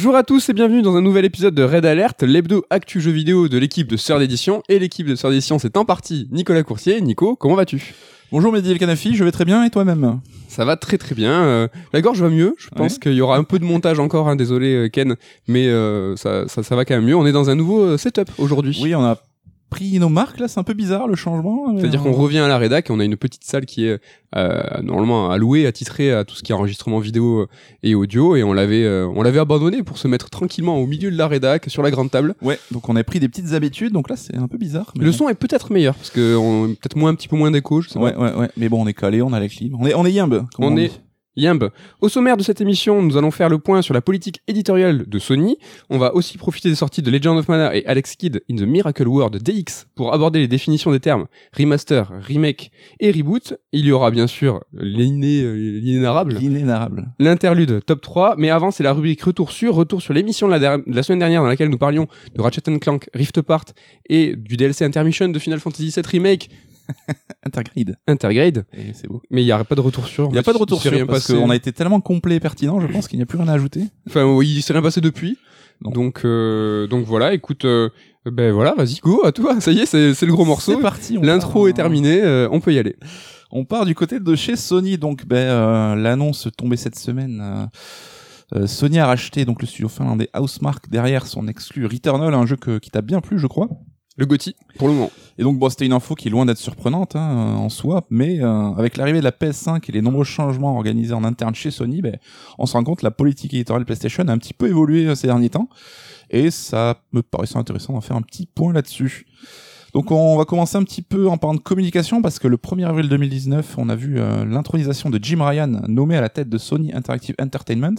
Bonjour 0.00 0.16
à 0.16 0.22
tous 0.22 0.48
et 0.48 0.54
bienvenue 0.54 0.80
dans 0.80 0.96
un 0.96 1.02
nouvel 1.02 1.26
épisode 1.26 1.54
de 1.54 1.62
Red 1.62 1.84
Alert, 1.84 2.22
l'hebdo 2.22 2.64
actu 2.70 3.02
jeux 3.02 3.10
vidéo 3.10 3.48
de 3.48 3.58
l'équipe 3.58 3.86
de 3.86 3.98
Sœur 3.98 4.18
d'édition. 4.18 4.62
Et 4.70 4.78
l'équipe 4.78 5.06
de 5.06 5.14
Sœur 5.14 5.30
d'édition, 5.30 5.58
c'est 5.58 5.76
en 5.76 5.84
partie 5.84 6.26
Nicolas 6.32 6.62
Coursier. 6.62 7.02
Nico, 7.02 7.36
comment 7.36 7.54
vas-tu? 7.54 7.92
Bonjour 8.32 8.50
Mehdi 8.50 8.70
El 8.70 8.78
Kanafi, 8.78 9.14
je 9.14 9.22
vais 9.24 9.30
très 9.30 9.44
bien 9.44 9.62
et 9.62 9.68
toi-même? 9.68 10.20
Ça 10.48 10.64
va 10.64 10.76
très 10.76 10.96
très 10.96 11.14
bien. 11.14 11.44
Euh, 11.44 11.68
la 11.92 12.00
gorge 12.00 12.22
va 12.22 12.30
mieux. 12.30 12.54
Je 12.56 12.70
pense 12.70 12.98
qu'il 12.98 13.12
y 13.12 13.20
aura 13.20 13.36
un 13.36 13.44
peu 13.44 13.58
de 13.58 13.64
montage 13.66 13.98
encore, 13.98 14.30
hein, 14.30 14.36
désolé 14.36 14.74
euh, 14.74 14.88
Ken, 14.88 15.16
mais 15.46 15.68
euh, 15.68 16.16
ça, 16.16 16.48
ça, 16.48 16.62
ça 16.62 16.76
va 16.76 16.86
quand 16.86 16.94
même 16.94 17.04
mieux. 17.04 17.14
On 17.14 17.26
est 17.26 17.32
dans 17.32 17.50
un 17.50 17.54
nouveau 17.54 17.98
setup 17.98 18.30
aujourd'hui. 18.38 18.80
Oui, 18.82 18.94
on 18.94 19.04
a 19.04 19.18
pris 19.70 19.98
nos 19.98 20.08
marques 20.08 20.38
là, 20.40 20.48
c'est 20.48 20.60
un 20.60 20.64
peu 20.64 20.74
bizarre 20.74 21.06
le 21.06 21.14
changement. 21.14 21.74
C'est-à-dire 21.78 22.02
qu'on 22.02 22.12
revient 22.12 22.38
à 22.40 22.48
la 22.48 22.58
rédac 22.58 22.90
et 22.90 22.92
on 22.92 23.00
a 23.00 23.04
une 23.04 23.16
petite 23.16 23.44
salle 23.44 23.64
qui 23.66 23.86
est 23.86 24.00
euh, 24.36 24.60
normalement 24.82 25.30
allouée, 25.30 25.66
attitrée 25.66 26.12
à 26.12 26.24
tout 26.24 26.34
ce 26.34 26.42
qui 26.42 26.52
est 26.52 26.54
enregistrement 26.54 26.98
vidéo 26.98 27.46
et 27.82 27.94
audio 27.94 28.36
et 28.36 28.42
on 28.42 28.52
l'avait 28.52 28.84
euh, 28.84 29.06
on 29.14 29.22
l'avait 29.22 29.38
abandonné 29.38 29.82
pour 29.82 29.96
se 29.98 30.06
mettre 30.08 30.28
tranquillement 30.30 30.76
au 30.78 30.86
milieu 30.86 31.10
de 31.10 31.16
la 31.16 31.28
rédac 31.28 31.64
sur 31.68 31.82
la 31.82 31.90
grande 31.90 32.10
table. 32.10 32.34
Ouais, 32.42 32.58
donc 32.70 32.88
on 32.88 32.96
a 32.96 33.04
pris 33.04 33.20
des 33.20 33.28
petites 33.28 33.52
habitudes, 33.52 33.92
donc 33.92 34.10
là 34.10 34.16
c'est 34.16 34.36
un 34.36 34.48
peu 34.48 34.58
bizarre. 34.58 34.92
mais 34.98 35.04
Le 35.04 35.12
son 35.12 35.28
est 35.28 35.34
peut-être 35.34 35.72
meilleur 35.72 35.94
parce 35.94 36.10
que 36.10 36.36
on 36.36 36.68
peut-être 36.68 36.96
moins 36.96 37.10
un 37.10 37.14
petit 37.14 37.28
peu 37.28 37.36
moins 37.36 37.50
d'écho, 37.50 37.80
je 37.80 37.88
sais 37.88 37.98
Ouais, 37.98 38.12
pas. 38.12 38.20
ouais, 38.20 38.34
ouais, 38.34 38.48
mais 38.56 38.68
bon, 38.68 38.82
on 38.82 38.86
est 38.86 38.94
calé, 38.94 39.22
on 39.22 39.32
a 39.32 39.40
la 39.40 39.48
clim. 39.48 39.74
On 39.78 39.86
est, 39.86 39.94
on 39.94 40.04
est 40.04 40.12
yimbe. 40.12 40.46
On 40.58 40.76
est 40.76 40.90
Au 42.00 42.08
sommaire 42.08 42.36
de 42.36 42.42
cette 42.42 42.60
émission, 42.60 43.02
nous 43.02 43.16
allons 43.16 43.30
faire 43.30 43.48
le 43.48 43.58
point 43.58 43.82
sur 43.82 43.94
la 43.94 44.00
politique 44.00 44.40
éditoriale 44.46 45.04
de 45.08 45.18
Sony. 45.18 45.56
On 45.88 45.98
va 45.98 46.14
aussi 46.14 46.36
profiter 46.38 46.68
des 46.68 46.74
sorties 46.74 47.02
de 47.02 47.10
Legend 47.10 47.38
of 47.38 47.48
Mana 47.48 47.74
et 47.74 47.84
Alex 47.86 48.16
Kidd 48.16 48.42
in 48.50 48.56
the 48.56 48.62
Miracle 48.62 49.06
World 49.08 49.42
DX 49.42 49.86
pour 49.94 50.12
aborder 50.12 50.38
les 50.40 50.48
définitions 50.48 50.90
des 50.92 51.00
termes 51.00 51.26
remaster, 51.56 52.10
remake 52.20 52.70
et 53.00 53.10
reboot. 53.10 53.54
Il 53.72 53.86
y 53.86 53.92
aura 53.92 54.10
bien 54.10 54.26
sûr 54.26 54.62
l'iné- 54.72 55.80
l'inénarrable, 55.80 56.34
L'inénarrable. 56.34 57.08
l'interlude 57.18 57.84
top 57.84 58.00
3, 58.02 58.34
mais 58.36 58.50
avant 58.50 58.70
c'est 58.70 58.82
la 58.82 58.92
rubrique 58.92 59.22
retour 59.22 59.50
sur, 59.52 59.74
retour 59.74 60.02
sur 60.02 60.12
l'émission 60.14 60.46
de 60.46 60.52
la, 60.52 60.58
der- 60.58 60.78
de 60.78 60.94
la 60.94 61.02
semaine 61.02 61.20
dernière 61.20 61.42
dans 61.42 61.48
laquelle 61.48 61.68
nous 61.70 61.78
parlions 61.78 62.06
de 62.34 62.40
Ratchet 62.42 62.60
Clank 62.80 63.08
Rift 63.14 63.38
Apart 63.38 63.64
et 64.08 64.36
du 64.36 64.56
DLC 64.56 64.84
Intermission 64.84 65.28
de 65.28 65.38
Final 65.38 65.60
Fantasy 65.60 65.88
VII 65.94 66.02
Remake 66.06 66.50
Intergrade. 67.44 67.96
Intergrade. 68.06 68.64
C'est 68.94 69.08
beau. 69.08 69.22
Mais 69.30 69.42
il 69.42 69.46
n'y 69.46 69.52
a 69.52 69.64
pas 69.64 69.74
de 69.74 69.80
retour 69.80 70.06
sur. 70.06 70.26
Il 70.28 70.32
n'y 70.32 70.38
a 70.38 70.42
pas 70.42 70.52
de 70.52 70.58
retour 70.58 70.80
sur 70.80 70.90
rien 70.92 71.06
parce 71.06 71.32
qu'on 71.32 71.50
a 71.50 71.56
été 71.56 71.72
tellement 71.72 72.00
complet 72.00 72.36
et 72.36 72.40
pertinent, 72.40 72.80
je 72.80 72.86
pense 72.86 73.08
qu'il 73.08 73.18
n'y 73.18 73.22
a 73.22 73.26
plus 73.26 73.38
rien 73.38 73.48
à 73.48 73.52
ajouter. 73.54 73.84
Enfin, 74.08 74.24
oui, 74.24 74.48
il 74.48 74.62
s'est 74.62 74.72
rien 74.72 74.82
passé 74.82 75.00
depuis. 75.00 75.38
Non. 75.82 75.90
Donc, 75.92 76.22
euh, 76.24 76.86
donc 76.86 77.06
voilà, 77.06 77.32
écoute, 77.32 77.64
euh, 77.64 77.88
ben 78.26 78.52
voilà, 78.52 78.74
vas-y, 78.76 78.96
go, 78.96 79.24
à 79.24 79.32
toi. 79.32 79.60
Ça 79.60 79.72
y 79.72 79.78
est, 79.78 79.86
c'est 79.86 80.12
c'est 80.14 80.26
le 80.26 80.32
gros 80.32 80.44
morceau. 80.44 80.74
C'est 80.76 80.82
parti. 80.82 81.16
on 81.16 81.22
L'intro 81.22 81.60
part, 81.60 81.68
est 81.68 81.72
terminée, 81.72 82.20
euh, 82.20 82.48
on 82.52 82.60
peut 82.60 82.72
y 82.74 82.78
aller. 82.78 82.96
On 83.50 83.64
part 83.64 83.86
du 83.86 83.94
côté 83.94 84.20
de 84.20 84.34
chez 84.36 84.56
Sony, 84.56 84.98
donc 84.98 85.24
ben, 85.26 85.36
euh, 85.38 85.94
l'annonce 85.96 86.48
tombée 86.56 86.76
cette 86.76 86.98
semaine. 86.98 87.40
euh, 87.42 87.66
euh, 88.56 88.66
Sony 88.66 88.98
a 88.98 89.06
racheté 89.06 89.44
donc 89.44 89.60
le 89.62 89.66
studio 89.66 89.88
finlandais 89.88 90.28
Housemark 90.34 90.88
derrière 90.90 91.26
son 91.26 91.48
exclu 91.48 91.86
Returnal, 91.86 92.34
un 92.34 92.46
jeu 92.46 92.56
que, 92.56 92.78
qui 92.78 92.90
t'a 92.90 93.00
bien 93.00 93.20
plu, 93.20 93.38
je 93.38 93.46
crois. 93.46 93.68
Le 94.20 94.26
Gotti, 94.26 94.54
pour 94.76 94.88
le 94.88 94.92
moment. 94.92 95.10
Et 95.38 95.42
donc 95.42 95.58
bon, 95.58 95.70
c'était 95.70 95.86
une 95.86 95.94
info 95.94 96.14
qui 96.14 96.28
est 96.28 96.30
loin 96.30 96.44
d'être 96.44 96.58
surprenante 96.58 97.16
hein, 97.16 97.30
euh, 97.30 97.54
en 97.54 97.70
soi, 97.70 98.04
mais 98.10 98.42
euh, 98.42 98.70
avec 98.72 98.98
l'arrivée 98.98 99.20
de 99.20 99.24
la 99.24 99.30
PS5 99.30 99.82
et 99.88 99.92
les 99.92 100.02
nombreux 100.02 100.24
changements 100.24 100.76
organisés 100.76 101.14
en 101.14 101.24
interne 101.24 101.54
chez 101.54 101.70
Sony, 101.70 102.02
ben, 102.02 102.18
on 102.58 102.66
se 102.66 102.74
rend 102.74 102.84
compte 102.84 102.98
que 102.98 103.06
la 103.06 103.12
politique 103.12 103.54
éditoriale 103.54 103.86
PlayStation 103.86 104.22
a 104.28 104.32
un 104.32 104.36
petit 104.36 104.52
peu 104.52 104.68
évolué 104.68 105.06
euh, 105.06 105.14
ces 105.14 105.26
derniers 105.26 105.48
temps, 105.48 105.70
et 106.28 106.50
ça 106.50 107.00
me 107.12 107.22
paraissait 107.22 107.56
intéressant 107.56 107.94
d'en 107.94 108.02
faire 108.02 108.14
un 108.14 108.20
petit 108.20 108.44
point 108.44 108.74
là-dessus. 108.74 109.24
Donc 109.94 110.10
on 110.10 110.36
va 110.36 110.44
commencer 110.44 110.76
un 110.76 110.84
petit 110.84 111.00
peu 111.00 111.26
en 111.26 111.38
parlant 111.38 111.54
de 111.54 111.60
communication 111.60 112.20
parce 112.20 112.38
que 112.38 112.46
le 112.46 112.58
1er 112.58 112.84
avril 112.84 113.08
2019, 113.08 113.76
on 113.78 113.88
a 113.88 113.96
vu 113.96 114.16
l'intronisation 114.16 115.08
de 115.08 115.18
Jim 115.20 115.42
Ryan 115.42 115.80
nommé 115.88 116.14
à 116.16 116.20
la 116.20 116.28
tête 116.28 116.50
de 116.50 116.58
Sony 116.58 116.92
Interactive 116.92 117.34
Entertainment, 117.40 117.96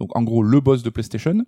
donc 0.00 0.14
en 0.16 0.22
gros 0.24 0.42
le 0.42 0.60
boss 0.60 0.82
de 0.82 0.90
PlayStation. 0.90 1.44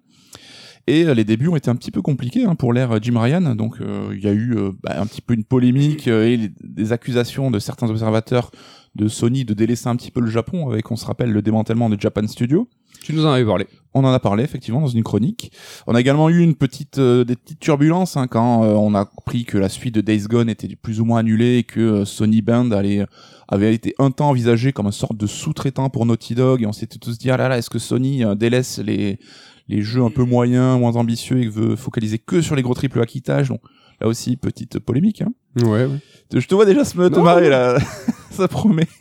Et 0.87 1.05
euh, 1.05 1.15
les 1.15 1.25
débuts 1.25 1.49
ont 1.49 1.57
été 1.57 1.71
un 1.71 1.77
petit 1.77 1.91
peu 1.91 2.03
compliqués 2.03 2.45
hein, 2.45 2.55
pour 2.55 2.73
l'ère 2.73 2.93
euh, 2.93 2.99
Jim 3.01 3.19
Ryan. 3.21 3.55
Donc 3.55 3.81
euh, 3.81 4.13
il 4.17 4.23
y 4.23 4.29
a 4.29 4.33
eu 4.33 4.57
euh, 4.57 4.71
bah, 4.83 4.95
un 5.01 5.07
petit 5.07 5.21
peu 5.21 5.35
une 5.35 5.45
polémique 5.45 6.09
euh, 6.09 6.27
et 6.27 6.37
les- 6.37 6.51
des 6.63 6.93
accusations 6.93 7.51
de 7.51 7.59
certains 7.59 7.89
observateurs 7.89 8.51
de 8.95 9.09
Sony 9.09 9.45
de 9.45 9.55
délaisser 9.55 9.89
un 9.89 9.97
petit 9.97 10.11
peu 10.11 10.21
le 10.21 10.27
Japon 10.29 10.69
avec, 10.69 10.91
on 10.91 10.97
se 10.97 11.07
rappelle, 11.07 11.31
le 11.33 11.41
démantèlement 11.41 11.89
de 11.89 11.99
Japan 11.99 12.27
Studio. 12.27 12.69
Tu 13.03 13.15
nous 13.15 13.25
en 13.25 13.31
avais 13.31 13.45
parlé. 13.45 13.67
On 13.95 14.05
en 14.05 14.13
a 14.13 14.21
parlé 14.21 14.45
effectivement 14.45 14.81
dans 14.81 14.87
une 14.87 15.03
chronique. 15.03 15.51
On 15.87 15.95
a 15.95 16.01
également 16.01 16.29
eu 16.29 16.41
une 16.41 16.55
petite, 16.55 16.99
euh, 16.99 17.25
des 17.25 17.35
petites 17.37 17.59
turbulences 17.59 18.17
hein, 18.17 18.27
quand 18.27 18.65
euh, 18.65 18.75
on 18.75 18.95
a 18.95 19.05
compris 19.07 19.45
que 19.45 19.57
la 19.59 19.69
suite 19.69 19.95
de 19.95 20.01
Days 20.03 20.25
Gone 20.29 20.49
était 20.51 20.69
plus 20.77 21.01
ou 21.01 21.05
moins 21.05 21.21
annulée 21.21 21.59
et 21.59 21.63
que 21.65 21.81
euh, 21.81 22.05
Sony 22.05 22.43
Band 22.43 22.71
allait, 22.71 23.07
avait 23.49 23.75
été 23.75 23.95
un 23.99 24.11
temps 24.11 24.29
envisagé 24.29 24.73
comme 24.73 24.87
une 24.87 24.93
sorte 24.93 25.17
de 25.17 25.27
sous-traitant 25.27 25.89
pour 25.91 26.05
Naughty 26.07 26.35
Dog 26.35 26.63
et 26.63 26.67
on 26.67 26.73
s'était 26.73 26.99
tous 26.99 27.19
dit 27.19 27.31
ah 27.31 27.37
là 27.39 27.49
là 27.49 27.59
est-ce 27.59 27.71
que 27.71 27.79
Sony 27.79 28.23
délaisse 28.37 28.79
les 28.79 29.19
les 29.69 29.83
jeux 29.83 30.03
un 30.03 30.11
peu 30.11 30.25
moyens, 30.25 30.79
moins 30.79 30.97
ambitieux 30.97 31.43
et 31.43 31.49
veut 31.49 31.77
focaliser 31.77 32.19
que 32.19 32.41
sur 32.41 32.57
les 32.57 32.63
gros 32.63 32.75
triple 32.75 33.01
acquittages. 33.01 33.49
Donc 33.49 33.61
là 34.01 34.09
aussi 34.09 34.37
petite 34.37 34.79
polémique. 34.79 35.23
Hein. 35.23 35.33
Ouais, 35.63 35.85
ouais. 35.85 35.99
Je 36.35 36.47
te 36.47 36.55
vois 36.55 36.65
déjà 36.65 36.85
se 36.85 36.95
te 36.97 37.21
marrer 37.21 37.49
là. 37.51 37.79
ça 38.31 38.49
promet. 38.49 38.87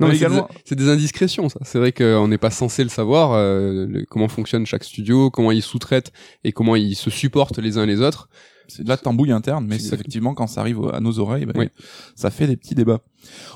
Non, 0.00 0.08
mais 0.08 0.10
c'est 0.10 0.16
également- 0.16 0.48
des, 0.50 0.60
c'est 0.64 0.74
des 0.74 0.88
indiscrétions, 0.88 1.48
ça. 1.48 1.60
C'est 1.62 1.78
vrai 1.78 1.92
qu'on 1.92 2.28
n'est 2.28 2.38
pas 2.38 2.50
censé 2.50 2.82
le 2.82 2.88
savoir, 2.90 3.32
euh, 3.32 3.86
le- 3.86 4.04
comment 4.08 4.28
fonctionne 4.28 4.66
chaque 4.66 4.84
studio, 4.84 5.30
comment 5.30 5.52
ils 5.52 5.62
sous-traitent 5.62 6.12
et 6.44 6.52
comment 6.52 6.76
ils 6.76 6.94
se 6.96 7.08
supportent 7.10 7.58
les 7.58 7.78
uns 7.78 7.86
les 7.86 8.00
autres. 8.00 8.28
C'est 8.76 8.84
de 8.84 8.88
la 8.88 8.96
tambouille 8.96 9.32
interne, 9.32 9.66
mais 9.68 9.76
effectivement 9.76 10.34
quand 10.34 10.46
ça 10.46 10.60
arrive 10.60 10.80
à 10.92 11.00
nos 11.00 11.18
oreilles, 11.18 11.44
ben, 11.46 11.52
Oui. 11.56 11.68
ça 12.14 12.30
fait 12.30 12.46
des 12.46 12.56
petits 12.56 12.74
débats. 12.74 13.00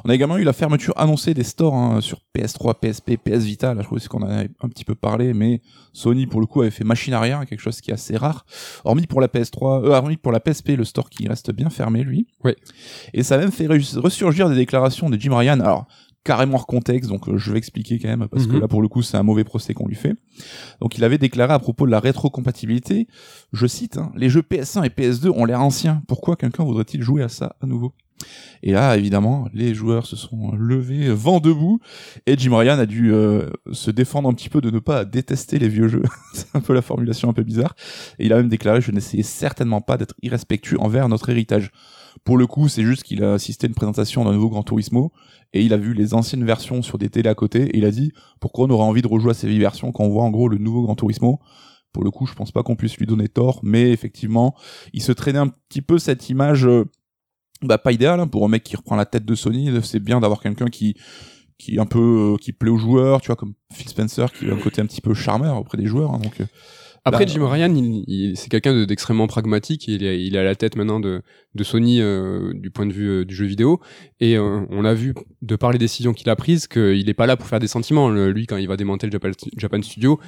On 0.04 0.10
a 0.10 0.15
également 0.15 0.37
eu 0.37 0.44
la 0.44 0.53
fermeture 0.53 0.94
annoncée 0.97 1.34
des 1.34 1.43
stores 1.43 1.75
hein, 1.75 2.00
sur 2.00 2.21
PS3, 2.37 2.75
PSP, 2.78 3.16
PS 3.16 3.43
Vita. 3.44 3.75
Là, 3.75 3.82
je 3.82 3.87
crois 3.87 3.99
qu'on 4.09 4.22
en 4.22 4.28
avait 4.28 4.49
un 4.62 4.69
petit 4.69 4.84
peu 4.84 4.94
parlé, 4.94 5.34
mais 5.34 5.60
Sony 5.93 6.26
pour 6.26 6.41
le 6.41 6.47
coup 6.47 6.60
avait 6.60 6.71
fait 6.71 6.84
machine 6.84 7.15
arrière, 7.15 7.44
quelque 7.47 7.59
chose 7.60 7.81
qui 7.81 7.91
est 7.91 7.94
assez 7.94 8.16
rare. 8.16 8.47
Hormis 8.84 9.06
pour 9.06 9.21
la 9.21 9.26
PS3, 9.28 9.84
euh, 9.84 9.88
hormis 9.88 10.16
pour 10.19 10.31
la 10.31 10.38
PSP, 10.38 10.76
le 10.76 10.84
store 10.84 11.10
qui 11.10 11.26
reste 11.26 11.50
bien 11.50 11.69
fermé 11.71 12.05
lui. 12.05 12.28
Oui. 12.44 12.53
Et 13.12 13.22
ça 13.25 13.34
a 13.37 13.38
même 13.38 13.50
fait 13.50 13.66
re- 13.66 13.99
ressurgir 13.99 14.49
des 14.49 14.55
déclarations 14.56 15.10
de 15.10 15.19
Jim 15.21 15.34
Ryan. 15.37 15.59
Alors 15.60 15.87
carrément 16.26 16.56
hors 16.56 16.66
contexte, 16.66 17.09
donc 17.09 17.28
euh, 17.28 17.38
je 17.38 17.53
vais 17.53 17.59
expliquer 17.59 17.98
quand 17.98 18.09
même 18.09 18.26
parce 18.28 18.47
que 18.47 18.53
Mhm. 18.53 18.60
là 18.60 18.69
pour 18.69 18.82
le 18.82 18.88
coup 18.88 19.03
c'est 19.03 19.16
un 19.16 19.22
mauvais 19.22 19.44
procès 19.44 19.72
qu'on 19.75 19.87
lui 19.87 19.94
fait. 19.94 20.14
Donc 20.81 20.98
il 20.98 21.04
avait 21.04 21.19
déclaré 21.19 21.54
à 21.54 21.59
propos 21.59 21.87
de 21.87 21.91
la 21.91 22.00
rétrocompatibilité 22.00 23.06
je 23.53 23.66
cite, 23.66 23.97
hein, 23.97 24.12
les 24.16 24.28
jeux 24.28 24.42
PS1 24.42 24.84
et 24.84 24.91
PS2 24.91 25.31
ont 25.31 25.44
l'air 25.44 25.60
anciens, 25.62 26.03
pourquoi 26.09 26.37
quelqu'un 26.37 26.64
voudrait-il 26.64 27.03
jouer 27.03 27.22
à 27.22 27.28
ça 27.28 27.56
à 27.62 27.66
nouveau? 27.66 27.92
Et 28.62 28.72
là, 28.72 28.97
évidemment, 28.97 29.47
les 29.53 29.75
joueurs 29.75 30.06
se 30.06 30.16
sont 30.16 30.53
levés, 30.56 31.10
vent 31.12 31.38
debout, 31.38 31.81
et 32.26 32.37
Jim 32.38 32.56
Ryan 32.56 32.78
a 32.78 32.87
dû 32.87 33.12
euh, 33.12 33.50
se 33.72 33.91
défendre 33.91 34.26
un 34.28 34.32
petit 34.32 34.48
peu 34.48 34.62
de 34.62 34.70
ne 34.70 34.78
pas 34.78 35.04
détester 35.04 35.58
les 35.58 35.69
vieux 35.69 35.88
jeux. 35.88 36.03
C'est 36.32 36.47
un 36.54 36.60
peu 36.60 36.72
la 36.72 36.81
formulation 36.81 37.28
un 37.28 37.34
peu 37.34 37.43
bizarre. 37.43 37.75
Et 38.19 38.25
il 38.26 38.32
a 38.32 38.37
même 38.37 38.48
déclaré, 38.48 38.81
je 38.81 38.91
n'essayais 38.91 39.22
certainement 39.22 39.82
pas 39.82 39.98
d'être 39.98 40.14
irrespectueux 40.22 40.81
envers 40.81 41.08
notre 41.10 41.28
héritage. 41.28 41.70
Pour 42.25 42.38
le 42.38 42.47
coup, 42.47 42.69
c'est 42.69 42.82
juste 42.84 43.03
qu'il 43.03 43.22
a 43.22 43.34
assisté 43.34 43.66
à 43.66 43.69
une 43.69 43.75
présentation 43.75 44.25
d'un 44.25 44.32
nouveau 44.32 44.48
Gran 44.48 44.62
Turismo, 44.62 45.12
et 45.56 45.62
il 45.62 45.72
a 45.72 45.77
vu 45.77 45.94
les 45.94 46.15
anciennes 46.15 46.44
versions 46.44 46.83
sur 46.83 46.99
des 46.99 47.09
télés 47.09 47.28
à 47.28 47.34
côté, 47.34 47.65
et 47.65 47.78
il 47.78 47.84
a 47.84 47.91
dit, 47.91 48.12
pourquoi 48.41 48.67
on 48.67 48.71
aurait 48.71 48.84
envie 48.84 49.03
de 49.03 49.09
rejouer 49.09 49.31
à 49.31 49.34
ces 49.34 49.47
vieilles 49.47 49.61
versions 49.61 49.93
quand 49.93 50.05
on 50.05 50.09
voit 50.09 50.25
en 50.25 50.31
gros 50.31 50.49
le 50.49 50.59
nouveau 50.59 50.83
Gran 50.83 50.94
Turismo? 50.94 51.41
Pour 51.93 52.05
le 52.05 52.11
coup, 52.11 52.27
je 52.27 52.34
pense 52.34 52.53
pas 52.53 52.62
qu'on 52.62 52.77
puisse 52.77 52.97
lui 52.99 53.06
donner 53.06 53.28
tort, 53.28 53.61
mais 53.62 53.91
effectivement, 53.91 54.55
il 54.93 55.03
se 55.03 55.12
traînait 55.12 55.39
un 55.39 55.49
petit 55.49 55.81
peu 55.81 55.99
cette 55.99 56.29
image, 56.29 56.67
euh, 56.67 56.85
bah 57.62 57.79
pas 57.79 57.93
idéale 57.93 58.20
hein, 58.20 58.26
pour 58.26 58.44
un 58.44 58.49
mec 58.49 58.62
qui 58.64 58.76
reprend 58.76 58.97
la 58.97 59.06
tête 59.06 59.25
de 59.25 59.35
Sony. 59.35 59.70
C'est 59.82 60.00
bien 60.00 60.20
d'avoir 60.20 60.43
quelqu'un 60.43 60.69
qui 60.69 60.94
qui 61.59 61.79
un 61.79 61.87
peu 61.87 62.35
euh, 62.35 62.37
qui 62.37 62.52
plaît 62.52 62.70
aux 62.70 62.76
joueurs, 62.76 63.23
tu 63.23 63.29
vois, 63.29 63.37
comme 63.37 63.55
Phil 63.73 63.88
Spencer 63.88 64.31
qui 64.31 64.50
a 64.50 64.52
un 64.52 64.59
côté 64.59 64.82
un 64.82 64.87
petit 64.87 65.00
peu 65.00 65.14
charmeur 65.14 65.56
auprès 65.56 65.79
des 65.79 65.87
joueurs. 65.87 66.12
hein, 66.12 66.19
donc 66.19 66.41
euh, 66.41 66.47
Après, 67.06 67.25
Bah, 67.25 67.32
Jim 67.32 67.47
Ryan, 67.49 67.75
il, 67.75 68.05
il- 68.08 68.37
c'est 68.37 68.49
quelqu'un 68.50 68.75
de- 68.75 68.85
d'extrêmement 68.85 69.26
pragmatique. 69.29 69.88
et 69.88 69.93
Il 69.93 70.05
est, 70.05 70.23
il 70.25 70.35
est 70.35 70.38
à 70.38 70.43
la 70.44 70.55
tête 70.56 70.76
maintenant 70.76 71.00
de, 71.00 71.23
de 71.55 71.64
Sony 71.64 72.00
euh, 72.03 72.53
du 72.53 72.70
point 72.70 72.85
de 72.85 72.93
vue 72.93 73.08
euh, 73.08 73.25
du 73.25 73.35
jeu 73.35 73.47
vidéo. 73.47 73.81
Et 74.20 74.37
euh, 74.37 74.61
on 74.70 74.85
a 74.85 74.93
vu, 74.93 75.14
de 75.43 75.56
par 75.56 75.70
les 75.73 75.79
décisions 75.79 76.12
qu'il 76.12 76.29
a 76.29 76.37
prises, 76.37 76.67
qu'il 76.67 77.06
n'est 77.06 77.14
pas 77.14 77.26
là 77.26 77.37
pour 77.37 77.47
faire 77.47 77.61
des 77.61 77.69
sentiments. 77.69 78.08
Le- 78.11 78.31
lui, 78.32 78.47
quand 78.47 78.56
il 78.56 78.67
va 78.69 78.76
démanteler 78.76 79.08
le 79.08 79.12
Japan, 79.12 79.31
Japan 79.56 79.82
Studio, 79.82 80.19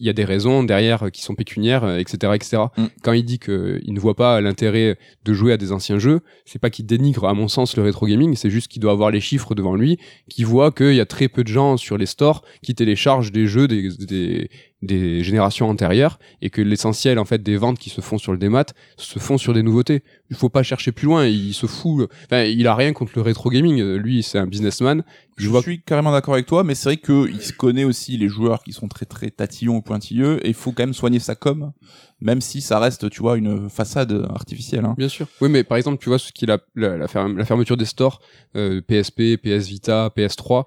il 0.00 0.06
y 0.06 0.08
a 0.08 0.12
des 0.14 0.24
raisons 0.24 0.62
derrière 0.64 1.04
euh, 1.04 1.08
qui 1.10 1.22
sont 1.22 1.34
pécuniaires, 1.34 1.84
euh, 1.84 1.98
etc., 1.98 2.32
etc. 2.34 2.62
Mm. 2.78 2.84
Quand 3.02 3.12
il 3.12 3.24
dit 3.24 3.38
qu'il 3.38 3.82
ne 3.92 4.00
voit 4.00 4.16
pas 4.16 4.40
l'intérêt 4.40 4.98
de 5.24 5.32
jouer 5.34 5.52
à 5.52 5.56
des 5.58 5.70
anciens 5.70 5.98
jeux, 5.98 6.20
c'est 6.46 6.58
pas 6.58 6.70
qu'il 6.70 6.86
dénigre, 6.86 7.26
à 7.28 7.34
mon 7.34 7.48
sens, 7.48 7.76
le 7.76 7.82
rétro 7.82 8.06
gaming. 8.06 8.36
C'est 8.36 8.50
juste 8.50 8.68
qu'il 8.68 8.80
doit 8.80 8.92
avoir 8.92 9.10
les 9.10 9.20
chiffres 9.20 9.54
devant 9.54 9.74
lui, 9.76 9.98
qu'il 10.30 10.46
voit 10.46 10.72
qu'il 10.72 10.94
y 10.94 11.00
a 11.00 11.06
très 11.06 11.28
peu 11.28 11.44
de 11.44 11.48
gens 11.48 11.76
sur 11.76 11.98
les 11.98 12.06
stores 12.06 12.42
qui 12.62 12.74
téléchargent 12.74 13.32
des 13.32 13.46
jeux 13.46 13.68
des, 13.68 13.90
des, 13.98 14.48
des 14.82 15.22
générations 15.22 15.68
antérieures 15.68 16.18
et 16.40 16.50
que 16.50 16.60
l'essentiel 16.60 17.18
en 17.18 17.24
fait 17.24 17.42
des 17.42 17.56
ventes 17.56 17.78
qui 17.78 17.90
se 17.90 18.00
font 18.00 18.18
sur 18.18 18.32
le 18.32 18.38
démat 18.38 18.66
se 18.96 19.18
font 19.18 19.38
sur 19.38 19.54
des 19.54 19.62
nouveautés. 19.62 20.02
Il 20.30 20.36
faut 20.36 20.48
pas 20.48 20.62
chercher 20.62 20.92
plus 20.92 21.06
loin, 21.06 21.26
il 21.26 21.54
se 21.54 21.66
fout. 21.66 22.10
Enfin, 22.24 22.42
il 22.42 22.66
a 22.66 22.74
rien 22.74 22.92
contre 22.92 23.12
le 23.16 23.22
rétro 23.22 23.50
gaming. 23.50 23.82
Lui, 23.94 24.22
c'est 24.22 24.38
un 24.38 24.46
businessman. 24.46 25.04
je 25.36 25.48
vois 25.48 25.62
suis 25.62 25.82
carrément 25.82 26.12
d'accord 26.12 26.34
avec 26.34 26.46
toi, 26.46 26.64
mais 26.64 26.74
c'est 26.74 26.88
vrai 26.88 26.96
qu'il 26.96 27.40
se 27.40 27.52
connaît 27.52 27.84
aussi 27.84 28.16
les 28.16 28.28
joueurs 28.28 28.62
qui 28.64 28.72
sont 28.72 28.88
très 28.88 29.06
très 29.06 29.30
tatillons 29.30 29.76
ou 29.76 29.82
pointilleux, 29.82 30.44
et 30.44 30.48
il 30.48 30.54
faut 30.54 30.72
quand 30.72 30.82
même 30.82 30.94
soigner 30.94 31.18
sa 31.18 31.34
com, 31.34 31.72
même 32.20 32.40
si 32.40 32.60
ça 32.60 32.78
reste, 32.78 33.10
tu 33.10 33.20
vois, 33.20 33.36
une 33.36 33.68
façade 33.68 34.26
artificielle. 34.30 34.84
Hein. 34.84 34.94
Bien 34.96 35.08
sûr. 35.08 35.26
Oui, 35.40 35.48
mais 35.48 35.64
par 35.64 35.76
exemple, 35.76 36.02
tu 36.02 36.08
vois 36.08 36.18
ce 36.18 36.32
qu'il 36.32 36.50
a 36.50 36.58
la, 36.74 36.96
la 36.96 37.08
fermeture 37.08 37.76
des 37.76 37.84
stores 37.84 38.20
euh, 38.56 38.80
PSP, 38.80 39.36
PS 39.42 39.66
Vita, 39.68 40.10
PS3. 40.16 40.64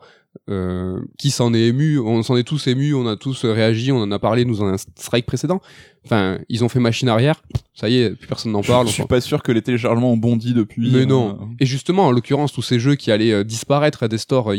Euh, 0.49 0.99
qui 1.17 1.31
s'en 1.31 1.53
est 1.53 1.61
ému, 1.61 1.99
on 1.99 2.21
s'en 2.23 2.37
est 2.37 2.43
tous 2.43 2.67
ému, 2.67 2.93
on 2.93 3.07
a 3.07 3.15
tous 3.15 3.45
réagi, 3.45 3.91
on 3.91 3.97
en 3.97 4.11
a 4.11 4.19
parlé 4.19 4.45
nous 4.45 4.57
dans 4.57 4.65
un 4.65 4.77
strike 4.77 5.25
précédent. 5.25 5.61
Enfin, 6.05 6.39
ils 6.49 6.63
ont 6.63 6.69
fait 6.69 6.79
machine 6.79 7.09
arrière, 7.09 7.41
ça 7.73 7.89
y 7.89 7.97
est, 7.97 8.11
plus 8.11 8.27
personne 8.27 8.51
n'en 8.51 8.61
parle. 8.61 8.87
Je 8.87 8.93
suis 8.93 9.05
pas 9.05 9.21
sûr 9.21 9.41
que 9.41 9.51
les 9.51 9.61
téléchargements 9.61 10.13
ont 10.13 10.17
bondi 10.17 10.53
depuis. 10.53 10.91
Mais 10.91 11.01
euh, 11.01 11.05
non. 11.05 11.49
Et 11.59 11.65
justement, 11.65 12.07
en 12.07 12.11
l'occurrence, 12.11 12.53
tous 12.53 12.61
ces 12.61 12.79
jeux 12.79 12.95
qui 12.95 13.11
allaient 13.11 13.31
euh, 13.31 13.43
disparaître 13.43 14.03
à 14.03 14.07
des 14.07 14.17
stores 14.17 14.53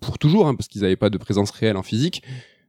pour 0.00 0.18
toujours, 0.18 0.48
hein, 0.48 0.54
parce 0.54 0.68
qu'ils 0.68 0.82
n'avaient 0.82 0.96
pas 0.96 1.10
de 1.10 1.18
présence 1.18 1.50
réelle 1.50 1.76
en 1.76 1.82
physique. 1.82 2.22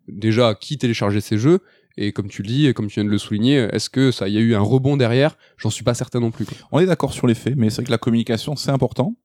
Déjà, 0.08 0.56
qui 0.56 0.78
téléchargeait 0.78 1.22
ces 1.22 1.38
jeux? 1.38 1.60
Et 1.98 2.12
comme 2.12 2.30
tu 2.30 2.42
le 2.42 2.48
dis, 2.48 2.74
comme 2.74 2.88
tu 2.88 2.96
viens 2.96 3.06
de 3.06 3.10
le 3.10 3.18
souligner, 3.18 3.68
est-ce 3.72 3.90
que 3.90 4.12
ça 4.12 4.30
y 4.30 4.38
a 4.38 4.40
eu 4.40 4.56
un 4.56 4.62
rebond 4.62 4.98
derrière? 4.98 5.38
J'en 5.58 5.70
suis 5.70 5.84
pas 5.84 5.94
certain 5.94 6.20
non 6.20 6.32
plus. 6.32 6.46
quoi. 6.46 6.56
On 6.72 6.80
est 6.80 6.86
d'accord 6.86 7.14
sur 7.14 7.28
les 7.28 7.36
faits, 7.36 7.56
mais 7.58 7.70
c'est 7.70 7.78
vrai 7.78 7.86
que 7.86 7.92
la 7.92 7.98
communication, 7.98 8.56
c'est 8.56 8.72
important. 8.72 9.16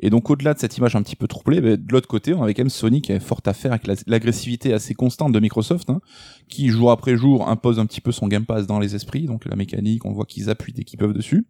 Et 0.00 0.10
donc, 0.10 0.30
au-delà 0.30 0.54
de 0.54 0.58
cette 0.58 0.76
image 0.76 0.94
un 0.96 1.02
petit 1.02 1.16
peu 1.16 1.26
troublée, 1.26 1.60
ben, 1.60 1.76
de 1.76 1.92
l'autre 1.92 2.08
côté, 2.08 2.34
on 2.34 2.42
avait 2.42 2.54
quand 2.54 2.62
même 2.62 2.70
Sony 2.70 3.02
qui 3.02 3.12
avait 3.12 3.20
fort 3.20 3.40
à 3.46 3.52
faire 3.52 3.72
avec 3.72 3.86
la- 3.86 3.94
l'agressivité 4.06 4.72
assez 4.72 4.94
constante 4.94 5.32
de 5.32 5.40
Microsoft, 5.40 5.90
hein, 5.90 6.00
qui 6.48 6.68
jour 6.68 6.90
après 6.90 7.16
jour 7.16 7.48
impose 7.48 7.78
un 7.78 7.86
petit 7.86 8.00
peu 8.00 8.12
son 8.12 8.28
Game 8.28 8.44
Pass 8.46 8.66
dans 8.66 8.78
les 8.78 8.94
esprits, 8.94 9.26
donc 9.26 9.44
la 9.44 9.56
mécanique, 9.56 10.04
on 10.04 10.12
voit 10.12 10.24
qu'ils 10.26 10.50
appuient 10.50 10.72
dès 10.72 10.84
qu'ils 10.84 10.98
peuvent 10.98 11.12
dessus, 11.12 11.46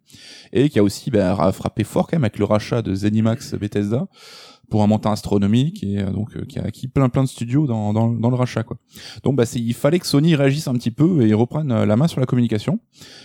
et 0.53 0.69
qui 0.69 0.79
a 0.79 0.83
aussi 0.83 1.11
ben, 1.11 1.33
ra- 1.33 1.51
frappé 1.51 1.83
fort 1.83 2.07
quand 2.07 2.17
même 2.17 2.23
avec 2.23 2.39
le 2.39 2.45
rachat 2.45 2.81
de 2.81 2.95
Zenimax 2.95 3.55
Bethesda 3.55 4.07
pour 4.69 4.83
un 4.83 4.87
montant 4.87 5.11
astronomique 5.11 5.83
et 5.83 5.99
euh, 5.99 6.11
donc 6.11 6.35
euh, 6.35 6.45
qui 6.45 6.59
a 6.59 6.63
acquis 6.63 6.87
plein 6.87 7.09
plein 7.09 7.23
de 7.23 7.29
studios 7.29 7.67
dans, 7.67 7.93
dans, 7.93 8.09
dans 8.09 8.29
le 8.29 8.35
rachat 8.35 8.63
quoi. 8.63 8.77
Donc 9.23 9.35
bah 9.35 9.45
il 9.55 9.73
fallait 9.73 9.99
que 9.99 10.07
Sony 10.07 10.35
réagisse 10.35 10.67
un 10.67 10.73
petit 10.73 10.91
peu 10.91 11.25
et 11.25 11.33
reprenne 11.33 11.71
euh, 11.71 11.85
la 11.85 11.95
main 11.95 12.07
sur 12.07 12.19
la 12.19 12.25
communication. 12.25 12.79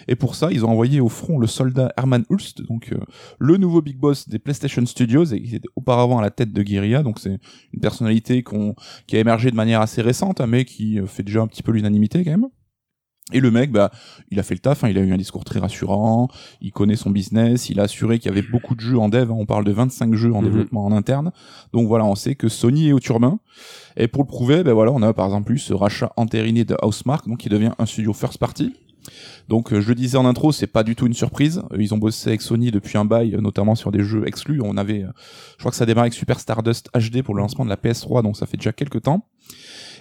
Et 0.08 0.14
pour 0.14 0.34
ça, 0.34 0.50
ils 0.52 0.64
ont 0.64 0.68
envoyé 0.68 1.00
au 1.00 1.08
front 1.08 1.38
le 1.38 1.46
soldat 1.46 1.92
Herman 1.96 2.24
Hulst, 2.30 2.62
donc 2.62 2.92
euh, 2.92 2.98
le 3.38 3.56
nouveau 3.56 3.82
big 3.82 3.98
boss 3.98 4.28
des 4.28 4.38
PlayStation 4.38 4.84
Studios 4.86 5.24
et 5.24 5.42
qui 5.42 5.56
était 5.56 5.68
auparavant 5.76 6.18
à 6.18 6.22
la 6.22 6.30
tête 6.30 6.52
de 6.52 6.62
Guerrilla. 6.62 7.02
Donc 7.02 7.18
c'est 7.18 7.38
une 7.72 7.80
personnalité 7.80 8.42
qu'on 8.42 8.74
qui 9.06 9.16
a 9.16 9.20
émergé 9.20 9.50
de 9.50 9.56
manière 9.56 9.80
assez 9.80 10.02
récente, 10.02 10.40
hein, 10.40 10.46
mais 10.46 10.64
qui 10.64 10.98
fait 11.06 11.22
déjà 11.22 11.40
un 11.40 11.46
petit 11.46 11.62
peu 11.62 11.72
l'unanimité 11.72 12.24
quand 12.24 12.30
même. 12.30 12.48
Et 13.32 13.40
le 13.40 13.50
mec, 13.50 13.70
bah, 13.70 13.90
il 14.30 14.40
a 14.40 14.42
fait 14.42 14.54
le 14.54 14.60
taf, 14.60 14.82
hein, 14.84 14.88
il 14.88 14.98
a 14.98 15.00
eu 15.00 15.12
un 15.12 15.16
discours 15.16 15.44
très 15.44 15.60
rassurant, 15.60 16.28
il 16.60 16.72
connaît 16.72 16.96
son 16.96 17.10
business, 17.10 17.70
il 17.70 17.78
a 17.80 17.84
assuré 17.84 18.18
qu'il 18.18 18.30
y 18.30 18.32
avait 18.36 18.46
beaucoup 18.46 18.74
de 18.74 18.80
jeux 18.80 18.98
en 18.98 19.08
dev, 19.08 19.30
hein, 19.30 19.36
on 19.38 19.46
parle 19.46 19.64
de 19.64 19.72
25 19.72 20.12
jeux 20.14 20.32
en 20.34 20.42
Mhm. 20.42 20.48
développement 20.50 20.84
en 20.84 20.92
interne. 20.92 21.30
Donc 21.72 21.86
voilà, 21.86 22.04
on 22.04 22.14
sait 22.16 22.34
que 22.34 22.48
Sony 22.48 22.88
est 22.88 22.92
au 22.92 23.00
turbin. 23.00 23.38
Et 23.96 24.08
pour 24.08 24.22
le 24.22 24.26
prouver, 24.26 24.64
ben 24.64 24.72
voilà, 24.72 24.90
on 24.92 25.02
a 25.02 25.12
par 25.14 25.26
exemple 25.26 25.52
eu 25.52 25.58
ce 25.58 25.72
rachat 25.72 26.12
entériné 26.16 26.64
de 26.64 26.76
Housemark, 26.82 27.26
donc 27.28 27.38
qui 27.38 27.48
devient 27.48 27.72
un 27.78 27.86
studio 27.86 28.12
first 28.12 28.38
party. 28.38 28.74
Donc 29.48 29.72
euh, 29.72 29.80
je 29.80 29.88
le 29.88 29.94
disais 29.94 30.16
en 30.18 30.26
intro, 30.26 30.52
c'est 30.52 30.66
pas 30.68 30.82
du 30.84 30.94
tout 30.94 31.06
une 31.06 31.14
surprise. 31.14 31.62
Euh, 31.72 31.76
Ils 31.82 31.92
ont 31.94 31.98
bossé 31.98 32.28
avec 32.28 32.42
Sony 32.42 32.70
depuis 32.70 32.98
un 32.98 33.04
bail, 33.04 33.34
euh, 33.34 33.40
notamment 33.40 33.74
sur 33.74 33.90
des 33.92 34.02
jeux 34.02 34.26
exclus. 34.26 34.60
On 34.62 34.76
avait, 34.76 35.04
je 35.56 35.58
crois 35.58 35.70
que 35.70 35.76
ça 35.76 35.86
démarre 35.86 36.02
avec 36.02 36.12
Super 36.14 36.38
Stardust 36.38 36.88
HD 36.94 37.22
pour 37.22 37.34
le 37.34 37.40
lancement 37.40 37.64
de 37.64 37.70
la 37.70 37.76
PS3, 37.76 38.22
donc 38.22 38.36
ça 38.36 38.46
fait 38.46 38.56
déjà 38.56 38.72
quelques 38.72 39.02
temps. 39.02 39.26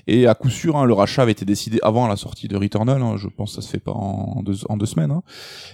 Et 0.07 0.27
à 0.27 0.35
coup 0.35 0.49
sûr, 0.49 0.77
hein, 0.77 0.85
le 0.85 0.93
rachat 0.93 1.21
avait 1.21 1.31
été 1.31 1.45
décidé 1.45 1.79
avant 1.83 2.07
la 2.07 2.15
sortie 2.15 2.47
de 2.47 2.57
Returnal. 2.57 3.01
hein, 3.01 3.17
je 3.17 3.27
pense 3.27 3.55
que 3.55 3.61
ça 3.61 3.67
se 3.67 3.71
fait 3.71 3.79
pas 3.79 3.91
en 3.91 4.41
deux, 4.43 4.55
semaines. 4.85 5.11
hein. 5.11 5.23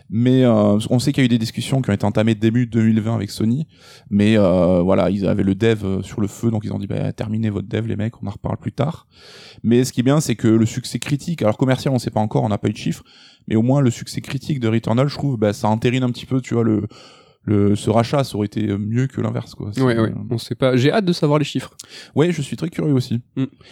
Mais 0.10 0.44
euh, 0.44 0.78
on 0.90 1.00
sait 1.00 1.12
qu'il 1.12 1.22
y 1.22 1.26
a 1.26 1.26
eu 1.26 1.30
des 1.30 1.38
discussions 1.38 1.82
qui 1.82 1.90
ont 1.90 1.94
été 1.94 2.06
entamées 2.06 2.36
début 2.36 2.68
2020 2.68 3.16
avec 3.16 3.32
Sony. 3.32 3.68
Mais 4.10 4.38
euh, 4.38 4.82
voilà, 4.82 5.10
ils 5.10 5.26
avaient 5.26 5.44
le 5.44 5.56
dev 5.56 5.84
euh, 5.84 6.02
sur 6.02 6.22
le 6.22 6.28
feu, 6.28 6.52
donc 6.52 6.64
ils 6.66 6.74
ont 6.74 6.80
dit 6.80 6.88
bah, 6.88 7.12
terminez 7.14 7.50
votre 7.50 7.68
dev 7.68 7.88
les 7.88 7.96
mecs, 7.96 8.22
on 8.22 8.28
en 8.28 8.32
reparle 8.32 8.58
plus 8.58 8.74
tard. 8.74 9.08
Mais 9.64 9.84
ce 9.84 9.94
qui 9.94 10.02
est 10.02 10.04
bien, 10.04 10.20
c'est 10.20 10.36
que 10.36 10.48
le 10.48 10.66
succès 10.66 11.00
critique, 11.00 11.42
alors 11.42 11.58
commercial, 11.58 11.94
on 11.94 12.00
sait 12.00 12.12
pas 12.12 12.20
encore, 12.20 12.44
on 12.44 12.50
n'a 12.50 12.58
pas 12.58 12.68
eu 12.68 12.74
de 12.74 12.78
chiffres, 12.78 13.04
mais 13.48 13.56
au 13.56 13.62
moins 13.62 13.82
le 13.82 13.90
succès 13.90 14.22
critique 14.22 14.60
de 14.60 14.68
Returnal, 14.68 15.08
je 15.08 15.16
trouve, 15.16 15.38
bah, 15.38 15.54
ça 15.54 15.68
entérine 15.68 16.04
un 16.04 16.12
petit 16.12 16.26
peu, 16.26 16.42
tu 16.42 16.54
vois, 16.54 16.64
le, 16.64 16.88
le 17.48 17.76
ce 17.76 17.90
rachat, 17.90 18.24
ça 18.24 18.36
aurait 18.36 18.46
été 18.46 18.68
mieux 18.78 19.08
que 19.08 19.20
l'inverse, 19.22 19.56
quoi. 19.56 19.72
C'est, 19.74 19.82
Ouais, 19.82 19.98
ouais, 19.98 20.10
euh, 20.10 20.14
on 20.30 20.38
sait 20.38 20.54
pas. 20.54 20.76
J'ai 20.76 20.92
hâte 20.92 21.06
de 21.06 21.14
savoir 21.14 21.40
les 21.40 21.46
chiffres. 21.46 21.76
ouais, 22.14 22.32
je 22.32 22.42
suis 22.42 22.58
très 22.58 22.70
curieux 22.70 22.94
aussi. 22.94 23.22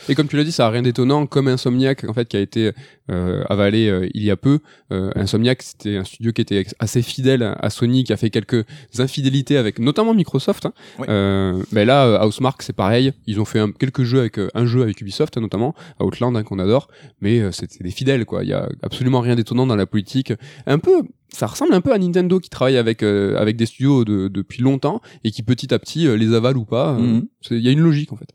Et 0.10 0.16
comme 0.16 0.27
tu 0.27 0.38
l'as 0.38 0.44
dit, 0.45 0.51
ça 0.51 0.66
a 0.66 0.69
rien 0.69 0.81
d'étonnant, 0.81 1.27
comme 1.27 1.48
Insomniac, 1.48 2.04
en 2.06 2.13
fait, 2.13 2.27
qui 2.27 2.38
a 2.38 2.39
été 2.39 2.72
euh, 3.12 3.44
avalé 3.50 3.88
euh, 3.89 4.10
il 4.13 4.24
y 4.24 4.31
a 4.31 4.38
peu. 4.38 4.60
Euh, 4.92 5.12
Insomniac, 5.16 5.62
c'était 5.62 5.98
un 5.98 6.04
studio 6.06 6.31
qui 6.31 6.42
était 6.42 6.66
assez 6.80 7.01
fidèle 7.01 7.44
à 7.60 7.69
Sony, 7.69 8.04
qui 8.06 8.13
a 8.13 8.18
fait 8.18 8.30
quelques 8.30 8.66
infidélités 8.98 9.57
avec 9.57 9.80
notamment 9.80 10.13
Microsoft. 10.13 10.66
Hein. 10.66 10.74
Ouais. 11.00 11.06
Euh, 11.10 11.62
ben 11.72 11.86
là, 11.86 12.25
Housemark, 12.25 12.62
c'est 12.62 12.74
pareil. 12.75 13.12
Ils 13.27 13.39
ont 13.39 13.45
fait 13.45 13.60
un- 13.60 13.72
quelques 13.72 14.04
jeux 14.04 14.19
avec 14.22 14.39
un 14.54 14.66
jeu 14.66 14.81
avec 14.83 15.01
Ubisoft, 15.01 15.38
notamment 15.38 15.75
Outland, 16.00 16.36
hein, 16.36 16.44
qu'on 16.44 16.60
adore. 16.60 16.88
Mais 17.22 17.39
euh, 17.42 17.51
c'était 17.51 17.83
des 17.83 17.92
fidèles, 17.92 18.25
quoi. 18.25 18.44
Il 18.44 18.50
y 18.50 18.54
a 18.54 18.69
absolument 18.81 19.19
rien 19.19 19.36
d'étonnant 19.36 19.68
dans 19.68 19.75
la 19.75 19.86
politique. 19.86 20.33
Un 20.66 20.80
peu. 20.80 21.01
Ça 21.36 21.48
ressemble 21.48 21.74
un 21.74 21.82
peu 21.82 21.92
à 21.92 21.98
Nintendo 21.98 22.40
qui 22.40 22.50
travaille 22.50 22.78
avec 22.78 23.04
euh, 23.04 23.36
avec 23.38 23.58
des 23.58 23.66
studios 23.66 24.06
de- 24.06 24.30
depuis 24.30 24.62
longtemps 24.64 25.02
et 25.26 25.32
qui 25.32 25.44
petit 25.44 25.74
à 25.74 25.80
petit 25.80 26.08
euh, 26.08 26.16
les 26.16 26.34
avale 26.34 26.56
ou 26.58 26.64
pas. 26.66 26.94
Euh, 26.94 27.00
Mhm. 27.00 27.28
Il 27.52 27.60
y 27.60 27.68
a 27.68 27.72
une 27.72 27.82
logique 27.82 28.14
en 28.14 28.16
fait. 28.16 28.30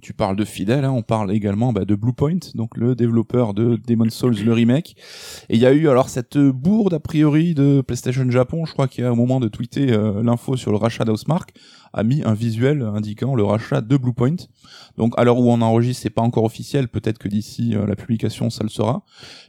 Tu 0.00 0.12
parles 0.12 0.36
de 0.36 0.44
fidèle, 0.44 0.84
hein, 0.84 0.92
on 0.92 1.02
parle 1.02 1.32
également 1.32 1.72
bah, 1.72 1.84
de 1.84 1.96
Bluepoint, 1.96 2.38
donc 2.54 2.76
le 2.76 2.94
développeur 2.94 3.54
de 3.54 3.76
Demon's 3.88 4.14
Souls, 4.14 4.36
le 4.36 4.52
remake. 4.52 4.94
Et 5.48 5.56
il 5.56 5.60
y 5.60 5.66
a 5.66 5.72
eu 5.72 5.88
alors 5.88 6.08
cette 6.08 6.38
bourde 6.38 6.94
a 6.94 7.00
priori 7.00 7.54
de 7.54 7.80
PlayStation 7.80 8.30
Japon, 8.30 8.66
je 8.66 8.72
crois 8.72 8.86
qu'il 8.86 9.02
y 9.02 9.06
a 9.06 9.12
au 9.12 9.16
moment 9.16 9.40
de 9.40 9.48
tweeter 9.48 9.90
euh, 9.90 10.22
l'info 10.22 10.56
sur 10.56 10.70
le 10.70 10.76
rachat 10.76 11.04
d'Housemark, 11.04 11.52
a 11.92 12.04
mis 12.04 12.22
un 12.22 12.34
visuel 12.34 12.82
indiquant 12.82 13.34
le 13.34 13.42
rachat 13.42 13.80
de 13.80 13.96
Bluepoint. 13.96 14.36
Donc 14.96 15.12
à 15.16 15.24
l'heure 15.24 15.38
où 15.38 15.50
on 15.50 15.60
enregistre, 15.60 16.04
c'est 16.04 16.10
pas 16.10 16.22
encore 16.22 16.44
officiel, 16.44 16.86
peut-être 16.86 17.18
que 17.18 17.26
d'ici 17.26 17.74
euh, 17.74 17.84
la 17.84 17.96
publication 17.96 18.48
ça 18.48 18.62
le 18.62 18.70
sera. 18.70 19.02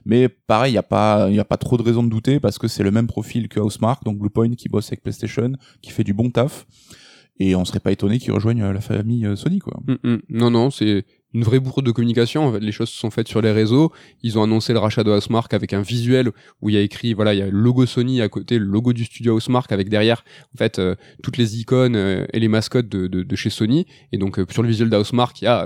Mais 0.05 0.27
pareil, 0.27 0.71
il 0.71 0.75
y 0.75 0.79
a 0.79 0.83
pas 0.83 1.29
y 1.29 1.39
a 1.39 1.45
pas 1.45 1.57
trop 1.57 1.77
de 1.77 1.83
raison 1.83 2.01
de 2.01 2.09
douter 2.09 2.39
parce 2.39 2.57
que 2.57 2.67
c'est 2.67 2.83
le 2.83 2.89
même 2.89 3.05
profil 3.05 3.47
que 3.47 3.59
Housemark, 3.59 4.03
donc 4.03 4.17
Bluepoint 4.17 4.55
qui 4.55 4.69
bosse 4.69 4.87
avec 4.87 5.03
PlayStation, 5.03 5.51
qui 5.83 5.91
fait 5.91 6.03
du 6.03 6.15
bon 6.15 6.31
taf. 6.31 6.65
Et 7.41 7.55
on 7.55 7.65
serait 7.65 7.79
pas 7.79 7.91
étonné 7.91 8.19
qu'ils 8.19 8.33
rejoignent 8.33 8.61
euh, 8.61 8.71
la 8.71 8.81
famille 8.81 9.25
euh, 9.25 9.35
Sony 9.35 9.57
quoi. 9.57 9.79
Mm, 9.87 9.95
mm. 10.03 10.21
Non, 10.29 10.51
non, 10.51 10.69
c'est 10.69 11.05
une 11.33 11.43
vraie 11.43 11.59
bourde 11.59 11.85
de 11.85 11.91
communication. 11.91 12.45
En 12.47 12.53
fait, 12.53 12.59
les 12.59 12.71
choses 12.71 12.89
se 12.89 12.97
sont 12.97 13.09
faites 13.11 13.27
sur 13.27 13.41
les 13.41 13.51
réseaux. 13.51 13.91
Ils 14.23 14.37
ont 14.37 14.43
annoncé 14.43 14.73
le 14.73 14.79
rachat 14.79 15.03
de 15.03 15.11
Housemark 15.11 15.53
avec 15.53 15.73
un 15.73 15.81
visuel 15.81 16.31
où 16.61 16.69
il 16.69 16.75
y 16.75 16.77
a 16.77 16.81
écrit, 16.81 17.13
voilà, 17.13 17.33
il 17.33 17.39
y 17.39 17.41
a 17.41 17.45
le 17.47 17.51
logo 17.51 17.85
Sony 17.85 18.21
à 18.21 18.29
côté, 18.29 18.59
le 18.59 18.65
logo 18.65 18.93
du 18.93 19.05
studio 19.05 19.35
Housemark 19.35 19.71
avec 19.71 19.89
derrière, 19.89 20.23
en 20.53 20.57
fait, 20.57 20.79
euh, 20.79 20.95
toutes 21.23 21.37
les 21.37 21.59
icônes 21.59 21.95
euh, 21.95 22.25
et 22.33 22.39
les 22.39 22.47
mascottes 22.47 22.89
de, 22.89 23.07
de, 23.07 23.23
de 23.23 23.35
chez 23.35 23.49
Sony. 23.49 23.85
Et 24.11 24.17
donc, 24.17 24.39
euh, 24.39 24.45
sur 24.51 24.61
le 24.63 24.69
visuel 24.69 24.89
d'Housemark, 24.89 25.41
il 25.41 25.45
y 25.45 25.47
a 25.47 25.65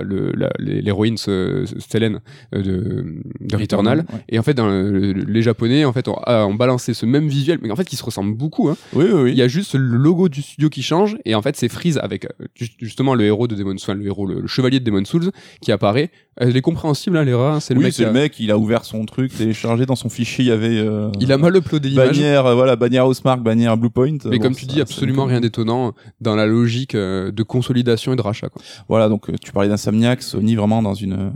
l'héroïne 0.58 1.16
Stellan 1.16 2.20
de, 2.52 3.04
de 3.40 3.56
Returnal. 3.56 3.98
ouais. 3.98 4.20
Et 4.28 4.38
en 4.38 4.42
fait, 4.42 4.54
dans 4.54 4.68
le- 4.68 5.12
les 5.12 5.42
Japonais, 5.42 5.84
en 5.84 5.92
fait, 5.92 6.08
ont, 6.08 6.16
ont 6.26 6.54
balancé 6.54 6.94
ce 6.94 7.06
même 7.06 7.28
visuel, 7.28 7.58
mais 7.62 7.70
en 7.70 7.76
fait, 7.76 7.84
qui 7.84 7.96
se 7.96 8.04
ressemble 8.04 8.36
beaucoup. 8.36 8.68
Hein. 8.68 8.76
Oui, 8.92 9.04
oui, 9.12 9.20
oui. 9.24 9.30
Il 9.32 9.36
y 9.36 9.42
a 9.42 9.48
juste 9.48 9.74
le 9.74 9.96
logo 9.96 10.28
du 10.28 10.42
studio 10.42 10.68
qui 10.68 10.82
change 10.82 11.16
et 11.24 11.34
en 11.34 11.42
fait 11.42 11.56
c'est 11.56 11.68
Freeze 11.68 11.98
avec 11.98 12.26
ju- 12.54 12.68
justement 12.80 13.14
le 13.14 13.24
héros 13.24 13.46
de 13.48 13.54
Demon's 13.54 13.82
Souls, 13.82 13.96
le 13.98 14.06
héros, 14.06 14.26
le, 14.26 14.40
le 14.40 14.46
chevalier 14.46 14.80
de 14.80 14.84
Demon's 14.84 15.08
Souls 15.08 15.30
qui 15.60 15.72
apparaît. 15.72 16.10
Elle 16.38 16.54
est 16.54 16.60
compréhensible, 16.60 17.16
hein, 17.16 17.24
l'erreur. 17.24 17.54
hein, 17.54 17.60
c'est 17.60 17.72
le 17.72 17.80
oui, 17.80 17.86
mec. 17.86 17.98
le 17.98 18.12
mec, 18.12 18.38
il 18.40 18.50
a 18.50 18.58
ouvert 18.58 18.84
son 18.84 19.06
truc, 19.06 19.34
téléchargé 19.34 19.86
dans 19.86 19.96
son 19.96 20.10
fichier, 20.10 20.44
il 20.44 20.48
y 20.48 20.50
avait 20.50 20.76
euh, 20.76 21.10
Il 21.18 21.32
a 21.32 21.38
mal 21.38 21.56
uploadé 21.56 21.88
l'image. 21.88 22.08
bannière, 22.10 22.44
euh, 22.44 22.54
voilà, 22.54 22.76
bannière 22.76 23.06
Housemark, 23.08 23.40
bannière 23.42 23.78
Bluepoint. 23.78 24.18
Mais 24.26 24.36
Bon, 24.36 24.42
comme 24.42 24.54
tu 24.54 24.66
dis, 24.66 24.82
absolument 24.82 25.24
rien 25.24 25.40
d'étonnant 25.40 25.94
dans 26.20 26.36
la 26.36 26.44
logique 26.44 26.94
euh, 26.94 27.32
de 27.32 27.42
consolidation 27.42 28.12
et 28.12 28.16
de 28.16 28.20
rachat. 28.20 28.50
Quoi. 28.50 28.60
Voilà, 28.86 29.08
donc 29.08 29.30
euh, 29.30 29.34
tu 29.42 29.50
parlais 29.50 29.70
d'Insomniac, 29.70 30.20
Sony 30.22 30.56
vraiment 30.56 30.82
dans 30.82 30.92
une 30.92 31.14
euh, 31.14 31.30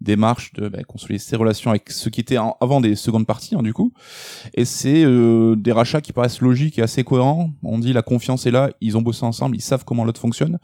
démarche 0.00 0.54
de 0.54 0.68
bah, 0.68 0.82
consolider 0.88 1.18
ses 1.18 1.36
relations 1.36 1.68
avec 1.70 1.90
ceux 1.90 2.08
qui 2.08 2.20
étaient 2.22 2.38
en- 2.38 2.56
avant 2.62 2.80
des 2.80 2.96
secondes 2.96 3.26
parties, 3.26 3.56
hein, 3.56 3.62
du 3.62 3.74
coup. 3.74 3.92
Et 4.54 4.64
c'est 4.64 5.04
euh, 5.04 5.54
des 5.54 5.72
rachats 5.72 6.00
qui 6.00 6.14
paraissent 6.14 6.40
logiques 6.40 6.78
et 6.78 6.82
assez 6.82 7.04
cohérents. 7.04 7.50
On 7.62 7.78
dit 7.78 7.92
la 7.92 8.00
confiance 8.02 8.46
est 8.46 8.50
là, 8.50 8.70
ils 8.80 8.96
ont 8.96 9.02
bossé 9.02 9.24
ensemble, 9.26 9.54
ils 9.56 9.60
savent 9.60 9.84
comment 9.84 10.06
l'autre 10.06 10.20
fonctionne. 10.20 10.58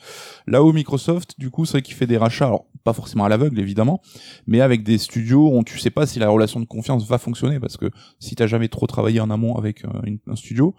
Là 0.46 0.62
où 0.64 0.72
Microsoft, 0.72 1.34
du 1.38 1.50
coup, 1.50 1.66
c'est 1.66 1.72
vrai 1.72 1.82
qu'il 1.82 1.94
fait 1.94 2.06
des 2.06 2.16
rachats, 2.16 2.46
alors 2.46 2.64
pas 2.84 2.92
forcément 2.92 3.01
à 3.24 3.28
l'aveugle 3.28 3.58
évidemment, 3.60 4.00
mais 4.46 4.60
avec 4.60 4.82
des 4.82 4.98
studios 4.98 5.56
où 5.56 5.64
tu 5.64 5.78
sais 5.78 5.90
pas 5.90 6.06
si 6.06 6.18
la 6.18 6.28
relation 6.28 6.60
de 6.60 6.64
confiance 6.64 7.06
va 7.06 7.18
fonctionner 7.18 7.60
parce 7.60 7.76
que 7.76 7.90
si 8.18 8.34
t'as 8.34 8.46
jamais 8.46 8.68
trop 8.68 8.86
travaillé 8.86 9.20
en 9.20 9.30
amont 9.30 9.56
avec 9.56 9.84
euh, 9.84 9.88
un 10.26 10.36
studio, 10.36 10.74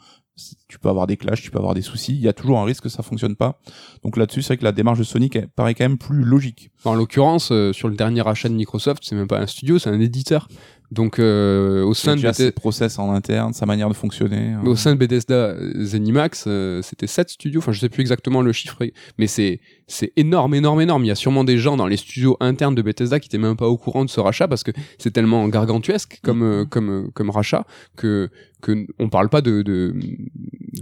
tu 0.67 0.79
peux 0.79 0.89
avoir 0.89 1.05
des 1.05 1.17
clashs, 1.17 1.41
tu 1.41 1.51
peux 1.51 1.59
avoir 1.59 1.75
des 1.75 1.81
soucis, 1.81 2.13
il 2.13 2.21
y 2.21 2.27
a 2.27 2.33
toujours 2.33 2.59
un 2.59 2.63
risque 2.63 2.83
que 2.83 2.89
ça 2.89 3.03
fonctionne 3.03 3.35
pas. 3.35 3.59
Donc 4.03 4.17
là-dessus, 4.17 4.41
c'est 4.41 4.49
vrai 4.49 4.57
que 4.57 4.63
la 4.63 4.71
démarche 4.71 4.99
de 4.99 5.37
elle 5.37 5.47
paraît 5.49 5.75
quand 5.75 5.85
même 5.85 5.97
plus 5.97 6.23
logique. 6.23 6.71
En 6.85 6.95
l'occurrence, 6.95 7.51
euh, 7.51 7.71
sur 7.71 7.87
le 7.87 7.95
dernier 7.95 8.27
achat 8.27 8.49
de 8.49 8.55
Microsoft, 8.55 9.03
c'est 9.05 9.15
même 9.15 9.27
pas 9.27 9.39
un 9.39 9.47
studio, 9.47 9.77
c'est 9.77 9.89
un 9.89 9.99
éditeur. 9.99 10.47
Donc 10.93 11.17
euh, 11.17 11.83
au 11.83 11.93
sein 11.93 12.11
de 12.11 12.17
déjà 12.17 12.33
ses 12.33 12.43
Bethesda, 12.45 12.59
process 12.61 12.99
en 12.99 13.11
interne, 13.13 13.51
sa 13.53 13.65
manière 13.65 13.89
de 13.89 13.93
fonctionner. 13.93 14.51
hein. 14.51 14.61
Au 14.65 14.75
sein 14.75 14.93
de 14.93 14.97
Bethesda 14.99 15.33
euh, 15.33 15.83
Zenimax, 15.83 16.45
euh, 16.47 16.81
c'était 16.83 17.07
7 17.07 17.29
studios, 17.29 17.59
enfin 17.59 17.71
je 17.71 17.79
sais 17.79 17.89
plus 17.89 18.01
exactement 18.01 18.41
le 18.41 18.51
chiffre, 18.51 18.77
mais 19.17 19.27
c'est 19.27 19.59
c'est 19.87 20.13
énorme, 20.15 20.53
énorme, 20.55 20.79
énorme. 20.81 21.03
Il 21.03 21.07
y 21.07 21.11
a 21.11 21.15
sûrement 21.15 21.43
des 21.43 21.57
gens 21.57 21.75
dans 21.77 21.87
les 21.87 21.97
studios 21.97 22.37
internes 22.39 22.75
de 22.75 22.81
Bethesda 22.81 23.19
qui 23.19 23.27
étaient 23.27 23.37
même 23.37 23.57
pas 23.57 23.67
au 23.67 23.77
courant 23.77 24.05
de 24.05 24.09
ce 24.09 24.19
rachat 24.19 24.47
parce 24.47 24.63
que 24.63 24.71
c'est 24.97 25.11
tellement 25.11 25.47
gargantuesque 25.49 26.19
comme 26.23 26.39
Mhm. 26.39 26.43
euh, 26.61 26.65
comme 26.65 26.89
euh, 26.89 27.07
comme 27.13 27.29
rachat 27.31 27.65
que 27.97 28.29
que 28.63 28.87
on 28.97 29.09
parle 29.09 29.29
pas 29.29 29.41
de 29.41 29.61
de, 29.61 29.93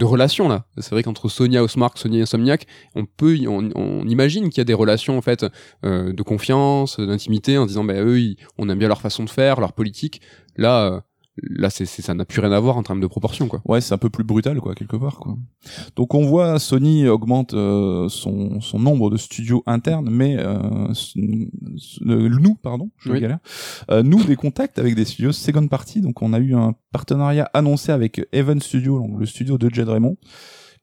relations 0.04 0.48
là. 0.48 0.64
C'est 0.78 0.90
vrai 0.92 1.02
qu'entre 1.02 1.28
Sony 1.28 1.58
Housemark, 1.58 1.98
Sony 1.98 2.22
Insomniac, 2.22 2.66
on 2.94 3.04
peut 3.04 3.38
on, 3.46 4.06
imagine 4.08 4.48
qu'il 4.48 4.58
y 4.58 4.60
a 4.60 4.64
des 4.64 4.74
relations 4.74 5.16
en 5.18 5.22
fait 5.22 5.46
euh, 5.84 6.12
de 6.12 6.22
confiance, 6.22 6.98
d'intimité 6.98 7.58
en 7.58 7.66
disant 7.66 7.84
bah 7.84 7.94
eux 8.02 8.34
on 8.58 8.68
aime 8.68 8.78
bien 8.78 8.88
leur 8.88 9.00
façon 9.00 9.24
de 9.24 9.30
faire, 9.30 9.60
leur 9.60 9.74
politique. 9.74 10.20
Là 10.56 10.86
euh, 10.86 11.00
là 11.36 11.70
c'est 11.70 11.86
ça 11.86 12.14
n'a 12.14 12.24
plus 12.24 12.40
rien 12.40 12.52
à 12.52 12.60
voir 12.60 12.76
en 12.76 12.82
termes 12.82 13.00
de 13.00 13.06
proportion 13.06 13.48
quoi. 13.48 13.62
Ouais, 13.64 13.80
c'est 13.80 13.94
un 13.94 13.98
peu 13.98 14.10
plus 14.10 14.24
brutal, 14.24 14.60
quoi, 14.60 14.74
quelque 14.74 14.96
part, 14.96 15.18
quoi. 15.18 15.36
Donc 15.96 16.14
on 16.14 16.26
voit 16.26 16.58
Sony 16.58 17.08
augmente 17.08 17.54
euh, 17.54 18.08
son, 18.08 18.60
son 18.60 18.78
nombre 18.78 19.10
de 19.10 19.16
studios 19.16 19.62
internes, 19.66 20.10
mais 20.10 20.36
euh, 20.38 20.58
euh, 21.16 22.28
nous, 22.28 22.54
pardon, 22.56 22.90
je 22.98 23.12
Oui. 23.12 23.20
galère, 23.20 23.38
euh, 23.90 24.02
nous 24.02 24.22
des 24.24 24.36
contacts 24.36 24.78
avec 24.78 24.94
des 24.94 25.04
studios 25.04 25.32
second 25.32 25.66
party. 25.68 26.00
Donc 26.00 26.22
on 26.22 26.32
a 26.32 26.38
eu 26.38 26.54
un 26.54 26.74
partenariat 26.92 27.50
annoncé 27.54 27.92
avec 27.92 28.20
Even 28.32 28.60
Studio, 28.60 28.98
donc 28.98 29.18
le 29.18 29.26
studio 29.26 29.58
de 29.58 29.68
Jed 29.72 29.88
Raymond, 29.88 30.16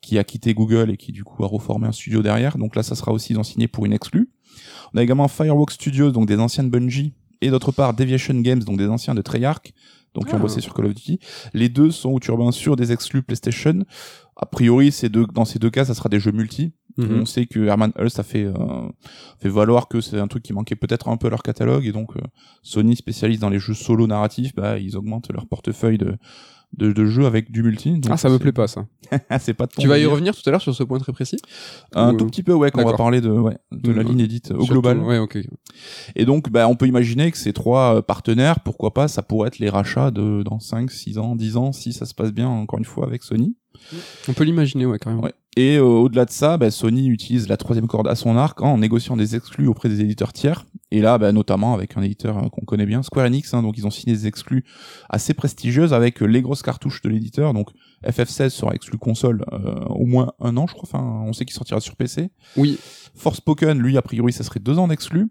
qui 0.01 0.17
a 0.17 0.23
quitté 0.23 0.53
Google 0.53 0.89
et 0.91 0.97
qui 0.97 1.11
du 1.11 1.23
coup 1.23 1.43
a 1.43 1.47
reformé 1.47 1.87
un 1.87 1.91
studio 1.91 2.21
derrière. 2.21 2.57
Donc 2.57 2.75
là, 2.75 2.83
ça 2.83 2.95
sera 2.95 3.11
aussi 3.11 3.35
ont 3.35 3.43
signé 3.43 3.67
pour 3.67 3.85
une 3.85 3.93
exclue. 3.93 4.31
On 4.93 4.97
a 4.97 5.03
également 5.03 5.27
Fireworks 5.27 5.73
Studios, 5.73 6.11
donc 6.11 6.27
des 6.27 6.39
anciennes 6.39 6.69
Bungie, 6.69 7.13
et 7.41 7.49
d'autre 7.49 7.71
part 7.71 7.93
Deviation 7.93 8.33
Games, 8.41 8.63
donc 8.63 8.77
des 8.77 8.87
anciens 8.87 9.13
de 9.13 9.21
Treyarch, 9.21 9.73
donc 10.13 10.27
qui 10.27 10.33
ont 10.33 10.37
Ah. 10.37 10.41
bossé 10.41 10.61
sur 10.61 10.73
Call 10.73 10.85
of 10.87 10.93
Duty. 10.93 11.19
Les 11.53 11.69
deux 11.69 11.91
sont 11.91 12.17
turbins 12.19 12.51
sur 12.51 12.75
des 12.75 12.91
exclus 12.91 13.21
PlayStation. 13.21 13.83
A 14.35 14.45
priori, 14.45 14.91
ces 14.91 15.09
deux, 15.09 15.25
dans 15.33 15.45
ces 15.45 15.59
deux 15.59 15.69
cas, 15.69 15.83
ça 15.85 15.93
sera 15.93 16.07
des 16.09 16.19
jeux 16.19 16.31
multi. 16.31 16.71
Mhm. 16.97 17.21
On 17.21 17.25
sait 17.25 17.45
que 17.45 17.59
Herman 17.59 17.91
Hulst 17.97 18.19
a 18.19 18.23
fait, 18.23 18.45
euh, 18.45 18.53
fait 19.39 19.49
valoir 19.49 19.87
que 19.87 20.01
c'est 20.01 20.19
un 20.19 20.27
truc 20.27 20.43
qui 20.43 20.53
manquait 20.53 20.75
peut-être 20.75 21.07
un 21.09 21.17
peu 21.17 21.27
à 21.27 21.29
leur 21.29 21.43
catalogue 21.43 21.85
et 21.85 21.91
donc 21.91 22.15
euh, 22.17 22.21
Sony 22.61 22.95
spécialiste 22.95 23.41
dans 23.41 23.49
les 23.49 23.59
jeux 23.59 23.73
solo 23.73 24.07
narratifs, 24.07 24.53
bah 24.55 24.79
ils 24.79 24.97
augmentent 24.97 25.31
leur 25.31 25.45
portefeuille 25.47 25.97
de 25.97 26.17
de, 26.77 26.91
de 26.91 27.05
jeux 27.05 27.25
avec 27.25 27.51
du 27.51 27.63
multi. 27.63 27.91
Donc 27.99 28.11
Ah 28.11 28.17
ça 28.17 28.29
me 28.29 28.37
plaît 28.37 28.51
pas 28.51 28.67
ça. 28.67 28.85
c'est 29.39 29.53
pas 29.53 29.67
ton 29.67 29.81
Tu 29.81 29.87
vas 29.87 29.97
y 29.97 30.05
revenir 30.05 30.35
tout 30.35 30.41
à 30.47 30.51
l'heure 30.51 30.61
sur 30.61 30.75
ce 30.75 30.83
point 30.83 30.99
très 30.99 31.11
précis 31.11 31.37
un 31.93 32.13
Ou- 32.13 32.17
tout 32.17 32.25
petit 32.27 32.43
peu 32.43 32.53
ouais 32.53 32.69
quand 32.71 32.81
on 32.83 32.85
va 32.89 32.93
parler 32.97 33.21
de 33.21 33.29
ouais, 33.29 33.57
de 33.71 33.91
la 33.91 34.03
ligne 34.03 34.19
édite 34.19 34.51
au 34.51 34.65
global. 34.65 34.99
Ouais 34.99 35.17
ok. 35.17 35.39
Et 36.15 36.25
donc, 36.25 36.49
bah, 36.49 36.67
on 36.67 36.75
peut 36.75 36.87
imaginer 36.87 37.31
que 37.31 37.37
ces 37.37 37.53
trois 37.53 37.95
euh, 37.97 38.01
partenaires, 38.01 38.59
pourquoi 38.61 38.93
pas, 38.93 39.07
ça 39.07 39.21
pourrait 39.23 39.47
être 39.47 39.59
les 39.59 39.69
rachats 39.69 40.11
de 40.11 40.43
dans 40.43 40.59
5, 40.59 40.91
6 40.91 41.17
ans, 41.17 41.35
10 41.35 41.57
ans, 41.57 41.71
si 41.71 41.93
ça 41.93 42.05
se 42.05 42.13
passe 42.13 42.31
bien, 42.31 42.47
encore 42.47 42.79
une 42.79 42.85
fois, 42.85 43.05
avec 43.05 43.23
Sony. 43.23 43.55
On 44.27 44.33
peut 44.33 44.43
l'imaginer 44.43 44.85
ouais 44.85 44.99
carrément. 44.99 45.23
Ouais. 45.23 45.33
Et 45.57 45.77
euh, 45.77 45.83
au-delà 45.83 46.25
de 46.25 46.29
ça, 46.31 46.57
bah, 46.57 46.71
Sony 46.71 47.07
utilise 47.07 47.47
la 47.49 47.57
troisième 47.57 47.87
corde 47.87 48.07
à 48.07 48.15
son 48.15 48.37
arc 48.37 48.61
en 48.61 48.77
négociant 48.77 49.17
des 49.17 49.35
exclus 49.35 49.67
auprès 49.67 49.89
des 49.89 49.99
éditeurs 50.01 50.31
tiers. 50.31 50.65
Et 50.91 51.01
là, 51.01 51.17
bah, 51.17 51.31
notamment 51.31 51.73
avec 51.73 51.97
un 51.97 52.01
éditeur 52.01 52.37
euh, 52.37 52.49
qu'on 52.49 52.65
connaît 52.65 52.85
bien, 52.85 53.03
Square 53.03 53.25
Enix. 53.25 53.53
hein, 53.53 53.61
donc, 53.61 53.77
ils 53.77 53.85
ont 53.85 53.91
signé 53.91 54.15
des 54.15 54.27
exclus 54.27 54.63
assez 55.09 55.33
prestigieuses 55.33 55.93
avec 55.93 56.21
euh, 56.21 56.25
les 56.25 56.41
grosses 56.41 56.61
cartouches 56.61 57.01
de 57.01 57.09
l'éditeur. 57.09 57.53
Donc, 57.53 57.69
FF16 58.05 58.49
sera 58.49 58.73
exclu 58.73 58.97
console 58.97 59.43
euh, 59.51 59.85
au 59.89 60.05
moins 60.05 60.31
un 60.39 60.55
an, 60.55 60.67
je 60.67 60.73
crois. 60.73 60.83
Enfin, 60.83 61.23
on 61.25 61.33
sait 61.33 61.45
qu'il 61.45 61.55
sortira 61.55 61.79
sur 61.79 61.95
PC. 61.95 62.29
Oui 62.55 62.77
Forspoken, 63.15 63.79
lui, 63.79 63.97
a 63.97 64.01
priori, 64.01 64.31
ça 64.31 64.43
serait 64.43 64.59
deux 64.59 64.77
ans 64.77 64.87
d'exclus. 64.87 65.29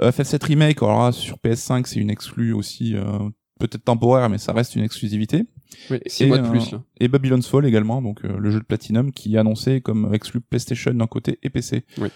Euh, 0.00 0.10
FF7 0.10 0.44
Remake, 0.46 0.82
alors 0.82 1.04
là, 1.04 1.12
sur 1.12 1.36
PS5, 1.38 1.86
c'est 1.86 2.00
une 2.00 2.10
exclue 2.10 2.52
aussi, 2.52 2.94
euh, 2.94 3.18
peut-être 3.58 3.84
temporaire, 3.84 4.28
mais 4.28 4.38
ça 4.38 4.52
reste 4.52 4.74
une 4.76 4.82
exclusivité. 4.82 5.44
Oui 5.90 6.00
six 6.06 6.24
Et, 6.24 6.26
mois 6.26 6.38
de 6.38 6.48
plus 6.48 6.70
là. 6.72 6.82
Et 7.00 7.08
Babylon's 7.08 7.46
Fall 7.46 7.66
également, 7.66 8.02
donc 8.02 8.24
euh, 8.24 8.36
le 8.38 8.50
jeu 8.50 8.60
de 8.60 8.64
Platinum, 8.64 9.12
qui 9.12 9.34
est 9.34 9.38
annoncé 9.38 9.80
comme 9.80 10.12
exclu 10.12 10.40
PlayStation 10.40 10.92
d'un 10.92 11.06
côté 11.06 11.38
et 11.42 11.50
PC. 11.50 11.84
Oui. 11.98 12.08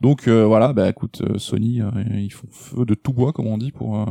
Donc 0.00 0.28
euh, 0.28 0.44
voilà, 0.44 0.72
bah 0.72 0.88
écoute, 0.88 1.22
euh, 1.22 1.38
Sony, 1.38 1.80
euh, 1.80 1.90
ils 2.14 2.32
font 2.32 2.46
feu 2.50 2.84
de 2.84 2.94
tout 2.94 3.12
bois, 3.12 3.32
comme 3.32 3.48
on 3.48 3.58
dit, 3.58 3.72
pour 3.72 3.98
euh, 3.98 4.04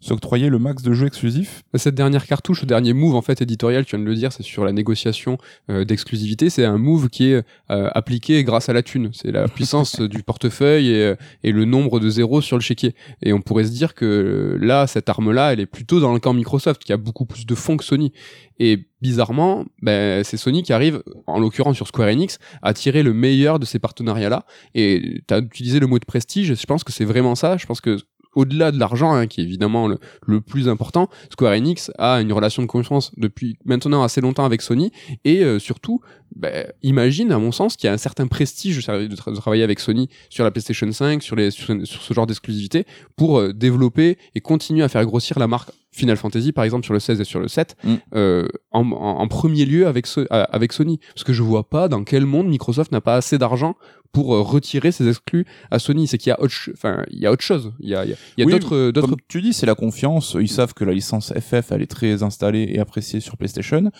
s'octroyer 0.00 0.50
le 0.50 0.58
max 0.58 0.82
de 0.82 0.92
jeux 0.92 1.06
exclusifs. 1.06 1.62
Cette 1.74 1.94
dernière 1.94 2.26
cartouche, 2.26 2.60
le 2.60 2.66
dernier 2.66 2.92
move 2.92 3.14
en 3.14 3.22
fait 3.22 3.40
éditorial, 3.40 3.86
tu 3.86 3.96
viens 3.96 4.04
de 4.04 4.08
le 4.08 4.14
dire, 4.14 4.32
c'est 4.32 4.42
sur 4.42 4.64
la 4.64 4.72
négociation 4.72 5.38
d'exclusivité. 5.68 6.50
C'est 6.50 6.64
un 6.64 6.78
move 6.78 7.08
qui 7.08 7.32
est 7.32 7.44
appliqué 7.68 8.44
grâce 8.44 8.68
à 8.68 8.72
la 8.72 8.82
thune. 8.82 9.10
C'est 9.12 9.30
la 9.30 9.48
puissance 9.48 10.00
du 10.00 10.22
portefeuille 10.22 10.90
et, 10.90 11.14
et 11.42 11.52
le 11.52 11.64
nombre 11.64 12.00
de 12.00 12.10
zéros 12.10 12.40
sur 12.40 12.56
le 12.56 12.62
chéquier. 12.62 12.94
Et 13.22 13.32
on 13.32 13.40
pourrait 13.40 13.64
se 13.64 13.72
dire 13.72 13.94
que 13.94 14.58
là, 14.60 14.86
cette 14.86 15.08
arme-là, 15.08 15.52
elle 15.52 15.60
est 15.60 15.66
plutôt 15.66 16.00
dans 16.00 16.12
le 16.12 16.20
camp 16.20 16.34
Microsoft, 16.34 16.82
qui 16.84 16.92
a 16.92 16.96
beaucoup 16.96 17.24
plus 17.24 17.46
de 17.46 17.54
fonds 17.54 17.76
que 17.76 17.84
Sony. 17.84 18.12
Et 18.58 18.89
bizarrement, 19.02 19.64
ben, 19.82 20.22
c'est 20.24 20.36
Sony 20.36 20.62
qui 20.62 20.72
arrive, 20.72 21.02
en 21.26 21.38
l'occurrence 21.38 21.76
sur 21.76 21.86
Square 21.86 22.08
Enix, 22.08 22.38
à 22.62 22.74
tirer 22.74 23.02
le 23.02 23.12
meilleur 23.12 23.58
de 23.58 23.64
ces 23.64 23.78
partenariats-là. 23.78 24.44
Et 24.74 25.22
tu 25.26 25.34
as 25.34 25.38
utilisé 25.38 25.80
le 25.80 25.86
mot 25.86 25.98
de 25.98 26.04
prestige, 26.04 26.54
je 26.54 26.66
pense 26.66 26.84
que 26.84 26.92
c'est 26.92 27.04
vraiment 27.04 27.34
ça. 27.34 27.56
Je 27.56 27.66
pense 27.66 27.80
que 27.80 27.98
au-delà 28.36 28.70
de 28.70 28.78
l'argent, 28.78 29.12
hein, 29.12 29.26
qui 29.26 29.40
est 29.40 29.44
évidemment 29.44 29.88
le, 29.88 30.40
plus 30.40 30.68
important, 30.68 31.08
Square 31.32 31.52
Enix 31.54 31.90
a 31.98 32.20
une 32.20 32.32
relation 32.32 32.62
de 32.62 32.68
confiance 32.68 33.10
depuis 33.16 33.56
maintenant 33.64 34.04
assez 34.04 34.20
longtemps 34.20 34.44
avec 34.44 34.62
Sony 34.62 34.92
et 35.24 35.42
euh, 35.42 35.58
surtout, 35.58 36.00
ben, 36.36 36.68
imagine 36.82 37.32
à 37.32 37.38
mon 37.38 37.50
sens 37.50 37.76
qu'il 37.76 37.88
y 37.88 37.90
a 37.90 37.92
un 37.92 37.98
certain 37.98 38.28
prestige 38.28 38.76
de, 38.76 38.82
tra- 38.82 39.08
de 39.08 39.16
tra- 39.16 39.32
de 39.32 39.36
travailler 39.36 39.64
avec 39.64 39.80
Sony 39.80 40.08
sur 40.28 40.44
la 40.44 40.52
PlayStation 40.52 40.90
5, 40.92 41.22
sur, 41.24 41.34
les, 41.34 41.50
sur, 41.50 41.66
sur 41.84 42.02
ce 42.02 42.14
genre 42.14 42.26
d'exclusivité 42.28 42.86
pour 43.16 43.40
euh, 43.40 43.52
développer 43.52 44.16
et 44.36 44.40
continuer 44.40 44.84
à 44.84 44.88
faire 44.88 45.04
grossir 45.04 45.38
la 45.40 45.48
marque 45.48 45.70
Final 46.00 46.16
Fantasy 46.16 46.52
par 46.52 46.64
exemple 46.64 46.84
sur 46.84 46.94
le 46.94 47.00
16 47.00 47.20
et 47.20 47.24
sur 47.24 47.40
le 47.40 47.48
7 47.48 47.76
Mm. 47.84 47.94
euh, 48.14 48.48
en, 48.72 48.80
en, 48.90 49.20
en 49.20 49.28
premier 49.28 49.64
lieu 49.64 49.86
avec, 49.86 50.06
ce, 50.06 50.20
euh, 50.20 50.26
avec 50.50 50.72
Sony 50.72 50.98
parce 51.14 51.24
que 51.24 51.32
je 51.32 51.42
vois 51.42 51.68
pas 51.68 51.88
dans 51.88 52.02
quel 52.04 52.26
monde 52.26 52.48
Microsoft 52.48 52.90
n'a 52.92 53.00
pas 53.00 53.14
assez 53.16 53.38
d'argent 53.38 53.74
pour 54.12 54.34
euh, 54.34 54.40
retirer 54.42 54.90
ses 54.90 55.08
exclus 55.08 55.46
à 55.70 55.78
Sony 55.78 56.06
c'est 56.08 56.18
qu'il 56.18 56.30
y 56.30 56.32
a 56.32 56.40
autre 56.40 56.54
enfin 56.72 57.04
il 57.10 57.20
y 57.20 57.26
a 57.26 57.30
autre 57.32 57.42
chose 57.44 57.72
il 57.80 57.88
y 57.90 57.94
a, 57.94 58.04
il 58.04 58.10
y 58.10 58.12
a, 58.12 58.16
il 58.36 58.40
y 58.40 58.42
a 58.42 58.46
Oui, 58.46 58.52
d'autres 58.52 58.74
euh, 58.76 58.92
d'autres 58.92 59.16
tu 59.28 59.40
dis, 59.40 59.52
c'est 59.52 59.66
la 59.66 59.76
confiance. 59.76 60.36
Ils 60.40 60.48
savent 60.48 60.74
que 60.74 60.84
la 60.84 60.92
licence 60.92 61.32
FF, 61.32 61.70
elle 61.70 61.82
est 61.82 61.86
très 61.90 62.22
installée 62.24 62.66
et 62.72 62.80
appréciée 62.80 63.20
sur 63.20 63.36
PlayStation. 63.36 63.90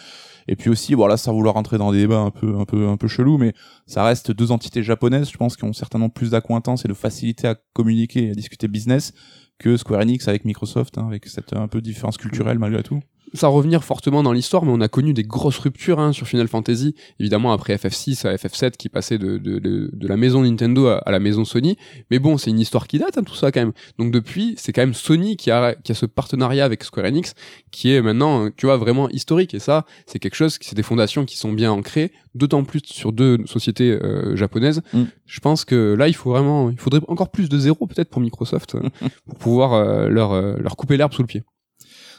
Et 0.48 0.56
puis 0.56 0.68
aussi, 0.70 0.94
voilà, 0.94 1.16
sans 1.16 1.32
vouloir 1.32 1.54
rentrer 1.54 1.78
dans 1.78 1.92
des 1.92 1.98
débats 1.98 2.18
un 2.18 2.30
peu, 2.30 2.56
un 2.58 2.64
peu, 2.64 2.88
un 2.88 2.96
peu 2.96 3.06
chelou, 3.06 3.38
mais 3.38 3.52
ça 3.86 4.02
reste 4.02 4.32
deux 4.32 4.50
entités 4.50 4.82
japonaises, 4.82 5.30
je 5.30 5.36
pense, 5.36 5.56
qui 5.56 5.64
ont 5.64 5.72
certainement 5.72 6.08
plus 6.08 6.30
d'accointance 6.30 6.84
et 6.84 6.88
de 6.88 6.94
facilité 6.94 7.46
à 7.46 7.54
communiquer 7.72 8.26
et 8.26 8.30
à 8.30 8.34
discuter 8.34 8.66
business 8.66 9.12
que 9.60 9.76
Square 9.76 10.00
Enix 10.00 10.26
avec 10.26 10.44
Microsoft, 10.44 10.98
hein, 10.98 11.06
avec 11.06 11.26
cette 11.26 11.52
un 11.52 11.68
peu 11.68 11.80
différence 11.80 12.16
culturelle 12.16 12.58
malgré 12.58 12.82
tout. 12.82 13.00
Sans 13.34 13.50
revenir 13.50 13.84
fortement 13.84 14.22
dans 14.22 14.32
l'histoire, 14.32 14.64
mais 14.64 14.72
on 14.72 14.80
a 14.80 14.88
connu 14.88 15.12
des 15.12 15.22
grosses 15.22 15.58
ruptures 15.58 16.00
hein, 16.00 16.12
sur 16.12 16.26
Final 16.26 16.48
Fantasy, 16.48 16.94
évidemment 17.18 17.52
après 17.52 17.74
FF6 17.76 18.26
à 18.26 18.34
FF7 18.34 18.72
qui 18.72 18.88
passait 18.88 19.18
de, 19.18 19.38
de, 19.38 19.58
de, 19.58 19.90
de 19.92 20.08
la 20.08 20.16
maison 20.16 20.42
Nintendo 20.42 20.86
à, 20.86 20.98
à 20.98 21.10
la 21.10 21.20
maison 21.20 21.44
Sony. 21.44 21.76
Mais 22.10 22.18
bon, 22.18 22.38
c'est 22.38 22.50
une 22.50 22.60
histoire 22.60 22.86
qui 22.86 22.98
date, 22.98 23.18
hein, 23.18 23.22
tout 23.22 23.34
ça 23.34 23.52
quand 23.52 23.60
même. 23.60 23.72
Donc 23.98 24.12
depuis, 24.12 24.54
c'est 24.56 24.72
quand 24.72 24.82
même 24.82 24.94
Sony 24.94 25.36
qui 25.36 25.50
a, 25.50 25.74
qui 25.74 25.92
a 25.92 25.94
ce 25.94 26.06
partenariat 26.06 26.64
avec 26.64 26.84
Square 26.84 27.06
Enix 27.06 27.34
qui 27.70 27.92
est 27.92 28.02
maintenant, 28.02 28.48
tu 28.56 28.66
vois, 28.66 28.76
vraiment 28.76 29.08
historique. 29.10 29.54
Et 29.54 29.58
ça, 29.58 29.86
c'est 30.06 30.18
quelque 30.18 30.34
chose, 30.34 30.58
c'est 30.60 30.74
des 30.74 30.82
fondations 30.82 31.24
qui 31.24 31.36
sont 31.36 31.52
bien 31.52 31.70
ancrées, 31.72 32.12
d'autant 32.34 32.64
plus 32.64 32.80
sur 32.84 33.12
deux 33.12 33.38
sociétés 33.46 33.90
euh, 33.90 34.36
japonaises. 34.36 34.82
Mm. 34.92 35.04
Je 35.26 35.40
pense 35.40 35.64
que 35.64 35.94
là, 35.94 36.08
il 36.08 36.14
faut 36.14 36.30
vraiment, 36.30 36.70
il 36.70 36.78
faudrait 36.78 37.00
encore 37.08 37.30
plus 37.30 37.48
de 37.48 37.58
zéro 37.58 37.86
peut-être 37.86 38.10
pour 38.10 38.20
Microsoft 38.20 38.74
euh, 38.74 38.82
pour 39.26 39.38
pouvoir 39.38 39.72
euh, 39.74 40.08
leur, 40.08 40.32
euh, 40.32 40.56
leur 40.58 40.76
couper 40.76 40.96
l'herbe 40.96 41.12
sous 41.12 41.22
le 41.22 41.26
pied. 41.26 41.42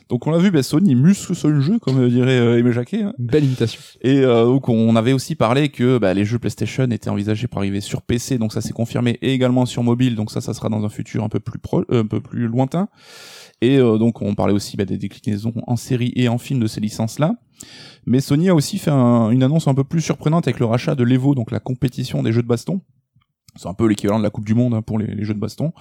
Donc 0.10 0.28
on 0.28 0.32
l'a 0.32 0.38
vu, 0.40 0.52
ben, 0.52 0.62
Sony 0.62 0.96
muscle 0.96 1.34
son 1.36 1.62
jeu, 1.62 1.80
comme 1.80 2.10
dirait 2.10 2.38
euh, 2.40 2.58
Aimé 2.58 2.72
Jacquet. 2.74 3.04
hein. 3.04 3.14
Belle 3.18 3.46
imitation. 3.46 3.82
Et 4.02 4.20
euh, 4.20 4.46
donc 4.46 4.68
on 4.70 4.96
avait 4.96 5.14
aussi 5.14 5.36
parlé 5.36 5.70
que 5.70 5.98
bah, 5.98 6.14
les 6.14 6.26
jeux 6.26 6.38
PlayStation 6.40 6.84
étaient 6.92 7.10
envisagés 7.10 7.48
pour 7.48 7.60
arriver 7.60 7.80
sur 7.82 8.02
PC, 8.02 8.38
donc 8.38 8.52
ça 8.54 8.60
s'est 8.62 8.74
confirmé, 8.74 9.18
et 9.22 9.34
également 9.34 9.66
sur 9.66 9.84
mobile, 9.84 10.16
donc 10.16 10.32
ça, 10.32 10.42
ça 10.42 10.54
sera 10.54 10.68
dans 10.70 10.84
un 10.84 10.90
futur 10.90 11.24
un 11.24 11.30
peu 11.30 11.40
plus 11.40 11.60
pro, 11.60 11.84
euh, 11.92 12.02
un 12.04 12.06
peu 12.06 12.20
plus 12.20 12.48
lointain. 12.48 12.90
Et 13.62 13.78
euh, 13.78 13.98
donc 13.98 14.22
on 14.22 14.36
parlait 14.36 14.54
aussi 14.54 14.76
bah, 14.76 14.86
des 14.86 14.98
déclinaisons 14.98 15.54
en 15.68 15.76
série 15.76 16.12
et 16.16 16.28
en 16.30 16.38
film 16.38 16.60
de 16.60 16.68
ces 16.68 16.82
licences-là. 16.82 17.36
Mais 18.06 18.20
Sony 18.20 18.50
a 18.50 18.56
aussi 18.56 18.80
fait 18.80 18.90
un- 18.92 19.30
une 19.30 19.44
annonce 19.44 19.68
un 19.68 19.76
peu 19.76 19.84
plus 19.84 20.02
surprenante 20.02 20.48
avec 20.48 20.60
le 20.60 20.66
rachat 20.66 20.96
de 20.96 21.04
l'Evo, 21.04 21.36
donc 21.36 21.52
la 21.52 21.60
compétition 21.60 22.24
des 22.24 22.32
jeux 22.32 22.42
de 22.42 22.48
baston. 22.48 22.82
C'est 23.56 23.68
un 23.68 23.74
peu 23.74 23.88
l'équivalent 23.88 24.20
de 24.20 24.24
la 24.24 24.30
Coupe 24.30 24.46
du 24.46 24.54
Monde 24.54 24.74
hein, 24.74 24.82
pour 24.82 24.98
les, 24.98 25.24
jeux 25.24 25.34
de 25.34 25.40
baston, 25.40 25.74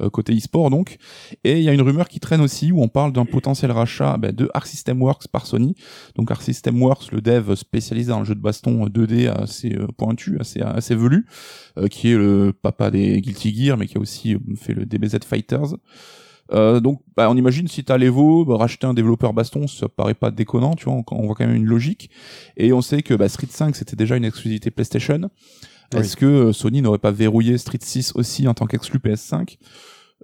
euh, 0.00 0.10
côté 0.10 0.36
e-sport 0.36 0.70
donc. 0.70 0.98
Et 1.44 1.58
il 1.58 1.64
y 1.64 1.68
a 1.68 1.72
une 1.72 1.82
rumeur 1.82 2.08
qui 2.08 2.20
traîne 2.20 2.40
aussi 2.40 2.72
où 2.72 2.82
on 2.82 2.88
parle 2.88 3.12
d'un 3.12 3.24
potentiel 3.24 3.72
rachat 3.72 4.16
bah, 4.16 4.32
de 4.32 4.48
Arc 4.54 4.66
System 4.66 5.02
Works 5.02 5.28
par 5.28 5.46
Sony. 5.46 5.74
Donc 6.14 6.30
Arc 6.30 6.42
System 6.42 6.80
Works, 6.82 7.12
le 7.12 7.20
dev 7.20 7.54
spécialisé 7.54 8.10
dans 8.10 8.20
le 8.20 8.24
jeu 8.24 8.34
de 8.34 8.40
baston 8.40 8.86
2D 8.86 9.28
assez 9.28 9.74
euh, 9.74 9.86
pointu, 9.96 10.38
assez 10.40 10.60
assez 10.60 10.94
velu, 10.94 11.26
euh, 11.78 11.88
qui 11.88 12.12
est 12.12 12.16
le 12.16 12.52
papa 12.52 12.90
des 12.90 13.20
Guilty 13.20 13.54
Gear, 13.54 13.76
mais 13.76 13.86
qui 13.86 13.96
a 13.96 14.00
aussi 14.00 14.34
euh, 14.34 14.38
fait 14.56 14.74
le 14.74 14.86
DBZ 14.86 15.18
Fighters. 15.24 15.76
Euh, 16.52 16.78
donc, 16.78 17.00
bah, 17.16 17.28
on 17.28 17.36
imagine 17.36 17.66
si 17.66 17.82
t'as 17.82 17.98
l'Evo, 17.98 18.44
bah, 18.44 18.56
racheter 18.56 18.86
un 18.86 18.94
développeur 18.94 19.32
baston, 19.32 19.66
ça 19.66 19.88
paraît 19.88 20.14
pas 20.14 20.30
déconnant, 20.30 20.74
tu 20.74 20.84
vois, 20.84 20.94
on, 20.94 21.04
on 21.10 21.26
voit 21.26 21.34
quand 21.34 21.46
même 21.46 21.56
une 21.56 21.66
logique. 21.66 22.10
Et 22.56 22.72
on 22.72 22.82
sait 22.82 23.02
que 23.02 23.14
bah, 23.14 23.28
Street 23.28 23.48
5 23.50 23.74
c'était 23.74 23.96
déjà 23.96 24.16
une 24.16 24.24
exclusivité 24.24 24.70
PlayStation. 24.70 25.28
Oui. 25.94 26.00
Est-ce 26.00 26.16
que 26.16 26.26
euh, 26.26 26.52
Sony 26.52 26.82
n'aurait 26.82 26.98
pas 26.98 27.10
verrouillé 27.10 27.58
Street 27.58 27.78
6 27.80 28.12
aussi 28.14 28.48
en 28.48 28.54
tant 28.54 28.66
qu'exclu 28.66 28.98
PS5 28.98 29.58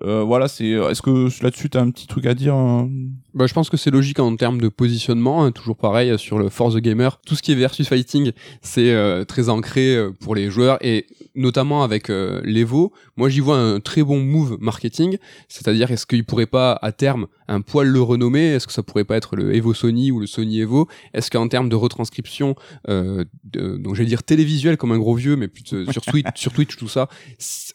euh, 0.02 0.22
Voilà, 0.22 0.48
c'est. 0.48 0.68
Est-ce 0.70 1.02
que 1.02 1.28
là-dessus 1.42 1.70
t'as 1.70 1.80
un 1.80 1.90
petit 1.90 2.06
truc 2.06 2.26
à 2.26 2.34
dire 2.34 2.56
euh? 2.56 2.86
Bah, 3.34 3.46
je 3.46 3.54
pense 3.54 3.70
que 3.70 3.76
c'est 3.78 3.90
logique 3.90 4.18
en 4.18 4.36
termes 4.36 4.60
de 4.60 4.68
positionnement, 4.68 5.42
hein, 5.44 5.52
toujours 5.52 5.76
pareil 5.76 6.10
euh, 6.10 6.18
sur 6.18 6.38
le 6.38 6.48
Force 6.50 6.74
the 6.74 6.78
Gamer. 6.80 7.18
Tout 7.26 7.34
ce 7.34 7.42
qui 7.42 7.52
est 7.52 7.54
versus 7.54 7.88
fighting, 7.88 8.32
c'est 8.60 8.92
euh, 8.92 9.24
très 9.24 9.48
ancré 9.48 9.96
euh, 9.96 10.10
pour 10.10 10.34
les 10.34 10.50
joueurs 10.50 10.76
et 10.84 11.06
notamment 11.34 11.82
avec 11.82 12.10
euh, 12.10 12.42
l'Evo. 12.44 12.92
Moi, 13.16 13.30
j'y 13.30 13.40
vois 13.40 13.56
un 13.56 13.80
très 13.80 14.02
bon 14.02 14.20
move 14.20 14.58
marketing, 14.60 15.16
c'est-à-dire 15.48 15.90
est-ce 15.90 16.04
qu'il 16.04 16.24
pourrait 16.24 16.44
pas 16.46 16.78
à 16.82 16.92
terme 16.92 17.26
un 17.48 17.62
poil 17.62 17.88
le 17.88 18.02
renommer? 18.02 18.48
Est-ce 18.54 18.66
que 18.66 18.72
ça 18.72 18.82
pourrait 18.82 19.04
pas 19.04 19.16
être 19.16 19.34
le 19.36 19.54
Evo 19.54 19.72
Sony 19.72 20.10
ou 20.10 20.20
le 20.20 20.26
Sony 20.26 20.60
Evo? 20.60 20.88
Est-ce 21.14 21.30
qu'en 21.30 21.48
termes 21.48 21.68
de 21.70 21.76
retranscription, 21.76 22.54
de- 22.88 23.76
donc 23.76 23.94
je 23.94 24.02
vais 24.02 24.06
dire 24.08 24.22
télévisuel 24.22 24.76
comme 24.76 24.92
un 24.92 24.98
gros 24.98 25.14
vieux, 25.14 25.36
mais 25.36 25.48
plutôt 25.48 25.90
sur 25.90 26.02
Twitch, 26.02 26.26
sur 26.36 26.52
Twitch 26.52 26.76
tout 26.76 26.88
ça, 26.88 27.08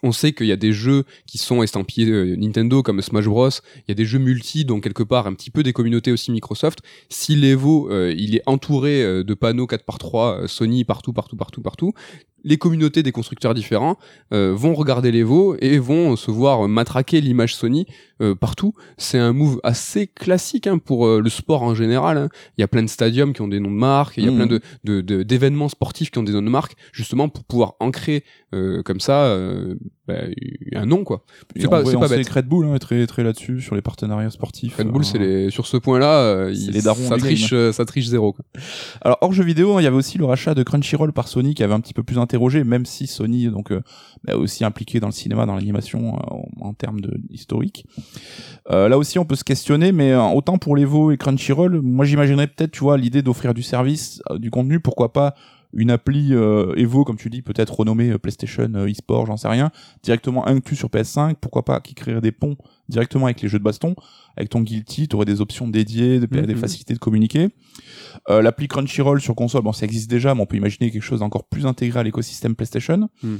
on 0.04 0.12
sait 0.12 0.34
qu'il 0.34 0.48
y 0.48 0.52
a 0.52 0.56
des 0.56 0.72
jeux 0.72 1.04
qui 1.26 1.38
sont 1.38 1.62
estampillés 1.64 2.36
Nintendo 2.38 2.82
comme 2.84 3.02
Smash 3.02 3.26
Bros, 3.26 3.50
il 3.50 3.84
y 3.90 3.92
a 3.92 3.96
des 3.96 4.06
jeux 4.06 4.20
multi, 4.20 4.66
donc 4.66 4.84
quelque 4.84 5.04
part 5.04 5.28
un 5.28 5.34
petit 5.34 5.47
peu 5.52 5.64
des 5.64 5.74
communautés 5.74 6.12
aussi 6.12 6.32
Microsoft. 6.32 6.80
Si 7.10 7.36
l'Evo, 7.36 7.90
euh, 7.92 8.14
il 8.18 8.36
est 8.36 8.44
entouré 8.46 9.04
euh, 9.04 9.24
de 9.24 9.34
panneaux 9.34 9.66
4x3 9.66 10.48
Sony 10.48 10.84
partout, 10.84 11.14
partout, 11.14 11.38
partout, 11.38 11.62
partout, 11.62 11.94
les 12.48 12.58
communautés 12.58 13.04
des 13.04 13.12
constructeurs 13.12 13.54
différents 13.54 13.98
vont 14.32 14.74
regarder 14.74 15.12
l'Evo 15.12 15.56
et 15.60 15.78
vont 15.80 16.16
se 16.16 16.32
voir 16.32 16.68
matraquer 16.68 17.22
l'image 17.22 17.56
Sony 17.56 17.86
partout. 18.40 18.74
C'est 18.98 19.20
un 19.20 19.32
move 19.34 19.60
assez 19.64 20.08
classique 20.08 20.66
hein, 20.68 20.80
pour 20.80 21.08
le 21.08 21.30
sport 21.30 21.62
en 21.64 21.76
général. 21.76 22.18
hein. 22.18 22.30
Il 22.58 22.62
y 22.62 22.64
a 22.64 22.68
plein 22.68 22.82
de 22.84 22.88
stadiums 22.90 23.34
qui 23.34 23.42
ont 23.42 23.48
des 23.48 23.60
noms 23.60 23.70
de 23.72 23.76
marques, 23.76 24.18
il 24.18 24.26
y 24.26 24.28
a 24.28 24.32
Mhm. 24.32 24.38
plein 24.38 24.48
de 24.48 24.60
de- 24.84 25.02
de- 25.02 25.24
d'événements 25.24 25.70
sportifs 25.70 26.10
qui 26.12 26.18
ont 26.18 26.24
des 26.24 26.32
noms 26.34 26.42
de 26.42 26.50
marques, 26.50 26.76
justement 26.94 27.30
pour 27.30 27.44
pouvoir 27.44 27.76
ancrer 27.80 28.24
euh, 28.56 28.82
comme 28.82 29.00
ça 29.02 29.26
euh, 29.26 29.76
bah, 30.08 30.16
un 30.74 30.86
nom 30.86 31.04
quoi. 31.04 31.24
C'est 31.58 31.68
pas, 31.70 31.84
c'est 31.84 31.96
on 31.96 32.00
pas 32.00 32.08
bête. 32.08 32.28
Red 32.30 32.48
Bull 32.48 32.66
hein, 32.68 32.78
très 32.80 33.06
très 33.08 33.24
là-dessus 33.24 33.60
sur 33.62 33.76
les 33.76 33.82
partenariats 33.82 34.30
sportifs. 34.30 34.78
Red 34.78 34.88
Bull, 34.88 35.02
Euh, 35.02 35.06
c'est 35.06 35.18
les 35.20 35.50
sur 35.50 35.68
ce 35.68 35.76
point-là, 35.78 36.22
euh, 36.22 36.54
c'est 36.54 36.62
il- 36.62 36.72
les 36.72 36.82
darons 36.82 37.08
ça 37.10 37.18
triche, 37.18 37.52
euh, 37.54 37.72
ça 37.74 37.84
triche 37.86 38.06
zéro. 38.08 38.32
Quoi. 38.34 38.46
Alors 39.02 39.18
hors 39.22 39.34
jeu 39.34 39.44
vidéo, 39.44 39.76
hein, 39.76 39.82
il 39.82 39.84
y 39.84 39.88
avait 39.88 39.98
aussi 39.98 40.18
le 40.18 40.26
rachat 40.26 40.54
de 40.56 40.64
Crunchyroll 40.64 41.12
par 41.12 41.28
Sony 41.28 41.54
qui 41.54 41.64
avait 41.64 41.74
un 41.74 41.82
petit 41.82 41.94
peu 41.94 42.04
plus 42.04 42.18
même 42.64 42.86
si 42.86 43.08
Sony 43.08 43.48
donc 43.50 43.72
euh, 43.72 43.82
bah, 44.24 44.36
aussi 44.36 44.64
impliqué 44.64 45.00
dans 45.00 45.08
le 45.08 45.14
cinéma, 45.14 45.46
dans 45.46 45.56
l'animation 45.56 46.16
euh, 46.16 46.62
en, 46.62 46.74
termes 46.74 47.02
de 47.02 47.20
historique. 47.30 47.86
Euh, 48.70 48.90
là 48.90 48.98
aussi, 48.98 49.20
on 49.20 49.26
peut 49.26 49.36
se 49.36 49.44
questionner, 49.44 49.92
mais 49.92 50.16
autant 50.16 50.58
pour 50.58 50.76
l'Evo 50.76 51.12
et 51.12 51.18
Crunchyroll, 51.18 51.82
moi 51.82 52.06
j'imaginerais 52.06 52.48
peut-être, 52.48 52.72
tu 52.72 52.82
vois, 52.82 52.98
l'idée 52.98 53.22
d'offrir 53.22 53.54
du 53.54 53.64
service, 53.64 54.22
du 54.36 54.52
contenu, 54.52 54.80
pourquoi 54.80 55.14
pas 55.14 55.36
une 55.78 55.92
appli 55.92 56.34
euh, 56.34 56.74
Evo, 56.76 57.06
comme 57.06 57.18
tu 57.18 57.30
dis, 57.30 57.42
peut-être 57.42 57.74
renommée 57.80 58.10
euh, 58.10 58.18
PlayStation 58.18 58.70
euh, 58.76 58.88
eSport, 58.88 59.28
j'en 59.28 59.38
sais 59.38 59.48
rien, 59.48 59.72
directement 60.04 60.46
inclus 60.48 60.76
sur 60.76 60.90
PS5, 60.90 61.36
pourquoi 61.40 61.64
pas 61.64 61.80
qui 61.80 61.94
créerait 61.94 62.20
des 62.20 62.32
ponts 62.32 62.58
directement 62.90 63.26
avec 63.26 63.42
les 63.42 63.48
jeux 63.48 63.60
de 63.60 63.64
baston, 63.64 63.96
avec 64.36 64.50
ton 64.50 64.62
Guilty, 64.62 65.08
tu 65.08 65.16
aurais 65.16 65.26
des 65.26 65.40
options 65.40 65.68
dédiées, 65.68 66.20
des, 66.20 66.28
des 66.28 66.54
Mhm. 66.56 66.60
facilités 66.60 66.94
de 66.96 67.00
communiquer. 67.00 67.50
Euh, 68.30 68.42
L'appli 68.42 68.68
Crunchyroll 68.68 69.22
sur 69.22 69.36
console, 69.36 69.62
bon, 69.62 69.72
ça 69.72 69.86
existe 69.86 70.10
déjà, 70.10 70.34
mais 70.34 70.42
on 70.42 70.46
peut 70.48 70.58
imaginer 70.58 70.90
quelque 70.92 71.04
chose 71.04 71.20
d'encore 71.20 71.48
plus 71.48 71.66
intégré 71.68 72.00
à 72.00 72.04
l'écosystème 72.04 72.56
PlayStation. 72.56 73.08
Mm. 73.22 73.36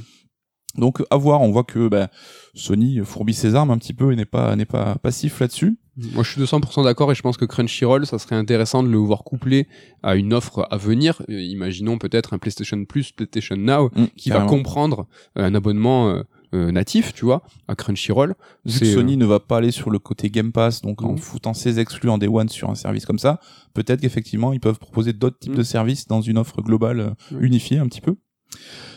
Donc, 0.76 1.02
à 1.10 1.16
voir, 1.16 1.40
on 1.40 1.50
voit 1.50 1.64
que 1.64 1.88
ben, 1.88 2.08
Sony 2.54 3.00
fourbit 3.02 3.34
ses 3.34 3.54
armes 3.56 3.70
un 3.72 3.78
petit 3.78 3.94
peu 3.94 4.12
et 4.12 4.16
n'est 4.16 4.26
pas, 4.26 4.54
n'est 4.54 4.64
pas 4.66 4.94
passif 4.96 5.40
là-dessus. 5.40 5.76
Moi, 6.12 6.22
je 6.22 6.30
suis 6.30 6.40
200% 6.40 6.84
d'accord 6.84 7.10
et 7.10 7.14
je 7.14 7.22
pense 7.22 7.36
que 7.36 7.44
Crunchyroll, 7.44 8.06
ça 8.06 8.18
serait 8.18 8.36
intéressant 8.36 8.82
de 8.84 8.88
le 8.88 8.98
voir 8.98 9.24
couplé 9.24 9.66
à 10.02 10.14
une 10.14 10.32
offre 10.32 10.66
à 10.70 10.76
venir. 10.76 11.20
Euh, 11.28 11.40
imaginons 11.40 11.98
peut-être 11.98 12.34
un 12.34 12.38
PlayStation 12.38 12.84
Plus, 12.84 13.10
PlayStation 13.12 13.56
Now, 13.56 13.90
Mm, 13.94 14.04
qui 14.16 14.30
va 14.30 14.44
comprendre 14.46 15.06
euh, 15.36 15.44
un 15.44 15.54
abonnement 15.54 16.08
euh, 16.10 16.22
euh, 16.54 16.70
natif, 16.70 17.12
tu 17.14 17.24
vois, 17.24 17.42
à 17.66 17.74
Crunchyroll. 17.74 18.34
Vu 18.64 18.80
que 18.80 18.84
euh, 18.84 18.94
Sony 18.94 19.16
ne 19.16 19.26
va 19.26 19.40
pas 19.40 19.56
aller 19.58 19.70
sur 19.72 19.90
le 19.90 19.98
côté 19.98 20.30
Game 20.30 20.52
Pass, 20.52 20.82
donc 20.82 21.02
en 21.02 21.14
Mm. 21.14 21.18
foutant 21.18 21.52
ses 21.54 21.78
exclus 21.80 22.08
en 22.10 22.18
Day 22.18 22.28
One 22.28 22.48
sur 22.48 22.70
un 22.70 22.74
service 22.76 23.04
comme 23.04 23.18
ça, 23.18 23.40
peut-être 23.74 24.00
qu'effectivement 24.00 24.52
ils 24.52 24.60
peuvent 24.60 24.78
proposer 24.78 25.12
d'autres 25.12 25.38
types 25.40 25.52
Mm. 25.52 25.56
de 25.58 25.62
services 25.64 26.06
dans 26.06 26.20
une 26.20 26.38
offre 26.38 26.62
globale 26.62 27.00
euh, 27.00 27.38
unifiée 27.40 27.78
un 27.78 27.86
petit 27.86 28.00
peu. 28.00 28.14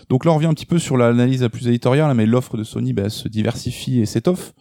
Donc 0.09 0.23
là 0.25 0.31
on 0.31 0.35
revient 0.35 0.47
un 0.47 0.53
petit 0.53 0.65
peu 0.65 0.79
sur 0.79 0.97
l'analyse 0.97 1.41
la 1.41 1.49
plus 1.49 1.67
éditoriale, 1.67 2.13
mais 2.15 2.25
l'offre 2.25 2.57
de 2.57 2.63
Sony 2.63 2.93
bah, 2.93 3.09
se 3.09 3.27
diversifie 3.27 3.99
et 3.99 4.05
s'étoffe. 4.05 4.53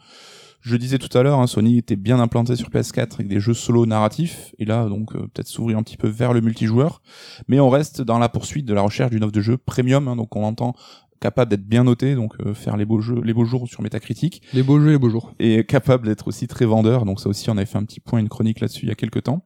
Je 0.60 0.76
disais 0.76 0.98
tout 0.98 1.16
à 1.16 1.22
l'heure, 1.22 1.38
hein, 1.40 1.46
Sony 1.46 1.78
était 1.78 1.96
bien 1.96 2.20
implanté 2.20 2.54
sur 2.54 2.68
PS4 2.68 3.14
avec 3.14 3.28
des 3.28 3.40
jeux 3.40 3.54
solo 3.54 3.86
narratifs, 3.86 4.54
et 4.58 4.64
là 4.64 4.86
donc 4.88 5.14
euh, 5.14 5.20
peut-être 5.32 5.48
s'ouvrir 5.48 5.78
un 5.78 5.82
petit 5.82 5.96
peu 5.96 6.08
vers 6.08 6.32
le 6.34 6.40
multijoueur, 6.42 7.00
mais 7.48 7.60
on 7.60 7.70
reste 7.70 8.02
dans 8.02 8.18
la 8.18 8.28
poursuite 8.28 8.66
de 8.66 8.74
la 8.74 8.82
recherche 8.82 9.10
d'une 9.10 9.24
offre 9.24 9.32
de 9.32 9.40
jeu 9.40 9.56
premium, 9.56 10.06
hein, 10.08 10.16
donc 10.16 10.36
on 10.36 10.44
entend 10.44 10.74
capable 11.20 11.50
d'être 11.50 11.66
bien 11.66 11.84
noté, 11.84 12.14
donc 12.14 12.34
euh, 12.40 12.54
faire 12.54 12.76
les 12.76 12.84
beaux 12.84 13.00
jeux, 13.00 13.20
les 13.22 13.34
beaux 13.34 13.44
jours 13.44 13.68
sur 13.68 13.82
Metacritic, 13.82 14.42
Les 14.54 14.62
beaux 14.62 14.80
jeux, 14.80 14.90
les 14.92 14.98
beaux 14.98 15.10
jours. 15.10 15.32
et 15.38 15.64
capable 15.64 16.06
d'être 16.06 16.28
aussi 16.28 16.46
très 16.46 16.64
vendeur. 16.64 17.04
Donc 17.04 17.20
ça 17.20 17.28
aussi, 17.28 17.50
on 17.50 17.56
avait 17.58 17.66
fait 17.66 17.76
un 17.78 17.84
petit 17.84 18.00
point, 18.00 18.18
une 18.20 18.30
chronique 18.30 18.60
là-dessus 18.60 18.86
il 18.86 18.88
y 18.88 18.92
a 18.92 18.94
quelques 18.94 19.24
temps. 19.24 19.44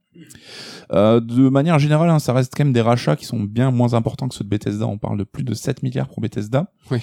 Euh, 0.93 1.21
de 1.21 1.49
manière 1.49 1.79
générale, 1.79 2.11
hein, 2.11 2.19
ça 2.19 2.33
reste 2.33 2.55
quand 2.57 2.65
même 2.65 2.73
des 2.73 2.81
rachats 2.81 3.17
qui 3.17 3.25
sont 3.25 3.41
bien 3.41 3.71
moins 3.71 3.95
importants 3.95 4.29
que 4.29 4.35
ceux 4.35 4.45
de 4.45 4.49
Bethesda. 4.49 4.87
On 4.87 4.99
parle 4.99 5.19
de 5.19 5.25
plus 5.25 5.45
de 5.45 5.55
7 5.55 5.83
milliards 5.83 6.09
pour 6.09 6.21
Bethesda. 6.21 6.71
Oui. 6.91 6.99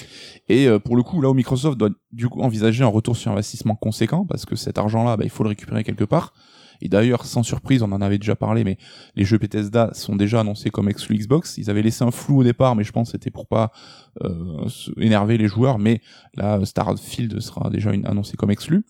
Et 0.49 0.67
euh, 0.67 0.79
pour 0.79 0.95
le 0.95 1.03
coup, 1.03 1.21
là 1.21 1.29
où 1.29 1.33
Microsoft 1.33 1.77
doit 1.77 1.89
du 2.11 2.27
coup 2.27 2.41
envisager 2.41 2.83
un 2.83 2.87
retour 2.87 3.17
sur 3.17 3.31
investissement 3.31 3.75
conséquent, 3.75 4.25
parce 4.25 4.45
que 4.45 4.55
cet 4.55 4.77
argent-là, 4.77 5.17
bah, 5.17 5.23
il 5.23 5.29
faut 5.29 5.43
le 5.43 5.49
récupérer 5.49 5.83
quelque 5.83 6.05
part. 6.05 6.33
Et 6.81 6.89
d'ailleurs, 6.89 7.25
sans 7.25 7.43
surprise, 7.43 7.83
on 7.83 7.91
en 7.91 8.01
avait 8.01 8.17
déjà 8.17 8.35
parlé, 8.35 8.63
mais 8.63 8.77
les 9.15 9.23
jeux 9.23 9.37
Bethesda 9.37 9.91
sont 9.93 10.15
déjà 10.15 10.39
annoncés 10.39 10.71
comme 10.71 10.89
exclus 10.89 11.15
Xbox. 11.15 11.57
Ils 11.57 11.69
avaient 11.69 11.83
laissé 11.83 12.03
un 12.03 12.11
flou 12.11 12.39
au 12.39 12.43
départ, 12.43 12.75
mais 12.75 12.83
je 12.83 12.91
pense 12.91 13.09
que 13.09 13.11
c'était 13.13 13.29
pour 13.29 13.47
pas 13.47 13.71
euh, 14.23 14.67
énerver 14.97 15.37
les 15.37 15.47
joueurs. 15.47 15.77
Mais 15.77 16.01
là, 16.35 16.59
Starfield 16.65 17.39
sera 17.39 17.69
déjà 17.69 17.93
une, 17.93 18.05
annoncé 18.07 18.35
comme 18.35 18.49
exclu. 18.49 18.83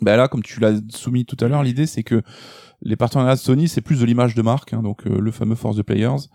Ben 0.00 0.16
là, 0.16 0.28
comme 0.28 0.42
tu 0.44 0.60
l'as 0.60 0.80
soumis 0.90 1.24
tout 1.24 1.36
à 1.44 1.48
l'heure, 1.48 1.64
l'idée 1.64 1.86
c'est 1.86 2.04
que 2.04 2.22
les 2.82 2.96
partenariats 2.96 3.34
de 3.34 3.40
Sony, 3.40 3.68
c'est 3.68 3.80
plus 3.80 4.00
de 4.00 4.04
l'image 4.04 4.34
de 4.34 4.42
marque, 4.42 4.72
hein, 4.72 4.82
donc 4.82 5.06
euh, 5.06 5.20
le 5.20 5.30
fameux 5.30 5.54
Force 5.56 5.76
de 5.76 5.82
Players. 5.82 6.28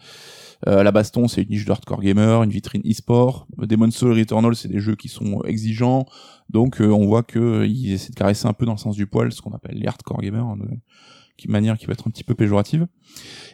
Euh, 0.68 0.82
la 0.84 0.92
baston, 0.92 1.28
c'est 1.28 1.42
une 1.42 1.50
niche 1.50 1.66
de 1.66 1.72
hardcore 1.72 2.02
gamer, 2.02 2.42
une 2.44 2.50
vitrine 2.50 2.82
e-sport. 2.90 3.48
Demon's 3.58 3.96
Soul 3.96 4.18
Returnal, 4.18 4.56
c'est 4.56 4.70
des 4.70 4.80
jeux 4.80 4.96
qui 4.96 5.10
sont 5.10 5.42
exigeants, 5.44 6.06
donc 6.50 6.80
euh, 6.80 6.88
on 6.88 7.06
voit 7.06 7.24
que 7.24 7.40
euh, 7.40 7.68
ils 7.68 7.92
essaient 7.92 8.12
de 8.12 8.16
caresser 8.16 8.48
un 8.48 8.54
peu 8.54 8.66
dans 8.66 8.72
le 8.74 8.78
sens 8.78 8.96
du 8.96 9.06
poil, 9.06 9.32
ce 9.32 9.42
qu'on 9.42 9.52
appelle 9.52 9.78
les 9.78 9.88
hardcore 9.88 10.22
gamers, 10.22 10.46
hein, 10.46 10.58
de 10.58 10.68
manière 11.52 11.78
qui 11.78 11.86
peut 11.86 11.92
être 11.92 12.08
un 12.08 12.12
petit 12.12 12.24
peu 12.24 12.36
péjorative. 12.36 12.88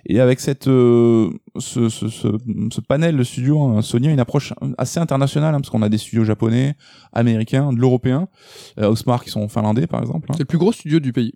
Et 0.05 0.19
avec 0.19 0.39
cette 0.39 0.67
euh, 0.67 1.31
ce, 1.57 1.89
ce, 1.89 2.09
ce, 2.09 2.27
ce 2.71 2.81
panel 2.81 3.17
de 3.17 3.23
studios, 3.23 3.59
hein, 3.63 3.81
Sony 3.81 4.09
a 4.09 4.11
une 4.11 4.19
approche 4.19 4.53
assez 4.77 4.99
internationale, 4.99 5.55
hein, 5.55 5.59
parce 5.61 5.71
qu'on 5.71 5.81
a 5.81 5.89
des 5.89 5.97
studios 5.97 6.25
japonais, 6.25 6.75
américains, 7.11 7.73
de 7.73 7.79
l'européen, 7.79 8.27
euh, 8.79 8.87
Osmar 8.89 9.23
qui 9.23 9.31
sont 9.31 9.47
finlandais 9.49 9.87
par 9.87 10.01
exemple. 10.01 10.27
hein. 10.29 10.35
C'est 10.37 10.43
le 10.43 10.45
plus 10.45 10.59
gros 10.59 10.71
studio 10.71 10.99
du 10.99 11.11
pays. 11.11 11.33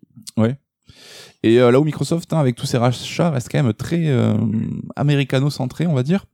Et 1.43 1.59
euh, 1.59 1.71
là 1.71 1.79
où 1.79 1.83
Microsoft, 1.83 2.31
hein, 2.33 2.39
avec 2.39 2.55
tous 2.55 2.65
ses 2.65 2.77
rachats, 2.77 3.29
reste 3.31 3.49
quand 3.51 3.61
même 3.61 3.73
très 3.73 4.07
euh, 4.07 4.33
américano-centré, 4.95 5.87
on 5.87 5.93
va 5.93 6.03
dire. 6.03 6.25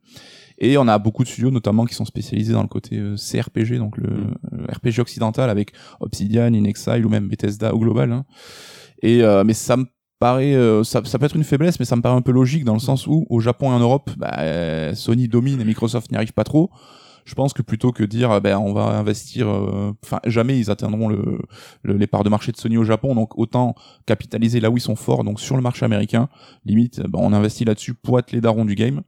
Et 0.60 0.78
on 0.78 0.88
a 0.88 1.00
beaucoup 1.00 1.24
de 1.24 1.30
studios, 1.30 1.52
notamment, 1.52 1.86
qui 1.86 1.96
sont 1.96 2.06
spécialisés 2.06 2.54
dans 2.54 2.62
le 2.62 2.68
côté 2.68 2.98
euh, 2.98 3.16
CRPG, 3.16 3.78
donc 3.78 3.98
le 3.98 4.10
Mm. 4.10 4.66
RPG 4.72 5.00
occidental, 5.00 5.50
avec 5.50 5.72
Obsidian, 6.00 6.54
InXile 6.54 7.06
ou 7.06 7.10
même 7.10 7.28
Bethesda 7.28 7.74
au 7.74 7.80
global. 7.80 8.12
hein. 8.12 8.26
Et 9.02 9.22
mais 9.46 9.54
ça 9.54 9.78
me 9.78 9.86
paraît, 10.20 10.54
ça, 10.84 11.02
ça 11.06 11.18
peut 11.18 11.26
être 11.26 11.38
une 11.38 11.46
faiblesse, 11.46 11.80
mais 11.80 11.86
ça 11.86 11.96
me 11.96 12.02
paraît 12.02 12.18
un 12.18 12.22
peu 12.22 12.34
logique 12.34 12.66
dans 12.66 12.74
le 12.74 12.80
sens 12.80 13.08
où 13.08 13.26
au 13.30 13.40
Japon 13.40 13.72
et 13.72 13.74
en 13.76 13.80
Europe, 13.80 14.12
bah, 14.18 14.94
Sony 14.94 15.30
domine 15.30 15.62
et 15.62 15.64
Microsoft 15.64 16.12
n'y 16.12 16.18
arrive 16.18 16.34
pas 16.34 16.44
trop. 16.44 16.70
Je 17.26 17.36
pense 17.36 17.54
que 17.54 17.62
plutôt 17.62 17.92
que 17.92 18.04
dire, 18.04 18.32
euh, 18.32 18.40
ben 18.40 18.58
on 18.58 18.74
va 18.74 18.98
investir, 18.98 19.48
euh, 19.50 19.92
enfin 20.04 20.20
jamais 20.26 20.58
ils 20.60 20.70
atteindront 20.72 21.08
le, 21.08 21.40
le- 21.84 21.98
les 21.98 22.08
parts 22.08 22.24
de 22.24 22.30
marché 22.30 22.52
de 22.52 22.58
Sony 22.58 22.78
au 22.78 22.84
Japon, 22.84 23.16
donc 23.16 23.38
autant 23.38 23.76
capitaliser 24.06 24.60
là 24.60 24.70
où 24.70 24.78
ils 24.78 24.82
sont 24.82 24.96
forts, 24.96 25.24
donc 25.24 25.40
sur 25.40 25.56
le 25.56 25.62
marché 25.62 25.86
américain. 25.86 26.30
Limite, 26.66 27.00
ben, 27.02 27.20
on 27.22 27.34
investit 27.34 27.66
là-dessus 27.66 27.94
pour 27.94 28.20
être 28.20 28.32
les 28.32 28.42
darons 28.42 28.66
du 28.66 28.76
game. 28.76 29.02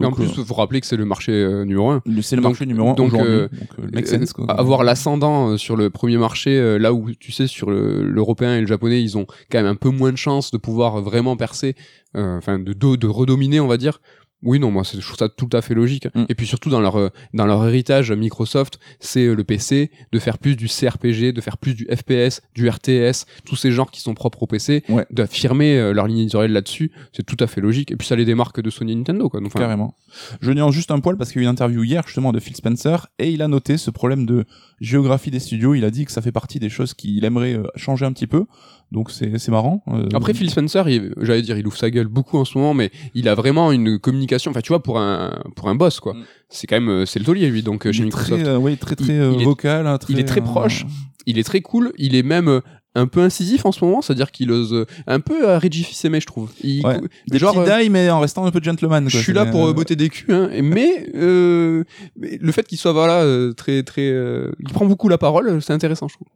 Mais 0.00 0.06
en 0.06 0.10
Donc, 0.10 0.18
plus, 0.18 0.30
il 0.38 0.44
faut 0.44 0.54
rappeler 0.54 0.80
que 0.80 0.86
c'est 0.86 0.96
le 0.96 1.04
marché 1.04 1.32
euh, 1.32 1.64
numéro 1.64 1.90
un. 1.90 1.96
euh, 2.06 2.22
c'est 2.22 2.36
le 2.36 2.42
donc- 2.42 2.52
marché 2.52 2.66
numéro 2.66 2.90
un 2.90 2.94
donc, 2.94 3.08
aujourd'hui. 3.08 3.32
euh, 3.34 3.48
donc, 3.48 3.68
euh, 3.80 3.88
make 3.92 4.06
Euh, 4.06 4.18
sense, 4.20 4.32
quoi. 4.32 4.48
avoir 4.48 4.84
l'ascendant 4.84 5.48
euh, 5.50 5.56
sur 5.56 5.74
le 5.76 5.90
premier 5.90 6.16
marché, 6.18 6.56
euh, 6.56 6.78
là 6.78 6.92
où 6.92 7.10
tu 7.18 7.32
sais 7.32 7.48
sur 7.48 7.68
le- 7.68 8.04
l'européen 8.08 8.54
et 8.54 8.60
le 8.60 8.66
japonais, 8.68 9.02
ils 9.02 9.18
ont 9.18 9.26
quand 9.50 9.58
même 9.58 9.66
un 9.66 9.74
peu 9.74 9.88
moins 9.90 10.12
de 10.12 10.16
chances 10.16 10.52
de 10.52 10.56
pouvoir 10.56 11.00
vraiment 11.02 11.36
percer, 11.36 11.74
euh, 12.16 12.38
enfin 12.38 12.60
de, 12.60 12.72
de 12.74 12.94
de 12.96 13.06
redominer, 13.08 13.58
on 13.58 13.66
va 13.66 13.76
dire. 13.76 14.00
Oui, 14.42 14.60
non, 14.60 14.70
moi 14.70 14.84
c'est- 14.84 15.00
je 15.00 15.04
trouve 15.04 15.16
ça 15.18 15.28
tout 15.28 15.48
à 15.52 15.62
fait 15.62 15.74
logique. 15.74 16.06
Mm. 16.14 16.24
Et 16.28 16.34
puis 16.36 16.46
surtout 16.46 16.70
dans 16.70 16.80
leur 16.80 16.96
euh, 16.96 17.08
dans 17.34 17.44
leur 17.46 17.66
héritage 17.66 18.12
Microsoft, 18.12 18.78
c'est 19.00 19.26
euh, 19.26 19.34
le 19.34 19.42
PC, 19.42 19.90
de 20.12 20.18
faire 20.20 20.38
plus 20.38 20.54
du 20.54 20.68
CRPG, 20.68 21.32
de 21.32 21.40
faire 21.40 21.58
plus 21.58 21.74
du 21.74 21.86
FPS, 21.86 22.40
du 22.54 22.68
RTS, 22.68 23.26
tous 23.44 23.56
ces 23.56 23.72
genres 23.72 23.90
qui 23.90 24.00
sont 24.00 24.14
propres 24.14 24.44
au 24.44 24.46
PC, 24.46 24.84
Ouais. 24.88 25.06
d'affirmer 25.10 25.76
euh, 25.76 25.92
leur 25.92 26.06
ligne 26.06 26.18
éditoriale 26.20 26.52
là-dessus, 26.52 26.92
c'est 27.12 27.24
tout 27.26 27.36
à 27.40 27.46
fait 27.48 27.60
logique. 27.60 27.90
Et 27.90 27.96
puis 27.96 28.06
ça 28.06 28.14
les 28.14 28.24
démarque 28.24 28.60
de 28.60 28.70
Sony 28.70 28.92
et 28.92 28.94
Nintendo, 28.94 29.28
quoi. 29.28 29.40
Donc, 29.40 29.52
Carrément. 29.54 29.94
Je 30.40 30.52
nuance 30.52 30.72
juste 30.74 30.90
un 30.92 31.00
poil 31.00 31.16
parce 31.16 31.30
qu'il 31.32 31.40
y 31.42 31.44
a 31.44 31.46
eu 31.46 31.48
une 31.48 31.50
interview 31.52 31.82
hier 31.82 32.02
justement 32.06 32.32
de 32.32 32.38
Phil 32.38 32.54
Spencer 32.54 33.08
et 33.18 33.30
il 33.32 33.42
a 33.42 33.48
noté 33.48 33.76
ce 33.76 33.90
problème 33.90 34.24
de 34.24 34.44
géographie 34.80 35.30
des 35.32 35.40
studios. 35.40 35.74
Il 35.74 35.84
a 35.84 35.90
dit 35.90 36.04
que 36.04 36.12
ça 36.12 36.22
fait 36.22 36.32
partie 36.32 36.60
des 36.60 36.68
choses 36.70 36.94
qu'il 36.94 37.24
aimerait 37.24 37.60
changer 37.74 38.06
un 38.06 38.12
petit 38.12 38.26
peu. 38.28 38.44
Donc 38.90 39.10
c'est 39.10 39.38
c'est 39.38 39.50
marrant. 39.50 39.82
Euh, 39.88 40.08
Après 40.14 40.32
Phil 40.32 40.48
Spencer, 40.50 40.84
j'allais 41.20 41.42
dire, 41.42 41.58
il 41.58 41.66
ouvre 41.66 41.76
sa 41.76 41.90
gueule 41.90 42.06
beaucoup 42.08 42.38
en 42.38 42.44
ce 42.46 42.56
moment, 42.56 42.72
mais 42.72 42.90
il 43.14 43.28
a 43.28 43.34
vraiment 43.34 43.70
une 43.70 43.98
communication. 43.98 44.50
Enfin, 44.50 44.62
tu 44.62 44.68
vois, 44.68 44.82
pour 44.82 44.98
un 44.98 45.42
pour 45.56 45.68
un 45.68 45.74
boss, 45.74 46.00
quoi. 46.00 46.14
Mm. 46.14 46.24
C'est 46.48 46.66
quand 46.66 46.76
même 46.76 46.88
euh, 46.88 47.04
c'est 47.06 47.18
le 47.18 47.24
taulier 47.26 47.48
lui, 47.50 47.62
donc 47.62 47.84
euh, 47.86 47.90
il 47.90 47.94
chez 47.94 48.04
Microsoft. 48.04 48.42
Très, 48.42 48.50
euh, 48.50 48.56
oui, 48.56 48.76
très 48.78 48.96
très 48.96 49.12
Il- 49.12 49.20
euh, 49.20 49.32
il 49.34 49.42
est- 49.42 49.44
vocal. 49.44 49.86
hein, 49.86 49.98
très, 49.98 50.12
il 50.14 50.18
est 50.18 50.24
très 50.24 50.40
proche. 50.40 50.86
Il 51.26 51.38
est 51.38 51.44
très 51.44 51.60
cool. 51.60 51.92
Il 51.98 52.14
est 52.14 52.22
même 52.22 52.62
un 52.94 53.06
peu 53.06 53.20
incisif 53.20 53.66
en 53.66 53.72
ce 53.72 53.84
moment, 53.84 54.00
c'est-à-dire 54.00 54.30
qu'il 54.32 54.50
ose 54.50 54.86
un 55.06 55.20
peu 55.20 55.50
à 55.50 55.58
Reggie 55.58 55.84
Fils-Aimé, 55.84 56.20
je 56.20 56.26
trouve. 56.26 56.50
Il, 56.64 56.84
Ouais. 56.84 56.96
Des 57.30 57.38
genre, 57.38 57.62
petits 57.62 57.84
die, 57.84 57.90
mais 57.90 58.08
en 58.10 58.18
restant 58.20 58.46
un 58.46 58.50
peu 58.50 58.60
gentleman. 58.62 59.08
je 59.10 59.18
suis 59.18 59.34
là 59.34 59.44
pour 59.44 59.66
euh, 59.66 59.74
botter 59.74 59.94
des 59.96 60.08
culs, 60.08 60.32
hein, 60.32 60.48
mais, 60.62 61.06
euh, 61.14 61.84
mais 62.16 62.38
le 62.40 62.50
fait 62.52 62.66
qu'il 62.66 62.78
soit 62.78 62.92
voilà 62.94 63.22
très 63.54 63.82
très, 63.82 64.08
euh, 64.10 64.50
il 64.60 64.72
prend 64.72 64.86
beaucoup 64.86 65.10
la 65.10 65.18
parole, 65.18 65.60
c'est 65.60 65.74
intéressant, 65.74 66.08
je 66.08 66.14
trouve. 66.14 66.28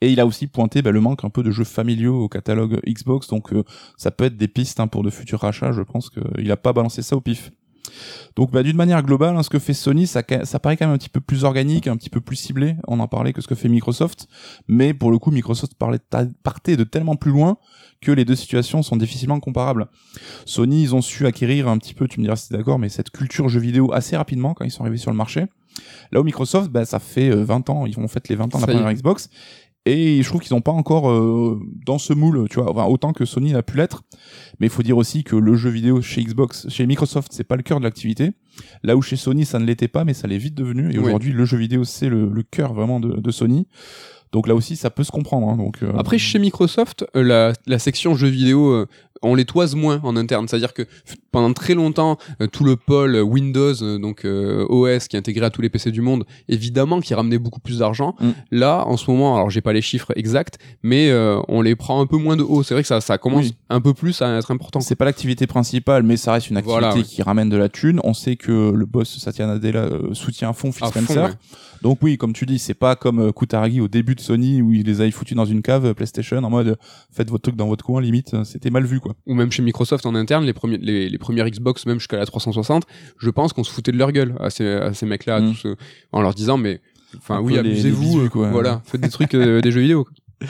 Et 0.00 0.10
il 0.10 0.20
a 0.20 0.26
aussi 0.26 0.46
pointé 0.46 0.82
bah, 0.82 0.90
le 0.90 1.00
manque 1.00 1.24
un 1.24 1.30
peu 1.30 1.42
de 1.42 1.50
jeux 1.50 1.64
familiaux 1.64 2.24
au 2.24 2.28
catalogue 2.28 2.80
Xbox, 2.86 3.28
donc 3.28 3.52
euh, 3.52 3.64
ça 3.96 4.10
peut 4.10 4.24
être 4.24 4.36
des 4.36 4.48
pistes 4.48 4.80
hein, 4.80 4.86
pour 4.86 5.02
de 5.02 5.10
futurs 5.10 5.40
rachats. 5.40 5.72
Je 5.72 5.82
pense 5.82 6.10
qu'il 6.10 6.50
a 6.50 6.56
pas 6.56 6.72
balancé 6.72 7.02
ça 7.02 7.16
au 7.16 7.20
pif. 7.20 7.50
Donc 8.36 8.50
bah, 8.50 8.62
d'une 8.62 8.76
manière 8.76 9.02
globale, 9.02 9.36
hein, 9.36 9.42
ce 9.42 9.50
que 9.50 9.58
fait 9.58 9.74
Sony, 9.74 10.06
ça, 10.06 10.22
paraît 10.22 10.76
quand 10.76 10.86
même 10.86 10.94
un 10.94 10.98
petit 10.98 11.08
peu 11.08 11.20
plus 11.20 11.44
organique, 11.44 11.86
un 11.86 11.96
petit 11.96 12.10
peu 12.10 12.20
plus 12.20 12.36
ciblé, 12.36 12.76
on 12.86 13.00
en 13.00 13.08
parlait 13.08 13.32
que 13.32 13.40
ce 13.40 13.48
que 13.48 13.54
fait 13.54 13.68
Microsoft, 13.68 14.28
mais 14.68 14.94
pour 14.94 15.10
le 15.10 15.18
coup 15.18 15.30
Microsoft 15.30 15.74
partait 15.74 16.76
de 16.76 16.84
tellement 16.84 17.16
plus 17.16 17.32
loin 17.32 17.58
que 18.00 18.12
les 18.12 18.24
deux 18.24 18.36
situations 18.36 18.82
sont 18.82 18.96
difficilement 18.96 19.40
comparables. 19.40 19.88
Sony, 20.46 20.82
ils 20.82 20.94
ont 20.94 21.02
su 21.02 21.26
acquérir 21.26 21.68
un 21.68 21.78
petit 21.78 21.94
peu, 21.94 22.08
tu 22.08 22.20
me 22.20 22.24
diras 22.24 22.36
si 22.36 22.48
t'es 22.48 22.56
d'accord, 22.56 22.78
mais 22.78 22.88
cette 22.88 23.10
culture 23.10 23.48
jeu 23.48 23.60
vidéo 23.60 23.92
assez 23.92 24.16
rapidement 24.16 24.54
quand 24.54 24.64
ils 24.64 24.70
sont 24.70 24.82
arrivés 24.82 24.96
sur 24.96 25.10
le 25.10 25.16
marché. 25.16 25.46
Là 26.12 26.20
où 26.20 26.24
Microsoft, 26.24 26.70
bah, 26.70 26.84
ça 26.84 26.98
fait 26.98 27.30
20 27.30 27.68
euh, 27.68 27.72
ans, 27.72 27.86
ils 27.86 27.98
ont 27.98 28.08
fait 28.08 28.28
les 28.28 28.36
20 28.36 28.54
ans 28.54 28.60
de 28.60 28.66
la 28.66 28.72
première 28.72 28.92
Xbox, 28.92 29.28
et 29.86 30.22
je 30.22 30.28
trouve 30.28 30.42
qu'ils 30.42 30.54
n'ont 30.54 30.60
pas 30.60 30.72
encore 30.72 31.10
euh, 31.10 31.58
dans 31.86 31.98
ce 31.98 32.12
moule, 32.12 32.46
tu 32.50 32.60
vois, 32.60 32.70
enfin, 32.70 32.84
autant 32.84 33.12
que 33.12 33.24
Sony 33.24 33.54
a 33.54 33.62
pu 33.62 33.78
l'être. 33.78 34.02
Mais 34.58 34.66
il 34.66 34.70
faut 34.70 34.82
dire 34.82 34.98
aussi 34.98 35.24
que 35.24 35.36
le 35.36 35.56
jeu 35.56 35.70
vidéo 35.70 36.02
chez 36.02 36.22
Xbox, 36.22 36.68
chez 36.68 36.86
Microsoft, 36.86 37.32
c'est 37.32 37.44
pas 37.44 37.56
le 37.56 37.62
cœur 37.62 37.78
de 37.78 37.84
l'activité. 37.84 38.32
Là 38.82 38.96
où 38.96 39.02
chez 39.02 39.16
Sony, 39.16 39.46
ça 39.46 39.58
ne 39.58 39.64
l'était 39.64 39.88
pas, 39.88 40.04
mais 40.04 40.12
ça 40.12 40.28
l'est 40.28 40.38
vite 40.38 40.54
devenu. 40.54 40.92
Et 40.94 40.98
aujourd'hui, 40.98 41.32
le 41.32 41.44
jeu 41.46 41.56
vidéo, 41.56 41.84
c'est 41.84 42.10
le, 42.10 42.28
le 42.28 42.42
cœur 42.42 42.74
vraiment 42.74 43.00
de, 43.00 43.20
de 43.20 43.30
Sony. 43.30 43.66
Donc 44.32 44.46
là 44.46 44.54
aussi, 44.54 44.76
ça 44.76 44.90
peut 44.90 45.02
se 45.02 45.10
comprendre. 45.10 45.48
Hein, 45.48 45.56
donc, 45.56 45.82
euh, 45.82 45.92
Après, 45.98 46.18
chez 46.18 46.38
Microsoft, 46.38 47.04
euh, 47.16 47.22
la, 47.22 47.52
la, 47.66 47.78
section 47.78 48.14
jeux 48.14 48.28
vidéo, 48.28 48.70
euh, 48.70 48.86
on 49.22 49.34
les 49.34 49.44
toise 49.44 49.74
moins 49.74 50.00
en 50.02 50.16
interne. 50.16 50.48
C'est-à-dire 50.48 50.72
que 50.72 50.82
pendant 51.30 51.52
très 51.52 51.74
longtemps, 51.74 52.18
tout 52.52 52.64
le 52.64 52.76
pôle 52.76 53.16
Windows, 53.16 53.74
donc 53.98 54.24
OS, 54.24 55.08
qui 55.08 55.16
est 55.16 55.18
intégré 55.18 55.46
à 55.46 55.50
tous 55.50 55.62
les 55.62 55.68
PC 55.68 55.90
du 55.90 56.00
monde, 56.00 56.24
évidemment, 56.48 57.00
qui 57.00 57.14
ramenait 57.14 57.38
beaucoup 57.38 57.60
plus 57.60 57.78
d'argent. 57.78 58.14
Mm. 58.20 58.30
Là, 58.50 58.84
en 58.86 58.96
ce 58.96 59.10
moment, 59.10 59.36
alors 59.36 59.50
j'ai 59.50 59.60
pas 59.60 59.72
les 59.72 59.82
chiffres 59.82 60.12
exacts, 60.16 60.58
mais 60.82 61.12
on 61.48 61.62
les 61.62 61.76
prend 61.76 62.00
un 62.00 62.06
peu 62.06 62.16
moins 62.16 62.36
de 62.36 62.42
haut. 62.42 62.62
C'est 62.62 62.74
vrai 62.74 62.82
que 62.82 62.88
ça, 62.88 63.00
ça 63.00 63.18
commence 63.18 63.46
un 63.68 63.80
peu 63.80 63.94
plus 63.94 64.22
à 64.22 64.36
être 64.36 64.50
important. 64.50 64.80
C'est 64.80 64.96
pas 64.96 65.04
l'activité 65.04 65.46
principale, 65.46 66.02
mais 66.02 66.16
ça 66.16 66.32
reste 66.32 66.50
une 66.50 66.56
activité 66.56 67.02
qui 67.02 67.22
ramène 67.22 67.48
de 67.48 67.56
la 67.56 67.68
thune. 67.68 68.00
On 68.04 68.14
sait 68.14 68.36
que 68.36 68.72
le 68.72 68.86
boss 68.86 69.18
Satya 69.18 69.46
Nadella 69.46 69.88
soutient 70.12 70.50
à 70.50 70.52
fond 70.52 70.72
Phil 70.72 70.86
Spencer. 70.86 71.30
Donc 71.82 71.98
oui, 72.02 72.18
comme 72.18 72.32
tu 72.32 72.44
dis, 72.44 72.58
c'est 72.58 72.74
pas 72.74 72.94
comme 72.94 73.20
euh, 73.20 73.32
Kutaragi 73.32 73.80
au 73.80 73.88
début 73.88 74.14
de 74.14 74.20
Sony 74.20 74.60
où 74.60 74.72
il 74.72 74.84
les 74.84 75.00
a 75.00 75.10
foutus 75.10 75.36
dans 75.36 75.46
une 75.46 75.62
cave 75.62 75.86
euh, 75.86 75.94
PlayStation 75.94 76.36
en 76.38 76.50
mode 76.50 76.78
faites 77.10 77.30
votre 77.30 77.42
truc 77.42 77.56
dans 77.56 77.68
votre 77.68 77.84
coin 77.84 78.02
limite, 78.02 78.34
euh, 78.34 78.44
c'était 78.44 78.70
mal 78.70 78.84
vu 78.84 79.00
quoi. 79.00 79.09
Ou 79.26 79.34
même 79.34 79.50
chez 79.50 79.62
Microsoft 79.62 80.06
en 80.06 80.14
interne, 80.14 80.44
les 80.44 80.52
premiers 80.52 80.78
les, 80.78 81.08
les 81.08 81.18
premières 81.18 81.48
Xbox 81.48 81.86
même 81.86 81.98
jusqu'à 81.98 82.16
la 82.16 82.26
360, 82.26 82.84
je 83.18 83.30
pense 83.30 83.52
qu'on 83.52 83.64
se 83.64 83.72
foutait 83.72 83.92
de 83.92 83.98
leur 83.98 84.12
gueule 84.12 84.34
à 84.40 84.50
ces, 84.50 84.66
à 84.66 84.92
ces 84.92 85.06
mecs-là 85.06 85.40
mm. 85.40 85.54
en 86.12 86.22
leur 86.22 86.34
disant 86.34 86.56
mais 86.56 86.80
enfin 87.16 87.40
oui, 87.40 87.58
amusez-vous 87.58 88.28
voilà, 88.32 88.82
faites 88.84 89.00
des 89.00 89.10
trucs 89.10 89.34
des 89.34 89.70
jeux 89.70 89.80
vidéo. 89.80 90.06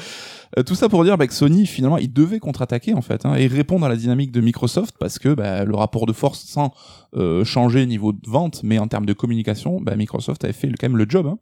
Euh, 0.58 0.62
tout 0.62 0.74
ça 0.74 0.88
pour 0.88 1.04
dire 1.04 1.16
bah, 1.16 1.26
que 1.26 1.34
Sony, 1.34 1.66
finalement, 1.66 1.98
il 1.98 2.12
devait 2.12 2.40
contre-attaquer 2.40 2.94
en 2.94 3.02
fait 3.02 3.24
hein, 3.24 3.34
et 3.34 3.46
répondre 3.46 3.86
à 3.86 3.88
la 3.88 3.96
dynamique 3.96 4.32
de 4.32 4.40
Microsoft 4.40 4.96
parce 4.98 5.18
que 5.18 5.32
bah, 5.32 5.64
le 5.64 5.74
rapport 5.76 6.06
de 6.06 6.12
force 6.12 6.40
sans 6.40 6.72
euh, 7.14 7.44
changer 7.44 7.86
niveau 7.86 8.12
de 8.12 8.28
vente, 8.28 8.62
mais 8.64 8.78
en 8.78 8.88
termes 8.88 9.06
de 9.06 9.12
communication, 9.12 9.80
bah, 9.80 9.94
Microsoft 9.96 10.42
avait 10.44 10.52
fait 10.52 10.68
quand 10.68 10.88
même 10.88 10.96
le 10.96 11.06
job. 11.08 11.26
Hein. 11.26 11.38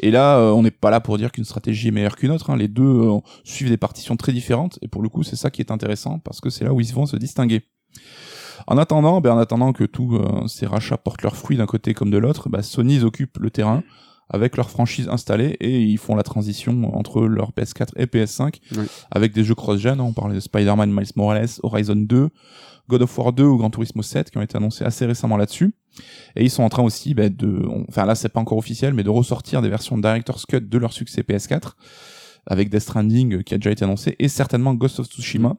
Et 0.00 0.10
là, 0.10 0.38
euh, 0.38 0.50
on 0.52 0.62
n'est 0.62 0.70
pas 0.70 0.90
là 0.90 1.00
pour 1.00 1.18
dire 1.18 1.32
qu'une 1.32 1.44
stratégie 1.44 1.88
est 1.88 1.90
meilleure 1.90 2.16
qu'une 2.16 2.30
autre. 2.30 2.50
Hein. 2.50 2.56
Les 2.56 2.68
deux 2.68 2.82
euh, 2.82 3.18
suivent 3.44 3.68
des 3.68 3.76
partitions 3.76 4.16
très 4.16 4.32
différentes 4.32 4.78
et 4.82 4.88
pour 4.88 5.02
le 5.02 5.08
coup, 5.08 5.22
c'est 5.22 5.36
ça 5.36 5.50
qui 5.50 5.62
est 5.62 5.70
intéressant 5.70 6.18
parce 6.18 6.40
que 6.40 6.50
c'est 6.50 6.64
là 6.64 6.72
où 6.72 6.80
ils 6.80 6.92
vont 6.92 7.06
se 7.06 7.16
distinguer. 7.16 7.62
En 8.66 8.78
attendant, 8.78 9.20
ben, 9.20 9.32
en 9.32 9.38
attendant 9.38 9.72
que 9.72 9.84
tous 9.84 10.20
ces 10.46 10.66
rachats 10.66 10.96
portent 10.96 11.22
leurs 11.22 11.36
fruits 11.36 11.56
d'un 11.56 11.66
côté 11.66 11.94
comme 11.94 12.10
de 12.12 12.18
l'autre, 12.18 12.48
bah, 12.48 12.62
Sony 12.62 13.00
occupe 13.00 13.38
le 13.38 13.50
terrain 13.50 13.82
avec 14.32 14.56
leur 14.56 14.70
franchise 14.70 15.08
installée 15.08 15.56
et 15.60 15.82
ils 15.82 15.98
font 15.98 16.14
la 16.14 16.22
transition 16.22 16.96
entre 16.96 17.22
leur 17.22 17.52
PS4 17.52 17.90
et 17.96 18.06
PS5 18.06 18.56
avec 19.10 19.32
des 19.32 19.44
jeux 19.44 19.54
cross-gen. 19.54 20.00
On 20.00 20.12
parlait 20.12 20.34
de 20.34 20.40
Spider-Man, 20.40 20.90
Miles 20.90 21.12
Morales, 21.16 21.48
Horizon 21.62 21.96
2, 21.96 22.30
God 22.88 23.02
of 23.02 23.18
War 23.18 23.32
2 23.32 23.44
ou 23.44 23.56
Gran 23.58 23.70
Turismo 23.70 24.02
7 24.02 24.30
qui 24.30 24.38
ont 24.38 24.42
été 24.42 24.56
annoncés 24.56 24.84
assez 24.84 25.06
récemment 25.06 25.36
là-dessus. 25.36 25.74
Et 26.36 26.44
ils 26.44 26.50
sont 26.50 26.62
en 26.62 26.68
train 26.70 26.82
aussi 26.82 27.14
bah, 27.14 27.28
de, 27.28 27.62
enfin 27.88 28.06
là 28.06 28.14
c'est 28.14 28.30
pas 28.30 28.40
encore 28.40 28.58
officiel, 28.58 28.94
mais 28.94 29.04
de 29.04 29.10
ressortir 29.10 29.60
des 29.62 29.68
versions 29.68 29.98
Director's 29.98 30.46
Cut 30.46 30.62
de 30.62 30.78
leur 30.78 30.92
succès 30.92 31.22
PS4 31.22 31.72
avec 32.46 32.70
Death 32.70 32.80
Stranding 32.80 33.42
qui 33.44 33.54
a 33.54 33.58
déjà 33.58 33.70
été 33.70 33.84
annoncé 33.84 34.16
et 34.18 34.28
certainement 34.28 34.74
Ghost 34.74 34.98
of 34.98 35.06
Tsushima. 35.06 35.56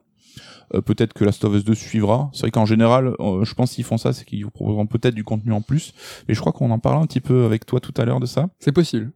Euh, 0.74 0.80
peut-être 0.80 1.12
que 1.12 1.24
Last 1.24 1.44
of 1.44 1.54
Us 1.54 1.64
2 1.64 1.74
suivra. 1.74 2.30
C'est 2.32 2.42
vrai 2.42 2.50
qu'en 2.50 2.66
général, 2.66 3.14
euh, 3.20 3.44
je 3.44 3.54
pense 3.54 3.72
qu'ils 3.72 3.84
font 3.84 3.98
ça, 3.98 4.12
c'est 4.12 4.24
qu'ils 4.24 4.44
vous 4.44 4.50
proposeront 4.50 4.86
peut-être 4.86 5.14
du 5.14 5.24
contenu 5.24 5.52
en 5.52 5.60
plus. 5.60 5.92
Mais 6.28 6.34
je 6.34 6.40
crois 6.40 6.52
qu'on 6.52 6.70
en 6.70 6.78
parle 6.78 7.02
un 7.02 7.06
petit 7.06 7.20
peu 7.20 7.44
avec 7.44 7.66
toi 7.66 7.80
tout 7.80 7.94
à 7.96 8.04
l'heure 8.04 8.20
de 8.20 8.26
ça. 8.26 8.48
C'est 8.58 8.72
possible. 8.72 9.12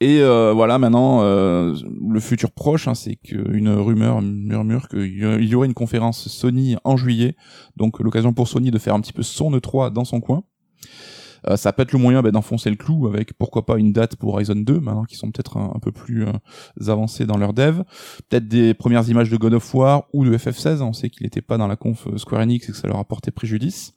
Et 0.00 0.20
euh, 0.20 0.52
voilà, 0.52 0.78
maintenant, 0.78 1.22
le 1.22 2.20
futur 2.20 2.50
proche, 2.50 2.88
hein, 2.88 2.94
c'est 2.94 3.14
qu'une 3.14 3.68
rumeur 3.68 4.20
murmure 4.20 4.88
qu'il 4.88 5.44
y 5.44 5.54
aurait 5.54 5.68
une 5.68 5.74
conférence 5.74 6.26
Sony 6.26 6.76
en 6.82 6.96
juillet, 6.96 7.36
donc 7.76 8.00
l'occasion 8.00 8.32
pour 8.32 8.48
Sony 8.48 8.72
de 8.72 8.78
faire 8.78 8.94
un 8.94 9.00
petit 9.00 9.12
peu 9.12 9.22
son 9.22 9.52
E3 9.56 9.92
dans 9.92 10.04
son 10.04 10.20
coin. 10.20 10.42
Euh, 11.48 11.56
ça 11.56 11.72
peut 11.72 11.82
être 11.82 11.92
le 11.92 11.98
moyen 11.98 12.22
bah, 12.22 12.30
d'enfoncer 12.30 12.70
le 12.70 12.76
clou 12.76 13.06
avec 13.06 13.32
pourquoi 13.34 13.66
pas 13.66 13.78
une 13.78 13.92
date 13.92 14.16
pour 14.16 14.34
Horizon 14.34 14.54
2 14.54 14.80
maintenant 14.80 15.04
qu'ils 15.04 15.18
sont 15.18 15.30
peut-être 15.30 15.56
un, 15.56 15.78
peu 15.80 15.92
plus 15.92 16.26
euh, 16.26 16.32
avancés 16.86 17.26
dans 17.26 17.36
leur 17.36 17.52
dev. 17.52 17.82
Peut-être 18.28 18.48
des 18.48 18.74
premières 18.74 19.08
images 19.08 19.30
de 19.30 19.36
God 19.36 19.54
of 19.54 19.74
War 19.74 20.04
ou 20.12 20.24
de 20.24 20.36
FF16. 20.36 20.82
On 20.82 20.92
sait 20.92 21.10
qu'il 21.10 21.24
n'était 21.24 21.42
pas 21.42 21.58
dans 21.58 21.66
la 21.66 21.76
conf 21.76 22.06
euh, 22.06 22.18
Square 22.18 22.42
Enix 22.42 22.68
et 22.68 22.72
que 22.72 22.78
ça 22.78 22.88
leur 22.88 22.98
a 22.98 23.04
porté 23.04 23.30
préjudice. 23.30 23.94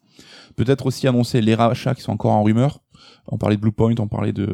Peut-être 0.56 0.86
aussi 0.86 1.08
annoncer 1.08 1.42
les 1.42 1.56
rachats 1.56 1.94
qui 1.94 2.02
sont 2.02 2.14
encore 2.14 2.32
en 2.32 2.44
rumeur. 2.44 2.80
On 3.28 3.38
parlait 3.38 3.58
de 3.58 3.62
Bluepoint, 3.62 3.96
on 4.00 4.08
parlait 4.08 4.34
de 4.34 4.48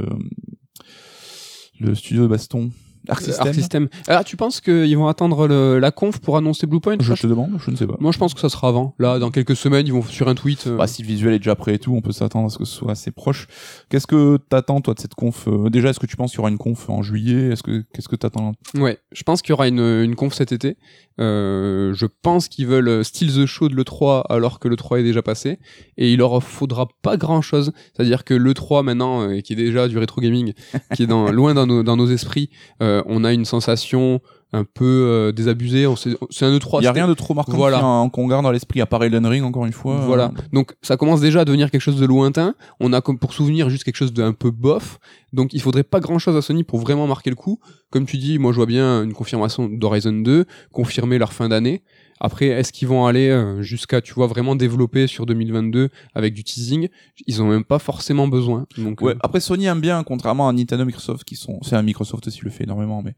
le 1.80 1.96
studio 1.96 2.24
de 2.24 2.28
baston 2.28 2.72
Arc 3.08 3.22
System. 3.54 3.90
Alors, 4.08 4.24
tu 4.24 4.38
penses 4.38 4.62
qu'ils 4.62 4.98
vont 4.98 5.08
attendre 5.08 5.48
le, 5.48 5.80
la 5.80 5.92
conf 5.92 6.20
pour 6.20 6.38
annoncer 6.38 6.68
Bluepoint 6.68 6.98
Je 7.00 7.14
te 7.14 7.28
demande, 7.28 7.58
je 7.64 7.72
ne 7.72 7.76
sais 7.76 7.88
pas. 7.88 7.96
Moi, 8.00 8.12
je 8.12 8.18
pense 8.18 8.34
que 8.34 8.40
ça 8.40 8.50
sera 8.50 8.68
avant. 8.68 8.96
Là, 9.00 9.20
dans 9.20 9.32
quelques 9.32 9.56
semaines, 9.56 9.88
ils 9.88 9.94
vont 9.94 10.04
sur 10.04 10.28
un 10.28 10.36
tweet. 10.36 10.68
Euh. 10.68 10.78
Bah, 10.78 10.88
si 10.88 11.02
le 11.02 11.08
visuel 11.08 11.34
est 11.34 11.40
déjà 11.40 11.56
prêt 11.56 11.76
et 11.76 11.80
tout, 11.80 11.94
on 11.94 12.02
peut 12.02 12.12
s'attendre 12.12 12.48
à 12.48 12.50
ce 12.50 12.58
que 12.58 12.66
ce 12.66 12.76
soit 12.76 12.92
assez 12.92 13.12
proche. 13.12 13.48
Qu'est-ce 13.90 14.08
que 14.08 14.38
t'attends, 14.50 14.82
toi, 14.82 14.94
de 14.94 15.00
cette 15.00 15.16
conf 15.16 15.48
euh, 15.48 15.70
Déjà, 15.70 15.90
est-ce 15.90 16.00
que 16.00 16.06
tu 16.06 16.16
penses 16.16 16.32
qu'il 16.32 16.40
y 16.40 16.42
aura 16.42 16.50
une 16.50 16.58
conf 16.58 16.90
en 16.90 17.02
juillet? 17.02 17.50
Est-ce 17.50 17.64
que 17.64 17.84
qu'est-ce 17.94 18.10
que 18.10 18.16
t'attends? 18.16 18.54
Ouais, 18.76 19.00
je 19.12 19.24
pense 19.24 19.42
qu'il 19.42 19.52
y 19.52 19.54
aura 19.54 19.68
une, 19.68 19.80
une 19.80 20.16
conf 20.16 20.34
cet 20.34 20.52
été. 20.52 20.78
Euh, 21.22 21.94
je 21.94 22.08
pense 22.24 22.48
qu'ils 22.48 22.68
veulent 22.68 23.06
steal 23.06 23.32
the 23.32 23.46
show 23.46 23.70
de 23.70 23.76
l'E3 23.76 24.24
alors 24.30 24.60
que 24.60 24.68
l'E3 24.68 25.00
est 25.00 25.04
déjà 25.04 25.22
passé. 25.22 25.60
Et 25.98 26.12
il 26.12 26.18
leur 26.18 26.42
faudra 26.44 26.88
pas 27.02 27.16
grand-chose. 27.16 27.72
C'est-à-dire 27.94 28.24
que 28.24 28.34
l'E3, 28.34 28.84
maintenant, 28.84 29.22
euh, 29.22 29.40
qui 29.42 29.54
est 29.54 29.58
déjà 29.58 29.88
du 29.88 29.98
rétro 29.98 30.20
gaming, 30.22 30.54
qui 30.96 31.04
est 31.04 31.08
loin 31.32 31.54
dans 31.54 31.66
nos, 31.66 32.08
esprits, 32.08 32.50
euh, 32.82 33.04
on 33.06 33.24
a 33.24 33.34
une 33.34 33.46
sensation 33.46 34.20
un 34.54 34.64
peu 34.64 34.86
euh, 34.86 35.32
désabusé. 35.32 35.88
C'est 35.96 36.46
un 36.46 36.58
E3. 36.58 36.80
Il 36.82 36.84
y 36.84 36.88
a 36.88 36.92
rien 36.92 37.08
de 37.08 37.14
trop 37.14 37.34
marquant 37.34 37.56
voilà. 37.56 38.10
qu'on 38.12 38.28
garde 38.28 38.44
dans 38.44 38.52
l'esprit 38.52 38.82
à 38.82 38.86
part 38.86 39.04
Elden 39.04 39.26
Ring 39.26 39.44
encore 39.44 39.66
une 39.66 39.74
fois. 39.74 39.98
Voilà. 40.06 40.32
Donc 40.52 40.74
ça 40.82 40.98
commence 40.98 41.22
déjà 41.22 41.42
à 41.42 41.46
devenir 41.46 41.72
quelque 41.72 41.82
chose 41.82 42.00
de 42.00 42.06
lointain. 42.06 42.56
On 42.80 42.94
a 42.94 43.02
comme 43.02 43.18
pour 43.18 43.34
souvenir 43.34 43.70
juste 43.70 43.84
quelque 43.84 43.96
chose 43.96 44.14
d'un 44.14 44.34
peu 44.34 44.52
bof. 44.52 45.00
Donc 45.34 45.54
il 45.54 45.62
faudrait 45.62 45.84
pas 45.84 46.00
grand 46.00 46.20
chose 46.20 46.36
à 46.36 46.42
Sony 46.42 46.64
pour 46.64 46.80
vraiment 46.80 47.08
marquer 47.08 47.30
le 47.30 47.36
coup. 47.36 47.60
Comme 47.90 48.06
tu 48.06 48.18
dis, 48.18 48.40
moi 48.40 48.52
je 48.52 48.58
vois 48.58 48.66
bien 48.66 49.04
une 49.04 49.14
confirmation 49.14 49.68
d'Horizon 49.68 50.14
2, 50.14 50.46
confirmer 50.72 51.18
leur 51.18 51.34
fin 51.34 51.48
d'année. 51.50 51.84
Après, 52.24 52.46
est-ce 52.46 52.72
qu'ils 52.72 52.88
vont 52.88 53.08
aller 53.08 53.30
euh, 53.30 53.64
jusqu'à, 53.64 54.00
tu 54.00 54.14
vois, 54.14 54.28
vraiment 54.28 54.56
développer 54.56 55.08
sur 55.08 55.26
2022 55.26 55.90
avec 56.14 56.36
du 56.36 56.44
teasing? 56.44 56.88
Ils 57.26 57.42
ont 57.42 57.48
même 57.48 57.64
pas 57.64 57.80
forcément 57.80 58.28
besoin. 58.28 58.68
Donc, 58.78 59.02
ouais. 59.02 59.14
Euh, 59.14 59.20
après, 59.22 59.40
Sony 59.40 59.66
aime 59.66 59.82
bien, 59.82 60.04
contrairement 60.04 60.48
à 60.48 60.54
Nintendo, 60.54 60.86
Microsoft, 60.86 61.24
qui 61.24 61.36
sont, 61.36 61.60
c'est 61.64 61.76
un 61.76 61.82
Microsoft 61.82 62.28
aussi 62.28 62.42
le 62.44 62.52
fait 62.52 62.66
énormément, 62.66 63.02
mais 63.02 63.16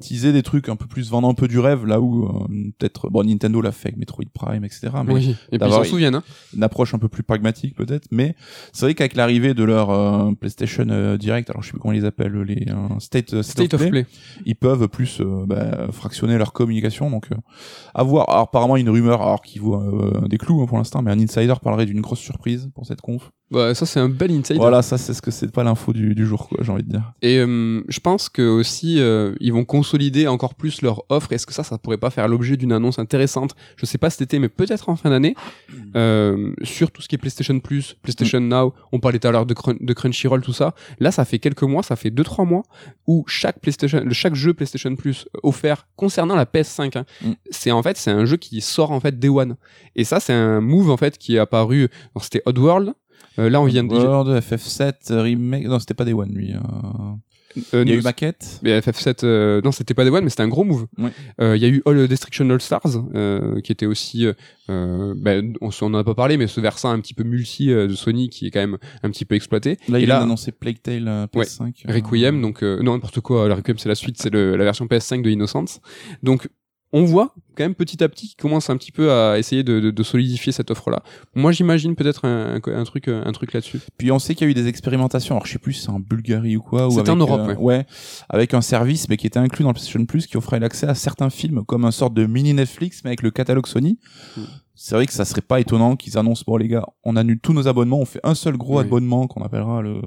teaser 0.00 0.32
des 0.32 0.44
trucs 0.44 0.68
un 0.68 0.76
peu 0.76 0.86
plus 0.86 1.10
vendant 1.10 1.30
un 1.30 1.34
peu 1.34 1.48
du 1.48 1.58
rêve, 1.58 1.84
là 1.84 2.00
où 2.00 2.26
euh, 2.26 2.46
peut-être, 2.78 3.10
bon, 3.10 3.24
Nintendo 3.26 3.60
l'a 3.60 3.72
fait 3.72 3.88
avec 3.88 3.96
Metroid 3.96 4.24
Prime, 4.32 4.64
etc. 4.64 4.90
Mais 5.04 5.12
oui. 5.12 5.34
Et 5.50 5.58
puis 5.58 5.68
ils 5.68 5.72
s'en 5.72 5.82
souviennent. 5.82 6.14
Hein. 6.14 6.22
Une 6.54 6.62
approche 6.62 6.94
un 6.94 6.98
peu 7.00 7.08
plus 7.08 7.24
pragmatique 7.24 7.74
peut-être, 7.74 8.06
mais 8.12 8.36
c'est 8.72 8.86
vrai 8.86 8.94
qu'avec 8.94 9.16
l'arrivée 9.16 9.54
de 9.54 9.64
leur 9.64 10.36
PlayStation 10.36 11.16
Direct, 11.18 11.50
alors 11.50 11.62
je 11.62 11.68
sais 11.68 11.72
plus 11.72 11.80
comment 11.80 11.94
ils 11.94 12.06
appellent 12.06 12.40
les 12.42 12.66
State, 13.00 13.42
State, 13.42 13.74
of, 13.74 13.88
Play, 13.88 14.06
ils 14.46 14.54
peuvent 14.54 14.86
plus 14.86 15.20
bah, 15.20 15.88
fractionner 15.90 16.38
leur 16.38 16.52
communication. 16.52 17.10
Donc, 17.10 17.28
à 17.94 18.02
voir 18.04 18.43
apparemment 18.44 18.76
une 18.76 18.88
rumeur, 18.88 19.22
alors 19.22 19.42
qui 19.42 19.58
vaut 19.58 19.76
euh, 19.76 20.26
des 20.28 20.38
clous 20.38 20.62
hein, 20.62 20.66
pour 20.66 20.78
l'instant, 20.78 21.02
mais 21.02 21.10
un 21.10 21.18
insider 21.18 21.54
parlerait 21.62 21.86
d'une 21.86 22.00
grosse 22.00 22.20
surprise 22.20 22.70
pour 22.74 22.86
cette 22.86 23.00
conf. 23.00 23.30
Bah, 23.54 23.72
ça 23.72 23.86
c'est 23.86 24.00
un 24.00 24.08
bel 24.08 24.32
insider. 24.32 24.58
Voilà, 24.58 24.82
ça 24.82 24.98
c'est 24.98 25.14
ce 25.14 25.22
que 25.22 25.30
c'est 25.30 25.50
pas 25.52 25.62
l'info 25.62 25.92
du, 25.92 26.14
du, 26.14 26.26
jour, 26.26 26.48
quoi, 26.48 26.58
j'ai 26.62 26.72
envie 26.72 26.82
de 26.82 26.90
dire. 26.90 27.12
Et 27.22 27.38
euh, 27.38 27.84
je 27.88 28.00
pense 28.00 28.28
que 28.28 28.42
aussi 28.42 29.00
euh, 29.00 29.34
ils 29.38 29.52
vont 29.52 29.64
consolider 29.64 30.26
encore 30.26 30.54
plus 30.54 30.82
leur 30.82 31.04
offre. 31.08 31.32
Est-ce 31.32 31.46
que 31.46 31.52
ça, 31.52 31.62
ça 31.62 31.78
pourrait 31.78 31.98
pas 31.98 32.10
faire 32.10 32.26
l'objet 32.26 32.56
d'une 32.56 32.72
annonce 32.72 32.98
intéressante? 32.98 33.54
Je 33.76 33.86
sais 33.86 33.96
pas 33.96 34.10
cet 34.10 34.22
été, 34.22 34.40
mais 34.40 34.48
peut-être 34.48 34.88
en 34.88 34.96
fin 34.96 35.10
d'année 35.10 35.36
sur 36.64 36.90
tout 36.90 37.00
ce 37.00 37.08
qui 37.08 37.14
est 37.14 37.18
PlayStation 37.18 37.58
Plus, 37.60 37.96
PlayStation 38.02 38.40
mm. 38.40 38.48
Now. 38.48 38.74
On 38.90 38.98
parlait 38.98 39.20
tout 39.20 39.28
à 39.28 39.30
l'heure 39.30 39.46
de, 39.46 39.54
de 39.80 39.92
Crunchyroll, 39.92 40.42
tout 40.42 40.52
ça. 40.52 40.74
Là, 40.98 41.12
ça 41.12 41.24
fait 41.24 41.38
quelques 41.38 41.62
mois, 41.62 41.84
ça 41.84 41.94
fait 41.94 42.10
2-3 42.10 42.46
mois 42.46 42.64
où 43.06 43.24
chaque 43.28 43.60
PlayStation, 43.60 44.02
chaque 44.10 44.34
jeu 44.34 44.52
PlayStation 44.52 44.94
Plus 44.96 45.28
offert 45.44 45.86
concernant 45.94 46.34
la 46.34 46.44
PS5, 46.44 46.98
hein, 46.98 47.04
mm. 47.22 47.32
c'est 47.50 47.70
en 47.70 47.82
fait 47.82 47.96
c'est 47.96 48.10
un 48.10 48.24
jeu 48.24 48.36
qui 48.36 48.60
sort 48.60 48.90
en 48.90 48.98
fait 48.98 49.16
Day 49.16 49.28
One. 49.28 49.56
Et 49.94 50.02
ça, 50.02 50.18
c'est 50.18 50.32
un 50.32 50.60
move 50.60 50.90
en 50.90 50.96
fait 50.96 51.18
qui 51.18 51.36
est 51.36 51.38
apparu. 51.38 51.88
C'était 52.20 52.42
Oddworld. 52.46 52.94
Euh, 53.38 53.50
là, 53.50 53.60
on 53.60 53.64
vient 53.66 53.84
de 53.84 53.92
Oddworld, 53.94 54.40
FF7 54.42 55.12
remake. 55.12 55.66
Non, 55.66 55.78
c'était 55.78 55.94
pas 55.94 56.04
Day 56.04 56.12
One 56.12 56.32
lui. 56.32 56.52
Euh... 56.52 56.58
Euh, 57.72 57.84
Il 57.86 57.88
y 57.88 57.92
a 57.92 57.94
eu 57.94 58.02
maquette. 58.02 58.58
mais 58.64 58.80
FF7, 58.80 59.24
euh, 59.24 59.60
non, 59.62 59.70
c'était 59.70 59.94
pas 59.94 60.02
Day 60.02 60.10
One, 60.10 60.24
mais 60.24 60.30
c'était 60.30 60.42
un 60.42 60.48
gros 60.48 60.64
move. 60.64 60.86
Ouais. 60.98 61.10
Euh, 61.40 61.56
Il 61.56 61.62
y 61.62 61.66
a 61.66 61.68
eu 61.68 61.82
All 61.86 62.08
Destruction 62.08 62.50
All 62.50 62.60
Stars, 62.60 63.04
euh, 63.14 63.60
qui 63.60 63.70
était 63.70 63.86
aussi, 63.86 64.26
euh, 64.70 65.14
ben, 65.16 65.52
on 65.60 65.70
s'en 65.70 65.94
a 65.94 66.02
pas 66.02 66.16
parlé, 66.16 66.36
mais 66.36 66.48
ce 66.48 66.60
versant 66.60 66.90
un 66.90 66.98
petit 66.98 67.14
peu 67.14 67.22
multi 67.22 67.70
euh, 67.70 67.86
de 67.86 67.94
Sony 67.94 68.28
qui 68.28 68.48
est 68.48 68.50
quand 68.50 68.58
même 68.58 68.78
un 69.04 69.10
petit 69.10 69.24
peu 69.24 69.36
exploité. 69.36 69.78
Là, 69.88 70.00
il 70.00 70.10
a 70.10 70.20
annoncé 70.22 70.50
Plague 70.50 70.82
Tale 70.82 71.06
euh, 71.06 71.26
PS5. 71.28 71.84
euh, 71.88 71.92
Requiem, 71.94 72.42
donc 72.42 72.64
euh, 72.64 72.82
non 72.82 72.94
n'importe 72.94 73.20
quoi. 73.20 73.46
Le 73.46 73.54
Requiem 73.54 73.78
c'est 73.78 73.88
la 73.88 73.94
suite, 73.94 74.20
c'est 74.20 74.34
la 74.34 74.56
version 74.64 74.86
PS5 74.86 75.22
de 75.22 75.30
Innocence. 75.30 75.80
Donc 76.24 76.48
on 76.96 77.04
voit 77.04 77.34
quand 77.56 77.64
même 77.64 77.74
petit 77.74 78.02
à 78.04 78.08
petit 78.08 78.28
qu'ils 78.28 78.36
commencent 78.36 78.70
un 78.70 78.76
petit 78.76 78.92
peu 78.92 79.10
à 79.12 79.36
essayer 79.38 79.62
de, 79.64 79.80
de- 79.80 79.90
de 79.90 80.02
solidifier 80.04 80.52
cette 80.52 80.70
offre-là. 80.70 81.02
Moi 81.34 81.50
j'imagine 81.52 81.94
peut-être 81.96 82.24
un, 82.24 82.54
un, 82.56 82.60
un 82.80 82.84
truc, 82.84 83.08
un 83.08 83.32
truc 83.32 83.52
là-dessus. 83.52 83.80
Puis 83.98 84.10
on 84.12 84.18
sait 84.18 84.34
qu'il 84.34 84.46
y 84.46 84.48
a 84.48 84.50
eu 84.50 84.54
des 84.54 84.68
expérimentations. 84.68 85.34
Alors 85.34 85.46
je 85.46 85.52
sais 85.52 85.58
plus 85.58 85.72
si 85.74 85.82
c'est 85.82 85.90
en 85.90 85.98
Bulgarie 86.00 86.56
ou 86.56 86.62
quoi. 86.62 86.86
ou 86.88 86.92
C'était 86.92 87.10
en 87.10 87.16
Europe, 87.16 87.48
euh, 87.48 87.54
ouais. 87.56 87.84
avec 88.28 88.54
un 88.54 88.60
service 88.60 89.08
mais 89.08 89.16
qui 89.16 89.26
était 89.26 89.38
inclus 89.40 89.62
dans 89.64 89.70
le 89.70 89.74
PlayStation 89.74 90.04
Plus 90.06 90.26
qui 90.26 90.36
offrait 90.36 90.60
l'accès 90.60 90.86
à 90.86 90.94
certains 90.94 91.30
films 91.30 91.64
comme 91.64 91.84
un 91.84 91.90
sorte 91.90 92.14
de 92.14 92.26
mini 92.26 92.54
Netflix 92.54 93.02
mais 93.04 93.10
avec 93.10 93.22
le 93.22 93.30
catalogue 93.32 93.66
Sony. 93.66 93.98
Mm. 94.36 94.42
C'est 94.76 94.94
vrai 94.96 95.06
que 95.06 95.12
ça 95.12 95.24
serait 95.24 95.40
pas 95.40 95.60
étonnant 95.60 95.94
qu'ils 95.96 96.18
annoncent 96.18 96.42
bon 96.46 96.56
les 96.56 96.66
gars, 96.68 96.84
on 97.04 97.14
annule 97.16 97.38
tous 97.40 97.52
nos 97.52 97.68
abonnements, 97.68 98.00
on 98.00 98.04
fait 98.04 98.20
un 98.24 98.34
seul 98.34 98.56
gros 98.56 98.78
Oui. 98.78 98.84
abonnement 98.84 99.26
qu'on 99.28 99.42
appellera 99.42 99.82
le 99.82 100.00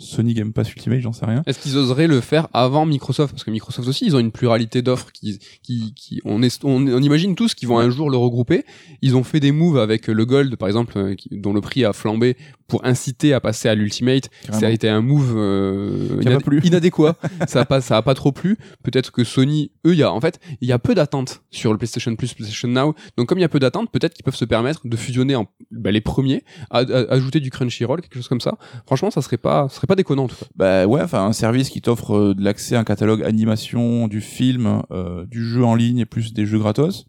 Sony 0.00 0.34
Game 0.34 0.52
Pass 0.52 0.72
Ultimate, 0.72 1.00
j'en 1.00 1.12
sais 1.12 1.26
rien. 1.26 1.42
Est-ce 1.46 1.58
qu'ils 1.58 1.76
oseraient 1.76 2.06
le 2.06 2.20
faire 2.20 2.48
avant 2.52 2.86
Microsoft? 2.86 3.32
Parce 3.32 3.44
que 3.44 3.50
Microsoft 3.50 3.86
aussi, 3.86 4.06
ils 4.06 4.16
ont 4.16 4.18
une 4.18 4.32
pluralité 4.32 4.82
d'offres 4.82 5.12
qui, 5.12 5.38
qui, 5.62 5.92
qui 5.94 6.20
on, 6.24 6.42
est, 6.42 6.64
on, 6.64 6.86
on 6.86 7.02
imagine 7.02 7.34
tous 7.34 7.54
qu'ils 7.54 7.68
vont 7.68 7.78
un 7.78 7.90
jour 7.90 8.10
le 8.10 8.16
regrouper. 8.16 8.64
Ils 9.02 9.14
ont 9.16 9.24
fait 9.24 9.40
des 9.40 9.52
moves 9.52 9.78
avec 9.78 10.06
le 10.08 10.24
Gold, 10.24 10.56
par 10.56 10.68
exemple, 10.68 10.98
euh, 10.98 11.14
qui- 11.14 11.28
dont 11.32 11.52
le 11.52 11.60
prix 11.60 11.84
a 11.84 11.92
flambé 11.92 12.36
pour 12.66 12.84
inciter 12.84 13.34
à 13.34 13.40
passer 13.40 13.68
à 13.68 13.74
l'Ultimate. 13.74 14.30
Ça 14.52 14.66
a 14.68 14.70
été 14.70 14.88
un 14.88 15.00
move 15.02 15.34
euh, 15.36 16.20
inadéquat. 16.64 17.16
ça 17.48 17.60
a 17.60 17.64
pas, 17.64 17.80
ça 17.80 17.96
a 17.96 18.02
pas 18.02 18.14
trop 18.14 18.32
plu. 18.32 18.56
Peut-être 18.82 19.10
que 19.12 19.24
Sony, 19.24 19.70
eux, 19.86 19.92
il 19.92 19.98
y 19.98 20.02
a, 20.02 20.12
en 20.12 20.20
fait, 20.20 20.38
il 20.60 20.68
y 20.68 20.72
a 20.72 20.78
peu 20.78 20.94
d'attentes 20.94 21.42
sur 21.50 21.72
le 21.72 21.78
PlayStation 21.78 22.14
Plus, 22.16 22.32
PlayStation 22.34 22.68
Now. 22.68 22.94
Donc 23.16 23.28
comme 23.28 23.38
il 23.38 23.42
y 23.42 23.44
a 23.44 23.48
peu 23.48 23.58
d'attentes, 23.58 23.90
peut-être 23.90 24.14
qu'ils 24.14 24.24
peuvent 24.24 24.36
se 24.36 24.44
permettre 24.44 24.80
de 24.86 24.96
fusionner 24.96 25.34
en, 25.34 25.46
bah, 25.72 25.90
les 25.90 26.00
premiers, 26.00 26.44
à, 26.70 26.78
à- 26.78 27.12
ajouter 27.12 27.40
du 27.40 27.50
Crunchyroll, 27.50 28.00
quelque 28.02 28.14
chose 28.14 28.28
comme 28.28 28.40
ça. 28.40 28.56
Franchement, 28.86 29.10
ça 29.10 29.20
serait 29.20 29.36
pas, 29.36 29.68
ça 29.68 29.76
serait 29.76 29.86
pas 29.90 29.96
déconnant. 29.96 30.28
Bah 30.54 30.86
ouais, 30.86 31.02
enfin 31.02 31.24
un 31.24 31.32
service 31.32 31.68
qui 31.68 31.80
t'offre 31.80 32.14
euh, 32.14 32.34
de 32.34 32.44
l'accès 32.44 32.76
à 32.76 32.80
un 32.80 32.84
catalogue 32.84 33.24
animation, 33.24 34.06
du 34.06 34.20
film, 34.20 34.82
euh, 34.92 35.26
du 35.26 35.44
jeu 35.44 35.64
en 35.64 35.74
ligne 35.74 35.98
et 35.98 36.06
plus 36.06 36.32
des 36.32 36.46
jeux 36.46 36.60
gratos. 36.60 37.06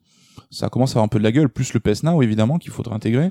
Ça 0.49 0.67
commence 0.69 0.89
à 0.89 0.93
avoir 0.93 1.05
un 1.05 1.07
peu 1.07 1.19
de 1.19 1.23
la 1.23 1.31
gueule, 1.31 1.47
plus 1.47 1.75
le 1.75 1.79
PS 1.79 2.01
Now 2.01 2.23
évidemment 2.23 2.57
qu'il 2.57 2.71
faudrait 2.71 2.95
intégrer. 2.95 3.29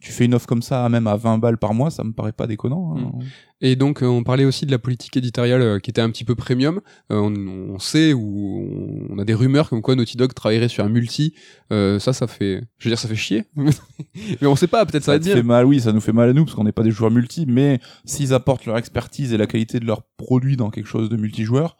Tu 0.00 0.12
fais 0.12 0.26
une 0.26 0.34
offre 0.34 0.46
comme 0.46 0.62
ça, 0.62 0.88
même 0.88 1.08
à 1.08 1.16
20 1.16 1.38
balles 1.38 1.58
par 1.58 1.74
mois, 1.74 1.90
ça 1.90 2.04
me 2.04 2.12
paraît 2.12 2.32
pas 2.32 2.46
déconnant. 2.46 2.94
hein. 2.96 3.12
Et 3.60 3.74
donc, 3.74 4.04
euh, 4.04 4.06
on 4.06 4.22
parlait 4.22 4.44
aussi 4.44 4.64
de 4.66 4.70
la 4.70 4.78
politique 4.78 5.16
éditoriale 5.16 5.60
euh, 5.60 5.78
qui 5.80 5.90
était 5.90 6.00
un 6.00 6.10
petit 6.10 6.24
peu 6.24 6.36
premium. 6.36 6.80
Euh, 7.10 7.16
on, 7.16 7.34
on 7.74 7.78
sait 7.80 8.12
ou 8.12 9.08
on 9.10 9.18
a 9.18 9.24
des 9.24 9.34
rumeurs 9.34 9.68
comme 9.68 9.82
quoi 9.82 9.96
Naughty 9.96 10.16
Dog 10.16 10.32
travaillerait 10.34 10.68
sur 10.68 10.84
un 10.84 10.88
multi. 10.88 11.34
Euh, 11.72 11.98
ça, 11.98 12.12
ça 12.12 12.28
fait, 12.28 12.62
je 12.78 12.84
veux 12.88 12.90
dire, 12.92 12.98
ça 13.00 13.08
fait 13.08 13.16
chier. 13.16 13.46
Mais 13.56 14.46
on 14.46 14.54
sait 14.54 14.68
pas, 14.68 14.86
peut-être 14.86 15.02
ça 15.02 15.12
va 15.12 15.16
Ça 15.16 15.16
être 15.16 15.24
te 15.24 15.28
fait 15.30 15.34
bien. 15.42 15.42
mal, 15.42 15.66
oui, 15.66 15.80
ça 15.80 15.92
nous 15.92 16.00
fait 16.00 16.12
mal 16.12 16.28
à 16.28 16.32
nous 16.32 16.44
parce 16.44 16.54
qu'on 16.54 16.62
n'est 16.62 16.70
pas 16.72 16.84
des 16.84 16.92
joueurs 16.92 17.10
multi, 17.10 17.46
mais 17.46 17.80
s'ils 18.04 18.32
apportent 18.32 18.66
leur 18.66 18.76
expertise 18.78 19.32
et 19.32 19.36
la 19.36 19.46
qualité 19.48 19.80
de 19.80 19.84
leur 19.86 20.02
produit 20.16 20.56
dans 20.56 20.70
quelque 20.70 20.86
chose 20.86 21.08
de 21.08 21.16
multijoueur, 21.16 21.76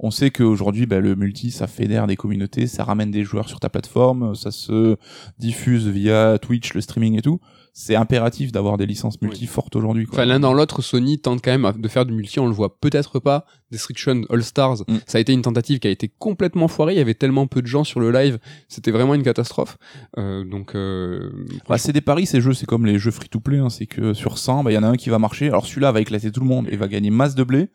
on 0.00 0.10
sait 0.10 0.30
qu'aujourd'hui, 0.30 0.86
bah, 0.86 1.00
le 1.00 1.16
multi, 1.16 1.50
ça 1.50 1.66
fédère 1.66 2.06
des 2.06 2.16
communautés, 2.16 2.66
ça 2.66 2.84
ramène 2.84 3.10
des 3.10 3.24
joueurs 3.24 3.48
sur 3.48 3.60
ta 3.60 3.68
plateforme, 3.68 4.34
ça 4.34 4.50
se 4.50 4.96
diffuse 5.38 5.88
via 5.88 6.38
Twitch, 6.38 6.74
le 6.74 6.80
streaming 6.80 7.18
et 7.18 7.22
tout. 7.22 7.40
C'est 7.80 7.94
impératif 7.94 8.50
d'avoir 8.50 8.76
des 8.76 8.86
licences 8.86 9.22
multi 9.22 9.46
fortes 9.46 9.76
aujourd'hui. 9.76 10.04
quoi. 10.06 10.14
Enfin, 10.18 10.24
l'un 10.24 10.40
dans 10.40 10.52
l'autre, 10.52 10.82
Sony 10.82 11.20
tente 11.20 11.40
quand 11.44 11.56
même 11.56 11.80
de 11.80 11.86
faire 11.86 12.04
du 12.04 12.12
multi. 12.12 12.40
On 12.40 12.46
le 12.48 12.52
voit 12.52 12.76
peut-être 12.80 13.20
pas. 13.20 13.46
Destruction 13.70 14.22
All 14.30 14.42
Stars, 14.42 14.78
Mm. 14.88 14.96
ça 15.06 15.18
a 15.18 15.20
été 15.20 15.32
une 15.34 15.42
tentative 15.42 15.78
qui 15.78 15.86
a 15.86 15.90
été 15.90 16.08
complètement 16.18 16.66
foirée. 16.68 16.94
Il 16.94 16.96
y 16.98 17.02
avait 17.02 17.14
tellement 17.14 17.46
peu 17.46 17.60
de 17.62 17.66
gens 17.66 17.84
sur 17.84 18.00
le 18.00 18.10
live, 18.10 18.38
c'était 18.66 18.90
vraiment 18.90 19.14
une 19.14 19.22
catastrophe. 19.22 19.76
Euh, 20.16 20.42
donc, 20.42 20.74
euh, 20.74 21.30
Bah, 21.68 21.76
c'est 21.78 21.92
des 21.92 22.00
paris 22.00 22.24
ces 22.26 22.40
jeux, 22.40 22.54
c'est 22.54 22.64
comme 22.64 22.86
les 22.86 22.98
jeux 22.98 23.10
free-to-play, 23.10 23.58
hein, 23.58 23.68
c'est 23.68 23.84
que 23.86 24.14
sur 24.14 24.38
100, 24.38 24.64
bah, 24.64 24.72
il 24.72 24.74
y 24.74 24.78
en 24.78 24.82
a 24.84 24.88
un 24.88 24.96
qui 24.96 25.10
va 25.10 25.18
marcher, 25.18 25.48
alors 25.48 25.66
celui-là 25.66 25.92
va 25.92 26.00
éclater 26.00 26.32
tout 26.32 26.40
le 26.40 26.46
monde 26.46 26.66
et 26.70 26.76
va 26.76 26.88
gagner 26.88 27.10
masse 27.10 27.34
de 27.34 27.44
blé, 27.44 27.68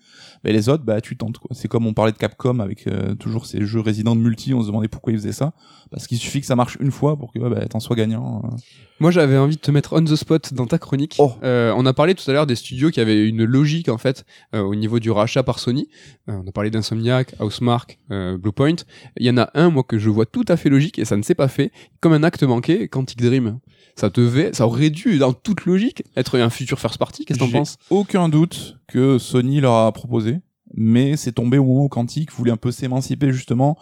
mais 0.44 0.52
les 0.52 0.68
autres, 0.68 0.84
bah 0.84 1.00
tu 1.00 1.16
tentes 1.16 1.38
quoi. 1.38 1.52
C'est 1.54 1.68
comme 1.68 1.86
on 1.86 1.94
parlait 1.94 2.12
de 2.12 2.18
Capcom 2.18 2.60
avec 2.60 2.88
euh, 2.88 3.14
toujours 3.14 3.46
ces 3.46 3.64
jeux 3.64 3.80
résidents 3.82 4.16
de 4.16 4.22
multi, 4.22 4.56
on 4.56 4.62
se 4.62 4.68
demandait 4.68 4.88
pourquoi 4.88 5.14
ils 5.14 5.20
faisaient 5.20 5.32
ça, 5.32 5.54
parce 5.92 6.08
qu'il 6.08 6.18
suffit 6.18 6.42
que 6.42 6.48
ça 6.48 6.56
marche 6.56 6.76
une 6.82 6.92
fois 6.92 7.18
pour 7.18 7.32
que 7.32 7.38
bah, 7.38 7.64
t'en 7.68 7.80
sois 7.80 7.96
gagnant. 7.96 8.42
euh. 8.46 8.56
Moi, 9.00 9.12
j'avais 9.12 9.38
envie 9.38 9.58
de 9.58 9.62
te 9.62 9.70
mettre 9.70 9.93
on 9.94 10.04
the 10.04 10.16
spot 10.16 10.54
dans 10.54 10.66
ta 10.66 10.78
chronique. 10.78 11.16
Oh. 11.20 11.32
Euh, 11.44 11.74
on 11.76 11.86
a 11.86 11.94
parlé 11.94 12.16
tout 12.16 12.30
à 12.30 12.34
l'heure 12.34 12.48
des 12.48 12.56
studios 12.56 12.92
qui 12.92 13.00
avaient 13.00 13.28
une 13.28 13.44
logique 13.44 13.90
en 13.90 13.98
fait 13.98 14.26
euh, 14.54 14.62
au 14.62 14.76
niveau 14.76 15.00
du 15.00 15.12
rachat 15.12 15.44
par 15.44 15.60
Sony. 15.60 15.88
Euh, 16.30 16.40
on 16.44 16.48
a 16.48 16.52
parlé 16.52 16.70
d'Insomniac, 16.70 17.36
Housemark, 17.40 18.00
Bluepoint. 18.10 18.76
Il 19.18 19.26
y 19.26 19.30
en 19.30 19.38
a 19.38 19.50
un 19.54 19.70
moi 19.70 19.84
que 19.84 19.98
je 19.98 20.10
vois 20.10 20.26
tout 20.26 20.46
à 20.48 20.58
fait 20.58 20.70
logique 20.70 21.00
et 21.00 21.06
ça 21.06 21.18
ne 21.18 21.24
s'est 21.24 21.36
pas 21.36 21.48
fait, 21.48 21.72
comme 22.00 22.14
un 22.14 22.24
acte 22.24 22.44
manqué, 22.44 22.88
Quantic 22.88 23.22
Dream. 23.22 23.60
Ça 23.96 24.10
devait, 24.10 24.54
ça 24.54 24.66
aurait 24.66 24.90
dû, 24.90 25.20
dans 25.20 25.34
toute 25.34 25.66
logique, 25.66 26.04
être 26.16 26.40
un 26.40 26.50
futur 26.50 26.80
first 26.80 26.98
party. 26.98 27.26
Qu'est-ce 27.26 27.40
que 27.40 27.46
t'en 27.46 27.52
penses? 27.52 27.78
Aucun 27.90 28.28
doute 28.28 28.78
que 28.88 29.20
Sony 29.20 29.62
leur 29.62 29.74
a 29.74 29.92
proposé, 29.92 30.40
mais 30.76 31.16
c'est 31.18 31.32
tombé 31.34 31.58
au 31.58 31.66
moment 31.66 31.86
où 31.86 31.90
Quantic 31.90 32.32
voulait 32.32 32.52
un 32.52 32.58
peu 32.58 32.72
s'émanciper 32.72 33.32
justement, 33.32 33.78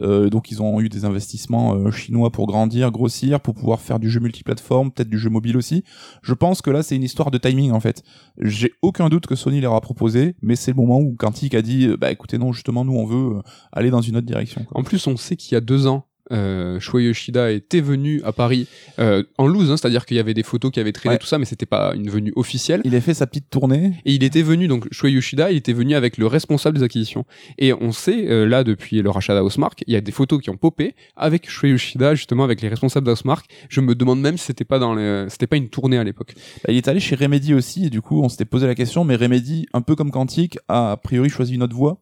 Euh, 0.00 0.30
donc 0.30 0.50
ils 0.50 0.62
ont 0.62 0.80
eu 0.80 0.88
des 0.88 1.04
investissements 1.04 1.74
euh, 1.74 1.90
chinois 1.90 2.30
pour 2.30 2.46
grandir, 2.46 2.90
grossir, 2.90 3.40
pour 3.40 3.54
pouvoir 3.54 3.80
faire 3.80 3.98
du 4.00 4.10
jeu 4.10 4.20
multiplateforme, 4.20 4.90
peut-être 4.90 5.08
du 5.08 5.18
jeu 5.18 5.30
mobile 5.30 5.56
aussi. 5.56 5.84
Je 6.22 6.34
pense 6.34 6.62
que 6.62 6.70
là 6.70 6.82
c'est 6.82 6.96
une 6.96 7.04
histoire 7.04 7.30
de 7.30 7.38
timing 7.38 7.70
en 7.72 7.80
fait. 7.80 8.02
J'ai 8.38 8.72
aucun 8.82 9.08
doute 9.08 9.26
que 9.26 9.36
Sony 9.36 9.60
leur 9.60 9.74
a 9.74 9.80
proposé, 9.80 10.34
mais 10.42 10.56
c'est 10.56 10.72
le 10.72 10.76
moment 10.76 10.98
où 10.98 11.14
Quantic 11.14 11.54
a 11.54 11.62
dit 11.62 11.86
euh, 11.86 11.96
bah 11.96 12.10
écoutez 12.10 12.38
non 12.38 12.52
justement 12.52 12.84
nous 12.84 12.94
on 12.94 13.06
veut 13.06 13.36
euh, 13.36 13.42
aller 13.70 13.90
dans 13.90 14.00
une 14.00 14.16
autre 14.16 14.26
direction. 14.26 14.66
En 14.72 14.82
plus, 14.82 15.06
on 15.06 15.16
sait 15.16 15.36
qu'il 15.36 15.54
y 15.54 15.56
a 15.56 15.60
deux 15.60 15.86
ans, 15.86 16.06
euh, 16.32 16.80
Shuei 16.80 17.04
Yoshida 17.04 17.50
était 17.50 17.80
venu 17.80 18.20
à 18.24 18.32
Paris 18.32 18.66
euh, 18.98 19.22
en 19.38 19.46
loose, 19.46 19.70
hein, 19.70 19.76
c'est-à-dire 19.76 20.06
qu'il 20.06 20.16
y 20.16 20.20
avait 20.20 20.34
des 20.34 20.42
photos 20.42 20.70
qui 20.70 20.80
avaient 20.80 20.92
traîné 20.92 21.14
Ouais. 21.14 21.18
tout 21.18 21.26
ça, 21.26 21.38
mais 21.38 21.44
c'était 21.44 21.66
pas 21.66 21.92
une 21.94 22.08
venue 22.08 22.32
officielle. 22.36 22.80
Il 22.84 22.94
a 22.96 23.00
fait 23.00 23.14
sa 23.14 23.26
petite 23.26 23.50
tournée. 23.50 23.94
Et 24.04 24.14
il 24.14 24.24
était 24.24 24.42
venu, 24.42 24.66
donc 24.68 24.86
Shuei 24.92 25.12
Yoshida, 25.12 25.50
il 25.50 25.58
était 25.58 25.72
venu 25.72 25.94
avec 25.94 26.16
le 26.16 26.26
responsable 26.26 26.78
des 26.78 26.84
acquisitions. 26.84 27.24
Et 27.58 27.72
on 27.72 27.92
sait, 27.92 28.30
euh, 28.30 28.46
là, 28.46 28.64
depuis 28.64 29.02
le 29.02 29.10
rachat 29.10 29.38
d'Housemark, 29.38 29.84
il 29.86 29.92
y 29.92 29.96
a 29.96 30.00
des 30.00 30.12
photos 30.12 30.40
qui 30.40 30.50
ont 30.50 30.56
popé 30.56 30.94
avec 31.16 31.50
Shuei 31.50 31.70
Yoshida, 31.72 32.14
justement, 32.14 32.44
avec 32.44 32.62
les 32.62 32.68
responsables 32.68 33.06
d'Housemark. 33.06 33.46
Je 33.68 33.80
me 33.80 33.94
demande 33.94 34.20
même 34.20 34.38
si 34.38 34.46
c'était 34.46 34.64
pas 34.64 34.78
dans 34.78 34.94
le, 34.94 35.26
c'était 35.28 35.46
pas 35.46 35.56
une 35.56 35.68
tournée 35.68 35.98
à 35.98 36.04
l'époque. 36.04 36.34
Bah, 36.64 36.72
il 36.72 36.76
est 36.76 36.88
allé 36.88 37.00
chez 37.00 37.14
Remedy 37.16 37.52
aussi, 37.54 37.86
et 37.86 37.90
du 37.90 38.00
coup, 38.00 38.22
on 38.22 38.28
s'était 38.28 38.44
posé 38.44 38.66
la 38.66 38.74
question, 38.74 39.04
mais 39.04 39.16
Remedy, 39.16 39.66
un 39.72 39.82
peu 39.82 39.94
comme 39.96 40.10
Quantic, 40.10 40.58
a 40.68 40.92
a 40.92 40.96
priori 40.96 41.28
choisi 41.30 41.54
une 41.54 41.62
autre 41.62 41.76
voie. 41.76 41.98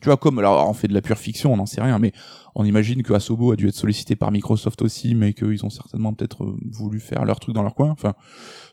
Tu 0.00 0.06
vois, 0.08 0.16
comme, 0.16 0.38
alors, 0.38 0.68
on 0.68 0.74
fait 0.74 0.88
de 0.88 0.94
la 0.94 1.02
pure 1.02 1.18
fiction, 1.18 1.52
on 1.52 1.56
n'en 1.56 1.66
sait 1.66 1.80
rien, 1.82 1.98
mais 1.98 2.12
on 2.54 2.64
imagine 2.64 3.02
que 3.02 3.12
Asobo 3.14 3.52
a 3.52 3.56
dû 3.56 3.68
être 3.68 3.74
sollicité 3.74 4.14
par 4.14 4.30
Microsoft 4.30 4.82
aussi, 4.82 5.14
mais 5.14 5.32
qu'ils 5.32 5.64
ont 5.64 5.70
certainement 5.70 6.12
peut-être 6.12 6.44
euh, 6.44 6.54
voulu 6.70 7.00
faire 7.00 7.24
leur 7.24 7.40
truc 7.40 7.54
dans 7.54 7.62
leur 7.62 7.74
coin. 7.74 7.90
Enfin, 7.90 8.12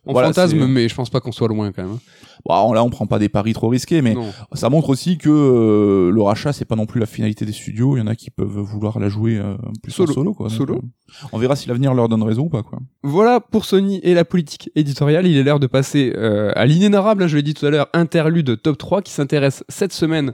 On 0.05 0.11
Voilà, 0.11 0.27
fantasme, 0.29 0.65
mais 0.67 0.89
je 0.89 0.95
pense 0.95 1.09
pas 1.09 1.21
qu'on 1.21 1.31
soit 1.31 1.47
loin 1.47 1.71
quand 1.71 1.83
même. 1.83 1.93
hein. 1.93 1.99
bon, 2.45 2.73
là, 2.73 2.83
on 2.83 2.89
prend 2.89 3.05
pas 3.07 3.19
des 3.19 3.29
paris 3.29 3.53
trop 3.53 3.69
risqués, 3.69 4.01
mais 4.01 4.15
Non. 4.15 4.31
ça 4.51 4.69
montre 4.69 4.89
aussi 4.89 5.17
que 5.17 5.29
euh, 5.29 6.11
le 6.11 6.21
rachat, 6.21 6.51
c'est 6.51 6.65
pas 6.65 6.75
non 6.75 6.85
plus 6.87 6.99
la 6.99 7.05
finalité 7.05 7.45
des 7.45 7.53
studios. 7.53 7.95
Il 7.95 7.99
y 7.99 8.03
en 8.03 8.07
a 8.07 8.15
qui 8.15 8.31
peuvent 8.31 8.59
vouloir 8.59 8.99
la 8.99 9.07
jouer 9.07 9.37
euh, 9.37 9.55
plus 9.81 9.93
Solo. 9.93 10.11
solo, 10.13 10.33
quoi. 10.33 10.49
Donc, 10.49 10.57
Solo. 10.57 10.75
euh, 10.75 11.27
on 11.31 11.37
verra 11.37 11.55
si 11.55 11.69
l'avenir 11.69 11.93
leur 11.93 12.09
donne 12.09 12.23
raison 12.23 12.43
ou 12.43 12.49
pas, 12.49 12.63
quoi. 12.63 12.79
Voilà 13.03 13.39
pour 13.39 13.63
Sony 13.63 14.01
et 14.03 14.13
la 14.13 14.25
politique 14.25 14.71
éditoriale. 14.75 15.25
Il 15.25 15.37
est 15.37 15.43
l'heure 15.43 15.59
de 15.61 15.67
passer 15.67 16.11
euh, 16.17 16.51
à 16.55 16.65
l'inénarrable, 16.65 17.23
hein, 17.23 17.27
je 17.27 17.37
l'ai 17.37 17.43
dit 17.43 17.53
tout 17.53 17.65
à 17.65 17.69
l'heure, 17.69 17.87
interlude 17.93 18.61
top 18.61 18.77
3 18.77 19.01
qui 19.01 19.13
s'intéresse 19.13 19.63
cette 19.69 19.93
semaine 19.93 20.33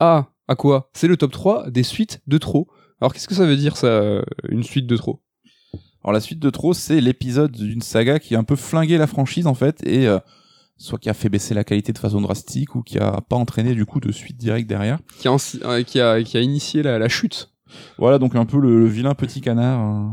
à, 0.00 0.28
à 0.48 0.56
quoi? 0.56 0.90
C'est 0.92 1.08
le 1.08 1.16
top 1.16 1.32
3 1.32 1.70
des 1.70 1.82
suites 1.82 2.20
de 2.26 2.38
trop. 2.38 2.68
Alors 3.00 3.12
qu'est-ce 3.12 3.28
que 3.28 3.34
ça 3.34 3.46
veut 3.46 3.56
dire 3.56 3.76
ça, 3.76 4.22
une 4.48 4.62
suite 4.62 4.86
de 4.86 4.96
trop? 4.96 5.20
Alors 6.02 6.12
la 6.12 6.20
suite 6.20 6.38
de 6.38 6.50
trop, 6.50 6.74
c'est 6.74 7.00
l'épisode 7.00 7.52
d'une 7.52 7.80
saga 7.82 8.18
qui 8.18 8.34
a 8.34 8.38
un 8.38 8.44
peu 8.44 8.56
flingué 8.56 8.98
la 8.98 9.06
franchise 9.06 9.46
en 9.46 9.54
fait 9.54 9.86
et 9.86 10.06
euh, 10.06 10.18
soit 10.76 10.98
qui 10.98 11.08
a 11.08 11.14
fait 11.14 11.28
baisser 11.30 11.54
la 11.54 11.64
qualité 11.64 11.92
de 11.92 11.98
façon 11.98 12.20
drastique 12.20 12.74
ou 12.74 12.82
qui 12.82 12.98
a 12.98 13.20
pas 13.22 13.36
entraîné 13.36 13.74
du 13.74 13.86
coup 13.86 14.00
de 14.00 14.12
suite 14.12 14.36
directe 14.36 14.68
derrière. 14.68 14.98
qui 15.18 15.28
a, 15.28 15.36
euh, 15.64 15.82
qui 15.82 16.00
a, 16.00 16.22
qui 16.22 16.36
a 16.36 16.40
initié 16.40 16.82
la, 16.82 16.98
la 16.98 17.08
chute. 17.08 17.50
Voilà 17.98 18.18
donc 18.18 18.36
un 18.36 18.44
peu 18.44 18.58
le, 18.58 18.78
le 18.80 18.86
vilain 18.86 19.14
petit 19.14 19.40
canard. 19.40 19.80
euh. 19.80 20.10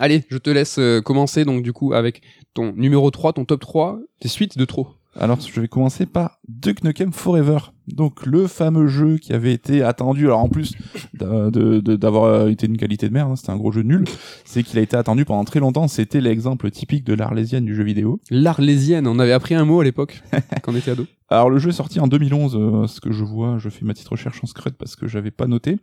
Allez, 0.00 0.24
je 0.28 0.38
te 0.38 0.50
laisse 0.50 0.78
euh, 0.78 1.00
commencer 1.00 1.44
donc 1.44 1.62
du 1.62 1.72
coup 1.72 1.92
avec 1.92 2.22
ton 2.54 2.72
numéro 2.72 3.10
3, 3.10 3.34
ton 3.34 3.44
top 3.44 3.60
3 3.60 3.98
des 4.22 4.28
suites 4.28 4.56
de 4.58 4.64
trop. 4.64 4.88
Alors 5.18 5.38
je 5.40 5.60
vais 5.60 5.68
commencer 5.68 6.06
par 6.06 6.38
Duke 6.48 6.82
Nukem 6.82 7.12
Forever. 7.12 7.58
Donc 7.86 8.26
le 8.26 8.46
fameux 8.46 8.88
jeu 8.88 9.18
qui 9.18 9.32
avait 9.32 9.52
été 9.52 9.82
attendu, 9.82 10.24
alors 10.26 10.40
en 10.40 10.48
plus 10.48 10.74
d'avoir 11.14 12.48
été 12.48 12.66
une 12.66 12.76
qualité 12.76 13.08
de 13.08 13.12
merde, 13.12 13.30
hein, 13.30 13.36
c'était 13.36 13.50
un 13.50 13.56
gros 13.56 13.72
jeu 13.72 13.82
nul, 13.82 14.04
c'est 14.44 14.62
qu'il 14.62 14.78
a 14.78 14.82
été 14.82 14.96
attendu 14.96 15.24
pendant 15.24 15.44
très 15.44 15.60
longtemps, 15.60 15.86
c'était 15.86 16.20
l'exemple 16.20 16.70
typique 16.70 17.04
de 17.04 17.14
l'arlésienne 17.14 17.64
du 17.64 17.74
jeu 17.74 17.84
vidéo. 17.84 18.20
L'Arlésienne, 18.30 19.06
on 19.06 19.18
avait 19.18 19.32
appris 19.32 19.54
un 19.54 19.64
mot 19.64 19.80
à 19.80 19.84
l'époque 19.84 20.22
quand 20.62 20.72
on 20.72 20.76
était 20.76 20.92
ado. 20.92 21.06
Alors 21.28 21.50
le 21.50 21.58
jeu 21.58 21.70
est 21.70 21.74
sorti 21.74 22.00
en 22.00 22.06
2011, 22.06 22.56
euh, 22.56 22.86
ce 22.86 23.00
que 23.00 23.12
je 23.12 23.24
vois, 23.24 23.58
je 23.58 23.68
fais 23.68 23.84
ma 23.84 23.92
petite 23.92 24.08
recherche 24.08 24.42
en 24.42 24.46
secret 24.46 24.70
parce 24.76 24.96
que 24.96 25.06
j'avais 25.06 25.30
pas 25.30 25.46
noté. 25.46 25.78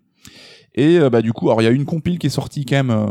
Et 0.74 1.00
euh, 1.00 1.10
bah 1.10 1.22
du 1.22 1.34
coup, 1.34 1.50
alors 1.50 1.62
il 1.62 1.66
y 1.66 1.68
a 1.68 1.72
une 1.72 1.86
compile 1.86 2.20
qui 2.20 2.28
est 2.28 2.32
sortie 2.32 2.66
quand 2.66 2.78
même 2.78 2.92
euh, 2.92 3.08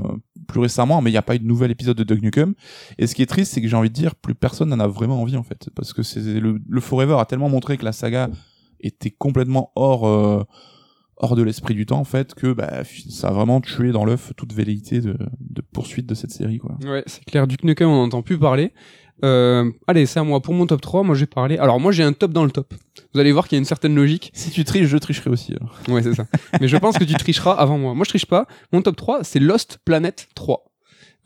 plus 0.50 0.60
récemment, 0.60 1.00
mais 1.00 1.10
il 1.10 1.14
n'y 1.14 1.18
a 1.18 1.22
pas 1.22 1.36
eu 1.36 1.38
de 1.38 1.46
nouvel 1.46 1.70
épisode 1.70 1.96
de 1.96 2.04
Duck 2.04 2.22
Nukem. 2.22 2.54
Et 2.98 3.06
ce 3.06 3.14
qui 3.14 3.22
est 3.22 3.26
triste, 3.26 3.52
c'est 3.52 3.62
que 3.62 3.68
j'ai 3.68 3.76
envie 3.76 3.90
de 3.90 3.94
dire, 3.94 4.14
plus 4.14 4.34
personne 4.34 4.68
n'en 4.70 4.80
a 4.80 4.86
vraiment 4.86 5.20
envie 5.20 5.36
en 5.36 5.42
fait, 5.42 5.70
parce 5.74 5.92
que 5.92 6.02
c'est 6.02 6.20
le, 6.20 6.60
le 6.68 6.80
Forever 6.80 7.16
a 7.18 7.24
tellement 7.24 7.48
montré 7.48 7.76
que 7.76 7.84
la 7.84 7.92
saga 7.92 8.28
était 8.80 9.10
complètement 9.10 9.72
hors 9.76 10.06
euh, 10.06 10.42
hors 11.20 11.36
de 11.36 11.42
l'esprit 11.42 11.74
du 11.74 11.84
temps 11.84 11.98
en 11.98 12.04
fait 12.04 12.34
que 12.34 12.52
bah, 12.52 12.82
ça 13.10 13.28
a 13.28 13.32
vraiment 13.32 13.60
tué 13.60 13.92
dans 13.92 14.06
l'œuf 14.06 14.32
toute 14.36 14.54
velléité 14.54 15.00
de, 15.00 15.16
de 15.38 15.60
poursuite 15.60 16.06
de 16.06 16.14
cette 16.14 16.30
série 16.30 16.58
quoi. 16.58 16.78
Ouais, 16.82 17.02
c'est 17.06 17.24
clair. 17.24 17.46
Du 17.46 17.56
Nukem, 17.62 17.88
on 17.88 17.96
n'entend 17.96 18.22
plus 18.22 18.38
parler. 18.38 18.72
Euh, 19.24 19.70
allez, 19.86 20.06
c'est 20.06 20.20
à 20.20 20.24
moi. 20.24 20.40
Pour 20.40 20.54
mon 20.54 20.66
top 20.66 20.80
3, 20.80 21.02
moi 21.02 21.14
j'ai 21.14 21.26
parlé. 21.26 21.58
Alors 21.58 21.80
moi 21.80 21.92
j'ai 21.92 22.02
un 22.02 22.12
top 22.12 22.32
dans 22.32 22.44
le 22.44 22.50
top. 22.50 22.72
Vous 23.12 23.20
allez 23.20 23.32
voir 23.32 23.48
qu'il 23.48 23.56
y 23.56 23.58
a 23.58 23.60
une 23.60 23.64
certaine 23.64 23.94
logique. 23.94 24.30
Si 24.34 24.50
tu 24.50 24.64
triches, 24.64 24.86
je 24.86 24.96
tricherai 24.96 25.30
aussi. 25.30 25.54
alors. 25.60 25.74
Ouais, 25.88 26.02
c'est 26.02 26.14
ça. 26.14 26.26
Mais 26.60 26.68
je 26.68 26.76
pense 26.76 26.96
que 26.98 27.04
tu 27.04 27.14
tricheras 27.14 27.52
avant 27.52 27.78
moi. 27.78 27.94
Moi 27.94 28.04
je 28.04 28.10
triche 28.10 28.26
pas. 28.26 28.46
Mon 28.72 28.82
top 28.82 28.96
3, 28.96 29.24
c'est 29.24 29.40
Lost 29.40 29.78
Planet 29.84 30.28
3. 30.34 30.69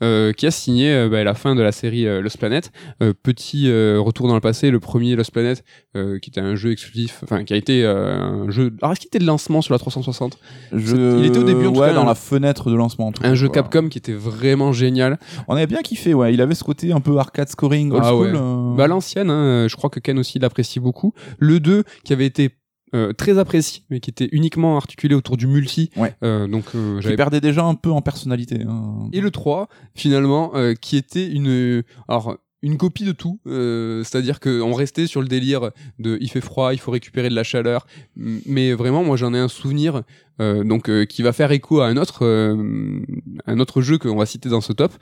Euh, 0.03 0.33
qui 0.33 0.45
a 0.45 0.51
signé 0.51 0.91
euh, 0.93 1.09
bah, 1.09 1.23
la 1.23 1.33
fin 1.33 1.55
de 1.55 1.61
la 1.61 1.71
série 1.71 2.05
euh, 2.07 2.21
Lost 2.21 2.37
Planet. 2.37 2.71
Euh, 3.01 3.13
petit 3.13 3.69
euh, 3.69 3.99
retour 3.99 4.27
dans 4.27 4.33
le 4.35 4.41
passé, 4.41 4.71
le 4.71 4.79
premier 4.79 5.15
Lost 5.15 5.31
Planet, 5.31 5.63
euh, 5.95 6.19
qui 6.19 6.29
était 6.29 6.41
un 6.41 6.55
jeu 6.55 6.71
exclusif, 6.71 7.19
enfin 7.23 7.43
qui 7.43 7.53
a 7.53 7.55
été 7.57 7.83
euh, 7.83 8.15
un 8.19 8.49
jeu. 8.51 8.73
Alors 8.81 8.91
est-ce 8.91 8.99
qu'il 9.01 9.07
était 9.07 9.19
de 9.19 9.25
lancement 9.25 9.61
sur 9.61 9.73
la 9.73 9.79
360 9.79 10.37
Je... 10.73 11.17
il 11.19 11.25
était 11.25 11.39
au 11.39 11.43
début, 11.43 11.67
en 11.67 11.71
tout 11.73 11.79
ouais, 11.79 11.87
cas, 11.87 11.93
dans 11.93 12.01
un- 12.01 12.05
la 12.05 12.15
fenêtre 12.15 12.69
de 12.69 12.75
lancement. 12.75 13.07
en 13.07 13.11
tout 13.11 13.21
Un 13.23 13.29
cas, 13.29 13.35
jeu 13.35 13.47
quoi. 13.47 13.61
Capcom 13.63 13.87
qui 13.89 13.97
était 13.97 14.13
vraiment 14.13 14.73
génial. 14.73 15.19
On 15.47 15.55
avait 15.55 15.67
bien 15.67 15.81
kiffé, 15.81 16.13
ouais. 16.13 16.33
Il 16.33 16.41
avait 16.41 16.55
ce 16.55 16.63
côté 16.63 16.91
un 16.91 16.99
peu 17.01 17.17
arcade 17.17 17.49
scoring 17.49 17.91
old 17.91 18.01
Ah 18.05 18.09
school. 18.09 18.35
ouais. 18.35 18.75
Bah 18.77 18.87
l'ancienne, 18.87 19.29
hein, 19.29 19.67
je 19.69 19.75
crois 19.75 19.89
que 19.89 19.99
Ken 19.99 20.19
aussi 20.19 20.39
l'apprécie 20.39 20.79
beaucoup. 20.79 21.13
Le 21.39 21.59
2 21.59 21.83
qui 22.03 22.13
avait 22.13 22.25
été 22.25 22.49
euh, 22.93 23.13
très 23.13 23.37
apprécié, 23.37 23.83
mais 23.89 23.99
qui 23.99 24.09
était 24.09 24.29
uniquement 24.31 24.77
articulé 24.77 25.15
autour 25.15 25.37
du 25.37 25.47
multi. 25.47 25.89
Ouais. 25.97 26.15
Euh, 26.23 26.47
donc 26.47 26.65
euh, 26.75 27.01
j'avais 27.01 27.15
perdait 27.15 27.41
déjà 27.41 27.63
un 27.63 27.75
peu 27.75 27.91
en 27.91 28.01
personnalité. 28.01 28.61
hein. 28.67 29.09
Et 29.11 29.21
le 29.21 29.31
3, 29.31 29.67
finalement, 29.95 30.51
euh, 30.55 30.73
qui 30.75 30.95
était 30.97 31.27
une, 31.27 31.83
alors, 32.07 32.37
une 32.61 32.77
copie 32.77 33.03
de 33.03 33.11
tout. 33.11 33.39
euh, 33.47 34.03
C'est-à-dire 34.03 34.39
qu'on 34.39 34.73
restait 34.73 35.05
sur 35.07 35.21
le 35.21 35.27
délire 35.27 35.69
de 35.99 36.17
il 36.21 36.29
fait 36.31 36.41
froid, 36.41 36.73
il 36.73 36.79
faut 36.79 36.91
récupérer 36.91 37.29
de 37.29 37.35
la 37.35 37.43
chaleur. 37.43 37.85
Mais 38.15 38.73
vraiment, 38.73 39.03
moi, 39.03 39.17
j'en 39.17 39.33
ai 39.33 39.39
un 39.39 39.47
souvenir 39.49 39.97
euh, 39.97 40.01
donc 40.39 40.89
euh, 40.89 41.05
qui 41.05 41.21
va 41.21 41.31
faire 41.33 41.51
écho 41.51 41.79
à 41.81 41.87
un 41.87 41.97
autre, 41.97 42.25
euh, 42.25 42.99
un 43.45 43.59
autre 43.59 43.81
jeu 43.81 43.97
qu'on 43.97 44.15
va 44.17 44.25
citer 44.25 44.49
dans 44.49 44.61
ce 44.61 44.73
top, 44.73 44.93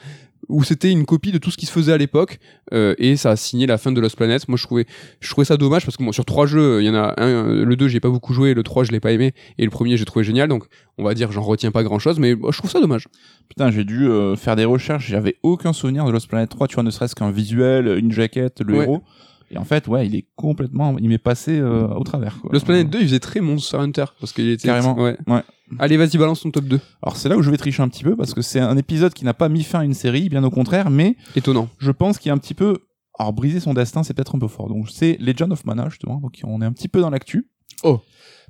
où 0.50 0.64
c'était 0.64 0.92
une 0.92 1.06
copie 1.06 1.32
de 1.32 1.38
tout 1.38 1.50
ce 1.52 1.58
qui 1.58 1.66
se 1.66 1.72
faisait 1.72 1.94
à 1.94 1.98
l'époque. 1.98 2.40
euh, 2.74 2.94
et 2.98 3.16
ça 3.16 3.32
a 3.32 3.36
signé 3.36 3.66
la 3.66 3.78
fin 3.78 3.92
de 3.92 4.00
Lost 4.02 4.16
Planet. 4.18 4.48
Moi, 4.50 4.58
je 4.58 4.64
trouvais, 4.64 4.86
je 5.22 5.30
trouvais 5.30 5.46
ça 5.46 5.56
dommage 5.58 5.86
parce 5.86 5.96
que 5.98 6.04
bon, 6.04 6.12
sur 6.12 6.26
trois 6.26 6.46
jeux, 6.46 6.82
il 6.82 6.86
y 6.86 6.90
en 6.90 6.96
a 6.96 7.14
un, 7.18 7.28
euh, 7.28 7.66
le 7.66 7.76
2, 7.76 7.88
j'ai 7.88 8.00
pas 8.02 8.10
beaucoup 8.10 8.34
joué, 8.34 8.54
le 8.54 8.62
3, 8.62 8.84
je 8.84 8.92
l'ai 8.92 9.00
pas 9.00 9.12
aimé, 9.14 9.32
et 9.58 9.64
le 9.64 9.70
premier, 9.72 9.96
j'ai 9.98 10.06
trouvé 10.06 10.26
génial. 10.26 10.50
Donc, 10.50 10.66
on 10.98 11.04
va 11.04 11.14
dire, 11.14 11.32
j'en 11.32 11.42
retiens 11.44 11.72
pas 11.72 11.84
grand 11.84 11.98
chose, 12.00 12.20
mais 12.20 12.36
bon, 12.36 12.52
je 12.52 12.58
trouve 12.58 12.70
ça 12.70 12.80
dommage. 12.82 13.08
Putain, 13.50 13.72
j'ai 13.72 13.86
dû 13.86 14.06
euh, 14.08 14.36
faire 14.36 14.56
des 14.56 14.66
recherches. 14.66 15.08
J'avais 15.08 15.38
aucun 15.44 15.72
souvenir 15.74 16.06
de 16.06 16.12
Lost 16.12 16.28
Planet 16.28 16.50
3. 16.50 16.68
Tu 16.68 16.76
vois, 16.76 16.84
ne 16.84 16.92
serait-ce 16.92 17.16
qu'un 17.16 17.32
visuel, 17.32 17.88
une 17.98 18.12
jaquette, 18.12 18.62
le 18.62 18.74
Ouais. 18.78 18.84
héros. 18.84 19.02
Et 19.54 19.58
en 19.58 19.66
fait, 19.66 19.88
ouais, 19.88 20.08
il 20.08 20.16
est 20.16 20.26
complètement, 20.36 20.98
il 20.98 21.10
m'est 21.10 21.20
passé 21.20 21.60
euh, 21.60 21.88
au 21.88 22.04
travers. 22.04 22.40
Quoi. 22.42 22.50
Lost 22.52 22.66
Planet 22.66 22.90
2, 22.90 23.00
il 23.00 23.06
faisait 23.06 23.20
très 23.20 23.40
Monster 23.40 23.78
Hunter 23.78 24.06
parce 24.20 24.34
qu'il 24.34 24.50
était 24.50 24.68
Carrément. 24.68 24.96
Ouais. 24.98 25.16
Ouais. 25.28 25.44
Allez, 25.78 25.96
vas-y, 25.98 26.18
balance 26.18 26.42
ton 26.42 26.50
top 26.50 26.66
2. 26.66 26.80
Alors 27.04 27.18
c'est 27.18 27.30
là 27.30 27.38
où 27.38 27.44
je 27.44 27.52
vais 27.52 27.58
tricher 27.58 27.84
un 27.84 27.88
petit 27.88 28.04
peu 28.04 28.16
parce 28.16 28.34
que 28.34 28.42
c'est 28.42 28.60
un 28.60 28.78
épisode 28.78 29.14
qui 29.14 29.26
n'a 29.26 29.36
pas 29.36 29.50
mis 29.50 29.64
fin 29.64 29.82
à 29.82 29.84
une 29.84 29.94
série, 29.94 30.28
bien 30.28 30.44
au 30.44 30.50
contraire, 30.50 30.90
mais 30.90 31.16
Étonnant. 31.36 31.70
je 31.78 31.92
pense 31.92 32.18
qu'il 32.18 32.30
y 32.30 32.32
a 32.32 32.34
un 32.34 32.40
petit 32.40 32.56
peu, 32.56 32.80
alors 33.20 33.32
briser 33.32 33.60
son 33.60 33.76
destin, 33.76 34.02
c'est 34.04 34.16
peut-être 34.16 34.36
un 34.36 34.40
peu 34.40 34.48
fort. 34.48 34.70
Donc 34.70 34.90
c'est 34.90 35.18
Legend 35.20 35.52
of 35.52 35.66
Mana 35.66 35.88
justement, 35.90 36.20
donc 36.20 36.40
on 36.44 36.62
est 36.62 36.66
un 36.66 36.74
petit 36.74 36.88
peu 36.88 37.00
dans 37.00 37.12
l'actu. 37.12 37.48
Oh. 37.84 38.02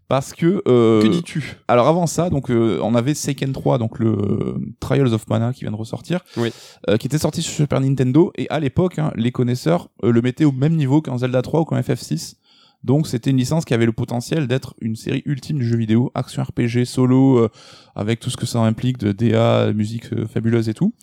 Parce 0.10 0.34
que, 0.34 0.62
euh, 0.68 1.02
Que 1.02 1.08
dis-tu? 1.08 1.58
alors 1.68 1.88
avant 1.88 2.06
ça, 2.08 2.30
donc 2.30 2.52
euh, 2.52 2.80
on 2.84 2.94
avait 2.94 3.14
Seiken 3.14 3.52
3, 3.54 3.78
donc 3.78 4.00
le 4.00 4.10
euh, 4.12 4.58
Trials 4.80 5.14
of 5.14 5.28
Mana 5.30 5.54
qui 5.54 5.62
vient 5.62 5.72
de 5.72 5.78
ressortir, 5.78 6.20
Oui. 6.38 6.52
euh, 6.90 6.98
qui 6.98 7.08
était 7.08 7.18
sorti 7.18 7.42
sur 7.42 7.54
Super 7.54 7.80
Nintendo 7.80 8.32
et 8.38 8.48
à 8.50 8.60
l'époque, 8.60 9.00
hein, 9.00 9.12
les 9.16 9.32
connaisseurs 9.32 9.90
euh, 10.04 10.12
le 10.12 10.22
mettaient 10.22 10.46
au 10.46 10.52
même 10.52 10.76
niveau 10.76 11.02
qu'un 11.02 11.18
Zelda 11.18 11.42
3 11.42 11.62
ou 11.62 11.66
qu'un 11.66 11.80
FF6. 11.80 12.36
Donc 12.84 13.08
c'était 13.08 13.30
une 13.30 13.38
licence 13.38 13.64
qui 13.64 13.74
avait 13.74 13.86
le 13.86 13.94
potentiel 13.94 14.46
d'être 14.46 14.76
une 14.82 14.98
série 14.98 15.24
ultime 15.26 15.58
du 15.58 15.66
jeu 15.66 15.78
vidéo, 15.78 16.12
action 16.16 16.44
RPG, 16.44 16.84
solo, 16.84 17.38
euh, 17.38 17.50
avec 17.96 18.20
tout 18.20 18.30
ce 18.30 18.36
que 18.36 18.46
ça 18.46 18.60
implique 18.60 18.98
de 18.98 19.14
DA, 19.14 19.72
musique 19.72 20.12
euh, 20.12 20.28
fabuleuse 20.28 20.68
et 20.68 20.74
tout. 20.74 20.94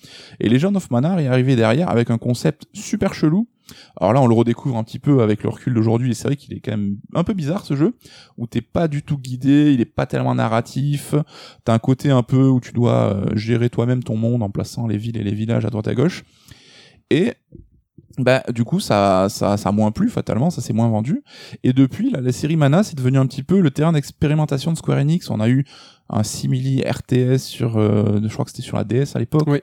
Et 0.40 0.50
Legend 0.50 0.76
of 0.76 0.90
Mana 0.90 1.20
est 1.22 1.26
arrivé 1.26 1.56
derrière 1.56 1.88
avec 1.88 2.10
un 2.10 2.18
concept 2.18 2.66
super 2.74 3.14
chelou. 3.14 3.48
Alors 4.00 4.12
là, 4.12 4.20
on 4.20 4.26
le 4.26 4.35
redécouvre 4.35 4.76
un 4.76 4.85
petit 4.85 4.98
peu 4.98 5.22
avec 5.22 5.42
le 5.42 5.48
recul 5.48 5.74
d'aujourd'hui, 5.74 6.11
et 6.11 6.14
c'est 6.14 6.28
vrai 6.28 6.37
qu'il 6.37 6.54
est 6.54 6.61
quand 6.61 6.72
même 6.72 6.96
un 7.14 7.24
peu 7.24 7.35
bizarre 7.35 7.64
ce 7.64 7.76
jeu, 7.76 7.94
où 8.37 8.46
t'es 8.46 8.61
pas 8.61 8.88
du 8.88 9.02
tout 9.02 9.18
guidé, 9.18 9.72
il 9.72 9.80
est 9.80 9.85
pas 9.85 10.06
tellement 10.06 10.35
narratif, 10.35 11.14
t'as 11.64 11.74
un 11.74 11.78
côté 11.78 12.11
un 12.11 12.22
peu 12.22 12.48
où 12.48 12.61
tu 12.61 12.72
dois 12.72 13.14
euh, 13.14 13.37
gérer 13.37 13.70
toi-même 13.70 14.02
ton 14.02 14.16
monde 14.16 14.42
en 14.42 14.50
plaçant 14.50 14.87
les 14.87 14.96
villes 14.96 15.16
et 15.16 15.24
les 15.24 15.35
villages 15.35 15.64
à 15.64 15.70
droite 15.70 15.88
à 15.88 15.94
gauche. 15.94 16.24
Et 17.11 17.35
bah 18.18 18.42
du 18.52 18.64
coup 18.64 18.80
ça 18.80 19.28
ça 19.28 19.56
ça 19.56 19.68
a 19.68 19.72
moins 19.72 19.92
plu 19.92 20.09
fatalement, 20.09 20.50
ça 20.50 20.61
s'est 20.61 20.72
moins 20.72 20.88
vendu. 20.88 21.22
Et 21.62 21.72
depuis 21.72 22.11
là, 22.11 22.20
la 22.20 22.33
série 22.33 22.56
Mana 22.56 22.83
c'est 22.83 22.96
devenu 22.96 23.18
un 23.18 23.26
petit 23.26 23.42
peu 23.42 23.61
le 23.61 23.70
terrain 23.70 23.92
d'expérimentation 23.92 24.72
de 24.72 24.76
Square 24.76 24.98
Enix. 24.98 25.30
On 25.30 25.40
a 25.40 25.48
eu 25.48 25.64
un 26.09 26.22
simili 26.22 26.83
RTS 26.83 27.38
sur, 27.38 27.76
euh, 27.78 28.20
je 28.22 28.33
crois 28.33 28.44
que 28.44 28.50
c'était 28.50 28.62
sur 28.62 28.76
la 28.76 28.85
DS 28.85 29.14
à 29.14 29.18
l'époque. 29.18 29.46
Oui. 29.46 29.61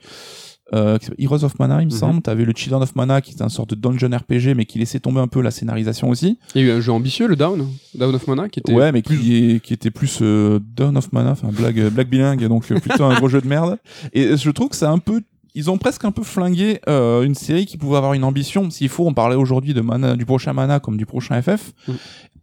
Euh, 0.74 0.98
Heroes 1.18 1.44
of 1.46 1.58
Mana, 1.60 1.82
il 1.82 1.88
me 1.88 1.92
Mhm. 1.92 1.98
semble. 1.98 2.22
T'avais 2.22 2.44
le 2.46 2.52
Children 2.56 2.84
of 2.84 2.96
Mana, 2.96 3.22
qui 3.22 3.32
était 3.32 3.42
un 3.44 3.50
sorte 3.50 3.70
de 3.70 3.76
dungeon 3.76 4.10
RPG, 4.16 4.54
mais 4.56 4.66
qui 4.66 4.80
laissait 4.80 5.00
tomber 5.00 5.20
un 5.22 5.28
peu 5.28 5.42
la 5.42 5.52
scénarisation 5.52 6.10
aussi. 6.10 6.38
Il 6.56 6.62
y 6.62 6.66
a 6.66 6.68
eu 6.68 6.78
un 6.78 6.82
jeu 6.82 6.92
ambitieux, 6.92 7.28
le 7.28 7.36
Down, 7.36 7.68
Down 7.96 8.14
of 8.16 8.28
Mana, 8.28 8.50
qui 8.50 8.60
était. 8.60 8.74
Ouais, 8.74 8.92
mais 8.92 9.02
qui, 9.02 9.36
est, 9.56 9.60
qui 9.64 9.74
était 9.74 9.92
plus 9.92 10.20
euh, 10.22 10.60
Dawn 10.76 10.98
of 10.98 11.12
Mana, 11.14 11.32
enfin 11.32 11.50
blague, 11.52 11.80
euh, 11.80 11.90
blague 11.90 12.10
bilingue, 12.10 12.46
donc 12.48 12.70
euh, 12.72 12.80
plutôt 12.80 13.06
un 13.06 13.16
gros 13.16 13.30
jeu 13.30 13.40
de 13.42 13.48
merde. 13.48 13.78
Et 14.14 14.36
je 14.36 14.50
trouve 14.52 14.70
que 14.70 14.76
c'est 14.76 14.86
un 14.86 14.98
peu, 15.00 15.22
ils 15.56 15.72
ont 15.72 15.78
presque 15.78 16.04
un 16.04 16.12
peu 16.12 16.24
flingué 16.24 16.80
euh, 16.90 17.24
une 17.24 17.36
série 17.36 17.66
qui 17.66 17.78
pouvait 17.78 17.98
avoir 17.98 18.14
une 18.14 18.24
ambition. 18.26 18.70
S'il 18.70 18.90
faut, 18.90 19.08
on 19.08 19.14
parlait 19.14 19.36
aujourd'hui 19.38 19.74
de 19.74 19.82
Mana, 19.82 20.16
du 20.18 20.26
prochain 20.26 20.52
Mana 20.54 20.80
comme 20.82 20.98
du 20.98 21.06
prochain 21.06 21.42
FF. 21.42 21.72
Mm. 21.88 21.94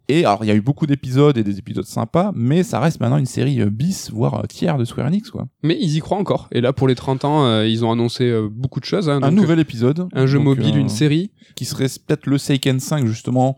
Et 0.08 0.24
alors, 0.26 0.44
il 0.44 0.48
y 0.48 0.50
a 0.50 0.54
eu 0.54 0.60
beaucoup 0.60 0.86
d'épisodes 0.86 1.36
et 1.38 1.42
des 1.44 1.58
épisodes 1.58 1.86
sympas, 1.86 2.30
mais 2.34 2.62
ça 2.62 2.78
reste 2.78 3.00
maintenant 3.00 3.16
une 3.16 3.24
série 3.26 3.60
euh, 3.62 3.70
bis, 3.70 4.10
voire 4.10 4.34
euh, 4.40 4.46
tiers 4.46 4.76
de 4.76 4.84
Square 4.84 5.06
Enix, 5.06 5.30
quoi. 5.30 5.46
Mais 5.62 5.78
ils 5.80 5.96
y 5.96 6.00
croient 6.00 6.18
encore. 6.18 6.48
Et 6.52 6.60
là, 6.60 6.72
pour 6.74 6.88
les 6.88 6.94
30 6.94 7.24
ans, 7.24 7.46
euh, 7.46 7.66
ils 7.66 7.84
ont 7.86 7.90
annoncé 7.92 8.24
euh, 8.24 8.48
beaucoup 8.50 8.80
de 8.80 8.84
choses. 8.84 9.08
hein, 9.08 9.20
un 9.22 9.30
nouvel 9.30 9.58
épisode. 9.60 10.06
Un 10.12 10.26
jeu 10.26 10.38
Donc, 10.38 10.44
mobile, 10.58 10.74
euh, 10.76 10.80
une 10.80 10.88
série. 10.90 11.30
Qui 11.56 11.64
serait 11.64 11.86
peut-être 11.86 12.26
le 12.26 12.36
Seiken 12.36 12.80
5, 12.80 13.06
justement, 13.06 13.56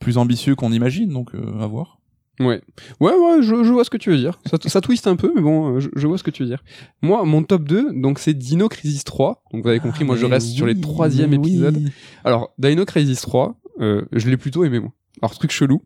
plus 0.00 0.16
ambitieux 0.16 0.54
qu'on 0.54 0.72
imagine, 0.72 1.10
donc 1.12 1.34
euh, 1.34 1.60
à 1.60 1.66
voir. 1.66 1.98
Ouais. 2.40 2.62
Ouais, 2.98 3.12
ouais, 3.12 3.42
je, 3.42 3.62
je 3.62 3.70
vois 3.72 3.84
ce 3.84 3.90
que 3.90 3.98
tu 3.98 4.10
veux 4.10 4.16
dire. 4.16 4.40
Ça, 4.50 4.56
ça 4.64 4.80
twiste 4.80 5.06
un 5.06 5.16
peu, 5.16 5.30
mais 5.34 5.42
bon, 5.42 5.78
je, 5.78 5.90
je 5.94 6.06
vois 6.06 6.16
ce 6.16 6.22
que 6.22 6.30
tu 6.30 6.42
veux 6.42 6.48
dire. 6.48 6.64
Moi, 7.02 7.22
mon 7.26 7.42
top 7.42 7.64
2, 7.64 7.92
donc 8.00 8.18
c'est 8.18 8.32
Dino 8.32 8.68
Crisis 8.70 9.04
3. 9.04 9.42
Donc 9.52 9.62
vous 9.64 9.68
avez 9.68 9.78
compris, 9.80 10.04
moi 10.04 10.16
je 10.16 10.24
Ah, 10.24 10.30
reste 10.30 10.48
sur 10.48 10.64
les 10.66 10.74
mais 10.74 11.36
épisodes. 11.36 11.76
oui. 11.76 11.90
Alors, 12.24 12.54
Dino 12.58 12.86
Crisis 12.86 13.20
3, 13.20 13.60
euh, 13.80 14.02
je 14.12 14.30
l'ai 14.30 14.38
plutôt 14.38 14.64
aimé, 14.64 14.80
moi. 14.80 14.90
Alors, 15.22 15.34
truc 15.34 15.52
chelou. 15.52 15.82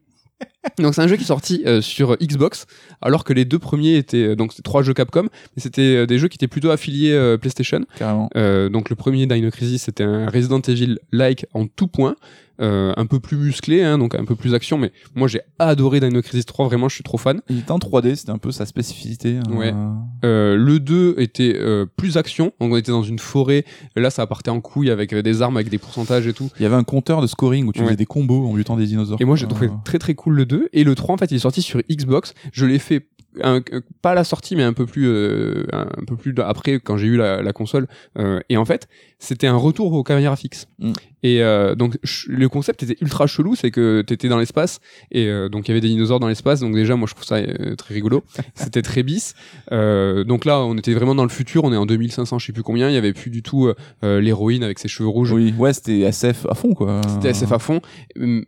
Donc, 0.79 0.94
c'est 0.94 1.02
un 1.02 1.07
jeu 1.09 1.16
qui 1.16 1.22
est 1.22 1.26
sorti 1.26 1.62
euh, 1.66 1.81
sur 1.81 2.16
Xbox, 2.18 2.66
alors 3.00 3.24
que 3.24 3.33
les 3.33 3.44
deux 3.44 3.59
premiers 3.59 3.96
étaient, 3.96 4.29
euh, 4.29 4.37
donc 4.37 4.52
c'était 4.52 4.62
trois 4.62 4.83
jeux 4.83 4.94
Capcom, 4.94 5.22
mais 5.24 5.62
c'était 5.62 5.96
euh, 5.96 6.07
des 6.07 6.18
jeux 6.18 6.29
qui 6.29 6.37
étaient 6.37 6.48
plutôt 6.48 6.70
affiliés 6.70 7.12
euh, 7.12 7.37
PlayStation. 7.38 7.85
Carrément. 7.98 8.29
Donc, 8.70 8.90
le 8.90 8.96
premier 8.96 9.26
Dino 9.26 9.50
Crisis, 9.50 9.83
c'était 9.85 10.05
un 10.05 10.29
Resident 10.29 10.61
Evil-like 10.61 11.46
en 11.55 11.66
tout 11.66 11.87
point, 11.88 12.16
un 12.59 13.07
peu 13.07 13.20
plus 13.20 13.37
musclé, 13.37 13.83
hein, 13.83 13.98
donc 13.98 14.14
un 14.14 14.24
peu 14.24 14.35
plus 14.35 14.55
action, 14.55 14.79
mais 14.79 14.90
moi 15.14 15.29
j'ai 15.29 15.40
adoré 15.59 16.00
Dino 16.00 16.22
Crisis 16.22 16.46
3, 16.46 16.64
vraiment, 16.66 16.88
je 16.88 16.94
suis 16.94 17.05
trop 17.05 17.18
fan. 17.18 17.42
Il 17.50 17.59
était 17.59 17.70
en 17.70 17.79
3D, 17.79 18.14
c'était 18.14 18.31
un 18.31 18.38
peu 18.38 18.50
sa 18.50 18.64
spécificité. 18.64 19.37
hein. 19.46 19.52
Ouais. 19.55 19.74
Le 20.22 20.79
2 20.79 21.16
était 21.18 21.55
plus 21.96 22.16
action, 22.16 22.52
donc 22.61 22.72
on 22.72 22.76
était 22.76 22.92
dans 22.92 23.02
une 23.02 23.18
forêt, 23.18 23.64
là 23.94 24.09
ça 24.11 24.26
partait 24.26 24.50
en 24.50 24.61
couille 24.62 24.90
avec 24.90 25.14
des 25.14 25.42
armes, 25.42 25.57
avec 25.57 25.68
des 25.68 25.79
pourcentages 25.79 26.26
et 26.26 26.33
tout. 26.33 26.48
Il 26.59 26.62
y 26.62 26.66
avait 26.66 26.76
un 26.76 26.85
compteur 26.85 27.20
de 27.20 27.26
scoring 27.26 27.66
où 27.66 27.72
tu 27.72 27.81
Ouais. 27.81 27.87
faisais 27.88 27.96
des 27.96 28.07
combos 28.07 28.46
en 28.48 28.55
butant 28.55 28.76
des 28.76 28.87
dinosaures. 28.87 29.18
Et 29.20 29.24
moi 29.26 29.37
j'ai 29.37 29.46
trouvé 29.46 29.68
très 29.85 29.98
très 29.98 30.14
cool 30.14 30.35
le 30.35 30.46
2 30.46 30.55
et 30.72 30.84
le 30.84 30.94
3 30.94 31.14
en 31.14 31.18
fait 31.18 31.30
il 31.30 31.36
est 31.36 31.40
sorti 31.40 31.62
sur 31.62 31.80
Xbox. 31.90 32.34
Je 32.52 32.66
l'ai 32.66 32.78
fait 32.78 33.06
un- 33.42 33.61
pas 34.03 34.11
à 34.12 34.14
la 34.14 34.25
sortie 34.25 34.57
mais 34.57 34.62
un 34.62 34.72
peu 34.72 34.87
plus 34.87 35.07
euh, 35.09 35.64
un, 35.72 36.05
peu 36.07 36.16
plus 36.16 36.35
après 36.44 36.81
quand 36.81 36.96
j'ai 36.96 37.07
eu 37.07 37.16
la, 37.16 37.42
la 37.42 37.53
console 37.53 37.87
Euh, 38.18 38.40
et 38.49 38.57
en 38.57 38.64
fait 38.64 38.88
c'était 39.18 39.46
un 39.46 39.57
retour 39.57 39.92
aux 39.94 40.03
caméras 40.05 40.37
fixes. 40.37 40.66
Mm. 40.79 40.92
Et 41.22 41.42
euh, 41.42 41.75
donc 41.75 41.96
le 42.29 42.49
concept 42.49 42.83
était 42.83 42.96
ultra 43.01 43.27
chelou, 43.27 43.55
c'est 43.57 43.70
que 43.70 44.03
t'étais 44.03 44.29
dans 44.29 44.38
l'espace 44.38 44.81
et 45.11 45.29
donc 45.51 45.66
il 45.66 45.70
y 45.70 45.72
avait 45.72 45.81
des 45.81 45.88
dinosaures 45.88 46.20
dans 46.20 46.29
l'espace 46.29 46.61
donc 46.61 46.75
déjà 46.75 46.96
moi 46.96 47.09
je 47.09 47.14
trouve 47.14 47.25
ça 47.27 47.38
très 47.77 47.94
rigolo. 47.94 48.25
c'était 48.55 48.82
très 48.82 49.03
bis. 49.03 49.34
Donc 49.70 50.45
là 50.45 50.61
on 50.61 50.76
était 50.76 50.95
vraiment 50.95 51.14
dans 51.14 51.24
le 51.24 51.30
futur, 51.30 51.64
on 51.64 51.72
est 51.72 51.76
en 51.76 51.87
2500 51.87 52.39
je 52.39 52.47
sais 52.47 52.53
plus 52.53 52.62
combien, 52.62 52.89
il 52.89 52.95
y 52.95 52.99
avait 52.99 53.12
plus 53.12 53.30
du 53.30 53.43
tout 53.43 53.72
l'héroïne 54.03 54.62
avec 54.62 54.78
ses 54.78 54.89
cheveux 54.89 55.09
rouges. 55.09 55.32
Oui, 55.32 55.55
ouais, 55.59 55.72
c'était 55.72 56.01
SF 56.01 56.47
à 56.49 56.55
fond, 56.55 56.74
quoi. 56.74 57.01
C'était 57.09 57.30
SF 57.30 57.53
à 57.53 57.59
fond. 57.59 57.80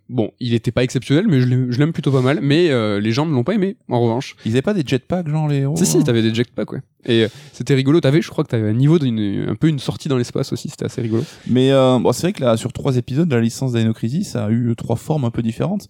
Bon, 0.08 0.30
il 0.40 0.54
était 0.54 0.70
pas 0.70 0.82
exceptionnel, 0.82 1.26
mais 1.28 1.40
je 1.40 1.78
l'aime 1.78 1.92
plutôt 1.92 2.12
pas 2.12 2.20
mal. 2.20 2.38
Mais 2.42 2.68
les 3.00 3.10
gens 3.10 3.26
ne 3.26 3.32
l'ont 3.32 3.44
pas 3.44 3.54
aimé, 3.54 3.76
en 3.88 4.00
revanche. 4.00 4.36
Ils 4.44 4.52
avaient 4.52 4.62
pas 4.62 4.74
des 4.82 4.88
jetpacks, 4.88 5.28
genre 5.28 5.48
les 5.48 5.58
héros 5.58 5.76
si, 5.76 5.86
si, 5.86 5.98
hein 5.98 6.02
t'avais 6.02 6.22
des 6.22 6.34
jetpacks, 6.34 6.72
ouais. 6.72 6.80
Et 7.04 7.24
euh, 7.24 7.28
c'était 7.52 7.74
rigolo. 7.74 8.00
T'avais, 8.00 8.20
je 8.22 8.28
crois 8.30 8.44
que 8.44 8.50
t'avais 8.50 8.68
un 8.68 8.72
niveau 8.74 8.98
d'une, 8.98 9.46
un 9.48 9.54
peu 9.54 9.68
une 9.68 9.78
sortie 9.78 10.08
dans 10.08 10.16
l'espace 10.18 10.52
aussi. 10.52 10.68
C'était 10.68 10.84
assez 10.86 11.00
rigolo. 11.00 11.24
Mais 11.46 11.70
euh, 11.72 11.98
bon, 11.98 12.12
c'est 12.12 12.22
vrai 12.22 12.32
que 12.32 12.42
là, 12.42 12.56
sur 12.56 12.72
trois 12.72 12.96
épisodes 12.96 13.28
de 13.28 13.34
la 13.34 13.40
licence 13.40 13.72
Dino 13.72 13.92
Crisis, 13.92 14.30
ça 14.30 14.46
a 14.46 14.50
eu 14.50 14.74
trois 14.76 14.96
formes 14.96 15.24
un 15.24 15.30
peu 15.30 15.42
différentes. 15.42 15.88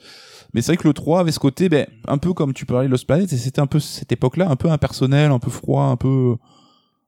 Mais 0.55 0.63
c'est 0.63 0.73
vrai 0.73 0.77
que 0.79 0.89
le 0.89 0.95
3 0.95 1.21
avait 1.21 1.31
ce 1.33 1.39
côté, 1.39 1.69
ben, 1.69 1.87
un 2.07 2.17
peu 2.17 2.33
comme 2.33 2.55
tu 2.55 2.65
parlais 2.65 2.87
de 2.87 2.91
Lost 2.91 3.07
Planet, 3.07 3.31
et 3.31 3.37
c'était 3.37 3.61
un 3.61 3.67
peu 3.67 3.81
cette 3.81 4.13
époque-là, 4.13 4.49
un 4.49 4.57
peu 4.57 4.71
impersonnel, 4.71 5.31
un 5.31 5.39
peu 5.39 5.51
froid, 5.51 5.83
un 5.83 5.97
peu, 5.97 6.37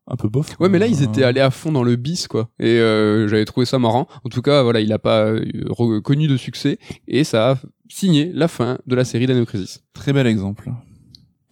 un 0.07 0.16
peu 0.16 0.28
bof. 0.28 0.57
Ouais, 0.61 0.68
mais 0.68 0.78
là, 0.78 0.87
ils 0.87 1.03
étaient 1.03 1.22
allés 1.22 1.41
à 1.41 1.51
fond 1.51 1.72
dans 1.72 1.83
le 1.83 1.97
bis, 1.97 2.28
quoi. 2.28 2.51
Et 2.59 2.66
euh, 2.78 3.28
j'avais 3.28 3.47
trouvé 3.47 3.64
ça 3.64 3.78
marrant. 3.78 4.09
En 4.24 4.28
tout 4.28 4.43
cas, 4.43 4.62
voilà, 4.62 4.81
il 4.83 4.93
a 4.93 4.99
pas 4.99 5.22
euh, 5.24 5.41
re- 5.70 6.03
connu 6.03 6.26
de 6.26 6.37
succès. 6.37 6.78
Et 7.09 7.24
ça 7.24 7.53
a 7.53 7.57
signé 7.89 8.31
la 8.35 8.47
fin 8.47 8.76
de 8.87 8.95
la 8.95 9.07
série 9.07 9.26
Dino 9.26 9.47
Crisis. 9.47 9.81
Très 9.95 10.12
bel 10.12 10.26
exemple. 10.26 10.70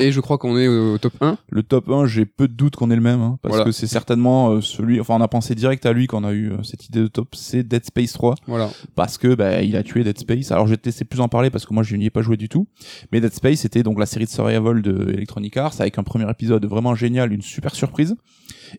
Et 0.01 0.13
je 0.13 0.21
crois 0.21 0.39
qu'on 0.39 0.57
est 0.57 0.69
au 0.69 0.97
top 0.99 1.15
1. 1.21 1.39
Le 1.51 1.63
top 1.65 1.89
1, 1.91 2.07
j'ai 2.07 2.25
peu 2.25 2.47
de 2.47 2.53
doutes 2.53 2.77
qu'on 2.77 2.89
ait 2.91 2.95
le 2.97 3.03
même, 3.03 3.21
hein, 3.21 3.39
parce 3.43 3.51
Voilà. 3.55 3.65
que 3.65 3.73
c'est 3.73 3.89
certainement 3.89 4.51
euh, 4.51 4.61
celui, 4.61 5.01
enfin 5.01 5.17
on 5.17 5.21
a 5.21 5.27
pensé 5.27 5.57
direct 5.57 5.85
à 5.87 5.93
lui 5.93 6.07
quand 6.07 6.23
on 6.23 6.27
a 6.27 6.33
eu 6.33 6.53
euh, 6.53 6.63
cette 6.63 6.87
idée 6.87 7.01
de 7.01 7.09
top, 7.09 7.35
c'est 7.35 7.65
Dead 7.65 7.85
Space 7.85 8.13
3, 8.13 8.37
Voilà. 8.47 8.71
parce 8.95 9.19
que 9.19 9.35
bah, 9.35 9.61
il 9.63 9.75
a 9.77 9.83
tué 9.83 10.05
Dead 10.05 10.17
Space. 10.17 10.53
Alors 10.53 10.67
je 10.67 10.73
vais 10.73 10.77
te 10.77 10.87
laisser 10.87 11.05
plus 11.05 11.19
en 11.21 11.29
parler 11.29 11.51
parce 11.51 11.67
que 11.67 11.75
moi 11.75 11.83
je 11.83 11.97
n'y 11.97 12.07
ai 12.07 12.11
pas 12.11 12.23
joué 12.23 12.37
du 12.37 12.49
tout, 12.49 12.69
mais 13.11 13.21
Dead 13.21 13.33
Space 13.35 13.59
c'était 13.61 13.83
donc 13.83 13.99
la 13.99 14.07
série 14.07 14.27
de 14.27 14.31
survival 14.31 14.83
de 14.83 15.11
Electronic 15.13 15.57
Arts 15.57 15.75
avec 15.81 15.99
un 15.99 16.05
premier 16.05 16.31
épisode 16.31 16.65
vraiment 16.67 16.95
génial, 16.95 17.33
une 17.33 17.43
super 17.43 17.75
surprise, 17.75 18.15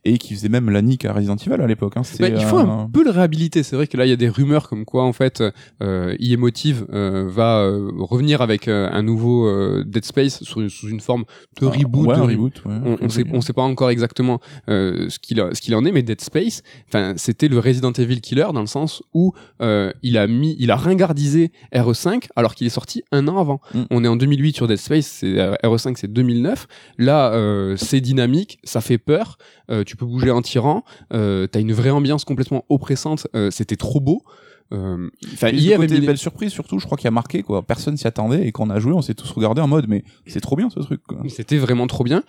et 0.05 0.17
qui 0.19 0.35
faisait 0.35 0.49
même 0.49 0.69
la 0.69 0.81
nique 0.81 1.03
à 1.03 1.11
Resident 1.13 1.35
Evil 1.35 1.61
à 1.61 1.67
l'époque. 1.67 1.93
Hein. 1.97 2.03
Bah, 2.19 2.29
il 2.29 2.39
faut 2.45 2.59
un 2.59 2.89
peu 2.93 3.03
le 3.03 3.09
réhabiliter. 3.09 3.63
C'est 3.63 3.75
vrai 3.75 3.87
que 3.87 3.97
là, 3.97 4.05
il 4.05 4.09
y 4.09 4.13
a 4.13 4.15
des 4.17 4.29
rumeurs 4.29 4.69
comme 4.69 4.85
quoi, 4.85 5.03
en 5.03 5.13
fait, 5.13 5.43
euh, 5.81 6.15
Motive 6.37 6.85
euh, 6.93 7.27
va 7.27 7.61
euh, 7.63 7.89
revenir 7.97 8.41
avec 8.41 8.67
euh, 8.67 8.87
un 8.91 9.01
nouveau 9.01 9.47
euh, 9.47 9.83
Dead 9.85 10.05
Space 10.05 10.43
sous, 10.43 10.61
une- 10.61 10.69
sous 10.69 10.87
une 10.89 10.99
forme 10.99 11.08
de 11.17 11.65
reboot. 11.65 12.07
ouais, 12.07 12.15
de 12.15 12.21
reboot. 12.21 12.61
ouais. 12.65 12.97
on, 13.01 13.09
sait 13.09 13.23
on 13.33 13.41
sait 13.41 13.53
pas 13.53 13.61
encore 13.63 13.89
exactement 13.89 14.39
euh, 14.69 15.09
ce 15.09 15.19
qu'il 15.19 15.39
a- 15.41 15.53
ce 15.53 15.61
qu'il 15.61 15.73
en 15.75 15.83
est 15.85 15.91
mais 15.91 16.03
Dead 16.03 16.21
Space 16.21 16.61
enfin 16.87 17.13
c'était 17.17 17.47
le 17.47 17.59
Resident 17.59 17.91
Evil 17.93 18.21
killer 18.21 18.47
dans 18.53 18.61
le 18.61 18.67
sens 18.67 19.01
où 19.13 19.33
euh, 19.61 19.91
il 20.03 20.17
a 20.17 20.27
mis 20.27 20.55
il 20.59 20.71
a 20.71 20.75
ringardisé 20.75 21.51
RE5 21.73 22.27
alors 22.35 22.55
qu'il 22.55 22.67
est 22.67 22.71
sorti 22.71 23.03
un 23.11 23.27
an 23.27 23.37
avant 23.39 23.59
Mm. 23.73 23.83
on 23.91 24.03
est 24.03 24.07
en 24.07 24.15
2008 24.15 24.55
sur 24.55 24.67
Dead 24.67 24.77
Space 24.77 25.05
c'est 25.07 25.39
euh, 25.39 25.53
RE5 25.63 25.95
c'est 25.97 26.11
2009 26.11 26.67
là 26.97 27.31
euh, 27.33 27.75
c'est 27.77 28.01
dynamique 28.01 28.59
ça 28.63 28.81
fait 28.81 28.97
peur 28.97 29.37
tu 29.85 29.95
peux 29.95 30.05
bouger 30.05 30.31
en 30.31 30.41
tirant 30.41 30.83
euh, 31.13 31.45
t'as 31.47 31.59
une 31.59 31.73
vraie 31.73 31.91
ambiance 31.91 32.25
complètement 32.25 32.65
oppressante 32.69 33.27
c'était 33.51 33.75
trop 33.75 33.99
beau 33.99 34.23
euh, 34.71 35.09
il 35.51 35.59
y 35.61 35.73
avait 35.73 35.87
côté 35.87 35.99
mis- 35.99 36.05
belle 36.07 36.17
surprise 36.17 36.51
surtout, 36.51 36.79
je 36.79 36.85
crois 36.85 36.97
qu'il 36.97 37.07
a 37.07 37.11
marqué 37.11 37.41
quoi. 37.43 37.63
Personne 37.63 37.97
s'y 37.97 38.07
attendait 38.07 38.45
et 38.47 38.51
quand 38.51 38.67
on 38.67 38.69
a 38.69 38.79
joué, 38.79 38.93
on 38.93 39.01
s'est 39.01 39.15
tous 39.15 39.31
regardé 39.31 39.61
en 39.61 39.67
mode 39.67 39.85
mais 39.87 40.03
c'est 40.27 40.41
trop 40.41 40.55
bien 40.55 40.69
ce 40.69 40.79
truc. 40.79 41.01
Quoi. 41.07 41.19
C'était 41.27 41.57
vraiment 41.57 41.87
trop 41.87 42.03
bien. 42.03 42.23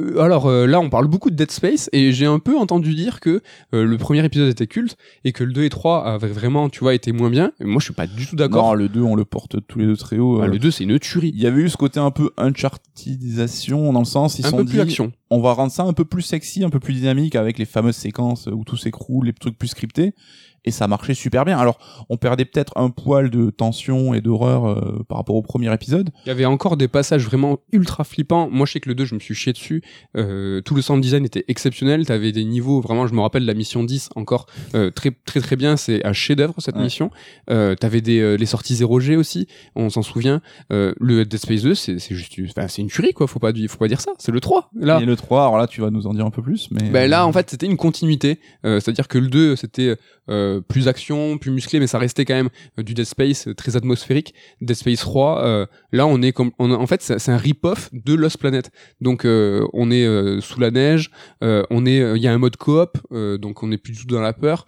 Euh, 0.00 0.18
alors 0.18 0.46
euh, 0.46 0.66
là, 0.66 0.80
on 0.80 0.90
parle 0.90 1.06
beaucoup 1.06 1.30
de 1.30 1.36
Dead 1.36 1.52
Space 1.52 1.88
et 1.92 2.10
j'ai 2.10 2.26
un 2.26 2.40
peu 2.40 2.58
entendu 2.58 2.94
dire 2.96 3.20
que 3.20 3.42
euh, 3.74 3.84
le 3.84 3.96
premier 3.96 4.24
épisode 4.24 4.48
était 4.48 4.66
culte 4.66 4.96
et 5.24 5.30
que 5.30 5.44
le 5.44 5.52
2 5.52 5.62
et 5.62 5.68
3 5.68 6.04
avaient 6.04 6.26
vraiment, 6.26 6.68
tu 6.68 6.80
vois, 6.80 6.94
été 6.94 7.12
moins 7.12 7.30
bien. 7.30 7.52
Et 7.60 7.64
moi, 7.64 7.78
je 7.78 7.84
suis 7.84 7.94
pas 7.94 8.08
du 8.08 8.26
tout 8.26 8.34
Non, 8.34 8.38
d'accord. 8.44 8.74
le 8.74 8.88
2 8.88 9.00
on 9.02 9.14
le 9.14 9.24
porte 9.24 9.64
tous 9.68 9.78
les 9.78 9.86
deux 9.86 9.96
très 9.96 10.18
haut. 10.18 10.40
Ah, 10.42 10.48
le 10.48 10.58
2, 10.58 10.72
c'est 10.72 10.82
une 10.82 10.98
tuerie. 10.98 11.30
Il 11.32 11.40
y 11.40 11.46
avait 11.46 11.62
eu 11.62 11.68
ce 11.68 11.76
côté 11.76 12.00
un 12.00 12.10
peu 12.10 12.30
unchartedisation 12.38 13.92
dans 13.92 14.00
le 14.00 14.04
sens 14.04 14.38
ils 14.38 14.46
Un 14.46 14.50
sont 14.50 14.56
peu 14.58 14.64
dit 14.64 14.72
plus 14.72 14.80
action. 14.80 15.12
on 15.30 15.40
va 15.40 15.52
rendre 15.52 15.72
ça 15.72 15.84
un 15.84 15.92
peu 15.92 16.04
plus 16.04 16.22
sexy, 16.22 16.64
un 16.64 16.70
peu 16.70 16.80
plus 16.80 16.94
dynamique 16.94 17.36
avec 17.36 17.58
les 17.58 17.64
fameuses 17.64 17.96
séquences 17.96 18.48
où 18.52 18.64
tout 18.64 18.76
s'écroule, 18.76 19.26
les 19.26 19.32
trucs 19.32 19.58
plus 19.58 19.68
scriptés 19.68 20.12
et 20.64 20.70
ça 20.70 20.88
marchait 20.88 21.14
super 21.14 21.44
bien. 21.44 21.58
Alors 21.58 21.78
on 22.08 22.16
perdait 22.16 22.44
peut-être 22.44 22.72
un 22.76 22.90
poil 22.90 23.30
de 23.30 23.50
tension 23.50 24.14
et 24.14 24.20
d'horreur 24.20 24.66
euh, 24.66 25.04
par 25.08 25.18
rapport 25.18 25.36
au 25.36 25.42
premier 25.42 25.72
épisode. 25.72 26.10
Il 26.24 26.28
y 26.28 26.32
avait 26.32 26.44
encore 26.44 26.76
des 26.76 26.88
passages 26.88 27.24
vraiment 27.26 27.58
ultra 27.72 28.04
flippants. 28.04 28.48
Moi, 28.50 28.66
je 28.66 28.72
sais 28.72 28.80
que 28.80 28.88
le 28.88 28.94
2, 28.94 29.04
je 29.04 29.14
me 29.14 29.20
suis 29.20 29.34
chié 29.34 29.52
dessus. 29.52 29.82
Euh, 30.16 30.60
tout 30.62 30.74
le 30.74 30.82
sound 30.82 31.02
design 31.02 31.24
était 31.24 31.44
exceptionnel. 31.48 32.06
T'avais 32.06 32.32
des 32.32 32.44
niveaux, 32.44 32.80
vraiment, 32.80 33.06
je 33.06 33.14
me 33.14 33.20
rappelle 33.20 33.44
la 33.44 33.54
mission 33.54 33.84
10 33.84 34.10
encore 34.16 34.46
euh, 34.74 34.90
très 34.90 35.10
très 35.24 35.40
très 35.40 35.56
bien. 35.56 35.76
C'est 35.76 36.04
un 36.04 36.12
chef-d'œuvre 36.12 36.54
cette 36.58 36.76
Ouais. 36.76 36.82
mission. 36.82 37.10
Euh, 37.50 37.74
T'avais 37.74 38.00
des 38.00 38.20
euh, 38.20 38.36
les 38.36 38.46
sorties 38.46 38.74
0G 38.74 39.16
aussi. 39.16 39.46
On 39.76 39.90
s'en 39.90 40.02
souvient. 40.02 40.40
Euh, 40.72 40.92
le 41.00 41.24
Dead 41.24 41.38
Space 41.40 41.62
2, 41.62 41.74
c'est 41.74 41.98
c'est 41.98 42.14
juste, 42.14 42.34
enfin, 42.56 42.68
c'est 42.68 42.82
une 42.82 42.88
tuerie 42.88 43.12
quoi. 43.12 43.26
Faut 43.26 43.38
pas 43.38 43.52
faut 43.68 43.78
pas 43.78 43.88
dire 43.88 44.00
ça. 44.00 44.12
C'est 44.18 44.32
le 44.32 44.40
3 44.40 44.70
là. 44.74 45.00
Et 45.00 45.04
le 45.04 45.16
3, 45.16 45.42
alors 45.42 45.58
là 45.58 45.66
tu 45.66 45.80
vas 45.80 45.90
nous 45.90 46.06
en 46.06 46.14
dire 46.14 46.24
un 46.26 46.30
peu 46.30 46.42
plus 46.42 46.68
mais 46.70 46.90
Ben 46.90 47.08
là, 47.10 47.26
en 47.26 47.32
fait, 47.32 47.50
c'était 47.50 47.66
une 47.66 47.76
continuité. 47.76 48.38
Euh, 48.64 48.80
C'est-à-dire 48.80 49.08
que 49.08 49.18
le 49.18 49.28
2, 49.28 49.56
c'était 49.56 49.96
euh, 50.28 50.60
plus 50.60 50.88
action, 50.88 51.38
plus 51.38 51.50
musclé, 51.50 51.80
mais 51.80 51.86
ça 51.86 51.98
restait 51.98 52.24
quand 52.24 52.34
même 52.34 52.48
euh, 52.78 52.82
du 52.82 52.94
Dead 52.94 53.04
Space 53.04 53.48
euh, 53.48 53.54
très 53.54 53.76
atmosphérique. 53.76 54.34
Dead 54.60 54.76
Space 54.76 55.00
3, 55.00 55.44
euh, 55.44 55.66
là, 55.92 56.06
on 56.06 56.22
est 56.22 56.32
comme, 56.32 56.50
on 56.58 56.70
a- 56.72 56.76
en 56.76 56.86
fait, 56.86 57.02
c'est 57.02 57.28
un 57.30 57.36
rip-off 57.36 57.90
de 57.92 58.14
Lost 58.14 58.38
Planet. 58.38 58.70
Donc, 59.00 59.24
euh, 59.24 59.66
on 59.72 59.90
est 59.90 60.06
euh, 60.06 60.40
sous 60.40 60.60
la 60.60 60.70
neige, 60.70 61.10
on 61.42 61.86
est, 61.86 62.16
il 62.16 62.22
y 62.22 62.26
a 62.28 62.32
un 62.32 62.38
mode 62.38 62.56
coop, 62.56 62.98
donc 63.10 63.62
on 63.62 63.70
est 63.72 63.78
plus 63.78 63.92
du 63.92 64.06
tout 64.06 64.14
dans 64.14 64.20
la 64.20 64.32
peur. 64.32 64.66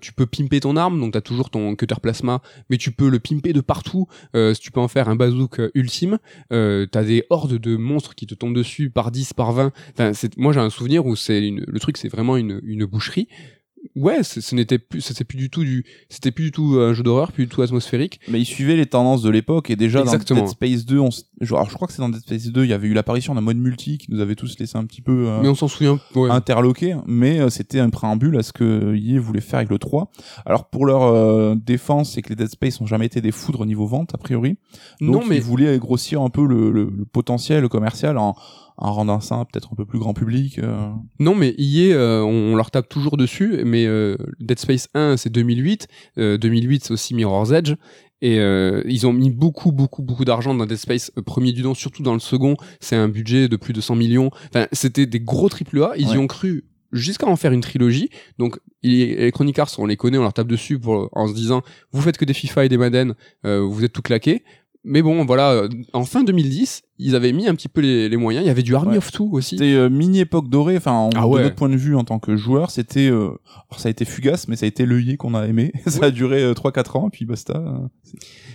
Tu 0.00 0.12
peux 0.12 0.26
pimper 0.26 0.60
ton 0.60 0.76
arme, 0.76 1.00
donc 1.00 1.12
t'as 1.12 1.20
toujours 1.20 1.50
ton 1.50 1.74
cutter 1.76 1.94
plasma, 2.02 2.40
mais 2.70 2.76
tu 2.76 2.90
peux 2.90 3.08
le 3.08 3.18
pimper 3.18 3.52
de 3.52 3.60
partout. 3.60 4.06
Tu 4.60 4.70
peux 4.72 4.80
en 4.80 4.88
faire 4.88 5.08
un 5.08 5.16
bazook 5.16 5.60
ultime, 5.74 6.18
t'as 6.50 7.04
des 7.04 7.24
hordes 7.30 7.58
de 7.58 7.76
monstres 7.76 8.14
qui 8.14 8.26
te 8.26 8.34
tombent 8.34 8.54
dessus 8.56 8.90
par 8.90 9.10
10, 9.10 9.32
par 9.34 9.52
20. 9.52 9.72
Enfin, 9.92 10.12
moi 10.36 10.52
j'ai 10.52 10.60
un 10.60 10.70
souvenir 10.70 11.06
où 11.06 11.16
c'est 11.16 11.40
le 11.40 11.80
truc, 11.80 11.96
c'est 11.96 12.08
vraiment 12.08 12.36
une, 12.36 12.60
une 12.64 12.84
boucherie. 12.84 13.28
Ouais, 13.96 14.22
ce 14.22 14.54
n'était 14.54 14.78
plus, 14.78 15.00
c'était 15.00 15.24
plus 15.24 15.36
du 15.38 15.50
tout 15.50 15.64
du, 15.64 15.84
c'était 16.08 16.30
plus 16.30 16.44
du 16.44 16.50
tout 16.52 16.76
un 16.80 16.92
jeu 16.94 17.02
d'horreur, 17.02 17.32
plus 17.32 17.44
du 17.46 17.50
tout 17.50 17.62
atmosphérique. 17.62 18.20
mais 18.28 18.40
il 18.40 18.44
suivait 18.44 18.76
les 18.76 18.86
tendances 18.86 19.22
de 19.22 19.30
l'époque 19.30 19.70
et 19.70 19.76
déjà 19.76 20.00
Exactement. 20.00 20.40
dans 20.40 20.46
Dead 20.46 20.52
Space 20.54 20.84
2, 20.86 20.98
on 20.98 21.08
alors, 21.40 21.68
je 21.70 21.74
crois 21.74 21.86
que 21.86 21.94
c'est 21.94 22.02
dans 22.02 22.08
Dead 22.08 22.20
Space 22.20 22.46
2, 22.48 22.64
il 22.64 22.70
y 22.70 22.72
avait 22.72 22.88
eu 22.88 22.94
l'apparition 22.94 23.34
d'un 23.34 23.40
mode 23.40 23.58
multi 23.58 23.98
qui 23.98 24.10
nous 24.10 24.20
avait 24.20 24.34
tous 24.34 24.58
laissé 24.58 24.76
un 24.76 24.84
petit 24.84 25.02
peu 25.02 25.28
euh, 25.28 25.40
Mais 25.40 25.48
on 25.48 25.54
s'en 25.54 25.68
souvient. 25.68 26.00
Ouais. 26.14 26.30
interloqué, 26.30 26.96
mais 27.06 27.38
euh, 27.38 27.48
c'était 27.48 27.78
un 27.78 27.90
préambule 27.90 28.36
à 28.36 28.42
ce 28.42 28.52
que 28.52 28.96
EA 28.96 29.20
voulait 29.20 29.40
faire 29.40 29.58
avec 29.58 29.70
le 29.70 29.78
3. 29.78 30.10
Alors 30.46 30.68
pour 30.68 30.84
leur 30.86 31.02
euh, 31.04 31.54
défense, 31.54 32.12
c'est 32.12 32.22
que 32.22 32.30
les 32.30 32.36
Dead 32.36 32.48
Space 32.48 32.80
ont 32.80 32.86
jamais 32.86 33.06
été 33.06 33.20
des 33.20 33.30
foudres 33.32 33.60
au 33.60 33.66
niveau 33.66 33.86
vente 33.86 34.14
a 34.14 34.18
priori. 34.18 34.56
Donc 35.00 35.22
non, 35.22 35.26
mais 35.26 35.36
ils 35.36 35.42
voulaient 35.42 35.78
grossir 35.78 36.22
un 36.22 36.30
peu 36.30 36.44
le, 36.46 36.70
le, 36.72 36.84
le 36.96 37.04
potentiel 37.04 37.68
commercial 37.68 38.18
en, 38.18 38.34
en 38.80 38.92
rendant 38.92 39.20
ça 39.20 39.44
peut-être 39.52 39.70
un 39.72 39.76
peu 39.76 39.84
plus 39.84 39.98
grand 39.98 40.14
public. 40.14 40.58
euh. 40.60 40.88
Non, 41.18 41.34
mais 41.34 41.54
EA, 41.58 41.92
euh, 41.94 42.22
on, 42.22 42.52
on 42.52 42.56
leur 42.56 42.70
tape 42.70 42.88
toujours 42.88 43.16
dessus, 43.16 43.62
mais 43.64 43.86
euh, 43.86 44.16
Dead 44.40 44.58
Space 44.58 44.88
1, 44.94 45.16
c'est 45.16 45.30
2008, 45.30 45.88
euh, 46.18 46.38
2008, 46.38 46.84
c'est 46.84 46.92
aussi 46.92 47.14
Mirror's 47.14 47.50
Edge, 47.52 47.74
et 48.20 48.38
euh, 48.40 48.82
ils 48.86 49.06
ont 49.06 49.12
mis 49.12 49.30
beaucoup, 49.30 49.72
beaucoup, 49.72 50.02
beaucoup 50.02 50.24
d'argent 50.24 50.54
dans 50.54 50.66
Dead 50.66 50.78
Space, 50.78 51.10
euh, 51.18 51.22
premier 51.22 51.52
du 51.52 51.62
nom, 51.62 51.74
surtout 51.74 52.02
dans 52.02 52.14
le 52.14 52.20
second, 52.20 52.56
c'est 52.80 52.96
un 52.96 53.08
budget 53.08 53.48
de 53.48 53.56
plus 53.56 53.72
de 53.72 53.80
100 53.80 53.96
millions, 53.96 54.30
enfin, 54.48 54.66
c'était 54.72 55.06
des 55.06 55.20
gros 55.20 55.48
triple 55.48 55.82
A, 55.82 55.92
ils 55.96 56.08
y 56.14 56.18
ont 56.18 56.26
cru 56.26 56.64
jusqu'à 56.92 57.26
en 57.26 57.36
faire 57.36 57.52
une 57.52 57.60
trilogie, 57.60 58.08
donc 58.38 58.58
il- 58.82 59.02
Electronic 59.02 59.58
Arts, 59.58 59.70
on 59.78 59.86
les 59.86 59.96
connaît, 59.96 60.18
on 60.18 60.22
leur 60.22 60.32
tape 60.32 60.46
dessus 60.48 60.78
pour, 60.78 61.08
en 61.12 61.26
se 61.28 61.34
disant, 61.34 61.62
vous 61.92 62.00
faites 62.00 62.16
que 62.16 62.24
des 62.24 62.32
FIFA 62.34 62.64
et 62.64 62.68
des 62.68 62.78
Madden, 62.78 63.14
euh, 63.44 63.60
vous 63.60 63.84
êtes 63.84 63.92
tout 63.92 64.02
claqué, 64.02 64.42
mais 64.84 65.02
bon, 65.02 65.24
voilà, 65.26 65.50
euh, 65.52 65.68
en 65.92 66.04
fin 66.04 66.24
2010, 66.24 66.82
ils 66.98 67.14
avaient 67.14 67.32
mis 67.32 67.46
un 67.48 67.54
petit 67.54 67.68
peu 67.68 67.80
les, 67.80 68.08
les 68.08 68.16
moyens, 68.16 68.44
il 68.44 68.48
y 68.48 68.50
avait 68.50 68.62
du 68.62 68.74
Army 68.74 68.92
Ouais. 68.92 68.98
of 68.98 69.10
Two 69.12 69.28
aussi. 69.32 69.56
C'était 69.56 69.74
euh, 69.74 69.88
mini 69.88 70.20
époque 70.20 70.48
dorée. 70.48 70.76
Enfin, 70.76 70.92
en- 70.92 71.10
Ah 71.16 71.20
de 71.22 71.26
ouais. 71.26 71.42
notre 71.44 71.54
point 71.56 71.68
de 71.68 71.76
vue 71.76 71.94
en 71.96 72.04
tant 72.04 72.18
que 72.18 72.36
joueur, 72.36 72.70
c'était. 72.70 73.08
euh, 73.10 73.30
ça 73.76 73.88
a 73.88 73.90
été 73.90 74.04
fugace, 74.04 74.48
mais 74.48 74.56
ça 74.56 74.64
a 74.64 74.68
été 74.68 74.84
l'œillet 74.86 75.16
qu'on 75.16 75.34
a 75.34 75.46
aimé. 75.46 75.72
ça 75.86 76.06
a 76.06 76.10
duré 76.10 76.42
euh, 76.42 76.52
3-4 76.54 76.98
ans, 76.98 77.10
puis 77.10 77.24
basta. 77.24 77.62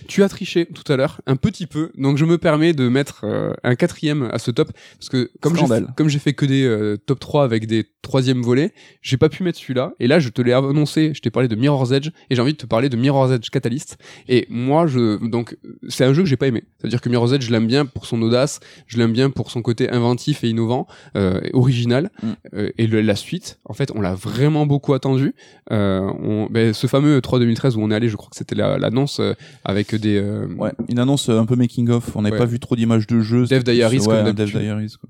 Tu 0.07 0.21
as 0.23 0.29
triché 0.29 0.65
tout 0.65 0.89
à 0.91 0.97
l'heure, 0.97 1.21
un 1.27 1.35
petit 1.37 1.65
peu, 1.65 1.91
donc 1.97 2.17
je 2.17 2.25
me 2.25 2.37
permets 2.37 2.73
de 2.73 2.89
mettre 2.89 3.21
euh, 3.23 3.53
un 3.63 3.75
quatrième 3.75 4.29
à 4.33 4.39
ce 4.39 4.51
top, 4.51 4.71
parce 4.99 5.07
que 5.09 5.31
comme 5.39 5.53
j'ai 5.53 5.59
Scandale. 5.59 5.87
comme 5.95 6.09
j'ai 6.09 6.19
fait 6.19 6.33
que 6.33 6.45
des 6.45 6.63
euh, 6.65 6.97
top 6.97 7.19
3 7.19 7.45
avec 7.45 7.67
des 7.67 7.85
troisièmes 8.01 8.41
volets, 8.41 8.73
j'ai 9.01 9.15
pas 9.15 9.29
pu 9.29 9.43
mettre 9.43 9.59
celui-là, 9.59 9.93
et 10.01 10.07
là 10.07 10.19
je 10.19 10.27
te 10.27 10.41
l'ai 10.41 10.51
annoncé, 10.51 11.11
je 11.15 11.21
t'ai 11.21 11.29
parlé 11.29 11.47
de 11.47 11.55
Mirror's 11.55 11.91
Edge, 11.91 12.09
et 12.29 12.35
j'ai 12.35 12.41
envie 12.41 12.51
de 12.51 12.57
te 12.57 12.65
parler 12.65 12.89
de 12.89 12.97
Mirror's 12.97 13.31
Edge 13.31 13.49
Catalyst, 13.49 13.97
et 14.27 14.45
moi 14.49 14.87
je 14.87 15.25
donc 15.25 15.55
c'est 15.87 16.03
un 16.03 16.13
jeu 16.13 16.23
que 16.23 16.27
j'ai 16.27 16.35
pas 16.37 16.47
aimé, 16.47 16.63
c'est-à-dire 16.79 16.99
que 16.99 17.07
Mirror's 17.07 17.31
Edge 17.31 17.43
je 17.45 17.51
l'aime 17.51 17.67
bien 17.67 17.85
pour 17.85 18.05
son 18.05 18.17
je 18.87 18.97
l'aime 18.97 19.13
bien 19.13 19.29
pour 19.29 19.51
son 19.51 19.61
côté 19.61 19.89
inventif 19.89 20.43
et 20.43 20.49
innovant, 20.49 20.87
euh, 21.15 21.39
et 21.43 21.51
original, 21.53 22.09
Mm. 22.21 22.27
Euh, 22.55 22.69
et 22.77 22.87
le- 22.87 23.01
la 23.01 23.15
suite, 23.15 23.59
en 23.65 23.73
fait 23.73 23.91
on 23.95 24.01
l'a 24.01 24.13
vraiment 24.15 24.65
beaucoup 24.65 24.93
attendu, 24.93 25.33
euh, 25.71 26.01
on, 26.21 26.47
ben, 26.49 26.73
ce 26.73 26.87
fameux 26.87 27.21
3 27.21 27.39
2013 27.39 27.75
où 27.77 27.81
on 27.81 27.91
est 27.91 27.95
allé, 27.95 28.09
je 28.09 28.15
crois 28.15 28.29
que 28.29 28.35
c'était 28.37 28.55
la- 28.55 28.77
l'annonce 28.77 29.19
euh, 29.19 29.33
avec 29.63 29.95
des 29.95 30.19
Ouais, 30.57 30.71
une 30.89 30.99
annonce 30.99 31.29
un 31.29 31.45
peu 31.45 31.55
making 31.55 31.89
of. 31.89 32.15
On 32.15 32.21
n'avait 32.21 32.33
Ouais. 32.33 32.39
pas 32.39 32.45
vu 32.45 32.59
trop 32.59 32.75
d'images 32.75 33.07
de 33.07 33.19
jeu. 33.21 33.45
Dev 33.45 33.63
Diaries, 33.63 33.99
ouais, 33.99 34.05
comme 34.23 34.31
Dev. 34.33 34.49
Diaries, 34.51 34.93
quoi. 34.99 35.09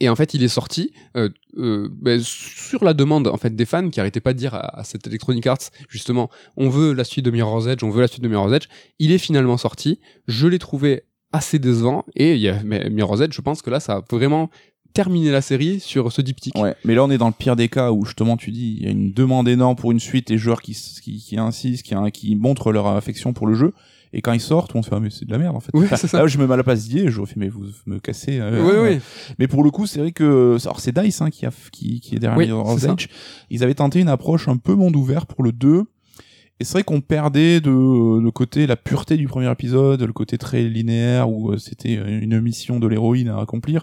Et 0.00 0.08
en 0.08 0.16
fait, 0.16 0.34
il 0.34 0.42
est 0.42 0.48
sorti 0.48 0.92
euh, 1.16 1.28
euh, 1.58 1.88
ben, 1.92 2.20
sur 2.22 2.82
la 2.84 2.92
demande 2.94 3.28
en 3.28 3.36
fait 3.36 3.54
des 3.54 3.64
fans 3.66 3.88
qui 3.90 4.00
arrêtaient 4.00 4.20
pas 4.20 4.32
de 4.32 4.38
dire 4.38 4.54
à, 4.54 4.80
à 4.80 4.84
cette 4.84 5.06
Electronic 5.06 5.46
Arts 5.46 5.70
justement, 5.88 6.28
on 6.56 6.68
veut 6.68 6.92
la 6.92 7.04
suite 7.04 7.24
de 7.24 7.30
Mirror's 7.30 7.66
Edge, 7.68 7.84
on 7.84 7.90
veut 7.90 8.00
la 8.00 8.08
suite 8.08 8.22
de 8.22 8.28
Mirror's 8.28 8.52
Edge. 8.52 8.66
Il 8.98 9.12
est 9.12 9.18
finalement 9.18 9.56
sorti. 9.58 10.00
Je 10.26 10.48
l'ai 10.48 10.58
trouvé 10.58 11.04
assez 11.32 11.58
décevant 11.58 12.04
et 12.14 12.34
il 12.34 12.40
y 12.40 12.48
a, 12.48 12.62
mais 12.64 12.88
Mirror's 12.90 13.20
Edge, 13.20 13.34
je 13.34 13.40
pense 13.40 13.62
que 13.62 13.70
là, 13.70 13.80
ça 13.80 13.96
a 13.96 14.02
vraiment 14.10 14.50
terminé 14.92 15.30
la 15.30 15.40
série 15.40 15.80
sur 15.80 16.12
ce 16.12 16.20
diptyque. 16.20 16.54
Ouais, 16.58 16.74
mais 16.84 16.94
là 16.94 17.02
on 17.04 17.10
est 17.10 17.16
dans 17.18 17.28
le 17.28 17.32
pire 17.32 17.56
des 17.56 17.68
cas 17.70 17.92
où 17.92 18.04
justement 18.04 18.36
tu 18.36 18.50
dis 18.50 18.76
il 18.78 18.84
y 18.84 18.86
a 18.86 18.90
une 18.90 19.10
demande 19.12 19.48
énorme 19.48 19.74
pour 19.74 19.90
une 19.90 20.00
suite 20.00 20.30
et 20.30 20.36
joueurs 20.36 20.60
qui 20.60 20.72
qui, 21.02 21.16
qui 21.18 21.38
insistent, 21.38 21.82
qui, 21.86 21.94
qui 22.12 22.36
montrent 22.36 22.72
leur 22.72 22.86
affection 22.88 23.32
pour 23.32 23.46
le 23.46 23.54
jeu 23.54 23.72
et 24.12 24.20
quand 24.20 24.34
ils 24.34 24.40
sortent 24.40 24.74
on 24.76 24.82
se 24.82 24.90
fait 24.90 24.96
ah, 24.96 25.00
mais 25.00 25.08
c'est 25.08 25.24
de 25.24 25.32
la 25.32 25.38
merde 25.38 25.56
en 25.56 25.60
fait. 25.60 25.70
C'est 25.96 26.08
ça. 26.08 26.18
Là 26.18 26.26
je 26.26 26.36
me 26.36 26.46
mets 26.46 26.52
à 26.52 26.56
la 26.58 26.62
place 26.62 26.86
et 26.94 27.08
j'aurais 27.10 27.26
fait 27.26 27.40
mais 27.40 27.48
vous 27.48 27.64
me 27.86 28.00
cassez. 28.00 28.38
euh, 28.38 28.62
Oui, 28.62 28.72
euh. 28.74 28.96
oui. 28.96 29.00
Mais 29.38 29.48
pour 29.48 29.64
le 29.64 29.70
coup 29.70 29.86
c'est 29.86 30.00
vrai 30.00 30.12
que 30.12 30.58
alors 30.62 30.80
c'est 30.80 30.92
Dice 30.94 31.22
hein, 31.22 31.30
qui 31.30 31.46
a 31.46 31.50
qui, 31.72 32.00
qui 32.00 32.16
est 32.16 32.18
derrière 32.18 32.36
Oui, 32.36 32.44
Mirror's. 32.48 32.84
Edge. 32.84 33.06
Ils 33.48 33.64
avaient 33.64 33.72
tenté 33.72 34.00
une 34.00 34.08
approche 34.10 34.46
un 34.48 34.58
peu 34.58 34.74
monde 34.74 34.94
ouvert 34.94 35.24
pour 35.24 35.42
le 35.42 35.52
2 35.52 35.84
et 36.60 36.64
c'est 36.64 36.72
vrai 36.74 36.84
qu'on 36.84 37.00
perdait 37.00 37.60
de 37.60 37.70
le 37.70 38.30
côté 38.30 38.66
la 38.66 38.76
pureté 38.76 39.16
du 39.16 39.26
premier 39.26 39.50
épisode, 39.50 40.02
le 40.02 40.12
côté 40.12 40.38
très 40.38 40.62
linéaire 40.62 41.28
où 41.28 41.50
euh, 41.52 41.58
c'était 41.58 41.94
une 41.94 42.40
mission 42.40 42.78
de 42.78 42.86
l'héroïne 42.86 43.28
à 43.28 43.38
accomplir. 43.40 43.82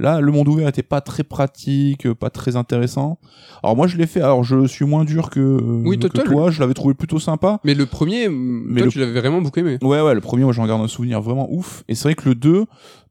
Là, 0.00 0.20
le 0.20 0.32
monde 0.32 0.48
ouvert 0.48 0.66
était 0.66 0.82
pas 0.82 1.00
très 1.00 1.22
pratique, 1.22 2.12
pas 2.14 2.28
très 2.28 2.56
intéressant. 2.56 3.20
Alors 3.62 3.76
moi, 3.76 3.86
je 3.86 3.96
l'ai 3.96 4.06
fait. 4.08 4.20
Alors 4.20 4.42
je 4.42 4.66
suis 4.66 4.84
moins 4.84 5.04
dur 5.04 5.30
que, 5.30 5.40
Oui, 5.84 5.98
que 6.00 6.08
toi. 6.08 6.50
Je 6.50 6.58
l'avais 6.58 6.74
trouvé 6.74 6.94
plutôt 6.94 7.20
sympa. 7.20 7.60
Mais 7.62 7.74
le 7.74 7.86
premier, 7.86 8.28
Mais 8.28 8.78
toi, 8.80 8.86
le- 8.86 8.90
tu 8.90 8.98
l'avais 8.98 9.20
vraiment 9.20 9.40
beaucoup 9.40 9.60
aimé. 9.60 9.78
Ouais, 9.82 10.00
ouais, 10.00 10.14
le 10.14 10.20
premier, 10.20 10.42
moi, 10.42 10.52
j'en 10.52 10.66
garde 10.66 10.82
un 10.82 10.88
souvenir 10.88 11.20
vraiment 11.22 11.46
ouf. 11.52 11.84
Et 11.86 11.94
c'est 11.94 12.08
vrai 12.08 12.16
que 12.16 12.28
le 12.28 12.34
2, 12.34 12.64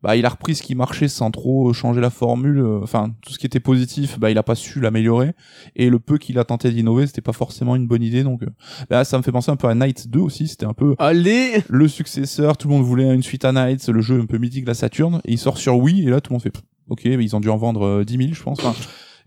bah, 0.04 0.16
il 0.18 0.26
a 0.26 0.30
repris 0.30 0.54
ce 0.56 0.62
qui 0.62 0.76
marchait 0.76 1.08
sans 1.08 1.32
trop 1.32 1.72
changer 1.74 2.02
la 2.02 2.10
formule. 2.10 2.60
euh, 2.60 2.80
Enfin, 2.84 3.14
tout 3.22 3.32
ce 3.34 3.40
qui 3.40 3.46
était 3.46 3.60
positif, 3.62 4.20
bah, 4.20 4.30
il 4.30 4.38
a 4.38 4.44
pas 4.44 4.54
su 4.56 4.80
l'améliorer. 4.82 5.32
Et 5.78 5.90
le 5.90 5.98
peu 6.00 6.18
qu'il 6.18 6.38
a 6.38 6.44
tenté 6.44 6.70
d'innover, 6.72 7.08
c'était 7.08 7.22
pas 7.22 7.32
forcément 7.34 7.76
une 7.76 7.88
bonne 7.88 8.04
idée. 8.04 8.24
Donc, 8.24 8.44
euh, 8.44 8.48
là, 8.90 9.04
ça 9.06 9.18
me 9.18 9.24
fait 9.24 9.32
penser 9.32 9.50
un 9.50 9.56
peu 9.56 9.68
à 9.68 9.74
Knights 9.76 10.08
2 10.10 10.20
aussi. 10.20 10.48
C'était 10.48 10.66
un 10.66 10.74
peu 10.74 10.96
Allez 11.00 11.64
le 11.70 11.88
successeur. 11.88 12.58
Tout 12.58 12.68
le 12.68 12.74
monde 12.76 12.84
voulait 12.84 13.14
une 13.14 13.24
suite 13.24 13.46
à 13.46 13.52
Knights, 13.54 13.88
le 13.88 14.02
jeu 14.02 14.20
un 14.20 14.26
peu 14.26 14.38
mythique 14.38 14.64
de 14.66 14.70
la 14.70 14.74
Saturn. 14.76 15.22
Et 15.26 15.32
il 15.34 15.38
sort 15.40 15.58
sur 15.58 15.78
Wii. 15.78 16.06
Et 16.06 16.10
là, 16.10 16.20
tout 16.22 16.32
le 16.32 16.36
monde 16.36 16.44
fait, 16.44 16.54
ok, 16.90 17.02
mais 17.06 17.24
ils 17.24 17.36
ont 17.36 17.40
dû 17.40 17.50
en 17.50 17.58
vendre 17.58 17.86
euh, 17.86 18.04
10 18.04 18.18
000, 18.18 18.30
je 18.34 18.44
pense. 18.44 18.60
Enfin, 18.64 18.76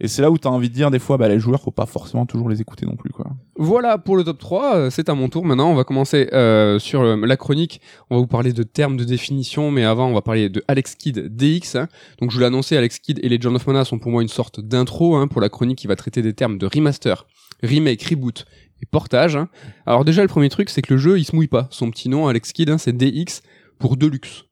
et 0.01 0.09
c'est 0.09 0.21
là 0.23 0.31
où 0.31 0.39
t'as 0.39 0.49
envie 0.51 0.69
de 0.69 0.75
dire, 0.75 0.91
des 0.91 0.99
fois, 0.99 1.17
bah, 1.17 1.29
les 1.29 1.39
joueurs, 1.39 1.61
faut 1.63 1.71
pas 1.71 1.87
forcément 1.87 2.27
toujours 2.27 2.49
les 2.49 2.61
écouter 2.61 2.85
non 2.87 2.97
plus, 2.97 3.11
quoi. 3.11 3.27
Voilà 3.57 3.97
pour 3.99 4.17
le 4.17 4.25
top 4.25 4.39
3, 4.39 4.77
euh, 4.77 4.91
c'est 4.91 5.09
à 5.09 5.15
mon 5.15 5.29
tour 5.29 5.45
maintenant. 5.45 5.71
On 5.71 5.75
va 5.75 5.85
commencer 5.85 6.29
euh, 6.33 6.79
sur 6.79 7.01
euh, 7.03 7.17
la 7.27 7.37
chronique. 7.37 7.81
On 8.11 8.17
va 8.17 8.21
vous 8.21 8.27
parler 8.27 8.53
de 8.53 8.63
termes 8.63 8.97
de 8.97 9.05
définition, 9.05 9.71
mais 9.71 9.85
avant, 9.85 10.09
on 10.09 10.15
va 10.15 10.21
parler 10.23 10.49
de 10.49 10.63
Alex 10.69 10.95
Kidd 10.97 11.35
DX. 11.35 11.77
hein. 11.77 11.89
Donc, 12.21 12.31
je 12.31 12.37
vous 12.37 12.41
l'ai 12.41 12.47
annoncé, 12.47 12.77
Alex 12.77 12.99
Kidd 12.99 13.19
et 13.23 13.29
Legend 13.29 13.55
of 13.57 13.67
Mana 13.67 13.85
sont 13.85 13.99
pour 13.99 14.11
moi 14.13 14.23
une 14.23 14.29
sorte 14.29 14.61
d'intro 14.61 15.17
hein, 15.17 15.29
pour 15.29 15.41
la 15.41 15.49
chronique 15.49 15.79
qui 15.79 15.87
va 15.87 15.97
traiter 15.97 16.21
des 16.23 16.35
termes 16.35 16.59
de 16.59 16.67
remaster, 16.67 17.27
remake, 17.63 18.03
reboot 18.03 18.45
et 18.83 18.87
portage. 18.87 19.37
hein. 19.37 19.49
Alors, 19.87 20.05
déjà, 20.05 20.21
le 20.23 20.29
premier 20.29 20.51
truc, 20.51 20.69
c'est 20.69 20.83
que 20.83 20.93
le 20.93 20.99
jeu, 21.01 21.19
il 21.19 21.25
se 21.25 21.35
mouille 21.35 21.47
pas. 21.49 21.69
Son 21.71 21.91
petit 21.91 22.09
nom, 22.11 22.29
Alex 22.29 22.53
Kidd, 22.53 22.69
hein, 22.69 22.77
c'est 22.79 22.93
DX 22.97 23.41
pour 23.79 23.97
Deluxe. 23.97 24.45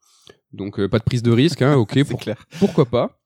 Donc, 0.55 0.78
euh, 0.78 0.88
pas 0.88 0.99
de 0.99 1.05
prise 1.05 1.22
de 1.22 1.32
risque, 1.32 1.61
hein, 1.62 1.74
ok, 1.74 2.03
pour, 2.09 2.20
clair. 2.20 2.47
pourquoi 2.59 2.86
pas 2.86 3.18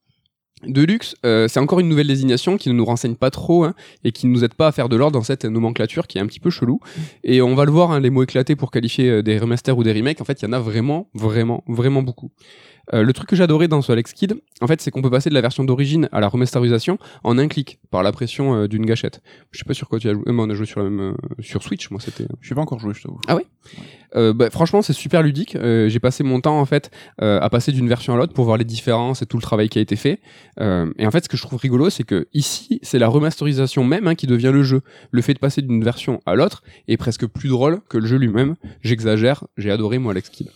Deluxe, 0.67 1.15
euh, 1.25 1.47
c'est 1.49 1.61
encore 1.61 1.81
une 1.81 1.89
nouvelle 1.89 2.09
désignation 2.09 2.57
qui 2.57 2.69
ne 2.69 2.75
nous 2.75 2.85
renseigne 2.85 3.15
pas 3.15 3.31
trop 3.31 3.65
hein, 3.65 3.75
et 4.05 4.13
qui 4.13 4.27
ne 4.27 4.33
nous 4.33 4.45
aide 4.45 4.55
pas 4.55 4.69
à 4.69 4.73
faire 4.73 4.89
de 4.89 4.97
l'ordre 4.97 5.19
dans 5.19 5.25
cette 5.25 5.45
nomenclature 5.45 6.07
qui 6.07 6.19
est 6.19 6.21
un 6.21 6.27
petit 6.27 6.41
peu 6.41 6.51
chelou. 6.51 6.81
Et 7.23 7.41
on 7.43 7.55
va 7.55 7.65
le 7.65 7.71
voir, 7.71 7.93
hein, 7.93 8.01
les 8.01 8.11
mots 8.11 8.23
éclatés 8.23 8.57
pour 8.57 8.71
qualifier 8.71 9.09
euh, 9.09 9.23
des 9.23 9.39
remasters 9.39 9.77
ou 9.77 9.85
des 9.85 9.93
remakes, 9.93 10.21
en 10.21 10.25
fait, 10.25 10.43
il 10.43 10.47
y 10.47 10.49
en 10.49 10.53
a 10.53 10.59
vraiment, 10.59 11.09
vraiment, 11.15 11.63
vraiment 11.69 12.03
beaucoup. 12.03 12.31
Euh, 12.95 13.03
le 13.03 13.12
truc 13.12 13.28
que 13.28 13.36
j'adorais 13.36 13.68
dans 13.68 13.82
ce 13.82 13.93
Alex 13.93 14.12
Kidd, 14.12 14.34
en 14.61 14.66
fait, 14.66 14.80
c'est 14.80 14.91
qu'on 14.91 15.03
peut 15.03 15.11
passer 15.11 15.28
de 15.28 15.34
la 15.34 15.41
version 15.41 15.64
d'origine 15.64 16.09
à 16.12 16.20
la 16.20 16.28
remasterisation 16.28 16.99
en 17.24 17.39
un 17.39 17.49
clic, 17.49 17.78
par 17.91 18.03
la 18.03 18.12
pression 18.12 18.55
euh, 18.55 18.68
d'une 18.68 18.86
gâchette. 18.86 19.22
Je 19.51 19.59
sais 19.59 19.64
pas 19.64 19.74
sur 19.74 19.89
quoi 19.89 19.99
tu 19.99 20.09
as 20.09 20.14
joué, 20.14 20.22
moi, 20.26 20.45
on 20.47 20.51
a 20.51 20.55
joué 20.55 20.66
sur 20.66 20.80
la 20.80 20.89
même, 20.91 21.01
euh, 21.01 21.14
sur 21.41 21.62
Switch, 21.62 21.91
moi 21.91 22.01
c'était. 22.01 22.26
Je 22.41 22.55
pas 22.55 22.61
encore 22.61 22.78
joué, 22.78 22.93
je 22.95 23.03
t'avoue. 23.03 23.20
Euh, 24.16 24.32
bah, 24.32 24.51
franchement, 24.51 24.82
c'est 24.82 24.95
super 24.95 25.22
ludique. 25.22 25.57
J'ai 25.61 26.01
passé 26.01 26.24
mon 26.24 26.41
temps 26.41 26.59
en 26.59 26.64
fait 26.64 26.91
à 27.18 27.49
passer 27.51 27.72
d'une 27.72 27.89
version 27.89 28.14
à 28.14 28.16
l'autre 28.16 28.32
pour 28.32 28.45
voir 28.45 28.57
les 28.57 28.64
différences 28.64 29.22
et 29.22 29.26
tout 29.26 29.36
le 29.36 29.43
travail 29.43 29.68
qui 29.68 29.78
a 29.78 29.82
été 29.82 29.97
fait. 29.97 30.20
Et 30.61 31.07
en 31.07 31.11
fait, 31.11 31.24
ce 31.24 31.28
que 31.28 31.36
je 31.36 31.43
trouve 31.43 31.59
rigolo, 31.59 31.91
c'est 31.91 32.05
que 32.05 32.26
ici, 32.32 32.80
c'est 32.82 32.99
la 32.99 33.09
remasterisation 33.09 33.84
même 33.84 34.07
hein, 34.07 34.14
qui 34.14 34.26
devient 34.26 34.51
le 34.53 34.62
jeu. 34.62 34.80
Le 35.11 35.22
fait 35.22 35.34
de 35.34 35.39
passer 35.39 35.62
d'une 35.62 35.84
version 35.84 36.20
à 36.26 36.34
l'autre 36.34 36.62
est 36.89 36.97
presque 36.97 37.26
plus 37.26 37.49
drôle 37.49 37.80
que 37.89 37.99
le 37.99 38.07
jeu 38.07 38.16
lui-même. 38.16 38.57
J'exagère. 38.82 39.45
J'ai 39.57 39.70
adoré 39.70 39.99
moi 39.99 40.12
Alex 40.12 40.30
Kidd. 40.30 40.49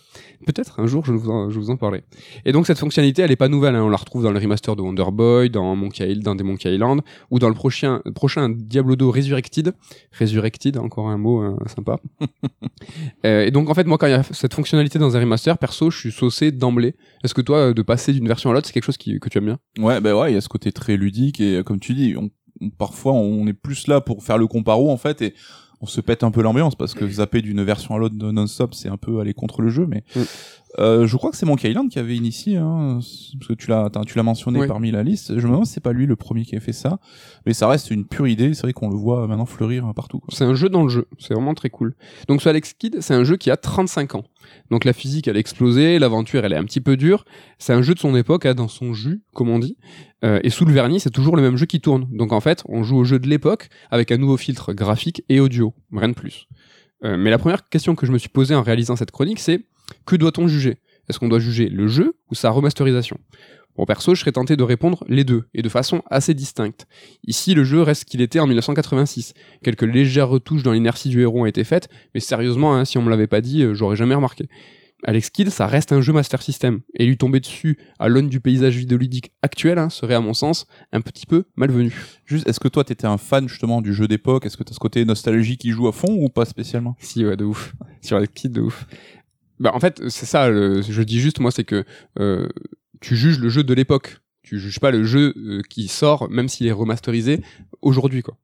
Peut-être 0.45 0.79
un 0.79 0.87
jour 0.87 1.05
je 1.05 1.13
vous 1.13 1.29
en, 1.29 1.49
je 1.49 1.57
vous 1.59 1.69
en 1.69 1.77
parlerai. 1.77 2.03
Et 2.45 2.51
donc 2.51 2.67
cette 2.67 2.79
fonctionnalité, 2.79 3.21
elle 3.21 3.31
est 3.31 3.35
pas 3.35 3.47
nouvelle. 3.47 3.75
hein. 3.75 3.83
On 3.83 3.89
la 3.89 3.97
retrouve 3.97 4.23
dans 4.23 4.31
le 4.31 4.39
remaster 4.39 4.75
de 4.75 4.81
Wonder 4.81 5.05
Boy, 5.11 5.49
dans 5.49 5.75
Monkey 5.75 6.03
Island, 6.07 6.23
dans 6.23 6.35
des 6.35 6.43
Monkey 6.43 6.73
Island, 6.73 7.01
ou 7.31 7.39
dans 7.39 7.49
le 7.49 7.55
prochain 7.55 8.01
prochain 8.15 8.49
Diablo 8.49 8.95
2 8.95 9.05
Resurrected. 9.07 9.73
Resurrected, 10.19 10.77
encore 10.77 11.09
un 11.09 11.17
mot 11.17 11.41
euh, 11.43 11.55
sympa. 11.75 11.97
Euh, 13.25 13.45
et 13.45 13.51
donc 13.51 13.69
en 13.69 13.73
fait 13.73 13.85
moi 13.85 13.97
quand 13.97 14.07
il 14.07 14.11
y 14.11 14.13
a 14.13 14.23
cette 14.23 14.53
fonctionnalité 14.53 14.99
dans 14.99 15.15
un 15.15 15.19
remaster, 15.19 15.57
perso 15.57 15.89
je 15.89 15.97
suis 15.97 16.11
saucé 16.11 16.51
d'emblée. 16.51 16.95
Est-ce 17.23 17.33
que 17.33 17.41
toi 17.41 17.57
euh, 17.69 17.73
de 17.73 17.81
passer 17.81 18.11
d'une 18.13 18.27
version 18.27 18.49
à 18.49 18.53
l'autre 18.53 18.67
c'est 18.67 18.73
quelque 18.73 18.83
chose 18.85 18.97
qui, 18.97 19.19
que 19.19 19.29
tu 19.29 19.37
aimes 19.37 19.45
bien? 19.45 19.59
Ouais, 19.79 20.01
ben 20.01 20.13
ouais, 20.13 20.31
il 20.31 20.35
y 20.35 20.37
a 20.37 20.41
ce 20.41 20.49
côté 20.49 20.71
très 20.71 20.97
ludique 20.97 21.39
et 21.39 21.63
comme 21.65 21.79
tu 21.79 21.93
dis, 21.93 22.15
on, 22.17 22.29
on- 22.61 22.69
parfois 22.69 23.13
on 23.13 23.47
est 23.47 23.53
plus 23.53 23.87
là 23.87 24.01
pour 24.01 24.23
faire 24.23 24.37
le 24.37 24.47
comparo 24.47 24.91
en 24.91 24.97
fait 24.97 25.21
et 25.21 25.33
on 25.83 25.85
se 25.85 25.99
pète 25.99 26.23
un 26.23 26.31
peu 26.31 26.41
l'ambiance 26.41 26.75
parce 26.75 26.93
que 26.93 27.05
zapper 27.09 27.41
d'une 27.41 27.61
version 27.61 27.93
à 27.93 27.97
l'autre 27.97 28.15
non-stop, 28.15 28.73
c'est 28.73 28.87
un 28.87 28.95
peu 28.95 29.19
aller 29.19 29.33
contre 29.33 29.61
le 29.61 29.69
jeu. 29.69 29.85
Mais 29.85 30.05
Mm. 30.15 30.21
Euh, 30.79 31.05
je 31.05 31.17
crois 31.17 31.29
que 31.31 31.37
c'est 31.37 31.45
Monkey 31.45 31.69
Island 31.69 31.89
qui 31.89 31.99
avait 31.99 32.15
initié, 32.15 32.57
hein, 32.57 32.99
parce 32.99 33.47
que 33.47 33.53
tu 33.53 33.69
l'as, 33.69 33.89
tu 34.07 34.17
l'as 34.17 34.23
mentionné 34.23 34.59
Oui. 34.61 34.67
parmi 34.67 34.91
la 34.91 35.03
liste. 35.03 35.37
Je 35.37 35.45
me 35.45 35.51
demande 35.51 35.65
si 35.65 35.73
c'est 35.73 35.83
pas 35.83 35.93
lui 35.93 36.05
le 36.05 36.15
premier 36.15 36.45
qui 36.45 36.55
a 36.55 36.59
fait 36.59 36.73
ça, 36.73 36.99
mais 37.45 37.53
ça 37.53 37.67
reste 37.67 37.91
une 37.91 38.05
pure 38.05 38.27
idée. 38.27 38.53
C'est 38.53 38.63
vrai 38.63 38.73
qu'on 38.73 38.89
le 38.89 38.95
voit 38.95 39.27
maintenant 39.27 39.45
fleurir 39.45 39.91
partout. 39.95 40.21
C'est 40.29 40.43
un 40.45 40.55
jeu 40.55 40.69
dans 40.69 40.83
le 40.83 40.89
jeu, 40.89 41.07
c'est 41.19 41.33
vraiment 41.33 41.53
très 41.53 41.69
cool. 41.69 41.95
Donc 42.27 42.41
ce 42.41 42.49
Alex 42.49 42.73
Kidd, 42.73 42.97
c'est 43.01 43.13
un 43.13 43.23
jeu 43.23 43.37
qui 43.37 43.51
a 43.51 43.57
35 43.57 44.15
ans. 44.15 44.23
Donc 44.71 44.83
la 44.83 44.93
physique 44.93 45.27
elle 45.27 45.37
a 45.37 45.39
explosé, 45.39 45.99
l'aventure 45.99 46.43
elle 46.43 46.53
est 46.53 46.57
un 46.57 46.65
petit 46.65 46.81
peu 46.81 46.97
dure. 46.97 47.25
C'est 47.59 47.73
un 47.73 47.81
jeu 47.81 47.93
de 47.93 47.99
son 47.99 48.15
époque, 48.15 48.45
hein, 48.45 48.55
dans 48.55 48.67
son 48.67 48.93
jus, 48.93 49.21
comme 49.33 49.49
on 49.49 49.59
dit. 49.59 49.77
Euh, 50.25 50.39
et 50.43 50.49
sous 50.49 50.65
le 50.65 50.73
vernis, 50.73 50.99
c'est 50.99 51.11
toujours 51.11 51.35
le 51.35 51.41
même 51.41 51.57
jeu 51.57 51.65
qui 51.65 51.81
tourne. 51.81 52.07
Donc 52.11 52.31
en 52.31 52.39
fait, 52.39 52.63
on 52.67 52.83
joue 52.83 52.97
au 52.97 53.03
jeu 53.03 53.19
de 53.19 53.27
l'époque 53.27 53.69
avec 53.91 54.11
un 54.11 54.17
nouveau 54.17 54.37
filtre 54.37 54.73
graphique 54.73 55.23
et 55.29 55.39
audio, 55.39 55.73
rien 55.91 56.09
de 56.09 56.13
plus. 56.13 56.47
Euh, 57.03 57.17
mais 57.17 57.29
la 57.29 57.37
première 57.37 57.67
question 57.69 57.95
que 57.95 58.05
je 58.05 58.11
me 58.11 58.17
suis 58.17 58.29
posée 58.29 58.55
en 58.55 58.63
réalisant 58.63 58.95
cette 58.95 59.11
chronique, 59.11 59.39
c'est 59.39 59.65
que 60.05 60.15
doit-on 60.15 60.47
juger? 60.47 60.77
Est-ce 61.09 61.19
qu'on 61.19 61.29
doit 61.29 61.39
juger 61.39 61.69
le 61.69 61.87
jeu 61.87 62.13
ou 62.31 62.35
sa 62.35 62.49
remasterisation? 62.49 63.17
Bon, 63.75 63.85
perso, 63.85 64.13
je 64.13 64.19
serais 64.19 64.31
tenté 64.31 64.55
de 64.55 64.61
répondre 64.61 65.03
les 65.07 65.23
deux, 65.23 65.45
et 65.55 65.63
de 65.63 65.69
façon 65.69 66.03
assez 66.11 66.35
distincte. 66.35 66.85
Ici, 67.25 67.55
le 67.55 67.63
jeu 67.63 67.81
reste 67.81 68.01
ce 68.01 68.05
qu'il 68.05 68.21
était 68.21 68.39
en 68.39 68.45
1986. 68.45 69.33
Quelques 69.63 69.81
légères 69.81 70.29
retouches 70.29 70.61
dans 70.61 70.73
l'inertie 70.73 71.09
du 71.09 71.21
héros 71.21 71.41
ont 71.41 71.45
été 71.47 71.63
faites, 71.63 71.89
mais 72.13 72.19
sérieusement, 72.19 72.75
hein, 72.75 72.85
si 72.85 72.99
on 72.99 73.01
me 73.01 73.09
l'avait 73.09 73.25
pas 73.25 73.41
dit, 73.41 73.63
euh, 73.63 73.73
j'aurais 73.73 73.95
jamais 73.95 74.13
remarqué. 74.13 74.47
Alex 75.05 75.31
Kidd, 75.31 75.49
ça 75.49 75.65
reste 75.65 75.91
un 75.91 76.01
jeu 76.01 76.13
Master 76.13 76.41
System, 76.43 76.81
et 76.93 77.05
lui 77.05 77.17
tomber 77.17 77.39
dessus 77.39 77.77
à 77.97 78.09
l'aune 78.09 78.29
du 78.29 78.39
paysage 78.39 78.77
vidéoludique 78.77 79.31
actuel 79.41 79.79
hein, 79.79 79.89
serait, 79.89 80.13
à 80.13 80.21
mon 80.21 80.35
sens, 80.35 80.67
un 80.91 81.01
petit 81.01 81.25
peu 81.25 81.45
malvenu. 81.55 81.93
Juste, 82.25 82.47
est-ce 82.47 82.59
que 82.59 82.67
toi 82.67 82.83
t'étais 82.83 83.07
un 83.07 83.17
fan 83.17 83.49
justement 83.49 83.81
du 83.81 83.93
jeu 83.93 84.07
d'époque? 84.07 84.45
Est-ce 84.45 84.55
que 84.55 84.63
t'as 84.63 84.73
ce 84.73 84.79
côté 84.79 85.03
nostalgie 85.03 85.57
qui 85.57 85.71
joue 85.71 85.87
à 85.87 85.91
fond 85.91 86.15
ou 86.21 86.29
pas 86.29 86.45
spécialement? 86.45 86.95
Si, 86.99 87.25
ouais, 87.25 87.35
de 87.35 87.43
ouf. 87.43 87.73
Sur 88.01 88.17
Alex 88.17 88.33
Kidd, 88.33 88.53
de 88.53 88.61
ouf. 88.61 88.85
Bah, 89.59 89.71
en 89.73 89.79
fait, 89.79 90.09
c'est 90.09 90.25
ça, 90.25 90.51
je 90.51 91.01
dis 91.03 91.19
juste, 91.19 91.39
moi, 91.39 91.51
c'est 91.51 91.63
que 91.63 91.83
euh, 92.19 92.47
tu 93.01 93.15
juges 93.15 93.39
le 93.39 93.49
jeu 93.49 93.63
de 93.63 93.73
l'époque. 93.73 94.17
Tu 94.41 94.59
juges 94.59 94.79
pas 94.79 94.91
le 94.91 95.03
jeu 95.03 95.33
euh, 95.37 95.61
qui 95.69 95.87
sort, 95.87 96.29
même 96.29 96.49
s'il 96.49 96.67
est 96.67 96.71
remasterisé, 96.71 97.41
aujourd'hui, 97.81 98.21
quoi. 98.21 98.37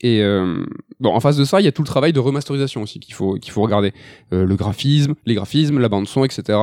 Et 0.00 0.22
euh, 0.22 0.66
bon, 1.00 1.14
en 1.14 1.20
face 1.20 1.36
de 1.36 1.44
ça, 1.44 1.60
il 1.60 1.64
y 1.64 1.66
a 1.66 1.72
tout 1.72 1.80
le 1.80 1.86
travail 1.86 2.12
de 2.12 2.20
remasterisation 2.20 2.82
aussi 2.82 3.00
qu'il 3.00 3.14
faut 3.14 3.36
qu'il 3.36 3.52
faut 3.52 3.62
regarder. 3.62 3.92
Euh, 4.34 4.44
le 4.44 4.54
graphisme, 4.54 5.14
les 5.24 5.34
graphismes, 5.34 5.78
la 5.78 5.88
bande 5.88 6.06
son, 6.06 6.24
etc. 6.24 6.58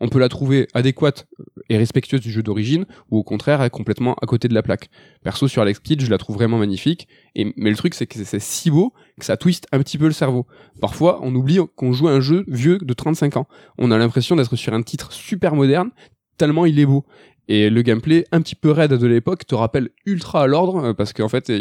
On 0.00 0.08
peut 0.08 0.18
la 0.18 0.28
trouver 0.28 0.66
adéquate 0.74 1.28
et 1.68 1.76
respectueuse 1.76 2.20
du 2.20 2.32
jeu 2.32 2.42
d'origine, 2.42 2.86
ou 3.10 3.18
au 3.18 3.22
contraire, 3.22 3.62
est 3.62 3.70
complètement 3.70 4.14
à 4.20 4.26
côté 4.26 4.48
de 4.48 4.54
la 4.54 4.62
plaque. 4.62 4.88
Perso, 5.22 5.46
sur 5.46 5.62
Alex 5.62 5.78
Kidd, 5.78 6.00
je 6.00 6.10
la 6.10 6.18
trouve 6.18 6.34
vraiment 6.34 6.58
magnifique. 6.58 7.06
Et 7.36 7.52
mais 7.56 7.70
le 7.70 7.76
truc, 7.76 7.94
c'est 7.94 8.08
que 8.08 8.24
c'est 8.24 8.40
si 8.40 8.72
beau 8.72 8.92
que 9.20 9.26
ça 9.26 9.36
twiste 9.36 9.68
un 9.70 9.78
petit 9.78 9.96
peu 9.96 10.06
le 10.06 10.12
cerveau. 10.12 10.46
Parfois, 10.80 11.20
on 11.22 11.32
oublie 11.36 11.60
qu'on 11.76 11.92
joue 11.92 12.08
à 12.08 12.12
un 12.12 12.20
jeu 12.20 12.44
vieux 12.48 12.78
de 12.78 12.92
35 12.92 13.36
ans. 13.36 13.46
On 13.78 13.92
a 13.92 13.98
l'impression 13.98 14.34
d'être 14.34 14.56
sur 14.56 14.74
un 14.74 14.82
titre 14.82 15.12
super 15.12 15.54
moderne, 15.54 15.90
tellement 16.36 16.66
il 16.66 16.80
est 16.80 16.86
beau. 16.86 17.04
Et 17.52 17.68
le 17.68 17.82
gameplay 17.82 18.24
un 18.30 18.40
petit 18.42 18.54
peu 18.54 18.70
raide 18.70 18.92
de 18.92 19.06
l'époque 19.08 19.44
te 19.44 19.56
rappelle 19.56 19.90
ultra 20.06 20.42
à 20.42 20.46
l'ordre, 20.46 20.84
euh, 20.84 20.94
parce 20.94 21.12
qu'en 21.12 21.28
fait, 21.28 21.52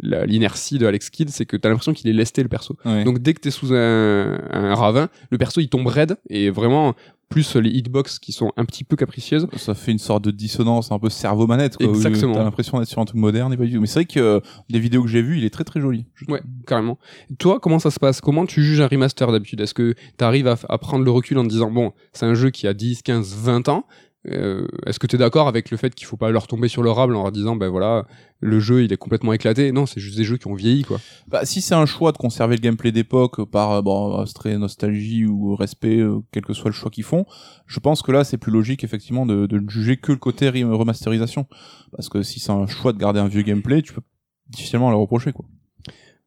l'inertie 0.00 0.78
de 0.78 0.86
Alex 0.86 1.08
Kidd, 1.08 1.30
c'est 1.30 1.46
que 1.46 1.56
t'as 1.56 1.68
l'impression 1.68 1.92
qu'il 1.92 2.10
est 2.10 2.12
lesté 2.12 2.42
le 2.42 2.48
perso. 2.48 2.76
Ouais. 2.84 3.04
Donc 3.04 3.20
dès 3.20 3.32
que 3.32 3.40
t'es 3.40 3.52
sous 3.52 3.72
un, 3.72 4.40
un 4.50 4.74
ravin, 4.74 5.08
le 5.30 5.38
perso 5.38 5.60
il 5.60 5.68
tombe 5.68 5.86
raide, 5.86 6.16
et 6.30 6.50
vraiment, 6.50 6.94
plus 7.28 7.56
les 7.56 7.70
hitbox 7.70 8.18
qui 8.18 8.32
sont 8.32 8.52
un 8.56 8.64
petit 8.64 8.84
peu 8.84 8.96
capricieuses, 8.96 9.46
ça 9.56 9.74
fait 9.74 9.92
une 9.92 9.98
sorte 9.98 10.24
de 10.24 10.30
dissonance 10.30 10.92
un 10.92 10.98
peu 10.98 11.10
cerveau 11.10 11.46
manette 11.46 11.76
quoi, 11.76 11.86
Exactement. 11.86 12.34
t'as 12.34 12.44
l'impression 12.44 12.78
d'être 12.78 12.88
sur 12.88 13.00
un 13.00 13.04
truc 13.04 13.20
moderne 13.20 13.52
et 13.52 13.56
pas 13.56 13.64
du 13.64 13.72
tout 13.74 13.80
mais 13.80 13.88
c'est 13.88 14.00
vrai 14.00 14.04
que 14.04 14.20
euh, 14.20 14.40
des 14.70 14.78
vidéos 14.78 15.02
que 15.02 15.08
j'ai 15.08 15.22
vues 15.22 15.38
il 15.38 15.44
est 15.44 15.50
très 15.50 15.64
très 15.64 15.80
joli 15.80 16.06
Ouais, 16.28 16.40
carrément. 16.66 16.98
Toi, 17.38 17.58
comment 17.60 17.78
ça 17.78 17.90
se 17.90 17.98
passe? 17.98 18.20
Comment 18.20 18.46
tu 18.46 18.62
juges 18.62 18.80
un 18.80 18.86
remaster 18.86 19.30
d'habitude? 19.30 19.60
Est-ce 19.60 19.74
que 19.74 19.94
tu 20.18 20.24
arrives 20.24 20.46
à, 20.46 20.56
à 20.68 20.78
prendre 20.78 21.04
le 21.04 21.10
recul 21.10 21.38
en 21.38 21.44
te 21.44 21.48
disant, 21.48 21.70
bon, 21.70 21.92
c'est 22.12 22.26
un 22.26 22.34
jeu 22.34 22.50
qui 22.50 22.66
a 22.66 22.74
10, 22.74 23.02
15, 23.02 23.34
20 23.36 23.68
ans 23.68 23.86
euh, 24.28 24.66
Est-ce 24.86 24.98
que 24.98 25.06
tu 25.06 25.16
es 25.16 25.18
d'accord 25.18 25.48
avec 25.48 25.70
le 25.70 25.76
fait 25.76 25.94
qu'il 25.94 26.06
faut 26.06 26.16
pas 26.16 26.30
leur 26.30 26.46
tomber 26.46 26.68
sur 26.68 26.82
le 26.82 26.90
rable 26.90 27.14
en 27.16 27.22
leur 27.22 27.32
disant, 27.32 27.56
ben 27.56 27.68
voilà, 27.68 28.06
le 28.40 28.60
jeu 28.60 28.84
il 28.84 28.92
est 28.92 28.96
complètement 28.96 29.32
éclaté? 29.32 29.72
Non, 29.72 29.86
c'est 29.86 30.00
juste 30.00 30.16
des 30.16 30.24
jeux 30.24 30.36
qui 30.36 30.46
ont 30.46 30.54
vieilli, 30.54 30.82
quoi. 30.82 31.00
Bah, 31.28 31.44
si 31.44 31.60
c'est 31.60 31.74
un 31.74 31.86
choix 31.86 32.12
de 32.12 32.18
conserver 32.18 32.56
le 32.56 32.60
gameplay 32.60 32.92
d'époque 32.92 33.44
par 33.50 33.72
euh, 33.72 33.82
bon, 33.82 34.16
astrait 34.18 34.58
nostalgie 34.58 35.26
ou 35.26 35.54
respect, 35.54 35.98
euh, 35.98 36.20
quel 36.32 36.44
que 36.44 36.52
soit 36.52 36.70
le 36.70 36.74
choix 36.74 36.90
qu'ils 36.90 37.04
font, 37.04 37.24
je 37.66 37.80
pense 37.80 38.02
que 38.02 38.12
là 38.12 38.24
c'est 38.24 38.38
plus 38.38 38.52
logique 38.52 38.84
effectivement 38.84 39.26
de, 39.26 39.46
de 39.46 39.62
juger 39.68 39.96
que 39.96 40.12
le 40.12 40.18
côté 40.18 40.50
re- 40.50 40.64
remasterisation. 40.72 41.46
Parce 41.92 42.08
que 42.08 42.22
si 42.22 42.40
c'est 42.40 42.52
un 42.52 42.66
choix 42.66 42.92
de 42.92 42.98
garder 42.98 43.20
un 43.20 43.28
vieux 43.28 43.42
gameplay, 43.42 43.82
tu 43.82 43.92
peux 43.92 44.02
difficilement 44.48 44.90
le 44.90 44.96
reprocher 44.96 45.32
quoi. 45.32 45.44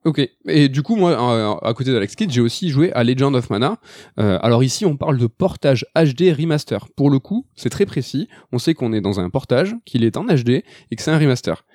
Ok. 0.05 0.21
Et 0.47 0.69
du 0.69 0.81
coup, 0.81 0.95
moi, 0.95 1.11
euh, 1.11 1.53
à 1.67 1.73
côté 1.73 1.91
d'Alex 1.91 2.15
Kidd, 2.15 2.31
j'ai 2.31 2.39
aussi 2.39 2.69
joué 2.69 2.91
à 2.93 3.03
Legend 3.03 3.35
of 3.35 3.49
Mana. 3.49 3.77
Euh, 4.19 4.39
alors 4.41 4.63
ici, 4.63 4.85
on 4.85 4.95
parle 4.95 5.17
de 5.17 5.27
portage 5.27 5.85
HD 5.93 6.31
remaster. 6.31 6.87
Pour 6.95 7.09
le 7.09 7.19
coup, 7.19 7.45
c'est 7.55 7.69
très 7.69 7.85
précis. 7.85 8.29
On 8.53 8.59
sait 8.59 8.73
qu'on 8.73 8.93
est 8.93 9.01
dans 9.01 9.19
un 9.19 9.29
portage, 9.29 9.75
qu'il 9.85 10.05
est 10.05 10.15
en 10.15 10.25
HD 10.25 10.49
et 10.49 10.95
que 10.95 11.01
c'est 11.01 11.11
un 11.11 11.19
remaster. 11.19 11.65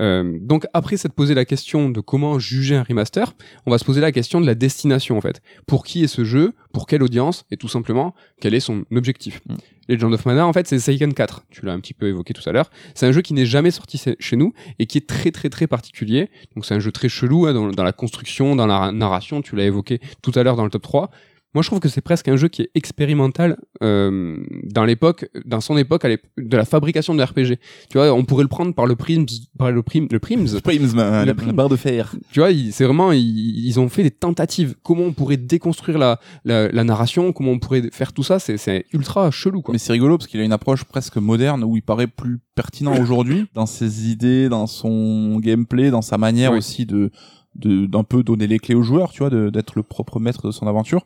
Euh, 0.00 0.38
donc 0.40 0.66
après 0.72 0.96
s'être 0.96 1.12
posé 1.12 1.34
la 1.34 1.44
question 1.44 1.88
de 1.88 2.00
comment 2.00 2.38
juger 2.38 2.74
un 2.76 2.82
remaster, 2.82 3.34
on 3.64 3.70
va 3.70 3.78
se 3.78 3.84
poser 3.84 4.00
la 4.00 4.10
question 4.12 4.40
de 4.40 4.46
la 4.46 4.54
destination 4.54 5.16
en 5.16 5.20
fait. 5.20 5.40
Pour 5.66 5.84
qui 5.84 6.02
est 6.02 6.08
ce 6.08 6.24
jeu? 6.24 6.52
Pour 6.72 6.86
quelle 6.86 7.02
audience? 7.02 7.44
Et 7.50 7.56
tout 7.56 7.68
simplement, 7.68 8.14
quel 8.40 8.54
est 8.54 8.60
son 8.60 8.84
objectif? 8.94 9.40
Mm. 9.48 9.54
Legend 9.86 10.14
of 10.14 10.24
Mana, 10.24 10.46
en 10.46 10.52
fait, 10.54 10.66
c'est 10.66 10.78
Seiken 10.78 11.12
4. 11.12 11.44
Tu 11.50 11.66
l'as 11.66 11.72
un 11.74 11.78
petit 11.80 11.92
peu 11.92 12.08
évoqué 12.08 12.32
tout 12.32 12.48
à 12.48 12.52
l'heure. 12.52 12.70
C'est 12.94 13.06
un 13.06 13.12
jeu 13.12 13.20
qui 13.20 13.34
n'est 13.34 13.44
jamais 13.44 13.70
sorti 13.70 14.00
chez- 14.18 14.36
nous 14.36 14.52
et 14.78 14.86
qui 14.86 14.96
est 14.98 15.06
très 15.06 15.30
très 15.30 15.50
très 15.50 15.66
particulier. 15.66 16.30
Donc 16.54 16.64
c'est 16.64 16.74
un 16.74 16.80
jeu 16.80 16.90
très 16.90 17.08
chelou 17.10 17.46
hein, 17.46 17.52
dans, 17.52 17.68
dans 17.70 17.84
la 17.84 17.92
construction, 17.92 18.56
dans 18.56 18.66
la 18.66 18.90
narration. 18.92 19.42
Tu 19.42 19.54
l'as 19.56 19.64
évoqué 19.64 20.00
tout 20.22 20.32
à 20.34 20.42
l'heure 20.42 20.56
dans 20.56 20.64
le 20.64 20.70
top 20.70 20.82
3. 20.82 21.10
Moi, 21.54 21.62
je 21.62 21.68
trouve 21.68 21.80
que 21.80 21.88
c'est 21.88 22.00
presque 22.00 22.28
un 22.28 22.36
jeu 22.36 22.48
qui 22.48 22.62
est 22.62 22.70
expérimental 22.74 23.56
euh, 23.82 24.36
dans 24.64 24.84
l'époque, 24.84 25.28
dans 25.44 25.60
son 25.60 25.76
époque, 25.76 26.04
à 26.04 26.08
de 26.08 26.56
la 26.56 26.64
fabrication 26.64 27.14
de 27.14 27.22
RPG. 27.22 27.58
Tu 27.90 27.98
vois, 27.98 28.12
on 28.12 28.24
pourrait 28.24 28.42
le 28.42 28.48
prendre 28.48 28.74
par 28.74 28.86
le 28.86 28.96
Prims, 28.96 29.26
par 29.56 29.70
le 29.70 29.82
Prim, 29.82 30.08
le 30.10 30.18
Prims. 30.18 30.60
Prims, 30.62 30.94
la, 30.96 31.24
Le 31.24 31.32
la 31.32 31.52
barre 31.52 31.68
de 31.68 31.76
fer. 31.76 32.14
Tu 32.32 32.40
vois, 32.40 32.50
c'est 32.70 32.84
vraiment, 32.84 33.12
ils, 33.12 33.66
ils 33.66 33.78
ont 33.78 33.88
fait 33.88 34.02
des 34.02 34.10
tentatives. 34.10 34.74
Comment 34.82 35.04
on 35.04 35.12
pourrait 35.12 35.36
déconstruire 35.36 35.98
la, 35.98 36.18
la, 36.44 36.68
la 36.68 36.84
narration, 36.84 37.32
comment 37.32 37.52
on 37.52 37.58
pourrait 37.58 37.88
faire 37.92 38.12
tout 38.12 38.22
ça, 38.22 38.38
c'est, 38.38 38.86
ultra 38.92 39.30
chelou, 39.30 39.62
quoi. 39.62 39.72
Mais 39.72 39.78
c'est 39.78 39.92
rigolo 39.92 40.18
parce 40.18 40.28
qu'il 40.28 40.40
a 40.40 40.44
une 40.44 40.52
approche 40.52 40.84
presque 40.84 41.16
moderne 41.16 41.64
où 41.64 41.76
il 41.76 41.82
paraît 41.82 42.06
plus 42.06 42.38
pertinent 42.54 42.96
aujourd'hui 43.00 43.46
dans 43.54 43.66
ses 43.66 44.10
idées, 44.10 44.48
dans 44.48 44.66
son 44.66 45.38
gameplay, 45.38 45.90
dans 45.90 46.02
sa 46.02 46.18
manière 46.18 46.52
Oui. 46.52 46.58
aussi 46.58 46.86
de 46.86 47.10
d'un 47.56 48.02
peu 48.02 48.24
donner 48.24 48.48
les 48.48 48.58
clés 48.58 48.74
au 48.74 48.82
joueur, 48.82 49.12
tu 49.12 49.20
vois, 49.20 49.30
d'être 49.30 49.74
le 49.76 49.84
propre 49.84 50.18
maître 50.18 50.44
de 50.44 50.50
son 50.50 50.66
aventure. 50.66 51.04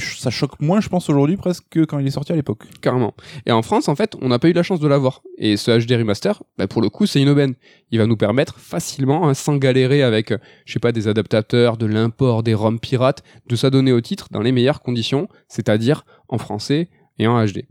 Ça 0.00 0.30
choque 0.30 0.60
moins, 0.60 0.80
je 0.80 0.88
pense, 0.88 1.08
aujourd'hui 1.10 1.36
presque 1.36 1.64
que 1.70 1.84
quand 1.84 1.98
il 1.98 2.06
est 2.06 2.10
sorti 2.10 2.32
à 2.32 2.36
l'époque. 2.36 2.64
Carrément. 2.80 3.14
Et 3.46 3.52
en 3.52 3.62
France, 3.62 3.88
en 3.88 3.94
fait, 3.94 4.14
on 4.20 4.28
n'a 4.28 4.38
pas 4.38 4.48
eu 4.48 4.52
la 4.52 4.62
chance 4.62 4.80
de 4.80 4.88
l'avoir. 4.88 5.22
Et 5.38 5.56
ce 5.56 5.70
HD 5.70 5.98
remaster, 5.98 6.42
bah, 6.58 6.66
pour 6.66 6.82
le 6.82 6.88
coup, 6.88 7.06
c'est 7.06 7.20
une 7.20 7.28
aubaine. 7.28 7.54
Il 7.90 7.98
va 7.98 8.06
nous 8.06 8.16
permettre 8.16 8.58
facilement, 8.58 9.28
hein, 9.28 9.34
sans 9.34 9.56
galérer 9.56 10.02
avec, 10.02 10.32
euh, 10.32 10.38
je 10.64 10.72
sais 10.72 10.78
pas, 10.78 10.92
des 10.92 11.08
adaptateurs, 11.08 11.76
de 11.76 11.86
l'import, 11.86 12.42
des 12.42 12.54
ROM 12.54 12.80
pirates, 12.80 13.22
de 13.48 13.56
s'adonner 13.56 13.92
au 13.92 14.00
titre 14.00 14.28
dans 14.30 14.40
les 14.40 14.52
meilleures 14.52 14.82
conditions, 14.82 15.28
c'est-à-dire 15.48 16.04
en 16.28 16.38
français 16.38 16.88
et 17.18 17.26
en 17.26 17.44
HD. 17.44 17.64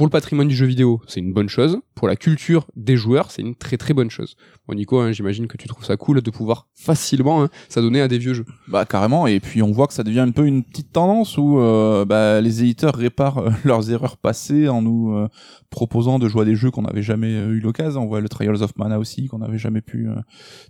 Pour 0.00 0.06
le 0.06 0.10
patrimoine 0.12 0.48
du 0.48 0.54
jeu 0.56 0.64
vidéo, 0.64 1.02
c'est 1.06 1.20
une 1.20 1.34
bonne 1.34 1.50
chose. 1.50 1.78
Pour 1.94 2.08
la 2.08 2.16
culture 2.16 2.66
des 2.74 2.96
joueurs, 2.96 3.30
c'est 3.30 3.42
une 3.42 3.54
très 3.54 3.76
très 3.76 3.92
bonne 3.92 4.08
chose. 4.08 4.34
Bon, 4.66 4.74
Nico, 4.74 4.98
hein, 4.98 5.12
j'imagine 5.12 5.46
que 5.46 5.58
tu 5.58 5.68
trouves 5.68 5.84
ça 5.84 5.98
cool 5.98 6.22
de 6.22 6.30
pouvoir 6.30 6.68
facilement 6.74 7.42
hein, 7.42 7.50
s'adonner 7.68 8.00
à 8.00 8.08
des 8.08 8.16
vieux 8.16 8.32
jeux. 8.32 8.46
Bah 8.66 8.86
carrément. 8.86 9.26
Et 9.26 9.40
puis 9.40 9.62
on 9.62 9.72
voit 9.72 9.86
que 9.86 9.92
ça 9.92 10.02
devient 10.02 10.20
un 10.20 10.30
peu 10.30 10.46
une 10.46 10.64
petite 10.64 10.90
tendance 10.90 11.36
où 11.36 11.60
euh, 11.60 12.06
bah, 12.06 12.40
les 12.40 12.62
éditeurs 12.62 12.94
réparent 12.94 13.40
euh, 13.40 13.50
leurs 13.66 13.90
erreurs 13.90 14.16
passées 14.16 14.70
en 14.70 14.80
nous 14.80 15.12
euh, 15.12 15.28
proposant 15.68 16.18
de 16.18 16.28
jouer 16.28 16.40
à 16.40 16.44
des 16.46 16.56
jeux 16.56 16.70
qu'on 16.70 16.80
n'avait 16.80 17.02
jamais 17.02 17.34
eu 17.34 17.60
l'occasion. 17.60 18.04
On 18.04 18.06
voit 18.06 18.22
le 18.22 18.30
Trials 18.30 18.62
of 18.62 18.74
Mana 18.78 18.98
aussi 18.98 19.26
qu'on 19.26 19.40
n'avait 19.40 19.58
jamais 19.58 19.82
pu 19.82 20.08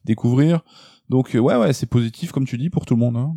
découvrir. 0.05 0.62
Donc 1.09 1.31
ouais 1.35 1.55
ouais 1.55 1.72
c'est 1.72 1.89
positif 1.89 2.33
comme 2.33 2.47
tu 2.47 2.59
dis 2.59 2.68
pour 2.68 2.85
tout 2.85 2.95
le 2.95 3.01
monde. 3.01 3.16
Hein. 3.16 3.37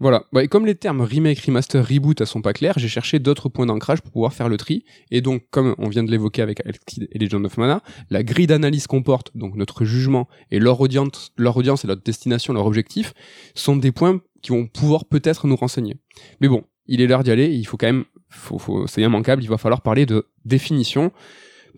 Voilà. 0.00 0.24
Bah, 0.32 0.42
et 0.42 0.48
comme 0.48 0.64
les 0.64 0.74
termes 0.74 1.02
remake, 1.02 1.40
remaster, 1.40 1.86
reboot 1.86 2.20
ne 2.20 2.24
sont 2.26 2.40
pas 2.40 2.54
clairs, 2.54 2.78
j'ai 2.78 2.88
cherché 2.88 3.18
d'autres 3.18 3.50
points 3.50 3.66
d'ancrage 3.66 4.00
pour 4.00 4.10
pouvoir 4.10 4.32
faire 4.32 4.48
le 4.48 4.56
tri. 4.56 4.84
Et 5.10 5.20
donc, 5.20 5.44
comme 5.50 5.74
on 5.76 5.88
vient 5.88 6.02
de 6.02 6.10
l'évoquer 6.10 6.40
avec 6.40 6.66
Alkid 6.66 7.08
et 7.12 7.18
Legend 7.18 7.44
of 7.44 7.58
Mana, 7.58 7.82
la 8.08 8.22
grille 8.22 8.46
d'analyse 8.46 8.86
qu'on 8.86 9.02
porte, 9.02 9.30
donc 9.36 9.54
notre 9.56 9.84
jugement 9.84 10.26
et 10.50 10.58
leur 10.58 10.80
audience, 10.80 11.32
leur 11.36 11.56
audience 11.56 11.84
et 11.84 11.86
leur 11.86 11.98
destination, 11.98 12.54
leur 12.54 12.66
objectif, 12.66 13.12
sont 13.54 13.76
des 13.76 13.92
points 13.92 14.20
qui 14.40 14.52
vont 14.52 14.66
pouvoir 14.66 15.04
peut-être 15.04 15.46
nous 15.46 15.56
renseigner. 15.56 15.96
Mais 16.40 16.48
bon, 16.48 16.64
il 16.86 17.02
est 17.02 17.06
l'heure 17.06 17.22
d'y 17.22 17.30
aller. 17.30 17.48
Il 17.54 17.66
faut 17.66 17.76
quand 17.76 17.86
même, 17.86 18.04
faut, 18.30 18.58
faut, 18.58 18.86
c'est 18.86 19.02
immanquable. 19.02 19.42
Il 19.42 19.50
va 19.50 19.58
falloir 19.58 19.82
parler 19.82 20.06
de 20.06 20.26
définition. 20.46 21.12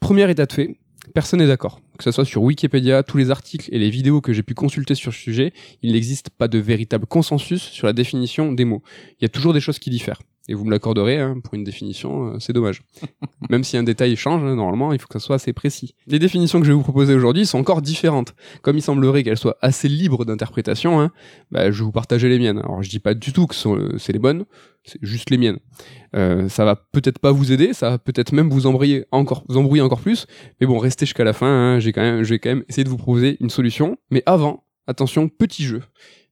Première 0.01 0.31
état 0.31 0.47
de 0.47 0.53
fait. 0.53 0.79
Personne 1.13 1.41
n'est 1.41 1.49
d'accord. 1.49 1.81
Que 1.99 2.05
ce 2.05 2.11
soit 2.11 2.25
sur 2.25 2.43
Wikipédia, 2.43 3.03
tous 3.03 3.19
les 3.19 3.31
articles 3.31 3.69
et 3.73 3.79
les 3.79 3.91
vidéos 3.91 4.21
que 4.21 4.33
j'ai 4.33 4.43
pu 4.43 4.55
consulter 4.55 4.95
sur 4.95 5.13
ce 5.13 5.19
sujet, 5.19 5.53
il 5.83 5.93
n'existe 5.93 6.31
pas 6.31 6.49
de 6.49 6.59
véritable 6.59 7.07
consensus 7.07 7.63
sur 7.63 7.87
la 7.87 7.93
définition 7.93 8.53
des 8.53 8.65
mots. 8.65 8.83
Il 9.21 9.23
y 9.23 9.27
a 9.27 9.29
toujours 9.29 9.53
des 9.53 9.61
choses 9.61 9.79
qui 9.79 9.91
diffèrent. 9.91 10.23
Et 10.49 10.55
vous 10.55 10.65
me 10.65 10.71
l'accorderez, 10.71 11.19
hein, 11.19 11.39
pour 11.43 11.55
une 11.55 11.63
définition, 11.63 12.35
euh, 12.35 12.39
c'est 12.41 12.53
dommage. 12.53 12.83
Même 13.51 13.63
si 13.63 13.77
un 13.77 13.85
détail 13.85 14.17
change, 14.17 14.43
hein, 14.43 14.57
normalement, 14.57 14.93
il 14.93 14.99
faut 14.99 15.07
que 15.07 15.19
ça 15.19 15.25
soit 15.25 15.37
assez 15.37 15.53
précis. 15.53 15.95
Les 16.09 16.19
définitions 16.19 16.59
que 16.59 16.67
je 16.67 16.73
vais 16.73 16.77
vous 16.77 16.83
proposer 16.83 17.15
aujourd'hui 17.15 17.47
sont 17.47 17.59
encore 17.59 17.81
différentes. 17.81 18.35
Comme 18.63 18.77
il 18.77 18.83
semblerait 18.83 19.23
qu'elles 19.23 19.39
soient 19.39 19.57
assez 19.63 19.89
libres 19.89 20.25
d'interprétation, 20.25 21.01
hein, 21.01 21.13
bah, 21.53 21.71
je 21.71 21.79
vais 21.79 21.85
vous 21.85 21.93
partager 21.93 22.29
les 22.29 22.39
miennes. 22.41 22.59
Alors 22.59 22.83
je 22.83 22.91
dis 22.91 22.99
pas 22.99 23.15
du 23.15 23.33
tout 23.33 23.47
que 23.47 23.55
ce 23.55 23.61
sont, 23.61 23.77
euh, 23.77 23.99
c'est 23.99 24.13
les 24.13 24.19
bonnes, 24.19 24.45
c'est 24.83 24.99
juste 25.01 25.31
les 25.31 25.39
miennes. 25.39 25.59
Euh, 26.17 26.49
ça 26.49 26.65
va 26.65 26.75
peut-être 26.75 27.21
pas 27.21 27.31
vous 27.31 27.53
aider, 27.53 27.73
ça 27.73 27.91
va 27.91 27.99
peut-être 27.99 28.33
même 28.33 28.51
vous 28.51 28.67
embrouiller 28.67 29.07
encore, 29.13 29.45
vous 29.49 29.57
embrouiller 29.57 29.83
encore 29.83 30.01
plus. 30.01 30.27
Mais 30.61 30.67
bon, 30.67 30.79
restez 30.79 31.07
jusqu'à 31.07 31.25
la 31.25 31.33
fin. 31.33 31.79
j'ai 31.79 31.93
quand 31.93 32.03
même, 32.03 32.25
je 32.25 32.31
vais 32.31 32.41
quand 32.41 32.51
même 32.51 32.65
essayer 32.69 32.85
de 32.85 32.89
vous 32.89 32.99
proposer 32.99 33.37
une 33.41 33.51
solution. 33.51 33.97
Mais 34.11 34.25
avant, 34.27 34.65
attention, 34.89 35.29
petit 35.29 35.63
jeu. 35.63 35.83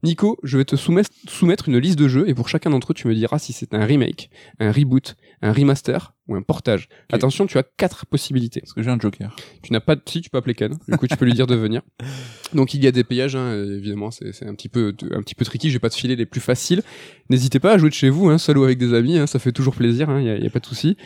Nico, 0.02 0.38
je 0.42 0.56
vais 0.56 0.64
te 0.64 0.76
soumettre, 0.76 1.10
soumettre 1.28 1.68
une 1.68 1.78
liste 1.78 1.98
de 1.98 2.08
jeux 2.08 2.28
et 2.28 2.34
pour 2.34 2.48
chacun 2.48 2.70
d'entre 2.70 2.92
eux, 2.92 2.94
tu 2.94 3.06
me 3.06 3.14
diras 3.14 3.38
si 3.38 3.52
c'est 3.52 3.74
un 3.74 3.84
remake, 3.84 4.30
un 4.58 4.72
reboot, 4.72 5.14
un 5.42 5.52
remaster 5.52 6.14
ou 6.26 6.36
un 6.36 6.42
portage. 6.42 6.88
Attention, 7.12 7.46
tu 7.46 7.58
as 7.58 7.62
quatre 7.62 8.06
possibilités. 8.06 8.60
Parce 8.60 8.72
que 8.72 8.82
j'ai 8.82 8.90
un 8.90 8.98
Joker. 8.98 9.34
Tu 9.62 9.72
n'as 9.72 9.80
pas 9.80 9.96
de... 9.96 10.02
Si, 10.08 10.22
tu 10.22 10.30
peux 10.30 10.38
appeler 10.38 10.54
Ken. 10.54 10.78
Du 10.88 10.96
coup, 10.96 11.06
tu 11.06 11.16
peux 11.16 11.24
lui 11.24 11.34
dire 11.34 11.46
de 11.46 11.54
venir. 11.54 11.82
Donc, 12.54 12.72
il 12.72 12.82
y 12.82 12.86
a 12.86 12.92
des 12.92 13.04
payages, 13.04 13.36
hein, 13.36 13.52
évidemment, 13.52 14.10
c'est 14.10 14.46
un 14.46 14.54
petit 14.54 14.68
peu 14.68 14.94
un 15.10 15.22
petit 15.22 15.34
peu 15.34 15.44
tricky. 15.44 15.68
Je 15.68 15.74
vais 15.74 15.80
pas 15.80 15.90
te 15.90 15.96
filer 15.96 16.16
les 16.16 16.26
plus 16.26 16.40
faciles. 16.40 16.82
N'hésitez 17.28 17.60
pas 17.60 17.72
à 17.72 17.78
jouer 17.78 17.90
de 17.90 17.94
chez 17.94 18.08
vous, 18.08 18.28
hein, 18.28 18.38
seul 18.38 18.58
ou 18.58 18.64
avec 18.64 18.78
des 18.78 18.94
amis. 18.94 19.18
Hein, 19.18 19.26
ça 19.26 19.38
fait 19.38 19.52
toujours 19.52 19.74
plaisir. 19.74 20.08
Il 20.08 20.28
hein, 20.28 20.38
y, 20.38 20.46
a, 20.46 20.50
pas 20.50 20.60
de 20.60 20.66
souci. 20.66 20.96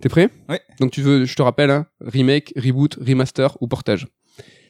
T'es 0.00 0.08
prêt? 0.08 0.28
Ouais. 0.48 0.60
Donc, 0.80 0.90
tu 0.90 1.00
veux, 1.00 1.24
je 1.24 1.34
te 1.34 1.42
rappelle, 1.42 1.84
remake, 2.00 2.52
reboot, 2.56 2.98
remaster 3.00 3.56
ou 3.60 3.68
portage. 3.68 4.08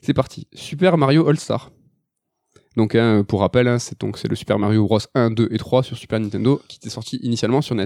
C'est 0.02 0.14
parti. 0.14 0.46
Super 0.52 0.98
Mario 0.98 1.28
All 1.28 1.38
Star. 1.38 1.70
Donc, 2.76 2.94
hein, 2.94 3.24
pour 3.26 3.40
rappel, 3.40 3.68
hein, 3.68 3.78
c'est 3.78 4.00
donc 4.00 4.16
c'est 4.18 4.28
le 4.28 4.34
Super 4.36 4.58
Mario 4.58 4.86
Bros 4.86 4.98
1, 5.14 5.30
2 5.30 5.48
et 5.50 5.58
3 5.58 5.82
sur 5.82 5.96
Super 5.98 6.20
Nintendo 6.20 6.60
qui 6.68 6.78
était 6.78 6.88
sorti 6.90 7.16
initialement 7.22 7.60
sur 7.60 7.74
NES. 7.74 7.84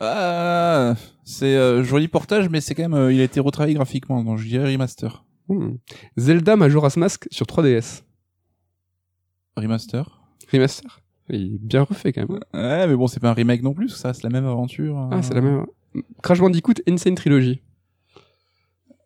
Ah, 0.00 0.94
c'est 1.24 1.56
euh, 1.56 1.82
joli 1.84 2.08
portage, 2.08 2.48
mais 2.50 2.60
c'est 2.60 2.74
quand 2.74 2.82
même, 2.82 2.94
euh, 2.94 3.12
il 3.12 3.20
a 3.20 3.24
été 3.24 3.40
retravaillé 3.40 3.74
graphiquement, 3.74 4.22
donc 4.22 4.38
je 4.38 4.46
dirais 4.46 4.70
remaster. 4.70 5.24
Hmm. 5.48 5.76
Zelda 6.16 6.56
Majora's 6.56 6.96
Mask 6.96 7.26
sur 7.30 7.46
3DS. 7.46 8.02
Remaster. 9.56 10.20
Remaster. 10.52 11.00
Il 11.30 11.54
est 11.54 11.58
bien 11.58 11.82
refait 11.82 12.12
quand 12.12 12.28
même. 12.28 12.40
Ouais, 12.52 12.86
mais 12.86 12.96
bon, 12.96 13.06
c'est 13.06 13.20
pas 13.20 13.30
un 13.30 13.34
remake 13.34 13.62
non 13.62 13.72
plus, 13.72 13.88
ça, 13.88 14.12
c'est 14.12 14.24
la 14.24 14.30
même 14.30 14.46
aventure. 14.46 14.98
hein. 14.98 15.10
Ah, 15.12 15.22
c'est 15.22 15.34
la 15.34 15.40
même. 15.40 15.64
Crash 16.22 16.40
Bandicoot 16.40 16.74
Insane 16.88 17.14
Trilogy. 17.14 17.62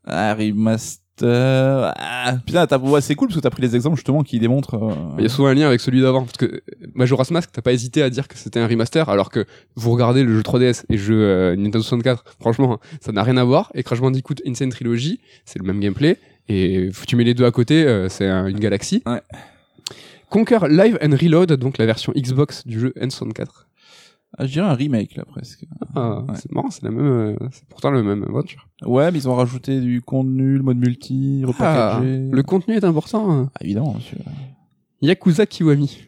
Ah, 0.05 0.34
remaster. 0.34 1.05
Ah, 1.27 2.37
putain, 2.45 2.66
t'as- 2.66 2.79
ouais, 2.79 3.01
c'est 3.01 3.14
cool 3.14 3.29
parce 3.29 3.37
que 3.39 3.43
t'as 3.43 3.51
pris 3.51 3.62
des 3.62 3.75
exemples 3.77 3.97
justement 3.97 4.23
qui 4.23 4.39
démontrent. 4.39 4.75
euh, 4.75 4.95
Il 5.19 5.23
y 5.23 5.27
a 5.27 5.29
souvent 5.29 5.49
un 5.49 5.55
lien 5.55 5.66
avec 5.66 5.81
celui 5.81 6.01
d'avant. 6.01 6.25
Parce 6.25 6.37
que 6.39 6.62
Majora's 6.95 7.31
Mask, 7.31 7.51
t'as 7.53 7.62
pas 7.62 7.73
hésité 7.73 8.03
à 8.03 8.11
dire 8.11 8.29
que 8.29 8.37
c'était 8.37 8.61
un 8.61 8.66
remaster, 8.66 9.09
alors 9.09 9.31
que 9.31 9.45
vous 9.77 9.91
regardez 9.93 10.23
le 10.23 10.35
jeu 10.35 10.43
3DS 10.43 10.85
et 10.89 10.95
le 10.95 10.99
jeu 10.99 11.21
euh, 11.21 11.57
Nintendo 11.57 11.81
64, 11.83 12.25
franchement, 12.41 12.79
ça 13.01 13.12
n'a 13.12 13.23
rien 13.23 13.37
à 13.37 13.45
voir. 13.45 13.71
Et 13.75 13.83
Crash 13.83 14.01
Bandicoot 14.01 14.37
Insane 14.47 14.71
Trilogy, 14.71 15.21
c'est 15.45 15.59
le 15.59 15.64
même 15.66 15.81
gameplay. 15.81 16.19
Et 16.49 16.91
tu 17.07 17.16
mets 17.16 17.25
les 17.25 17.35
deux 17.35 17.45
à 17.45 17.51
côté, 17.51 17.85
euh, 17.85 18.09
c'est 18.09 18.27
un- 18.27 18.47
une 18.47 18.59
galaxie. 18.59 19.03
Ouais. 19.07 19.21
Conquer 20.31 20.59
Live 20.69 20.99
and 21.03 21.11
Reload, 21.21 21.53
donc 21.55 21.79
la 21.79 21.87
version 21.87 22.12
Xbox 22.14 22.66
du 22.66 22.79
jeu 22.81 22.93
N64. 23.01 23.66
Ah, 24.37 24.47
je 24.47 24.53
dirais 24.53 24.66
un 24.68 24.74
remake 24.74 25.16
là 25.16 25.24
presque. 25.24 25.64
Ah, 25.95 26.20
Ouais. 26.20 26.35
c'est 26.37 26.53
marrant, 26.53 26.70
c'est 26.70 26.83
la 26.83 26.91
même, 26.91 27.07
euh, 27.07 27.37
c'est 27.51 27.66
pourtant 27.68 27.91
la 27.91 28.03
même 28.03 28.22
aventure. 28.24 28.68
Ouais, 28.85 29.11
mais 29.11 29.18
ils 29.18 29.29
ont 29.29 29.35
rajouté 29.35 29.81
du 29.81 30.03
contenu, 30.03 30.57
le 30.59 30.62
mode 30.62 30.76
multi, 30.76 31.41
Ah, 31.45 31.47
repackagé. 31.49 32.29
le 32.31 32.43
contenu 32.43 32.74
est 32.76 32.85
important. 32.85 33.31
hein. 33.31 33.51
Ah, 33.55 33.64
évidemment, 33.64 33.95
monsieur. 33.95 34.18
Yakuza 35.01 35.47
Kiwami. 35.47 35.99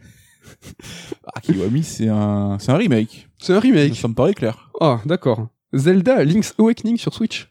Ah, 1.33 1.41
Kiwami, 1.41 1.83
c'est 1.83 2.09
un, 2.09 2.59
c'est 2.59 2.71
un 2.73 2.77
remake. 2.77 3.29
C'est 3.39 3.55
un 3.55 3.61
remake. 3.61 3.97
Ça 3.97 4.09
me 4.09 4.15
paraît 4.15 4.35
clair. 4.35 4.71
Ah, 4.81 5.01
d'accord. 5.07 5.49
Zelda 5.73 6.23
Link's 6.25 6.55
Awakening 6.59 6.99
sur 6.99 7.15
Switch. 7.15 7.49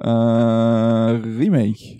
Un 0.00 1.20
remake. 1.38 1.98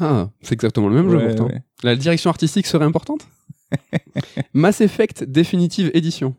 Ah, 0.00 0.30
c'est 0.40 0.54
exactement 0.54 0.88
le 0.88 0.94
même 1.02 1.10
jeu 1.10 1.26
pourtant. 1.28 1.46
ouais. 1.46 1.62
La 1.82 1.94
direction 1.96 2.30
artistique 2.30 2.66
serait 2.66 2.84
importante 2.84 3.26
Mass 4.54 4.80
Effect 4.80 5.24
Definitive 5.24 5.90
Edition. 5.94 6.34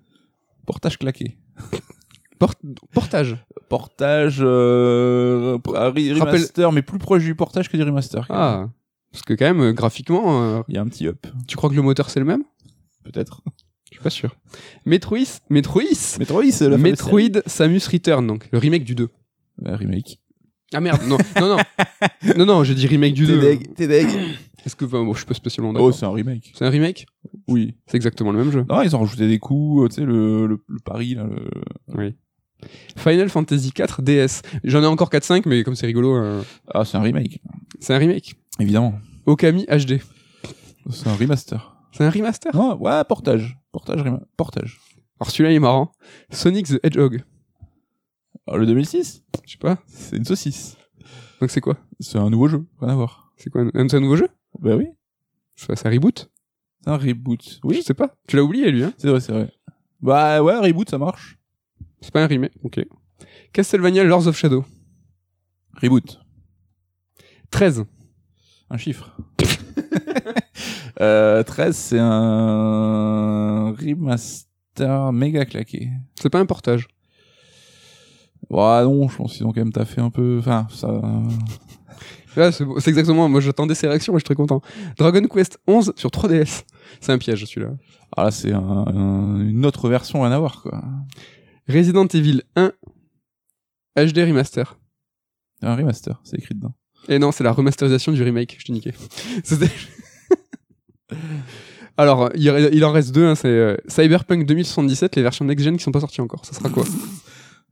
Portage 0.65 0.97
claqué. 0.97 1.37
Port- 2.39 2.55
portage. 2.93 3.37
Portage, 3.69 4.39
euh, 4.41 5.57
remaster, 5.65 6.71
mais 6.71 6.81
plus 6.81 6.99
proche 6.99 7.23
du 7.23 7.33
portage 7.33 7.69
que 7.69 7.77
du 7.77 7.83
remaster. 7.83 8.25
Ah. 8.29 8.67
Parce 9.11 9.23
que 9.23 9.33
quand 9.33 9.45
même, 9.45 9.61
euh, 9.61 9.71
graphiquement, 9.73 10.43
euh, 10.57 10.61
Il 10.67 10.75
y 10.75 10.77
a 10.77 10.81
un 10.81 10.87
petit 10.87 11.07
up, 11.07 11.25
tu 11.47 11.55
crois 11.55 11.69
que 11.69 11.75
le 11.75 11.81
moteur 11.81 12.09
c'est 12.09 12.19
le 12.19 12.25
même? 12.25 12.43
Peut-être. 13.05 13.41
Je 13.89 13.95
suis 13.97 14.03
pas 14.03 14.09
sûr. 14.09 14.35
Metroid, 14.85 15.19
Metroid, 15.49 15.83
Metroid, 16.19 16.43
la 16.61 16.77
Metroid 16.77 17.41
Samus 17.45 17.87
Return, 17.89 18.27
donc 18.27 18.49
le 18.51 18.57
remake 18.57 18.83
du 18.83 18.95
2. 18.95 19.07
Euh, 19.65 19.75
remake. 19.77 20.19
Ah 20.73 20.81
merde, 20.81 21.01
non, 21.07 21.17
non, 21.39 21.55
non. 21.55 21.63
non, 22.37 22.45
non, 22.45 22.63
j'ai 22.65 22.75
dit 22.75 22.87
remake 22.87 23.13
du 23.13 23.25
2. 23.25 23.39
T'es 23.39 23.47
deg, 23.47 23.75
t'es 23.75 23.87
deg. 23.87 24.07
Est-ce 24.65 24.75
que, 24.75 24.85
enfin, 24.85 25.03
bon, 25.03 25.13
je 25.13 25.19
suis 25.19 25.25
pas 25.27 25.33
spécialement 25.35 25.73
d'accord. 25.73 25.87
Oh, 25.87 25.91
c'est 25.91 26.05
un 26.05 26.11
remake. 26.11 26.51
c'est 26.57 26.65
un 26.65 26.69
remake 26.69 27.05
Oui. 27.47 27.75
C'est 27.87 27.97
exactement 27.97 28.31
le 28.31 28.39
même 28.39 28.51
jeu. 28.51 28.65
Non, 28.69 28.81
ils 28.81 28.95
ont 28.95 28.99
rajouté 28.99 29.27
des 29.27 29.37
coups, 29.39 29.83
euh, 29.85 29.87
tu 29.89 29.95
sais, 29.95 30.01
le, 30.05 30.47
le, 30.47 30.63
le 30.67 30.79
pari, 30.79 31.13
là, 31.15 31.25
le... 31.25 31.49
Oui. 31.95 32.15
Final 32.97 33.29
Fantasy 33.29 33.71
4 33.71 34.01
DS. 34.01 34.41
J'en 34.63 34.81
ai 34.81 34.87
encore 34.87 35.09
4-5, 35.09 35.43
mais 35.45 35.63
comme 35.63 35.75
c'est 35.75 35.85
rigolo, 35.85 36.15
euh, 36.15 36.41
Ah, 36.73 36.83
c'est 36.85 36.97
un 36.97 37.01
remake. 37.01 37.41
c'est 37.79 37.93
un 37.93 37.97
remake. 37.99 38.35
Évidemment. 38.59 38.95
Okami 39.27 39.65
HD. 39.65 39.99
C'est 40.89 41.07
un 41.07 41.15
remaster. 41.15 41.75
C'est 41.91 42.03
un 42.03 42.09
remaster? 42.09 42.55
Non, 42.55 42.75
ouais, 42.81 43.03
portage. 43.07 43.57
Portage, 43.71 44.03
portage. 44.37 44.79
Alors 45.19 45.31
celui-là 45.31 45.51
il 45.51 45.55
est 45.55 45.59
marrant. 45.59 45.91
Sonic 46.29 46.67
the 46.67 46.79
Hedgehog. 46.83 47.21
Alors, 48.47 48.59
le 48.59 48.65
2006, 48.65 49.23
Je 49.45 49.51
sais 49.53 49.57
pas. 49.57 49.77
c'est 49.87 50.17
une 50.17 50.25
saucisse. 50.25 50.77
Donc 51.41 51.49
c'est 51.51 51.61
quoi? 51.61 51.77
C'est 51.99 52.17
un 52.17 52.29
nouveau 52.29 52.47
jeu, 52.47 52.65
rien 52.79 52.89
à 52.93 52.95
voir. 52.95 53.31
C'est 53.37 53.49
quoi? 53.49 53.63
Un, 53.73 53.87
c'est 53.89 53.97
un 53.97 54.01
nouveau 54.01 54.15
jeu? 54.15 54.27
Bah 54.59 54.75
oui, 54.75 54.87
C'est 55.55 55.85
un 55.85 55.89
reboot 55.89 56.29
c'est 56.85 56.91
un 56.91 56.97
reboot. 56.97 57.41
Je 57.43 57.59
Oui, 57.63 57.81
sais 57.81 57.95
pas. 57.95 58.15
Tu 58.27 58.35
l'as 58.35 58.43
oublié 58.43 58.69
lui, 58.69 58.83
hein 58.83 58.93
c'est 58.97 59.07
vrai, 59.09 59.19
c'est 59.19 59.31
vrai. 59.31 59.51
Bah 60.01 60.43
ouais, 60.43 60.59
reboot, 60.59 60.87
ça 60.87 60.99
marche. 60.99 61.39
C'est 61.99 62.11
pas 62.13 62.23
un 62.23 62.27
remake. 62.27 62.53
Ok. 62.63 62.79
Castlevania 63.53 64.03
Lords 64.03 64.27
of 64.27 64.37
Shadow. 64.37 64.63
Reboot. 65.81 66.19
13. 67.49 67.85
Un 68.69 68.77
chiffre. 68.77 69.17
euh, 71.01 71.41
13, 71.41 71.75
c'est 71.75 71.99
un 71.99 73.71
remaster 73.71 75.11
méga 75.11 75.45
claqué. 75.45 75.89
C'est 76.21 76.29
pas 76.29 76.39
un 76.39 76.45
portage. 76.45 76.87
Ouais, 78.49 78.83
non, 78.83 79.07
je 79.07 79.15
pense 79.17 79.33
qu'ils 79.37 79.45
ont 79.45 79.51
quand 79.53 79.61
même 79.61 79.71
taffé 79.73 80.01
un 80.01 80.11
peu. 80.11 80.37
Enfin, 80.39 80.67
ça. 80.69 81.01
C'est 82.51 82.65
c'est 82.79 82.89
exactement. 82.89 83.27
Moi, 83.29 83.39
j'attendais 83.41 83.75
ces 83.75 83.87
réactions 83.87 84.13
et 84.13 84.15
je 84.17 84.19
suis 84.19 84.25
très 84.25 84.35
content. 84.35 84.61
Dragon 84.97 85.21
Quest 85.27 85.59
11 85.67 85.93
sur 85.95 86.09
3DS. 86.09 86.63
C'est 87.01 87.11
un 87.11 87.17
piège, 87.17 87.45
celui-là. 87.45 87.73
Ah 88.17 88.25
là, 88.25 88.31
c'est 88.31 88.51
un- 88.53 88.59
un- 88.87 89.39
une 89.41 89.65
autre 89.65 89.89
version, 89.89 90.23
à 90.23 90.37
voir, 90.39 90.61
quoi. 90.61 90.83
Resident 91.67 92.05
Evil 92.07 92.41
1 92.55 92.71
HD 93.97 94.19
Remaster. 94.19 94.77
Un 95.61 95.75
remaster, 95.75 96.19
c'est 96.23 96.37
écrit 96.37 96.53
dedans. 96.55 96.73
Et 97.07 97.17
non, 97.19 97.31
c'est 97.31 97.43
la 97.43 97.51
remasterisation 97.51 98.11
du 98.11 98.21
remake. 98.23 98.55
Je 98.59 98.65
t'ai 98.65 98.73
niqué. 98.73 98.93
Alors, 101.97 102.29
il, 102.35 102.69
il 102.73 102.83
en 102.83 102.91
reste 102.91 103.13
deux. 103.13 103.25
hein, 103.25 103.35
c'est 103.35 103.47
euh, 103.47 103.77
Cyberpunk 103.87 104.45
2077, 104.45 105.15
les 105.15 105.21
versions 105.21 105.45
next-gen 105.45 105.77
qui 105.77 105.83
sont 105.83 105.91
pas 105.91 106.01
sorties 106.01 106.21
encore. 106.21 106.45
Ça 106.45 106.53
sera 106.53 106.69
quoi? 106.69 106.83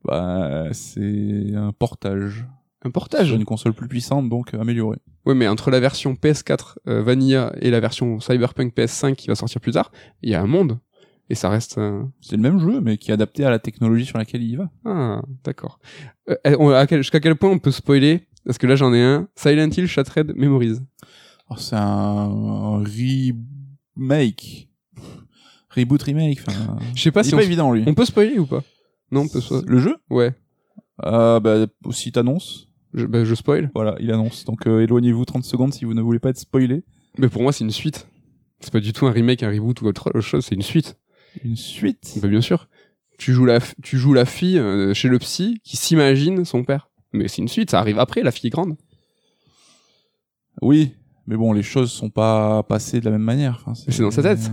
Bah, 0.05 0.68
c'est 0.72 1.53
un 1.55 1.72
portage. 1.74 2.45
Un 2.86 2.92
portage 2.92 3.28
Sur 3.28 3.36
une 3.38 3.46
console 3.46 3.74
plus 3.74 3.88
puissante, 3.88 4.28
donc 4.30 4.54
améliorée. 4.54 4.98
Ouais, 5.26 5.34
mais 5.36 5.48
entre 5.48 5.72
la 5.72 5.80
version 5.80 6.14
PS4 6.16 6.76
euh, 6.88 7.02
Vanilla 7.02 7.54
et 7.62 7.70
la 7.72 7.80
version 7.80 8.20
Cyberpunk 8.20 8.76
PS5 8.76 9.16
qui 9.16 9.28
va 9.28 9.36
sortir 9.36 9.62
plus 9.62 9.72
tard, 9.72 9.92
il 10.22 10.30
y 10.30 10.36
a 10.36 10.42
un 10.42 10.48
monde. 10.48 10.80
Et 11.30 11.36
ça 11.36 11.48
reste. 11.50 11.80
C'est 12.20 12.36
le 12.36 12.42
même 12.42 12.60
jeu, 12.60 12.82
mais 12.82 12.98
qui 12.98 13.10
est 13.12 13.14
adapté 13.14 13.46
à 13.46 13.50
la 13.50 13.58
technologie 13.58 14.06
sur 14.06 14.18
laquelle 14.18 14.44
il 14.44 14.52
y 14.52 14.56
va. 14.58 14.70
Ah, 14.86 15.22
d'accord. 15.46 15.80
Euh, 16.30 16.86
quel- 16.86 17.00
Jusqu'à 17.02 17.22
quel 17.22 17.36
point 17.38 17.50
on 17.50 17.60
peut 17.60 17.72
spoiler? 17.72 18.28
Parce 18.46 18.58
que 18.58 18.68
là, 18.68 18.76
j'en 18.76 18.94
ai 18.94 19.02
un. 19.02 19.30
Silent 19.36 19.70
Hill 19.70 19.88
Shattered 19.88 20.34
Memories. 20.36 20.80
Alors, 21.50 21.60
c'est 21.62 21.78
un, 21.78 21.80
un 21.80 22.84
remake. 23.96 24.70
Reboot 25.70 26.04
remake, 26.04 26.40
enfin. 26.46 26.78
Je 26.94 27.02
sais 27.02 27.12
pas 27.12 27.24
si 27.24 27.32
pas 27.32 27.38
on, 27.38 27.40
évident, 27.40 27.72
lui. 27.72 27.84
on 27.88 27.94
peut 27.94 28.06
spoiler 28.06 28.38
ou 28.38 28.46
pas? 28.46 28.62
Non, 29.12 29.22
on 29.22 29.28
peut 29.28 29.42
spoiler. 29.42 29.64
Le 29.66 29.80
jeu? 29.80 29.96
Ouais, 30.10 30.34
euh, 31.06 31.40
bah, 31.40 31.66
si 31.92 32.12
t'annonces, 32.12 32.68
je, 32.94 33.06
bah, 33.06 33.24
je 33.24 33.36
spoil. 33.36 33.72
voilà, 33.74 33.96
il 34.00 34.12
annonce. 34.12 34.46
Donc 34.46 34.68
euh, 34.68 34.82
éloignez-vous 34.82 35.26
30 35.26 35.44
secondes 35.44 35.74
si 35.74 35.86
vous 35.86 35.94
ne 35.94 36.02
voulez 36.02 36.20
pas 36.20 36.30
être 36.30 36.38
spoilé. 36.38 36.84
Mais 37.18 37.30
pour 37.30 37.41
moi, 37.41 37.52
c'est 37.52 37.64
une 37.64 37.72
suite. 37.72 38.08
C'est 38.60 38.72
pas 38.72 38.80
du 38.80 38.94
tout 38.94 39.06
un 39.08 39.12
remake, 39.12 39.44
un 39.44 39.50
reboot 39.50 39.82
ou 39.82 39.88
autre 39.88 40.20
chose, 40.22 40.46
c'est 40.46 40.56
une 40.56 40.62
suite. 40.62 40.98
Une 41.44 41.56
suite. 41.56 42.20
Bah, 42.22 42.28
bien 42.28 42.41
sûr. 42.41 42.68
Tu 43.18 43.34
joues 43.34 43.46
la, 43.46 43.60
tu 43.82 43.98
joues 43.98 44.14
la 44.14 44.26
fille 44.26 44.58
euh, 44.58 44.94
chez 44.94 45.08
le 45.08 45.20
psy 45.20 45.60
qui 45.64 45.78
s'imagine 45.78 46.46
son 46.46 46.64
père. 46.64 46.89
Mais 47.12 47.28
c'est 47.28 47.41
une 47.41 47.48
suite, 47.48 47.70
ça 47.72 47.80
arrive 47.80 48.00
après, 48.00 48.24
la 48.24 48.32
fille 48.32 48.48
est 48.48 48.52
grande. 48.52 48.76
Oui, 50.62 50.94
mais 51.28 51.36
bon, 51.36 51.54
les 51.54 51.64
choses 51.64 51.91
sont 51.91 52.10
pas 52.10 52.64
passées 52.64 53.00
de 53.00 53.06
la 53.06 53.12
même 53.12 53.22
manière. 53.22 53.62
Enfin, 53.62 53.76
c'est 53.76 54.02
dans 54.02 54.12
sa 54.12 54.24
tête. 54.24 54.50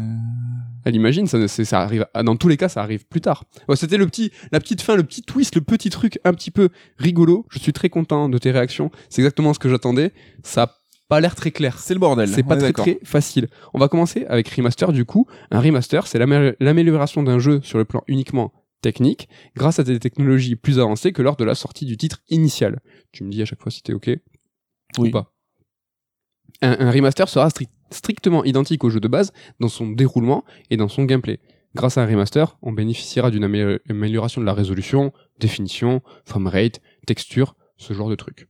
Elle 0.85 0.95
imagine, 0.97 1.27
ça, 1.27 1.47
c'est- 1.49 1.65
ça 1.65 1.81
arrive. 1.81 2.07
ah, 2.15 2.23
Dans 2.23 2.37
tous 2.37 2.49
les 2.49 2.57
cas, 2.57 2.69
ça 2.69 2.83
arrive 2.83 3.07
plus 3.07 3.21
tard. 3.21 3.45
Ouais, 3.69 3.77
C'était 3.77 3.97
le 3.97 4.07
petit, 4.07 4.31
la 4.53 4.61
petite 4.61 4.81
fin, 4.83 4.97
le 4.97 5.03
petit 5.03 5.23
twist, 5.23 5.55
le 5.55 5.61
petit 5.61 5.91
truc 5.91 6.19
un 6.25 6.33
petit 6.35 6.51
peu 6.51 6.69
rigolo. 6.99 7.47
Je 7.51 7.59
suis 7.59 7.73
très 7.73 7.89
content 7.91 8.29
de 8.29 8.39
tes 8.39 8.51
réactions. 8.51 8.91
C'est 9.09 9.21
exactement 9.23 9.53
ce 9.55 9.59
que 9.59 9.69
j'attendais. 9.69 10.13
Ça 10.43 10.63
a 10.63 10.75
pas 11.09 11.21
l'air 11.21 11.35
très 11.35 11.51
clair. 11.51 11.79
C'est 11.79 11.95
le 11.95 12.01
bordel. 12.01 12.29
C'est 12.29 12.43
pas 12.45 12.57
très 12.57 12.73
très 12.73 13.01
facile. 13.03 13.49
On 13.75 13.79
va 13.79 13.89
commencer 13.89 14.25
avec 14.29 14.49
remaster 14.49 14.93
du 14.93 15.05
coup. 15.05 15.27
Un 15.51 15.61
remaster, 15.61 16.07
c'est 16.07 16.19
l'amé- 16.19 16.55
l'amélioration 16.61 17.23
d'un 17.23 17.39
jeu 17.41 17.61
sur 17.63 17.79
le 17.79 17.85
plan 17.85 18.03
uniquement 18.07 18.53
technique 18.81 19.29
grâce 19.57 19.79
à 19.79 19.83
des 19.85 19.99
technologies 19.99 20.57
plus 20.57 20.79
avancées 20.79 21.13
que 21.13 21.21
lors 21.21 21.37
de 21.37 21.45
la 21.45 21.55
sortie 21.55 21.85
du 21.85 21.97
titre 21.97 22.21
initial. 22.31 22.81
Tu 23.13 23.25
me 23.25 23.31
dis 23.31 23.43
à 23.43 23.45
chaque 23.45 23.61
fois 23.61 23.71
si 23.73 23.83
t'es 23.83 23.93
ok 23.93 24.09
Oui. 24.99 25.09
ou 25.09 25.11
pas. 25.11 25.33
Un, 26.63 26.91
remaster 26.91 27.29
sera 27.29 27.49
stri- 27.49 27.69
strictement 27.91 28.45
identique 28.45 28.85
au 28.85 28.91
jeu 28.91 29.01
de 29.01 29.09
base 29.09 29.33
dans 29.61 29.69
son 29.69 29.89
déroulement 29.89 30.45
et 30.69 30.77
dans 30.77 30.89
son 30.89 31.05
gameplay. 31.05 31.41
Grâce 31.75 31.97
à 31.97 32.03
un 32.03 32.07
remaster, 32.07 32.59
on 32.63 32.73
bénéficiera 32.73 33.31
d'une 33.31 33.45
amé- 33.45 33.79
amélioration 33.89 34.41
de 34.41 34.47
la 34.47 34.53
résolution, 34.53 35.13
définition, 35.39 36.03
framerate, 36.27 36.81
texture, 37.07 37.57
ce 37.77 37.95
genre 37.95 38.11
de 38.11 38.15
trucs. 38.15 38.49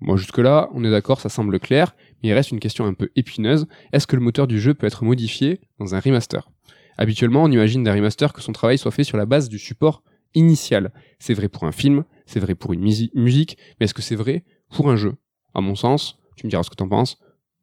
Moi 0.00 0.16
jusque-là, 0.16 0.70
on 0.74 0.82
est 0.82 0.90
d'accord, 0.90 1.20
ça 1.20 1.28
semble 1.28 1.60
clair, 1.60 1.94
mais 2.22 2.30
il 2.30 2.32
reste 2.32 2.50
une 2.50 2.58
question 2.58 2.84
un 2.86 2.94
peu 2.94 3.10
épineuse. 3.14 3.66
Est-ce 3.92 4.08
que 4.08 4.16
le 4.16 4.22
moteur 4.22 4.48
du 4.48 4.60
jeu 4.60 4.74
peut 4.74 4.86
être 4.86 5.04
modifié 5.04 5.60
dans 5.78 5.94
un 5.94 6.00
remaster? 6.00 6.50
Habituellement, 6.98 7.44
on 7.44 7.50
imagine 7.50 7.84
d'un 7.84 7.94
remaster 7.94 8.32
que 8.32 8.40
son 8.40 8.52
travail 8.52 8.78
soit 8.78 8.90
fait 8.90 9.04
sur 9.04 9.16
la 9.16 9.26
base 9.26 9.48
du 9.48 9.60
support 9.60 10.02
initial. 10.34 10.92
C'est 11.20 11.34
vrai 11.34 11.48
pour 11.48 11.64
un 11.64 11.72
film, 11.72 12.04
c'est 12.26 12.40
vrai 12.40 12.56
pour 12.56 12.72
une 12.72 12.82
musi- 12.82 13.10
musique, 13.14 13.56
mais 13.78 13.84
est-ce 13.84 13.94
que 13.94 14.02
c'est 14.02 14.16
vrai 14.16 14.44
pour 14.74 14.90
un 14.90 14.96
jeu? 14.96 15.14
À 15.54 15.60
mon 15.60 15.76
sens, 15.76 16.18
tu 16.34 16.46
me 16.46 16.50
diras 16.50 16.64
ce 16.64 16.70
que 16.70 16.74
t'en 16.74 16.88
penses, 16.88 17.18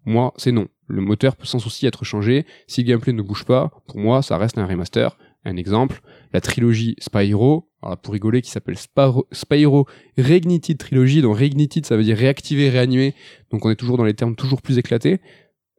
moi, 0.06 0.34
c'est 0.38 0.52
non. 0.52 0.68
Le 0.88 1.02
moteur 1.02 1.36
peut 1.36 1.46
sans 1.46 1.60
souci 1.60 1.86
être 1.86 2.04
changé. 2.04 2.46
Si 2.68 2.82
le 2.84 2.88
gameplay 2.88 3.14
ne 3.14 3.22
bouge 3.22 3.46
pas, 3.46 3.72
pour 3.88 4.00
moi, 4.00 4.22
ça 4.22 4.38
reste 4.38 4.58
un 4.58 4.66
remaster. 4.66 5.18
Un 5.46 5.56
exemple, 5.56 6.02
la 6.34 6.42
trilogie 6.42 6.96
Spyro, 7.00 7.70
alors 7.82 7.98
pour 7.98 8.14
rigoler, 8.14 8.42
qui 8.42 8.52
s'appelle 8.52 8.78
Spyro, 8.78 9.26
Spyro 9.32 9.88
Reignited 10.18 10.78
Trilogy, 10.78 11.22
donc 11.22 11.38
Reignited, 11.38 11.86
ça 11.86 11.96
veut 11.96 12.04
dire 12.04 12.18
réactiver, 12.18 12.70
réanimer, 12.70 13.16
donc 13.52 13.66
on 13.66 13.70
est 13.70 13.76
toujours 13.76 13.98
dans 13.98 14.04
les 14.04 14.14
termes 14.14 14.36
toujours 14.36 14.62
plus 14.62 14.78
éclatés. 14.78 15.22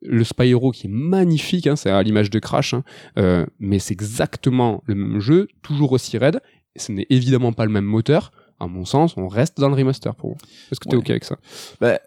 Le 0.02 0.24
Spyro 0.24 0.70
qui 0.70 0.86
est 0.86 0.90
magnifique, 0.90 1.66
hein, 1.66 1.76
c'est 1.76 1.90
à 1.90 2.02
l'image 2.02 2.30
de 2.30 2.38
Crash, 2.38 2.72
hein, 2.72 2.84
euh, 3.18 3.44
mais 3.58 3.78
c'est 3.78 3.92
exactement 3.92 4.82
le 4.86 4.94
même 4.94 5.20
jeu, 5.20 5.48
toujours 5.60 5.92
aussi 5.92 6.16
raide. 6.16 6.40
Ce 6.76 6.90
n'est 6.90 7.06
évidemment 7.10 7.52
pas 7.52 7.66
le 7.66 7.70
même 7.70 7.84
moteur. 7.84 8.32
À 8.62 8.66
mon 8.66 8.84
sens, 8.84 9.16
on 9.16 9.26
reste 9.26 9.58
dans 9.58 9.68
le 9.70 9.74
remaster 9.74 10.14
pour 10.14 10.30
moi. 10.30 10.36
Est-ce 10.70 10.78
que 10.78 10.88
t'es 10.88 10.94
Ouais. 10.96 11.00
ok 11.02 11.11
avec 11.11 11.24
ça? 11.24 11.36
Bah, 11.80 11.98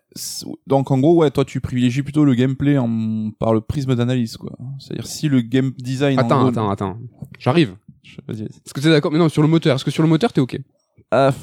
donc 0.67 0.91
en 0.91 0.99
gros, 0.99 1.15
ouais, 1.15 1.31
toi 1.31 1.43
tu 1.45 1.59
privilégies 1.61 2.03
plutôt 2.03 2.23
le 2.25 2.35
gameplay 2.35 2.77
en... 2.77 3.31
par 3.39 3.53
le 3.55 3.61
prisme 3.61 3.95
d'analyse, 3.95 4.37
quoi. 4.37 4.51
C'est-à-dire 4.79 5.07
si 5.07 5.29
le 5.29 5.41
game 5.41 5.71
design. 5.79 6.19
en 6.19 6.21
Attends, 6.21 6.39
gros- 6.41 6.49
attends, 6.49 6.69
attends. 6.69 6.97
J'arrive. 7.39 7.75
Je-. 8.03 8.17
Est-ce 8.43 8.73
que 8.73 8.79
t'es 8.81 8.89
d'accord? 8.89 9.11
Mais 9.11 9.17
non, 9.17 9.29
sur 9.29 9.41
le 9.41 9.47
moteur. 9.47 9.75
Est-ce 9.75 9.83
que 9.85 9.89
sur 9.91 10.03
le 10.03 10.09
moteur, 10.09 10.31
t'es 10.31 10.41
ok? 10.41 10.59
F- 11.11 11.33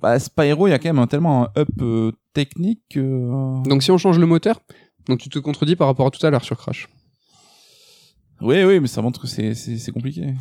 bah, 0.00 0.18
Spyro, 0.18 0.66
il 0.66 0.70
y 0.70 0.72
a 0.72 0.78
quand 0.78 0.88
même 0.88 0.98
un, 0.98 1.06
tellement 1.06 1.44
un 1.44 1.48
up 1.58 1.68
euh, 1.82 2.12
technique. 2.32 2.96
euh, 2.96 3.60
Donc 3.64 3.82
si 3.82 3.90
on 3.90 3.98
change 3.98 4.18
le 4.18 4.26
moteur, 4.26 4.60
donc 5.08 5.18
tu 5.18 5.28
te 5.28 5.38
contredis 5.38 5.76
par 5.76 5.88
rapport 5.88 6.06
à 6.06 6.10
tout 6.10 6.24
à 6.26 6.30
l'heure 6.30 6.44
sur 6.44 6.56
Crash. 6.56 6.88
Oui, 8.40 8.64
oui, 8.64 8.80
mais 8.80 8.86
ça 8.88 9.00
montre 9.02 9.20
que 9.20 9.26
c'est 9.26 9.54
c'est 9.54 9.76
c'est 9.78 9.92
compliqué. 9.92 10.34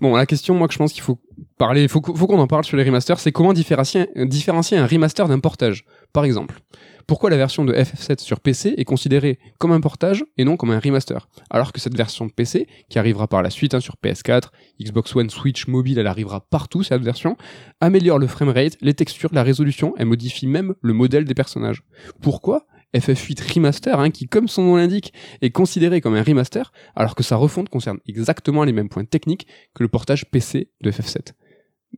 Bon, 0.00 0.14
la 0.16 0.26
question, 0.26 0.54
moi, 0.54 0.68
que 0.68 0.74
je 0.74 0.78
pense 0.78 0.92
qu'il 0.92 1.02
faut 1.02 1.18
parler, 1.58 1.88
faut, 1.88 2.00
qu- 2.00 2.16
faut 2.16 2.26
qu'on 2.26 2.38
en 2.38 2.46
parle 2.46 2.64
sur 2.64 2.76
les 2.76 2.84
remasters, 2.84 3.18
c'est 3.20 3.32
comment 3.32 3.52
différencier, 3.52 4.08
différencier 4.16 4.76
un 4.78 4.86
remaster 4.86 5.28
d'un 5.28 5.38
portage. 5.40 5.84
Par 6.12 6.24
exemple, 6.24 6.58
pourquoi 7.06 7.28
la 7.28 7.36
version 7.36 7.64
de 7.66 7.74
FF7 7.74 8.20
sur 8.20 8.40
PC 8.40 8.74
est 8.78 8.84
considérée 8.84 9.38
comme 9.58 9.72
un 9.72 9.80
portage 9.80 10.24
et 10.38 10.44
non 10.44 10.56
comme 10.56 10.70
un 10.70 10.80
remaster 10.80 11.28
Alors 11.50 11.72
que 11.72 11.80
cette 11.80 11.96
version 11.96 12.24
de 12.26 12.32
PC, 12.32 12.66
qui 12.88 12.98
arrivera 12.98 13.28
par 13.28 13.42
la 13.42 13.50
suite 13.50 13.74
hein, 13.74 13.80
sur 13.80 13.96
PS4, 14.02 14.44
Xbox 14.82 15.14
One, 15.14 15.28
Switch, 15.28 15.66
mobile, 15.66 15.98
elle 15.98 16.06
arrivera 16.06 16.40
partout, 16.40 16.82
cette 16.82 17.02
version, 17.02 17.36
améliore 17.80 18.18
le 18.18 18.26
framerate, 18.26 18.76
les 18.80 18.94
textures, 18.94 19.30
la 19.34 19.42
résolution, 19.42 19.92
elle 19.98 20.06
modifie 20.06 20.46
même 20.46 20.74
le 20.80 20.92
modèle 20.94 21.24
des 21.26 21.34
personnages. 21.34 21.82
Pourquoi 22.22 22.66
FF8 22.96 23.54
Remaster, 23.54 23.98
hein, 23.98 24.10
qui, 24.10 24.26
comme 24.26 24.46
son 24.48 24.62
nom 24.62 24.76
l'indique, 24.76 25.12
est 25.42 25.50
considéré 25.50 26.00
comme 26.00 26.14
un 26.14 26.22
remaster, 26.22 26.72
alors 26.94 27.16
que 27.16 27.22
sa 27.24 27.36
refonte 27.36 27.68
concerne 27.68 27.98
exactement 28.06 28.64
les 28.64 28.72
mêmes 28.72 28.88
points 28.88 29.04
techniques 29.04 29.46
que 29.74 29.82
le 29.82 29.88
portage 29.88 30.30
PC 30.30 30.70
de 30.80 30.90
FF7. 30.92 31.32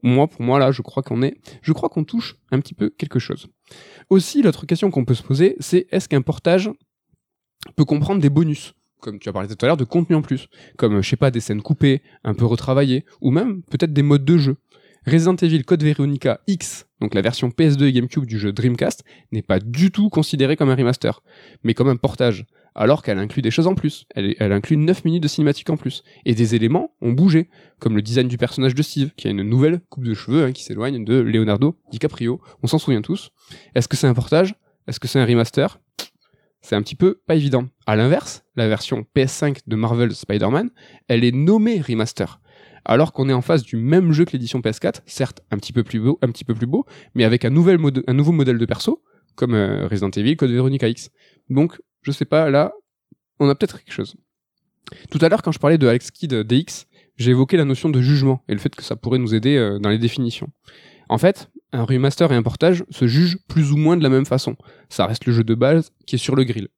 Moi, 0.02 0.28
pour 0.28 0.42
moi, 0.42 0.58
là, 0.58 0.72
je 0.72 0.82
crois 0.82 1.02
qu'on 1.02 1.22
est, 1.22 1.36
je 1.62 1.72
crois 1.72 1.88
qu'on 1.88 2.04
touche 2.04 2.36
un 2.50 2.60
petit 2.60 2.74
peu 2.74 2.90
quelque 2.90 3.18
chose. 3.18 3.48
Aussi, 4.10 4.42
l'autre 4.42 4.66
question 4.66 4.90
qu'on 4.90 5.04
peut 5.04 5.14
se 5.14 5.22
poser, 5.22 5.56
c'est 5.60 5.86
est-ce 5.90 6.08
qu'un 6.08 6.22
portage 6.22 6.70
peut 7.74 7.84
comprendre 7.84 8.20
des 8.20 8.30
bonus? 8.30 8.74
Comme 9.00 9.18
tu 9.18 9.28
as 9.28 9.32
parlé 9.32 9.48
tout 9.48 9.56
à 9.60 9.66
l'heure 9.66 9.76
de 9.76 9.84
contenu 9.84 10.16
en 10.16 10.22
plus. 10.22 10.48
Comme, 10.76 11.02
je 11.02 11.08
sais 11.08 11.16
pas, 11.16 11.30
des 11.30 11.40
scènes 11.40 11.62
coupées, 11.62 12.02
un 12.24 12.34
peu 12.34 12.44
retravaillées, 12.44 13.04
ou 13.20 13.30
même, 13.30 13.62
peut-être 13.62 13.92
des 13.92 14.02
modes 14.02 14.24
de 14.24 14.38
jeu. 14.38 14.56
Resident 15.06 15.36
Evil 15.36 15.62
Code 15.62 15.84
Veronica 15.84 16.40
X, 16.48 16.86
donc 17.00 17.14
la 17.14 17.20
version 17.20 17.48
PS2 17.50 17.84
et 17.84 17.92
GameCube 17.92 18.26
du 18.26 18.40
jeu 18.40 18.52
Dreamcast, 18.52 19.04
n'est 19.30 19.42
pas 19.42 19.60
du 19.60 19.92
tout 19.92 20.08
considérée 20.08 20.56
comme 20.56 20.68
un 20.68 20.74
remaster, 20.74 21.22
mais 21.62 21.74
comme 21.74 21.88
un 21.88 21.96
portage, 21.96 22.44
alors 22.76 23.02
qu'elle 23.02 23.18
inclut 23.18 23.42
des 23.42 23.50
choses 23.50 23.66
en 23.66 23.74
plus. 23.74 24.06
Elle, 24.14 24.52
inclut 24.52 24.76
9 24.76 25.04
minutes 25.04 25.22
de 25.22 25.28
cinématique 25.28 25.70
en 25.70 25.76
plus. 25.76 26.04
Et 26.26 26.34
des 26.34 26.54
éléments 26.54 26.94
ont 27.00 27.12
bougé, 27.12 27.48
comme 27.80 27.96
le 27.96 28.02
design 28.02 28.28
du 28.28 28.36
personnage 28.36 28.74
de 28.74 28.82
Steve, 28.82 29.10
qui 29.16 29.26
a 29.26 29.30
une 29.30 29.42
nouvelle 29.42 29.80
coupe 29.88 30.04
de 30.04 30.14
cheveux 30.14 30.44
hein, 30.44 30.52
qui 30.52 30.62
s'éloigne 30.62 31.04
de 31.04 31.18
Leonardo 31.18 31.76
DiCaprio. 31.90 32.40
On 32.62 32.66
s'en 32.66 32.78
souvient 32.78 33.00
tous. 33.00 33.30
Est-ce 33.74 33.88
que 33.88 33.96
c'est 33.96 34.06
un 34.06 34.14
portage? 34.14 34.54
Est-ce 34.86 35.00
que 35.00 35.08
c'est 35.08 35.18
un 35.18 35.24
remaster? 35.24 35.80
C'est 36.60 36.76
un 36.76 36.82
petit 36.82 36.96
peu 36.96 37.20
pas 37.26 37.34
évident. 37.34 37.66
À 37.86 37.96
l'inverse, 37.96 38.44
la 38.56 38.68
version 38.68 39.06
PS5 39.16 39.60
de 39.66 39.76
Marvel 39.76 40.14
Spider-Man, 40.14 40.70
elle 41.08 41.24
est 41.24 41.34
nommée 41.34 41.80
remaster. 41.80 42.40
Alors 42.84 43.12
qu'on 43.12 43.28
est 43.28 43.32
en 43.32 43.42
face 43.42 43.62
du 43.62 43.76
même 43.76 44.12
jeu 44.12 44.24
que 44.24 44.32
l'édition 44.32 44.60
PS4, 44.60 45.00
certes 45.06 45.40
un 45.50 45.56
petit 45.56 45.72
peu 45.72 45.82
plus 45.82 45.98
beau, 45.98 46.18
un 46.22 46.28
petit 46.28 46.44
peu 46.44 46.54
plus 46.54 46.66
beau, 46.66 46.84
mais 47.14 47.24
avec 47.24 47.44
un 47.44 47.50
nouveau 47.50 48.32
modèle 48.32 48.58
de 48.58 48.66
perso, 48.66 49.02
comme 49.34 49.54
euh, 49.54 49.86
Resident 49.86 50.10
Evil, 50.10 50.36
Code 50.36 50.50
Veronica 50.50 50.88
X. 50.88 51.10
Donc, 51.48 51.80
je 52.06 52.12
sais 52.12 52.24
pas, 52.24 52.50
là, 52.50 52.72
on 53.40 53.48
a 53.48 53.54
peut-être 53.56 53.78
quelque 53.82 53.92
chose. 53.92 54.14
Tout 55.10 55.18
à 55.20 55.28
l'heure, 55.28 55.42
quand 55.42 55.50
je 55.50 55.58
parlais 55.58 55.76
de 55.76 55.88
Alex 55.88 56.12
Kidd 56.12 56.32
DX, 56.32 56.86
j'ai 57.16 57.32
évoqué 57.32 57.56
la 57.56 57.64
notion 57.64 57.88
de 57.88 58.00
jugement 58.00 58.44
et 58.48 58.52
le 58.52 58.60
fait 58.60 58.74
que 58.74 58.84
ça 58.84 58.94
pourrait 58.94 59.18
nous 59.18 59.34
aider 59.34 59.56
euh, 59.56 59.80
dans 59.80 59.88
les 59.88 59.98
définitions. 59.98 60.48
En 61.08 61.18
fait, 61.18 61.50
un 61.72 61.82
remaster 61.82 62.30
et 62.30 62.36
un 62.36 62.44
portage 62.44 62.84
se 62.90 63.08
jugent 63.08 63.38
plus 63.48 63.72
ou 63.72 63.76
moins 63.76 63.96
de 63.96 64.04
la 64.04 64.08
même 64.08 64.24
façon. 64.24 64.54
Ça 64.88 65.06
reste 65.06 65.26
le 65.26 65.32
jeu 65.32 65.42
de 65.42 65.54
base 65.56 65.90
qui 66.06 66.14
est 66.14 66.18
sur 66.18 66.36
le 66.36 66.44
grill. 66.44 66.68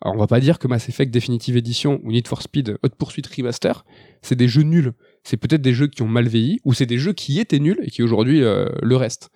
Alors 0.00 0.14
on 0.14 0.18
va 0.18 0.28
pas 0.28 0.40
dire 0.40 0.60
que 0.60 0.68
Mass 0.68 0.88
Effect 0.88 1.12
Definitive 1.12 1.56
Edition 1.56 2.00
ou 2.04 2.12
Need 2.12 2.28
for 2.28 2.40
Speed 2.40 2.78
Hot 2.82 2.88
Pursuit 2.90 3.22
Remaster, 3.36 3.84
c'est 4.22 4.36
des 4.36 4.48
jeux 4.48 4.62
nuls. 4.62 4.92
C'est 5.24 5.36
peut-être 5.36 5.62
des 5.62 5.74
jeux 5.74 5.88
qui 5.88 6.02
ont 6.02 6.08
mal 6.08 6.28
vieilli 6.28 6.60
ou 6.64 6.72
c'est 6.72 6.86
des 6.86 6.98
jeux 6.98 7.12
qui 7.12 7.40
étaient 7.40 7.58
nuls 7.58 7.80
et 7.82 7.90
qui 7.90 8.02
aujourd'hui 8.02 8.42
euh, 8.42 8.68
le 8.82 8.96
restent. 8.96 9.30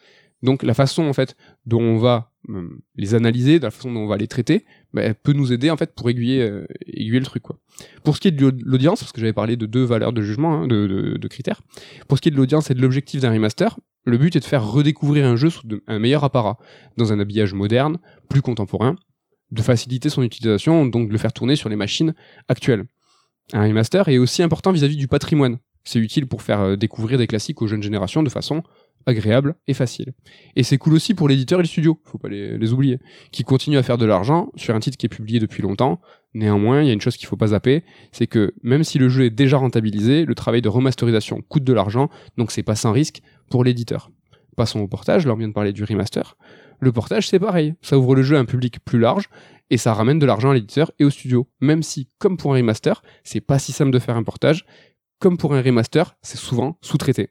Donc 0.45 0.63
la 0.63 0.75
façon 0.75 1.05
en 1.05 1.13
fait 1.13 1.37
dont 1.67 1.81
on 1.81 1.99
va 1.99 2.33
euh, 2.51 2.69
les 2.97 3.15
analyser, 3.15 3.59
de 3.59 3.65
la 3.65 3.71
façon 3.71 3.93
dont 3.93 4.01
on 4.01 4.07
va 4.07 4.17
les 4.17 4.29
traiter, 4.29 4.65
bah, 4.93 5.15
peut 5.15 5.33
nous 5.33 5.53
aider 5.53 5.71
en 5.71 5.77
fait 5.77 5.95
pour 5.95 6.09
aiguiller, 6.11 6.43
euh, 6.43 6.67
aiguiller 6.87 7.21
le 7.21 7.25
truc. 7.25 7.45
Pour 8.03 8.17
ce 8.17 8.21
qui 8.21 8.29
est 8.29 8.33
de 8.33 8.53
l'audience, 8.65 9.01
parce 9.01 9.13
que 9.13 9.21
j'avais 9.21 9.33
parlé 9.33 9.57
de 9.57 9.67
deux 9.67 9.85
valeurs 9.85 10.13
de 10.13 10.23
jugement, 10.23 10.63
hein, 10.63 10.67
de, 10.67 11.29
critères. 11.29 11.63
Pour 12.07 12.19
ce 12.19 12.23
qui 12.23 12.29
est 12.29 12.33
de 12.33 12.37
l'audience 12.37 12.71
et 12.71 12.75
de 12.75 12.83
l'objectif 12.83 13.21
d'un 13.21 13.33
remaster, 13.33 13.79
le 14.05 14.19
but 14.19 14.37
est 14.37 14.41
de 14.41 14.45
faire 14.45 14.67
redécouvrir 14.67 15.27
un 15.27 15.37
jeu 15.37 15.49
sous 15.49 15.63
un 15.87 15.99
meilleur 15.99 16.25
apparat, 16.25 16.59
dans 16.99 17.13
un 17.13 17.19
habillage 17.19 17.55
moderne, 17.55 17.99
plus 18.29 18.43
contemporain, 18.43 18.97
de 19.51 19.63
faciliter 19.63 20.11
son 20.11 20.23
utilisation, 20.23 20.85
donc 20.85 21.09
de 21.09 21.13
le 21.13 21.19
faire 21.19 21.33
tourner 21.33 21.57
sur 21.57 21.71
les 21.71 21.77
machines 21.77 22.15
actuelles. 22.49 22.85
Un 23.53 23.63
remaster 23.63 24.09
est 24.09 24.19
aussi 24.19 24.43
important 24.43 24.73
vis-à-vis 24.73 24.97
du 24.97 25.09
patrimoine. 25.09 25.59
C'est 25.85 25.99
utile 25.99 26.27
pour 26.27 26.43
faire 26.43 26.61
euh, 26.61 26.77
découvrir 26.77 27.19
des 27.19 27.27
classiques 27.27 27.61
aux 27.61 27.67
jeunes 27.67 27.83
générations 27.83 28.23
de 28.23 28.31
façon 28.31 28.63
agréable 29.07 29.55
et 29.67 29.75
facile. 29.75 30.13
Et 30.57 30.63
c'est 30.63 30.79
cool 30.79 30.95
aussi 30.95 31.15
pour 31.15 31.29
l'éditeur 31.29 31.61
et 31.61 31.63
le 31.63 31.69
studio, 31.69 32.01
faut 32.05 32.19
pas 32.19 32.29
les, 32.29 32.73
oublier, 32.73 32.99
qui 33.33 33.45
continuent 33.45 33.79
à 33.79 33.83
faire 33.83 33.99
de 33.99 34.07
l'argent 34.07 34.51
sur 34.57 34.75
un 34.75 34.81
titre 34.81 34.97
qui 34.97 35.07
est 35.07 35.11
publié 35.11 35.41
depuis 35.41 35.63
longtemps. 35.63 36.01
Néanmoins, 36.35 36.83
il 36.83 36.89
y 36.89 36.91
a 36.91 36.93
une 36.93 37.01
chose 37.01 37.17
qu'il 37.17 37.29
faut 37.29 37.37
pas 37.37 37.49
zapper, 37.49 37.85
c'est 38.11 38.27
que 38.27 38.55
même 38.63 38.83
si 38.83 38.99
le 38.99 39.09
jeu 39.09 39.25
est 39.25 39.31
déjà 39.31 39.57
rentabilisé, 39.57 40.25
le 40.25 40.35
travail 40.35 40.63
de 40.63 40.69
remasterisation 40.69 41.41
coûte 41.49 41.65
de 41.65 41.73
l'argent, 41.73 42.11
donc 42.37 42.51
c'est 42.51 42.63
pas 42.63 42.75
sans 42.75 42.93
risque 42.93 43.23
pour 43.51 43.63
l'éditeur. 43.63 44.11
Passons 44.57 44.81
au 44.81 44.89
portage, 44.89 45.27
là 45.27 45.33
on 45.33 45.37
vient 45.37 45.49
de 45.49 45.53
parler 45.53 45.73
du 45.73 45.85
remaster. 45.85 46.37
Le 46.81 46.91
portage 46.91 47.29
c'est 47.29 47.39
pareil, 47.39 47.75
ça 47.83 47.99
ouvre 47.99 48.17
le 48.17 48.23
jeu 48.23 48.37
à 48.37 48.41
un 48.41 48.45
public 48.45 48.81
plus 48.85 48.99
large 48.99 49.29
et 49.71 49.77
ça 49.77 49.95
ramène 49.95 50.19
de 50.19 50.27
l'argent 50.27 50.51
à 50.51 50.55
l'éditeur 50.55 50.91
et 50.99 51.05
au 51.05 51.11
studio. 51.11 51.49
Même 51.61 51.83
si, 51.83 52.09
comme 52.19 52.37
pour 52.37 52.53
un 52.53 52.57
remaster, 52.57 53.03
c'est 53.23 53.41
pas 53.41 53.59
si 53.59 53.73
simple 53.73 53.93
de 53.93 53.99
faire 53.99 54.17
un 54.17 54.23
portage, 54.23 54.67
comme 55.19 55.39
pour 55.39 55.55
un 55.55 55.63
remaster, 55.63 56.17
c'est 56.23 56.37
souvent 56.37 56.79
sous-traité. 56.83 57.31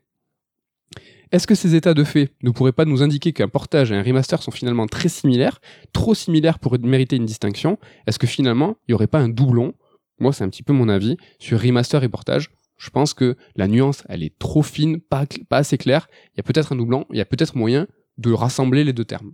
Est-ce 1.34 1.48
que 1.48 1.56
ces 1.56 1.74
états 1.74 1.96
de 1.96 2.04
fait 2.04 2.30
ne 2.44 2.52
pourraient 2.52 2.72
pas 2.72 2.86
nous 2.86 3.02
indiquer 3.02 3.34
qu'un 3.34 3.48
portage 3.48 3.92
et 3.92 3.96
un 3.96 4.04
remaster 4.04 4.40
sont 4.44 4.52
finalement 4.52 4.86
très 4.86 5.10
similaires, 5.10 5.62
trop 5.92 6.14
similaires 6.14 6.60
pour 6.60 6.78
mériter 6.80 7.16
une 7.16 7.26
distinction? 7.26 7.80
Est-ce 8.06 8.20
que 8.20 8.28
finalement, 8.28 8.78
il 8.88 8.92
n'y 8.92 8.94
aurait 8.94 9.08
pas 9.08 9.18
un 9.18 9.30
doublon? 9.30 9.74
Moi, 10.20 10.32
c'est 10.32 10.44
un 10.44 10.50
petit 10.50 10.62
peu 10.62 10.74
mon 10.74 10.88
avis 10.90 11.18
sur 11.40 11.60
remaster 11.60 12.04
et 12.04 12.08
portage. 12.08 12.52
Je 12.78 12.92
pense 12.92 13.16
que 13.16 13.36
la 13.56 13.68
nuance, 13.68 14.04
elle 14.10 14.22
est 14.22 14.38
trop 14.38 14.62
fine, 14.62 15.00
pas, 15.02 15.26
pas 15.50 15.58
assez 15.58 15.80
claire. 15.80 16.08
Il 16.36 16.38
y 16.38 16.40
a 16.42 16.44
peut-être 16.44 16.72
un 16.72 16.76
doublon, 16.76 17.08
il 17.10 17.18
y 17.18 17.22
a 17.22 17.26
peut-être 17.26 17.58
moyen 17.58 17.88
de 18.20 18.32
rassembler 18.32 18.84
les 18.84 18.94
deux 18.94 19.06
termes. 19.06 19.32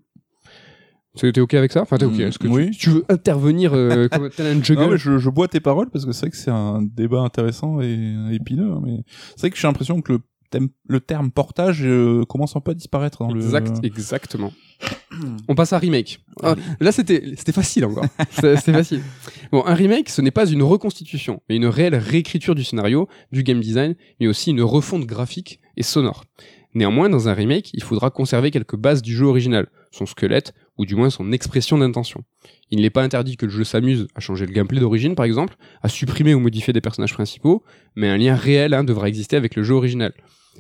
T'es 1.16 1.42
ok 1.42 1.54
avec 1.56 1.74
ça? 1.74 1.82
Enfin, 1.82 1.98
t'es 1.98 2.06
ok. 2.06 2.18
Est-ce 2.18 2.40
que 2.40 2.48
oui. 2.48 2.72
tu, 2.72 2.78
tu 2.78 2.90
veux 2.92 3.06
intervenir 3.10 3.74
euh, 3.74 4.08
comme 4.12 4.30
un 4.40 4.64
juggle? 4.64 4.82
Non, 4.82 4.90
mais 4.92 4.98
je, 4.98 5.18
je 5.18 5.30
bois 5.30 5.50
tes 5.50 5.60
paroles 5.60 5.90
parce 5.90 6.06
que 6.06 6.14
c'est 6.14 6.22
vrai 6.22 6.30
que 6.30 6.38
c'est 6.38 6.52
un 6.52 6.82
débat 6.82 7.20
intéressant 7.20 7.82
et 7.82 8.14
épineux. 8.32 8.72
hein, 8.72 8.82
mais 8.86 9.04
c'est 9.36 9.42
vrai 9.42 9.50
que 9.50 9.58
j'ai 9.58 9.68
l'impression 9.68 10.02
que 10.02 10.14
le, 10.14 10.20
thème- 10.52 10.70
le 10.88 11.00
terme 11.00 11.32
portage 11.32 11.82
euh, 11.84 12.26
commence 12.26 12.56
un 12.56 12.60
peu 12.62 12.72
à 12.72 12.74
disparaître 12.74 13.20
dans 13.20 13.34
Exact, 13.36 13.80
le. 13.82 13.86
exactement. 13.86 14.52
On 15.48 15.56
passe 15.56 15.74
à 15.74 15.78
remake. 15.80 16.20
Ah, 16.42 16.56
là, 16.80 16.92
c'était, 16.92 17.34
c'était 17.36 17.52
facile 17.52 17.86
encore. 17.86 18.06
C'était 18.32 18.72
facile. 18.72 19.02
Bon, 19.52 19.66
un 19.66 19.74
remake, 19.74 20.10
ce 20.10 20.22
n'est 20.22 20.32
pas 20.32 20.46
une 20.50 20.64
reconstitution, 20.64 21.42
mais 21.50 21.58
une 21.58 21.66
réelle 21.66 21.96
réécriture 21.96 22.56
du 22.56 22.64
scénario, 22.64 23.10
du 23.32 23.44
game 23.44 23.60
design, 23.60 23.96
mais 24.20 24.28
aussi 24.28 24.52
une 24.52 24.62
refonte 24.62 25.06
graphique 25.06 25.60
et 25.76 25.84
sonore. 25.84 26.24
Néanmoins, 26.76 27.10
dans 27.10 27.28
un 27.28 27.34
remake, 27.34 27.72
il 27.74 27.84
faudra 27.84 28.12
conserver 28.12 28.52
quelques 28.52 28.76
bases 28.78 29.02
du 29.02 29.14
jeu 29.16 29.26
original, 29.26 29.68
son 29.92 30.06
squelette, 30.06 30.54
ou 30.78 30.86
du 30.86 30.96
moins 30.96 31.10
son 31.10 31.32
expression 31.32 31.78
d'intention. 31.80 32.24
Il 32.70 32.80
n'est 32.82 32.92
pas 32.92 33.02
interdit 33.04 33.36
que 33.36 33.48
le 33.48 33.52
jeu 33.52 33.64
s'amuse 33.64 34.08
à 34.16 34.20
changer 34.22 34.46
le 34.46 34.54
gameplay 34.54 34.80
d'origine, 34.80 35.16
par 35.16 35.26
exemple, 35.26 35.56
à 35.82 35.90
supprimer 35.90 36.34
ou 36.36 36.40
modifier 36.40 36.72
des 36.72 36.80
personnages 36.80 37.14
principaux, 37.14 37.64
mais 37.96 38.08
un 38.08 38.18
lien 38.18 38.36
réel 38.36 38.74
hein, 38.76 38.84
devra 38.86 39.10
exister 39.10 39.36
avec 39.36 39.56
le 39.56 39.64
jeu 39.64 39.74
original. 39.74 40.14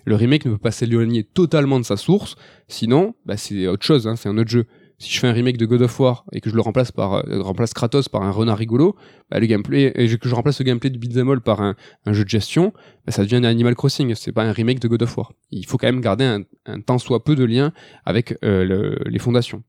Le 0.05 0.15
remake 0.15 0.45
ne 0.45 0.51
peut 0.51 0.57
pas 0.57 0.71
s'éloigner 0.71 1.23
totalement 1.23 1.79
de 1.79 1.85
sa 1.85 1.97
source, 1.97 2.35
sinon, 2.67 3.15
bah, 3.25 3.37
c'est 3.37 3.67
autre 3.67 3.85
chose, 3.85 4.07
hein, 4.07 4.15
c'est 4.15 4.29
un 4.29 4.37
autre 4.37 4.49
jeu. 4.49 4.65
Si 5.01 5.13
je 5.13 5.19
fais 5.19 5.27
un 5.27 5.31
remake 5.31 5.55
de 5.55 5.65
God 5.65 5.81
of 5.83 5.97
War 5.99 6.25
et 6.33 6.41
que 6.41 6.49
je 6.49 6.55
le 6.55 6.61
remplace 6.61 6.91
par 6.91 7.13
euh, 7.13 7.41
remplace 7.41 7.73
Kratos 7.73 8.09
par 8.09 8.21
un 8.23 8.31
renard 8.31 8.57
rigolo, 8.57 8.97
bah, 9.31 9.39
le 9.39 9.45
gameplay 9.45 9.93
et 9.95 10.17
que 10.17 10.27
je 10.27 10.35
remplace 10.35 10.59
le 10.59 10.65
gameplay 10.65 10.89
de 10.89 10.97
beat'em 10.97 11.29
all 11.29 11.39
par 11.39 11.61
un, 11.61 11.75
jeu 12.07 12.25
de 12.25 12.29
gestion, 12.29 12.73
bah, 13.05 13.13
ça 13.13 13.23
devient 13.23 13.37
un 13.37 13.45
Animal 13.45 13.75
Crossing. 13.75 14.13
C'est 14.15 14.33
pas 14.33 14.43
un 14.43 14.51
remake 14.51 14.79
de 14.79 14.89
God 14.89 15.03
of 15.03 15.17
War. 15.17 15.31
Il 15.51 15.65
faut 15.65 15.77
quand 15.77 15.87
même 15.87 16.01
garder 16.01 16.25
un, 16.25 16.41
un 16.65 16.81
tant 16.81 16.97
soit 16.97 17.23
peu 17.23 17.37
de 17.37 17.45
lien 17.45 17.71
avec 18.05 18.37
euh, 18.43 18.65
le- 18.65 18.99
les 19.05 19.19
fondations. 19.19 19.63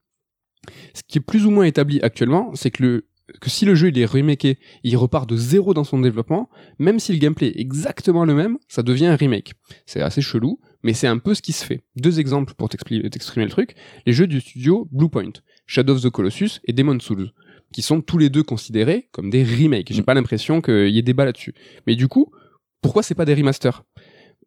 Ce 0.95 1.03
qui 1.07 1.19
est 1.19 1.23
plus 1.23 1.47
ou 1.47 1.51
moins 1.51 1.65
établi 1.65 2.01
actuellement, 2.03 2.51
c'est 2.55 2.73
que 2.73 2.83
le 2.83 3.05
que 3.41 3.51
si 3.51 3.65
le 3.65 3.75
jeu 3.75 3.89
il 3.89 3.99
est 3.99 4.05
remaké, 4.05 4.59
il 4.83 4.97
repart 4.97 5.29
de 5.29 5.37
zéro 5.37 5.75
dans 5.75 5.85
son 5.85 5.99
développement, 5.99 6.49
même 6.79 6.99
si 6.99 7.13
le 7.13 7.19
gameplay 7.19 7.49
est 7.49 7.61
exactement 7.61 8.25
le 8.25 8.35
même, 8.35 8.59
ça 8.69 8.83
devient 8.83 9.07
un 9.07 9.17
remake. 9.17 9.53
C'est 9.87 10.01
assez 10.01 10.21
chelou, 10.23 10.61
mais 10.83 10.95
c'est 10.95 11.07
un 11.07 11.19
peu 11.19 11.35
ce 11.35 11.43
qui 11.43 11.53
se 11.53 11.65
fait. 11.65 11.83
Deux 11.97 12.21
exemples 12.21 12.55
pour 12.55 12.69
t'exprimer 12.69 13.03
le 13.03 13.51
truc. 13.51 13.75
Les 14.07 14.13
jeux 14.13 14.27
du 14.27 14.41
studio 14.41 14.89
Bluepoint, 14.93 15.33
Shadow 15.67 15.95
of 15.95 16.03
the 16.03 16.11
Colossus 16.11 16.61
et 16.65 16.73
Demon's 16.73 17.03
Souls, 17.03 17.31
qui 17.73 17.83
sont 17.83 18.01
tous 18.01 18.19
les 18.19 18.31
deux 18.31 18.43
considérés 18.43 19.09
comme 19.13 19.31
des 19.31 19.45
remakes. 19.45 19.93
J'ai 19.93 20.03
pas 20.03 20.15
l'impression 20.15 20.61
qu'il 20.61 20.89
y 20.89 20.99
ait 20.99 21.03
débat 21.03 21.25
là-dessus. 21.25 21.55
Mais 21.87 21.97
du 21.97 22.09
coup, 22.09 22.33
pourquoi 22.83 23.03
c'est 23.03 23.15
pas 23.15 23.25
des 23.25 23.35
remasters? 23.35 23.85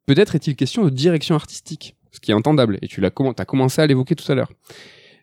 Peut-être 0.05 0.35
est-il 0.35 0.55
question 0.55 0.83
de 0.83 0.89
direction 0.89 1.35
artistique, 1.35 1.95
ce 2.11 2.19
qui 2.19 2.31
est 2.31 2.33
entendable, 2.33 2.77
et 2.81 2.87
tu 2.87 2.99
l'as 2.99 3.09
comm- 3.09 3.33
t'as 3.33 3.45
commencé 3.45 3.81
à 3.81 3.87
l'évoquer 3.87 4.15
tout 4.15 4.29
à 4.29 4.35
l'heure. 4.35 4.51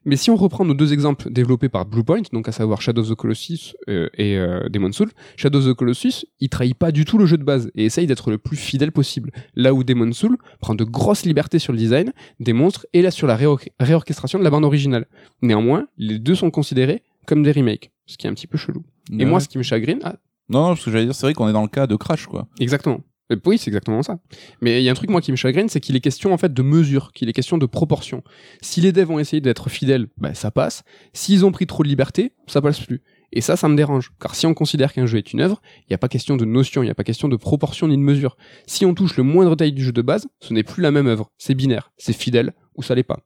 Mais 0.06 0.16
si 0.16 0.30
on 0.30 0.36
reprend 0.36 0.64
nos 0.64 0.72
deux 0.74 0.92
exemples 0.92 1.30
développés 1.30 1.68
par 1.68 1.84
Bluepoint, 1.84 2.22
donc 2.32 2.48
à 2.48 2.52
savoir 2.52 2.80
Shadow 2.80 3.02
of 3.02 3.10
the 3.10 3.14
Colossus 3.14 3.74
euh, 3.88 4.08
et 4.16 4.36
euh, 4.38 4.68
Demon's 4.70 4.96
Souls, 4.96 5.10
Shadow 5.36 5.58
of 5.58 5.66
the 5.66 5.74
Colossus, 5.74 6.24
il 6.40 6.48
trahit 6.48 6.74
pas 6.76 6.90
du 6.90 7.04
tout 7.04 7.18
le 7.18 7.26
jeu 7.26 7.36
de 7.36 7.44
base 7.44 7.70
et 7.74 7.84
essaye 7.84 8.06
d'être 8.06 8.30
le 8.30 8.38
plus 8.38 8.56
fidèle 8.56 8.92
possible. 8.92 9.30
Là 9.54 9.74
où 9.74 9.84
Demon's 9.84 10.16
Souls 10.16 10.38
prend 10.60 10.74
de 10.74 10.84
grosses 10.84 11.24
libertés 11.26 11.58
sur 11.58 11.72
le 11.72 11.78
design 11.78 12.12
des 12.40 12.52
monstres 12.54 12.86
et 12.94 13.02
là 13.02 13.10
sur 13.10 13.26
la 13.26 13.36
réor- 13.36 13.68
réorchestration 13.78 14.38
de 14.38 14.44
la 14.44 14.50
bande 14.50 14.64
originale. 14.64 15.06
Néanmoins, 15.42 15.86
les 15.98 16.18
deux 16.18 16.34
sont 16.34 16.50
considérés 16.50 17.02
comme 17.26 17.42
des 17.42 17.52
remakes, 17.52 17.92
ce 18.06 18.16
qui 18.16 18.26
est 18.26 18.30
un 18.30 18.34
petit 18.34 18.46
peu 18.46 18.56
chelou. 18.58 18.82
Et 19.18 19.24
moi, 19.24 19.40
ce 19.40 19.48
qui 19.48 19.58
me 19.58 19.62
chagrine, 19.62 19.98
ah, 20.04 20.16
Non, 20.48 20.62
non, 20.62 20.68
parce 20.68 20.84
que 20.84 20.90
j'allais 20.90 21.04
dire, 21.04 21.14
c'est 21.14 21.26
vrai 21.26 21.34
qu'on 21.34 21.48
est 21.48 21.52
dans 21.52 21.62
le 21.62 21.68
cas 21.68 21.86
de 21.86 21.94
Crash, 21.96 22.26
quoi. 22.26 22.48
Exactement. 22.58 23.00
Euh, 23.30 23.36
Oui, 23.44 23.58
c'est 23.58 23.68
exactement 23.68 24.02
ça. 24.02 24.18
Mais 24.60 24.80
il 24.80 24.84
y 24.84 24.88
a 24.88 24.92
un 24.92 24.94
truc, 24.94 25.10
moi, 25.10 25.20
qui 25.20 25.30
me 25.30 25.36
chagrine, 25.36 25.68
c'est 25.68 25.80
qu'il 25.80 25.96
est 25.96 26.00
question, 26.00 26.32
en 26.32 26.38
fait, 26.38 26.52
de 26.52 26.62
mesure, 26.62 27.12
qu'il 27.12 27.28
est 27.28 27.32
question 27.32 27.58
de 27.58 27.66
proportion. 27.66 28.22
Si 28.62 28.80
les 28.80 28.92
devs 28.92 29.10
ont 29.10 29.18
essayé 29.18 29.40
d'être 29.40 29.68
fidèles, 29.70 30.08
bah, 30.18 30.34
ça 30.34 30.50
passe. 30.50 30.82
S'ils 31.12 31.44
ont 31.44 31.52
pris 31.52 31.66
trop 31.66 31.82
de 31.82 31.88
liberté, 31.88 32.32
ça 32.46 32.60
passe 32.60 32.80
plus. 32.80 33.02
Et 33.32 33.40
ça, 33.40 33.56
ça 33.56 33.68
me 33.68 33.76
dérange. 33.76 34.12
Car 34.20 34.34
si 34.34 34.46
on 34.46 34.54
considère 34.54 34.92
qu'un 34.92 35.06
jeu 35.06 35.18
est 35.18 35.32
une 35.32 35.40
œuvre, 35.40 35.62
il 35.82 35.86
n'y 35.90 35.94
a 35.94 35.98
pas 35.98 36.08
question 36.08 36.36
de 36.36 36.44
notion, 36.44 36.82
il 36.82 36.86
n'y 36.86 36.90
a 36.90 36.94
pas 36.96 37.04
question 37.04 37.28
de 37.28 37.36
proportion 37.36 37.86
ni 37.86 37.96
de 37.96 38.02
mesure. 38.02 38.36
Si 38.66 38.84
on 38.84 38.94
touche 38.94 39.16
le 39.16 39.22
moindre 39.22 39.50
détail 39.54 39.72
du 39.72 39.84
jeu 39.84 39.92
de 39.92 40.02
base, 40.02 40.26
ce 40.40 40.52
n'est 40.52 40.64
plus 40.64 40.82
la 40.82 40.90
même 40.90 41.06
œuvre. 41.06 41.30
C'est 41.38 41.54
binaire. 41.54 41.92
C'est 41.96 42.12
fidèle 42.12 42.54
ou 42.74 42.82
ça 42.82 42.94
l'est 42.94 43.04
pas. 43.04 43.20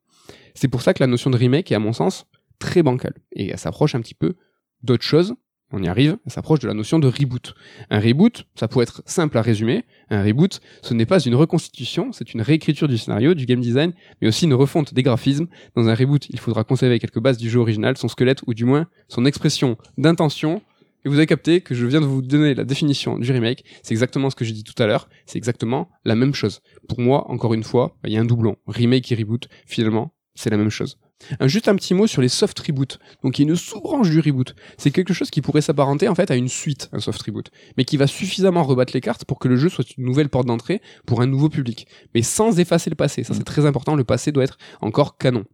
C'est 0.54 0.68
pour 0.68 0.82
ça 0.82 0.92
que 0.92 1.02
la 1.02 1.06
notion 1.06 1.30
de 1.30 1.36
remake 1.38 1.72
est, 1.72 1.74
à 1.74 1.78
mon 1.78 1.94
sens, 1.94 2.26
très 2.58 2.82
bancale. 2.82 3.14
Et 3.32 3.48
elle 3.48 3.58
s'approche 3.58 3.94
un 3.94 4.00
petit 4.00 4.14
peu 4.14 4.34
d'autres 4.82 5.04
choses. 5.04 5.34
On 5.76 5.82
y 5.82 5.88
arrive, 5.88 6.18
elle 6.24 6.30
s'approche 6.30 6.60
de 6.60 6.68
la 6.68 6.74
notion 6.74 7.00
de 7.00 7.08
reboot. 7.08 7.56
Un 7.90 7.98
reboot, 7.98 8.46
ça 8.54 8.68
pourrait 8.68 8.84
être 8.84 9.02
simple 9.06 9.36
à 9.38 9.42
résumer. 9.42 9.84
Un 10.08 10.22
reboot, 10.22 10.60
ce 10.82 10.94
n'est 10.94 11.04
pas 11.04 11.18
une 11.18 11.34
reconstitution, 11.34 12.12
c'est 12.12 12.32
une 12.32 12.42
réécriture 12.42 12.86
du 12.86 12.96
scénario, 12.96 13.34
du 13.34 13.44
game 13.44 13.60
design, 13.60 13.92
mais 14.22 14.28
aussi 14.28 14.44
une 14.44 14.54
refonte 14.54 14.94
des 14.94 15.02
graphismes. 15.02 15.48
Dans 15.74 15.88
un 15.88 15.94
reboot, 15.96 16.28
il 16.30 16.38
faudra 16.38 16.62
conserver 16.62 17.00
quelques 17.00 17.18
bases 17.18 17.38
du 17.38 17.50
jeu 17.50 17.58
original, 17.58 17.96
son 17.96 18.06
squelette 18.06 18.42
ou 18.46 18.54
du 18.54 18.64
moins 18.64 18.86
son 19.08 19.26
expression 19.26 19.76
d'intention. 19.98 20.62
Et 21.04 21.08
vous 21.08 21.16
avez 21.16 21.26
capté 21.26 21.60
que 21.60 21.74
je 21.74 21.86
viens 21.86 22.00
de 22.00 22.06
vous 22.06 22.22
donner 22.22 22.54
la 22.54 22.62
définition 22.62 23.18
du 23.18 23.32
remake. 23.32 23.64
C'est 23.82 23.94
exactement 23.94 24.30
ce 24.30 24.36
que 24.36 24.44
j'ai 24.44 24.54
dit 24.54 24.62
tout 24.62 24.80
à 24.80 24.86
l'heure. 24.86 25.08
C'est 25.26 25.38
exactement 25.38 25.90
la 26.04 26.14
même 26.14 26.34
chose. 26.34 26.60
Pour 26.88 27.00
moi, 27.00 27.28
encore 27.32 27.52
une 27.52 27.64
fois, 27.64 27.96
il 28.04 28.12
y 28.12 28.16
a 28.16 28.20
un 28.20 28.24
doublon. 28.24 28.56
Remake 28.68 29.10
et 29.10 29.16
reboot, 29.16 29.48
finalement, 29.66 30.13
c'est 30.34 30.50
la 30.50 30.56
même 30.56 30.70
chose. 30.70 30.98
Juste 31.42 31.68
un 31.68 31.76
petit 31.76 31.94
mot 31.94 32.06
sur 32.06 32.20
les 32.20 32.28
soft 32.28 32.58
reboots. 32.58 32.98
Donc, 33.22 33.38
il 33.38 33.42
y 33.42 33.46
a 33.46 33.50
une 33.50 33.56
sous-branche 33.56 34.10
du 34.10 34.20
reboot. 34.20 34.54
C'est 34.76 34.90
quelque 34.90 35.14
chose 35.14 35.30
qui 35.30 35.40
pourrait 35.40 35.60
s'apparenter 35.60 36.08
en 36.08 36.14
fait 36.14 36.30
à 36.30 36.36
une 36.36 36.48
suite, 36.48 36.88
un 36.92 36.98
soft 36.98 37.22
reboot, 37.22 37.50
mais 37.76 37.84
qui 37.84 37.96
va 37.96 38.06
suffisamment 38.06 38.62
rebattre 38.64 38.92
les 38.94 39.00
cartes 39.00 39.24
pour 39.24 39.38
que 39.38 39.48
le 39.48 39.56
jeu 39.56 39.68
soit 39.68 39.84
une 39.96 40.04
nouvelle 40.04 40.28
porte 40.28 40.46
d'entrée 40.46 40.82
pour 41.06 41.20
un 41.20 41.26
nouveau 41.26 41.48
public, 41.48 41.86
mais 42.14 42.22
sans 42.22 42.58
effacer 42.58 42.90
le 42.90 42.96
passé. 42.96 43.24
Ça, 43.24 43.34
c'est 43.34 43.44
très 43.44 43.64
important. 43.64 43.94
Le 43.94 44.04
passé 44.04 44.32
doit 44.32 44.44
être 44.44 44.58
encore 44.80 45.16
canon. 45.16 45.44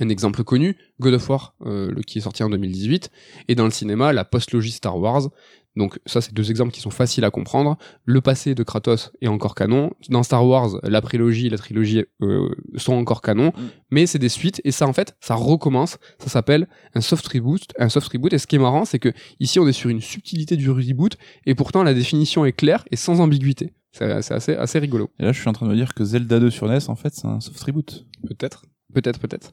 Un 0.00 0.08
exemple 0.08 0.42
connu, 0.42 0.76
God 1.00 1.14
of 1.14 1.28
War, 1.28 1.54
euh, 1.66 1.94
qui 2.06 2.18
est 2.18 2.22
sorti 2.22 2.42
en 2.42 2.50
2018, 2.50 3.10
et 3.48 3.54
dans 3.54 3.64
le 3.64 3.70
cinéma, 3.70 4.12
la 4.12 4.24
post-logie 4.24 4.72
Star 4.72 4.98
Wars. 4.98 5.28
Donc 5.76 5.98
ça, 6.06 6.20
c'est 6.20 6.34
deux 6.34 6.50
exemples 6.50 6.72
qui 6.72 6.80
sont 6.80 6.90
faciles 6.90 7.24
à 7.24 7.30
comprendre. 7.30 7.78
Le 8.04 8.20
passé 8.20 8.54
de 8.54 8.62
Kratos 8.62 9.12
est 9.22 9.28
encore 9.28 9.54
canon. 9.54 9.92
Dans 10.10 10.22
Star 10.22 10.46
Wars, 10.46 10.78
la 10.82 11.00
prélogie 11.00 11.46
et 11.46 11.50
la 11.50 11.56
trilogie 11.56 12.04
euh, 12.20 12.48
sont 12.76 12.94
encore 12.94 13.22
canon, 13.22 13.52
mais 13.90 14.06
c'est 14.06 14.18
des 14.18 14.28
suites, 14.28 14.60
et 14.64 14.70
ça, 14.70 14.86
en 14.86 14.92
fait, 14.92 15.16
ça 15.20 15.34
recommence. 15.34 15.98
Ça 16.18 16.28
s'appelle 16.28 16.68
un 16.94 17.00
soft 17.00 17.26
reboot. 17.28 17.62
Un 17.78 17.88
soft 17.88 18.08
reboot. 18.08 18.32
Et 18.32 18.38
ce 18.38 18.46
qui 18.46 18.56
est 18.56 18.60
marrant, 18.60 18.84
c'est 18.84 18.98
que 18.98 19.12
ici, 19.40 19.58
on 19.58 19.66
est 19.66 19.72
sur 19.72 19.88
une 19.88 20.00
subtilité 20.00 20.56
du 20.56 20.70
reboot, 20.70 21.16
et 21.46 21.54
pourtant, 21.54 21.82
la 21.82 21.94
définition 21.94 22.44
est 22.44 22.52
claire 22.52 22.84
et 22.90 22.96
sans 22.96 23.20
ambiguïté. 23.20 23.72
C'est 23.92 24.22
c'est 24.22 24.34
assez, 24.34 24.54
assez 24.54 24.78
rigolo. 24.78 25.10
Et 25.18 25.24
là, 25.24 25.32
je 25.32 25.40
suis 25.40 25.48
en 25.48 25.52
train 25.52 25.66
de 25.66 25.70
me 25.70 25.76
dire 25.76 25.94
que 25.94 26.04
Zelda 26.04 26.40
2 26.40 26.50
sur 26.50 26.66
NES, 26.66 26.88
en 26.88 26.96
fait, 26.96 27.14
c'est 27.14 27.26
un 27.26 27.40
soft 27.40 27.62
reboot. 27.62 28.06
Peut-être. 28.26 28.64
Peut-être, 28.92 29.18
peut-être. 29.18 29.52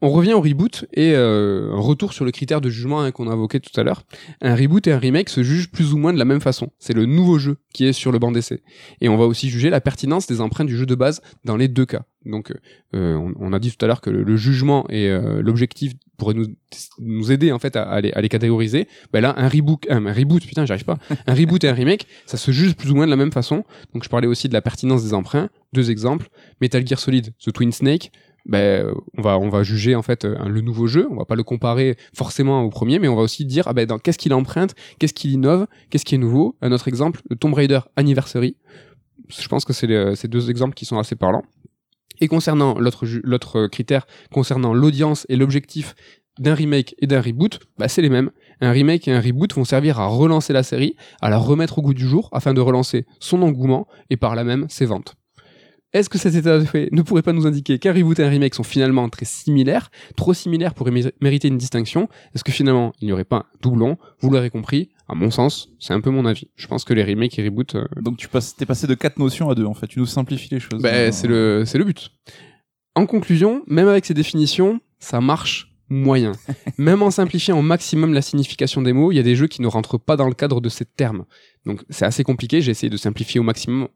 On 0.00 0.10
revient 0.10 0.32
au 0.32 0.40
reboot 0.40 0.86
et 0.94 1.12
euh, 1.14 1.72
un 1.72 1.80
retour 1.80 2.12
sur 2.12 2.24
le 2.24 2.30
critère 2.30 2.60
de 2.60 2.70
jugement 2.70 3.02
hein, 3.02 3.10
qu'on 3.10 3.28
a 3.28 3.34
évoqué 3.34 3.60
tout 3.60 3.78
à 3.78 3.84
l'heure. 3.84 4.04
Un 4.40 4.54
reboot 4.54 4.86
et 4.86 4.92
un 4.92 4.98
remake 4.98 5.28
se 5.28 5.42
jugent 5.42 5.70
plus 5.70 5.92
ou 5.92 5.98
moins 5.98 6.12
de 6.12 6.18
la 6.18 6.24
même 6.24 6.40
façon. 6.40 6.70
C'est 6.78 6.94
le 6.94 7.04
nouveau 7.04 7.38
jeu 7.38 7.58
qui 7.72 7.84
est 7.84 7.92
sur 7.92 8.12
le 8.12 8.18
banc 8.18 8.32
d'essai. 8.32 8.62
Et 9.00 9.08
on 9.08 9.16
va 9.16 9.26
aussi 9.26 9.50
juger 9.50 9.70
la 9.70 9.80
pertinence 9.80 10.26
des 10.26 10.40
empreintes 10.40 10.68
du 10.68 10.76
jeu 10.76 10.86
de 10.86 10.94
base 10.94 11.20
dans 11.44 11.56
les 11.56 11.68
deux 11.68 11.86
cas. 11.86 12.04
Donc, 12.24 12.52
euh, 12.94 13.14
on, 13.14 13.32
on 13.38 13.52
a 13.52 13.58
dit 13.58 13.70
tout 13.70 13.84
à 13.84 13.88
l'heure 13.88 14.00
que 14.00 14.10
le, 14.10 14.36
jugement 14.36 14.86
et 14.90 15.08
euh, 15.08 15.40
l'objectif 15.40 15.92
pourraient 16.16 16.34
nous, 16.34 17.32
aider 17.32 17.52
en 17.52 17.58
fait 17.58 17.76
à, 17.76 18.00
les, 18.00 18.28
catégoriser. 18.28 18.88
Ben 19.12 19.20
là, 19.20 19.34
un 19.36 19.48
reboot. 19.48 19.86
Un 19.88 19.98
reboot 21.34 21.64
et 21.64 21.68
un 21.68 21.74
remake, 21.74 22.06
ça 22.26 22.36
se 22.36 22.50
juge 22.50 22.74
plus 22.74 22.90
ou 22.90 22.96
moins 22.96 23.06
de 23.06 23.10
la 23.10 23.16
même 23.16 23.32
façon. 23.32 23.64
Donc, 23.94 24.04
je 24.04 24.08
parlais 24.08 24.26
aussi 24.26 24.48
de 24.48 24.52
la 24.52 24.62
pertinence 24.62 25.04
des 25.04 25.14
emprunts. 25.14 25.48
Deux 25.72 25.90
exemples. 25.90 26.28
Metal 26.60 26.86
Gear 26.86 26.98
Solid, 26.98 27.32
The 27.38 27.52
Twin 27.52 27.72
Snake 27.72 28.10
ben, 28.48 28.92
on 29.16 29.22
va 29.22 29.38
on 29.38 29.50
va 29.50 29.62
juger 29.62 29.94
en 29.94 30.02
fait 30.02 30.24
euh, 30.24 30.36
le 30.48 30.60
nouveau 30.62 30.86
jeu. 30.86 31.06
On 31.10 31.16
va 31.16 31.24
pas 31.24 31.36
le 31.36 31.42
comparer 31.42 31.96
forcément 32.14 32.62
au 32.62 32.70
premier, 32.70 32.98
mais 32.98 33.08
on 33.08 33.14
va 33.14 33.22
aussi 33.22 33.44
dire 33.44 33.68
ah 33.68 33.74
ben 33.74 33.86
qu'est-ce 34.02 34.18
qu'il 34.18 34.32
emprunte, 34.34 34.74
qu'est-ce 34.98 35.14
qu'il 35.14 35.30
innove, 35.32 35.66
qu'est-ce 35.90 36.04
qui 36.04 36.14
est 36.14 36.18
nouveau. 36.18 36.56
Un 36.62 36.72
autre 36.72 36.88
exemple, 36.88 37.20
le 37.28 37.36
Tomb 37.36 37.54
Raider 37.54 37.80
Anniversary. 37.96 38.56
Je 39.28 39.46
pense 39.48 39.64
que 39.64 39.74
c'est 39.74 40.16
ces 40.16 40.28
deux 40.28 40.48
exemples 40.48 40.74
qui 40.74 40.86
sont 40.86 40.98
assez 40.98 41.14
parlants. 41.14 41.44
Et 42.20 42.26
concernant 42.26 42.78
l'autre 42.78 43.06
l'autre 43.22 43.66
critère 43.66 44.06
concernant 44.32 44.72
l'audience 44.72 45.26
et 45.28 45.36
l'objectif 45.36 45.94
d'un 46.38 46.54
remake 46.54 46.94
et 46.98 47.06
d'un 47.06 47.20
reboot, 47.20 47.60
bah 47.78 47.88
c'est 47.88 48.02
les 48.02 48.08
mêmes. 48.08 48.30
Un 48.60 48.70
remake 48.70 49.06
et 49.08 49.12
un 49.12 49.20
reboot 49.20 49.52
vont 49.54 49.64
servir 49.64 50.00
à 50.00 50.06
relancer 50.06 50.52
la 50.52 50.62
série, 50.62 50.96
à 51.20 51.28
la 51.28 51.36
remettre 51.36 51.78
au 51.78 51.82
goût 51.82 51.94
du 51.94 52.06
jour 52.06 52.28
afin 52.32 52.54
de 52.54 52.60
relancer 52.60 53.06
son 53.20 53.42
engouement 53.42 53.86
et 54.08 54.16
par 54.16 54.34
là 54.34 54.44
même 54.44 54.66
ses 54.68 54.86
ventes. 54.86 55.17
Est-ce 55.94 56.10
que 56.10 56.18
cet 56.18 56.34
état 56.34 56.58
de 56.58 56.64
fait 56.64 56.90
ne 56.92 57.00
pourrait 57.00 57.22
pas 57.22 57.32
nous 57.32 57.46
indiquer 57.46 57.78
qu'un 57.78 57.94
reboot 57.94 58.18
et 58.18 58.24
un 58.24 58.28
remake 58.28 58.54
sont 58.54 58.62
finalement 58.62 59.08
très 59.08 59.24
similaires, 59.24 59.90
trop 60.16 60.34
similaires 60.34 60.74
pour 60.74 60.88
mériter 61.20 61.48
une 61.48 61.56
distinction? 61.56 62.08
Est-ce 62.34 62.44
que 62.44 62.52
finalement 62.52 62.92
il 63.00 63.06
n'y 63.06 63.12
aurait 63.12 63.24
pas 63.24 63.36
un 63.36 63.44
doublon? 63.62 63.96
Vous 64.20 64.28
l'aurez 64.28 64.50
compris, 64.50 64.90
à 65.08 65.14
mon 65.14 65.30
sens, 65.30 65.70
c'est 65.80 65.94
un 65.94 66.00
peu 66.02 66.10
mon 66.10 66.26
avis. 66.26 66.48
Je 66.56 66.66
pense 66.66 66.84
que 66.84 66.92
les 66.92 67.04
remakes 67.04 67.38
et 67.38 67.44
reboots, 67.44 67.74
euh, 67.74 67.86
Donc 68.02 68.18
tu 68.18 68.28
passes, 68.28 68.54
t'es 68.54 68.66
passé 68.66 68.86
de 68.86 68.94
quatre 68.94 69.18
notions 69.18 69.48
à 69.48 69.54
deux, 69.54 69.64
en 69.64 69.72
fait. 69.74 69.86
Tu 69.86 69.98
nous 69.98 70.06
simplifies 70.06 70.50
les 70.52 70.60
choses. 70.60 70.82
bah, 70.82 70.90
Euh, 70.92 71.10
c'est 71.10 71.26
le, 71.26 71.62
c'est 71.64 71.78
le 71.78 71.84
but. 71.84 72.10
En 72.94 73.06
conclusion, 73.06 73.62
même 73.66 73.88
avec 73.88 74.04
ces 74.04 74.14
définitions, 74.14 74.80
ça 74.98 75.20
marche 75.22 75.72
moyen. 75.88 76.32
même 76.78 77.02
en 77.02 77.10
simplifiant 77.10 77.58
au 77.58 77.62
maximum 77.62 78.12
la 78.12 78.20
signification 78.20 78.82
des 78.82 78.92
mots, 78.92 79.10
il 79.10 79.14
y 79.16 79.20
a 79.20 79.22
des 79.22 79.36
jeux 79.36 79.46
qui 79.46 79.62
ne 79.62 79.68
rentrent 79.68 79.96
pas 79.96 80.16
dans 80.16 80.26
le 80.28 80.34
cadre 80.34 80.60
de 80.60 80.68
ces 80.68 80.84
termes. 80.84 81.24
Donc 81.64 81.82
c'est 81.88 82.04
assez 82.04 82.24
compliqué, 82.24 82.60
j'ai 82.60 82.72
essayé 82.72 82.90
de 82.90 82.96
simplifier 82.98 83.40
au 83.40 83.42
maximum 83.42 83.88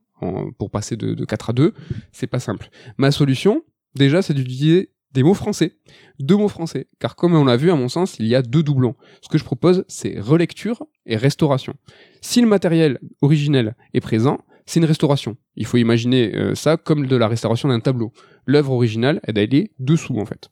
pour 0.58 0.70
passer 0.70 0.96
de, 0.96 1.14
de 1.14 1.24
4 1.24 1.50
à 1.50 1.52
2. 1.52 1.74
C'est 2.12 2.26
pas 2.26 2.40
simple. 2.40 2.70
Ma 2.96 3.10
solution, 3.10 3.62
déjà, 3.94 4.22
c'est 4.22 4.34
d'utiliser 4.34 4.90
des 5.12 5.22
mots 5.22 5.34
français. 5.34 5.76
Deux 6.18 6.36
mots 6.36 6.48
français. 6.48 6.88
Car 6.98 7.16
comme 7.16 7.34
on 7.34 7.44
l'a 7.44 7.56
vu, 7.56 7.70
à 7.70 7.74
mon 7.74 7.88
sens, 7.88 8.16
il 8.18 8.26
y 8.26 8.34
a 8.34 8.42
deux 8.42 8.62
doublons. 8.62 8.94
Ce 9.20 9.28
que 9.28 9.38
je 9.38 9.44
propose, 9.44 9.84
c'est 9.88 10.18
relecture 10.18 10.84
et 11.06 11.16
restauration. 11.16 11.74
Si 12.20 12.40
le 12.40 12.46
matériel 12.46 12.98
originel 13.20 13.76
est 13.94 14.00
présent, 14.00 14.38
c'est 14.66 14.80
une 14.80 14.86
restauration. 14.86 15.36
Il 15.56 15.66
faut 15.66 15.76
imaginer 15.76 16.34
euh, 16.34 16.54
ça 16.54 16.76
comme 16.76 17.06
de 17.06 17.16
la 17.16 17.28
restauration 17.28 17.68
d'un 17.68 17.80
tableau. 17.80 18.12
L'œuvre 18.46 18.72
originale, 18.72 19.20
elle, 19.24 19.38
elle 19.38 19.54
est 19.54 19.70
dessous, 19.78 20.18
en 20.18 20.24
fait. 20.24 20.50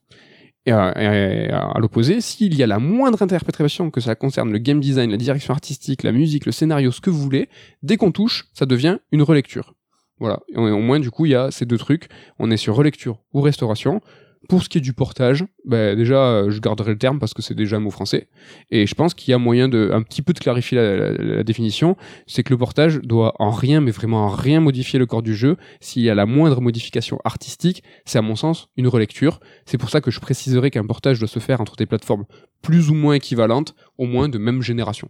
Et 0.67 0.71
à, 0.71 0.93
et 1.01 1.49
à- 1.49 1.73
l'opposé, 1.79 2.21
s'il 2.21 2.53
y 2.55 2.61
a 2.61 2.67
la 2.67 2.77
moindre 2.77 3.21
interprétation 3.23 3.89
que 3.89 3.99
ça 3.99 4.13
concerne 4.15 4.51
le 4.51 4.59
game 4.59 4.79
design, 4.79 5.09
la 5.09 5.17
direction 5.17 5.53
artistique, 5.53 6.03
la 6.03 6.11
musique, 6.11 6.45
le 6.45 6.51
scénario, 6.51 6.91
ce 6.91 7.01
que 7.01 7.09
vous 7.09 7.21
voulez, 7.21 7.49
dès 7.81 7.97
qu'on 7.97 8.11
touche, 8.11 8.45
ça 8.53 8.65
devient 8.67 8.99
une 9.11 9.23
relecture. 9.23 9.73
Voilà. 10.19 10.39
Au 10.55 10.77
moins, 10.77 10.99
du 10.99 11.09
coup, 11.09 11.25
il 11.25 11.31
y 11.31 11.35
a 11.35 11.49
ces 11.49 11.65
deux 11.65 11.79
trucs. 11.79 12.07
On 12.37 12.51
est 12.51 12.57
sur 12.57 12.75
relecture 12.75 13.17
ou 13.33 13.41
restauration. 13.41 14.01
Pour 14.49 14.63
ce 14.63 14.69
qui 14.69 14.79
est 14.79 14.81
du 14.81 14.93
portage, 14.93 15.45
ben 15.65 15.95
déjà, 15.95 16.15
euh, 16.25 16.49
je 16.49 16.59
garderai 16.59 16.91
le 16.91 16.97
terme 16.97 17.19
parce 17.19 17.33
que 17.33 17.41
c'est 17.43 17.53
déjà 17.53 17.77
un 17.77 17.79
mot 17.79 17.91
français. 17.91 18.27
Et 18.71 18.87
je 18.87 18.95
pense 18.95 19.13
qu'il 19.13 19.29
y 19.31 19.33
a 19.35 19.37
moyen 19.37 19.69
de 19.69 19.91
un 19.93 20.01
petit 20.01 20.23
peu 20.23 20.33
de 20.33 20.39
clarifier 20.39 20.77
la, 20.77 20.95
la- 20.97 21.11
la 21.11 21.43
définition. 21.43 21.95
C'est 22.25 22.41
que 22.43 22.51
le 22.51 22.57
portage 22.57 22.99
doit 23.03 23.33
en 23.39 23.51
rien, 23.51 23.81
mais 23.81 23.91
vraiment 23.91 24.25
en 24.25 24.29
rien 24.29 24.59
modifier 24.59 24.97
le 24.97 25.05
corps 25.05 25.21
du 25.21 25.35
jeu. 25.35 25.57
S'il 25.79 26.01
y 26.01 26.09
a 26.09 26.15
la 26.15 26.25
moindre 26.25 26.59
modification 26.59 27.19
artistique, 27.23 27.83
c'est 28.05 28.17
à 28.17 28.23
mon 28.23 28.35
sens 28.35 28.67
une 28.77 28.87
relecture. 28.87 29.39
C'est 29.65 29.77
pour 29.77 29.89
ça 29.91 30.01
que 30.01 30.09
je 30.11 30.19
préciserai 30.19 30.71
qu'un 30.71 30.85
portage 30.87 31.19
doit 31.19 31.27
se 31.27 31.39
faire 31.39 31.61
entre 31.61 31.75
des 31.75 31.85
plateformes 31.85 32.25
plus 32.63 32.89
ou 32.89 32.95
moins 32.95 33.13
équivalentes, 33.13 33.75
au 33.97 34.05
moins 34.05 34.27
de 34.27 34.37
même 34.39 34.61
génération. 34.63 35.09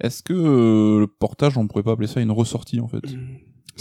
Est-ce 0.00 0.22
que 0.22 0.32
euh, 0.32 1.00
le 1.00 1.06
portage, 1.06 1.56
on 1.58 1.66
pourrait 1.68 1.82
pas 1.82 1.92
appeler 1.92 2.08
ça 2.08 2.20
une 2.20 2.30
ressortie, 2.30 2.80
en 2.80 2.88
fait? 2.88 3.00
C'est 3.06 3.16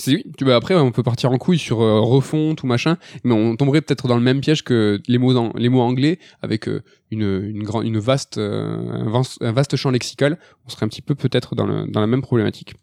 oui. 0.08 0.24
Tu, 0.38 0.52
après, 0.52 0.76
on 0.76 0.92
peut 0.92 1.04
partir 1.04 1.32
en 1.32 1.38
couille 1.38 1.58
sur 1.58 1.82
euh, 1.82 2.00
refonte 2.00 2.64
ou 2.64 2.68
machin, 2.68 2.98
mais 3.24 3.34
on 3.34 3.56
tomberait 3.56 3.82
peut-être 3.82 4.08
dans 4.08 4.16
le 4.16 4.22
même 4.22 4.42
piège 4.42 4.64
que 4.64 5.00
les 5.08 5.18
mots, 5.18 5.36
anglais 5.36 6.20
avec 6.42 6.68
euh, 6.68 6.82
une, 7.12 7.24
une, 7.84 8.00
vaste, 8.00 8.38
euh, 8.38 9.22
un, 9.42 9.52
vaste, 9.52 9.76
champ 9.76 9.92
lexical. 9.92 10.38
On 10.66 10.70
serait 10.70 10.86
un 10.86 10.90
petit 10.90 11.02
peu 11.02 11.16
peut-être 11.16 11.56
dans, 11.56 11.66
la 11.66 12.08
même 12.08 12.22
problématique. 12.22 12.76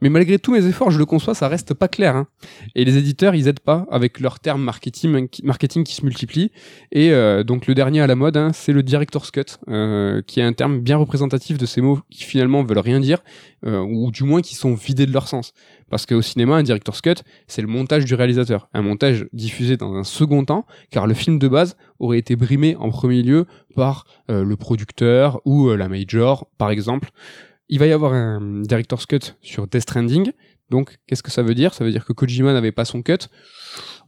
Mais 0.00 0.08
malgré 0.08 0.38
tous 0.38 0.52
mes 0.52 0.66
efforts, 0.66 0.90
je 0.90 0.98
le 0.98 1.06
conçois, 1.06 1.34
ça 1.34 1.48
reste 1.48 1.74
pas 1.74 1.88
clair. 1.88 2.16
Hein. 2.16 2.26
Et 2.74 2.84
les 2.84 2.96
éditeurs, 2.96 3.34
ils 3.34 3.48
aident 3.48 3.60
pas 3.60 3.86
avec 3.90 4.20
leurs 4.20 4.40
termes 4.40 4.62
marketing, 4.62 5.28
qui- 5.28 5.42
se 5.94 6.04
multiplient. 6.04 6.50
Et 6.92 7.12
donc 7.44 7.66
le 7.66 7.74
dernier 7.74 8.00
à 8.00 8.06
la 8.06 8.14
mode, 8.14 8.36
hein, 8.36 8.50
c'est 8.52 8.72
le 8.72 8.82
director's 8.82 9.30
cut, 9.30 9.58
qui 10.26 10.40
est 10.40 10.42
un 10.42 10.52
terme 10.52 10.80
bien 10.80 10.96
représentatif 10.96 11.58
de 11.58 11.66
ces 11.66 11.80
mots 11.80 12.00
qui 12.10 12.24
finalement 12.24 12.62
veulent 12.62 12.78
rien 12.78 13.00
dire, 13.00 13.18
ou 13.64 14.10
du 14.10 14.24
moins 14.24 14.40
qui 14.40 14.54
sont 14.54 14.74
vidés 14.74 15.06
de 15.06 15.12
leur 15.12 15.28
sens. 15.28 15.52
Parce 15.90 16.06
qu'au 16.06 16.22
cinéma, 16.22 16.56
un 16.56 16.62
director's 16.62 17.00
cut, 17.00 17.14
c'est 17.46 17.62
le 17.62 17.68
montage 17.68 18.04
du 18.04 18.14
réalisateur. 18.14 18.68
Un 18.72 18.82
montage 18.82 19.26
diffusé 19.32 19.76
dans 19.76 19.94
un 19.94 20.04
second 20.04 20.44
temps, 20.44 20.66
car 20.90 21.06
le 21.06 21.14
film 21.14 21.38
de 21.38 21.48
base 21.48 21.76
aurait 21.98 22.18
été 22.18 22.36
brimé 22.36 22.76
en 22.76 22.90
premier 22.90 23.22
lieu 23.22 23.46
par 23.76 24.06
euh, 24.30 24.44
le 24.44 24.56
producteur 24.56 25.40
ou 25.44 25.68
euh, 25.68 25.76
la 25.76 25.88
major, 25.88 26.48
par 26.58 26.70
exemple. 26.70 27.10
Il 27.68 27.78
va 27.78 27.86
y 27.86 27.92
avoir 27.92 28.12
un 28.12 28.62
director's 28.62 29.06
cut 29.06 29.34
sur 29.40 29.66
Death 29.66 29.82
Stranding. 29.82 30.32
Donc, 30.70 30.96
qu'est-ce 31.06 31.22
que 31.22 31.30
ça 31.30 31.42
veut 31.42 31.54
dire? 31.54 31.74
Ça 31.74 31.84
veut 31.84 31.90
dire 31.92 32.04
que 32.04 32.12
Kojima 32.12 32.52
n'avait 32.52 32.72
pas 32.72 32.84
son 32.84 33.02
cut. 33.02 33.18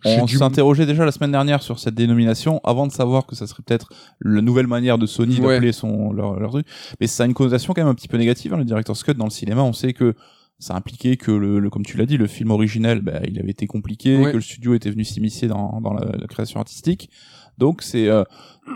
On 0.04 0.26
s'interrogeait 0.26 0.86
déjà 0.86 1.04
la 1.04 1.12
semaine 1.12 1.32
dernière 1.32 1.62
sur 1.62 1.78
cette 1.78 1.94
dénomination 1.94 2.60
avant 2.64 2.86
de 2.86 2.92
savoir 2.92 3.26
que 3.26 3.34
ça 3.34 3.46
serait 3.46 3.62
peut-être 3.64 3.88
la 4.20 4.40
nouvelle 4.40 4.66
manière 4.66 4.98
de 4.98 5.06
Sony 5.06 5.40
Ouais. 5.40 5.54
d'appeler 5.54 5.72
son 5.72 6.12
leur, 6.12 6.38
leur 6.38 6.50
truc. 6.50 6.66
Mais 7.00 7.06
ça 7.06 7.24
a 7.24 7.26
une 7.26 7.34
connotation 7.34 7.72
quand 7.74 7.80
même 7.82 7.90
un 7.90 7.94
petit 7.94 8.08
peu 8.08 8.16
négative. 8.16 8.54
Hein, 8.54 8.58
le 8.58 8.64
director's 8.64 9.02
cut 9.02 9.14
dans 9.14 9.24
le 9.24 9.30
cinéma, 9.30 9.62
on 9.62 9.72
sait 9.72 9.92
que 9.92 10.14
ça 10.58 10.74
impliquait 10.74 11.16
que 11.16 11.30
le, 11.30 11.58
le- 11.58 11.70
comme 11.70 11.84
tu 11.84 11.96
l'as 11.96 12.06
dit, 12.06 12.16
le 12.16 12.26
film 12.26 12.50
originel, 12.50 13.00
bah, 13.02 13.20
il 13.28 13.38
avait 13.38 13.50
été 13.50 13.66
compliqué, 13.66 14.16
Ouais. 14.18 14.30
que 14.30 14.36
le 14.36 14.42
studio 14.42 14.74
était 14.74 14.90
venu 14.90 15.04
s'immiscer 15.04 15.48
dans, 15.48 15.80
dans 15.80 15.92
la, 15.92 16.16
la 16.16 16.26
création 16.26 16.58
artistique. 16.60 17.10
Donc 17.58 17.80
c'est 17.82 18.08
euh, 18.08 18.22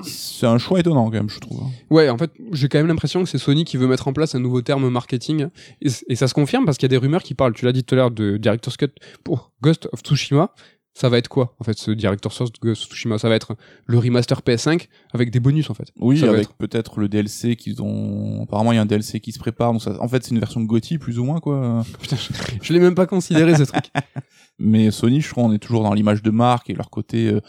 c'est 0.03 0.47
un 0.47 0.57
choix 0.57 0.81
étonnant 0.81 1.05
quand 1.07 1.13
même, 1.17 1.29
je 1.29 1.39
trouve. 1.39 1.63
Ouais, 1.91 2.09
en 2.09 2.17
fait, 2.17 2.31
j'ai 2.53 2.69
quand 2.69 2.79
même 2.79 2.87
l'impression 2.87 3.23
que 3.23 3.29
c'est 3.29 3.37
Sony 3.39 3.65
qui 3.65 3.77
veut 3.77 3.87
mettre 3.87 4.09
en 4.09 4.13
place 4.15 4.35
un 4.35 4.41
nouveau 4.41 4.63
terme 4.63 4.89
marketing. 4.89 5.49
Et, 5.83 5.89
et 6.09 6.15
ça 6.17 6.29
se 6.29 6.35
confirme 6.35 6.65
parce 6.65 6.79
qu'il 6.79 6.85
y 6.85 6.91
a 6.91 6.97
des 6.97 6.97
rumeurs 6.97 7.23
qui 7.23 7.35
parlent, 7.35 7.53
tu 7.53 7.65
l'as 7.67 7.73
dit 7.73 7.85
tout 7.85 7.95
à 7.95 7.97
l'heure, 7.97 8.11
de 8.11 8.37
Director's 8.39 8.77
Cut 8.79 8.87
pour 9.25 9.53
Ghost 9.63 9.89
of 9.93 10.01
Tsushima. 10.01 10.55
Ça 10.93 11.09
va 11.09 11.19
être 11.19 11.29
quoi, 11.29 11.55
en 11.61 11.65
fait, 11.65 11.79
ce 11.79 11.93
Director's 11.93 12.37
Cut 12.39 12.45
de 12.69 12.75
Tsushima? 12.75 13.17
Ça 13.19 13.29
va 13.29 13.37
être 13.37 13.57
le 13.87 13.99
remaster 13.99 14.41
PS5 14.41 14.89
avec 15.15 15.31
des 15.31 15.39
bonus, 15.41 15.71
en 15.71 15.75
fait. 15.75 15.93
Oui, 15.99 16.19
Ça 16.19 16.29
avec 16.29 16.43
être- 16.43 16.55
peut-être 16.55 16.99
le 17.01 17.09
DLC 17.09 17.55
qu'ils 17.57 17.81
ont. 17.81 18.43
Apparemment, 18.43 18.73
il 18.73 18.75
y 18.75 18.79
a 18.79 18.83
un 18.83 18.87
DLC 18.87 19.21
qui 19.21 19.31
se 19.33 19.39
prépare. 19.39 19.73
Donc 19.73 19.83
ça... 19.83 19.97
En 20.01 20.09
fait, 20.09 20.25
c'est 20.25 20.33
une 20.33 20.41
version 20.41 20.61
GOTY 20.63 20.99
plus 20.99 21.19
ou 21.21 21.25
moins 21.25 21.39
quoi. 21.41 21.85
Putain, 22.01 22.17
je, 22.17 22.29
je 22.61 22.73
l'ai 22.73 22.81
même 22.81 22.97
pas 22.97 23.07
considéré, 23.07 23.55
ce 23.55 23.63
truc. 23.63 23.85
Mais 24.59 24.91
Sony, 24.91 25.21
je 25.21 25.31
crois, 25.31 25.45
on 25.45 25.53
est 25.53 25.59
toujours 25.59 25.83
dans 25.85 25.95
l'image 25.95 26.23
de 26.23 26.31
marque 26.31 26.69
et 26.71 26.75
leur 26.75 26.91
côté 26.91 27.29
euh, 27.29 27.41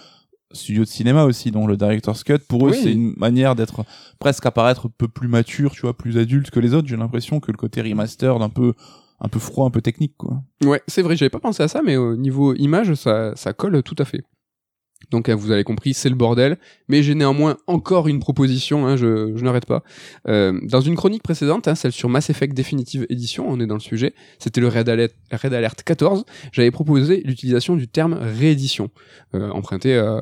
studio 0.54 0.84
de 0.84 0.88
cinéma 0.90 1.24
aussi, 1.26 1.50
dont 1.52 1.66
le 1.68 1.76
director's 1.78 2.24
cut. 2.24 2.38
Pour 2.48 2.68
eux, 2.68 2.72
Oui. 2.72 2.80
c'est 2.82 2.92
une 2.94 3.14
manière 3.18 3.56
d'être 3.56 3.84
presque 4.20 4.46
apparaître 4.46 4.86
un 4.86 4.92
peu 4.98 5.08
plus 5.08 5.28
mature, 5.28 5.72
tu 5.72 5.82
vois, 5.82 5.98
plus 5.98 6.18
adulte 6.18 6.52
que 6.52 6.60
les 6.60 6.74
autres. 6.74 6.88
J'ai 6.88 6.96
l'impression 6.96 7.40
que 7.40 7.52
le 7.52 7.58
côté 7.58 7.82
remaster 7.82 8.38
d'un 8.40 8.50
peu 8.50 8.74
un 9.22 9.28
peu 9.30 9.40
froid, 9.40 9.66
un 9.68 9.70
peu 9.70 9.82
technique, 9.82 10.16
quoi. 10.18 10.42
Ouais, 10.64 10.82
c'est 10.88 11.02
vrai, 11.02 11.16
j'avais 11.16 11.30
pas 11.30 11.40
pensé 11.40 11.62
à 11.64 11.68
ça, 11.68 11.82
mais 11.84 11.96
au 11.96 12.16
niveau 12.16 12.54
image, 12.56 12.96
ça, 12.96 13.36
ça 13.36 13.54
colle 13.54 13.82
tout 13.84 13.96
à 14.00 14.06
fait. 14.06 14.24
Donc 15.10 15.30
euh, 15.30 15.36
vous 15.36 15.52
avez 15.52 15.64
compris, 15.64 15.94
c'est 15.94 16.10
le 16.10 16.16
bordel. 16.16 16.58
Mais 16.88 17.04
j'ai 17.04 17.16
néanmoins 17.16 17.58
encore 17.68 18.08
une 18.08 18.20
proposition, 18.20 18.86
hein, 18.86 18.98
je, 18.98 19.32
je 19.36 19.44
n'arrête 19.44 19.66
pas. 19.66 19.84
Euh, 20.28 20.60
dans 20.64 20.82
une 20.82 20.96
chronique 20.96 21.24
précédente, 21.24 21.68
hein, 21.68 21.76
celle 21.76 21.92
sur 21.92 22.10
Mass 22.10 22.30
Effect 22.30 22.56
Definitive 22.56 23.06
Edition, 23.10 23.46
on 23.48 23.60
est 23.60 23.66
dans 23.66 23.76
le 23.76 23.82
sujet, 23.82 24.14
c'était 24.40 24.62
le 24.62 24.68
Red 24.68 24.90
Alert, 24.90 25.16
Red 25.32 25.54
Alert 25.54 25.84
14, 25.84 26.26
j'avais 26.52 26.72
proposé 26.72 27.22
l'utilisation 27.26 27.76
du 27.76 27.88
terme 27.88 28.14
réédition, 28.14 28.90
euh, 29.36 29.50
emprunté 29.52 29.98
à, 29.98 30.18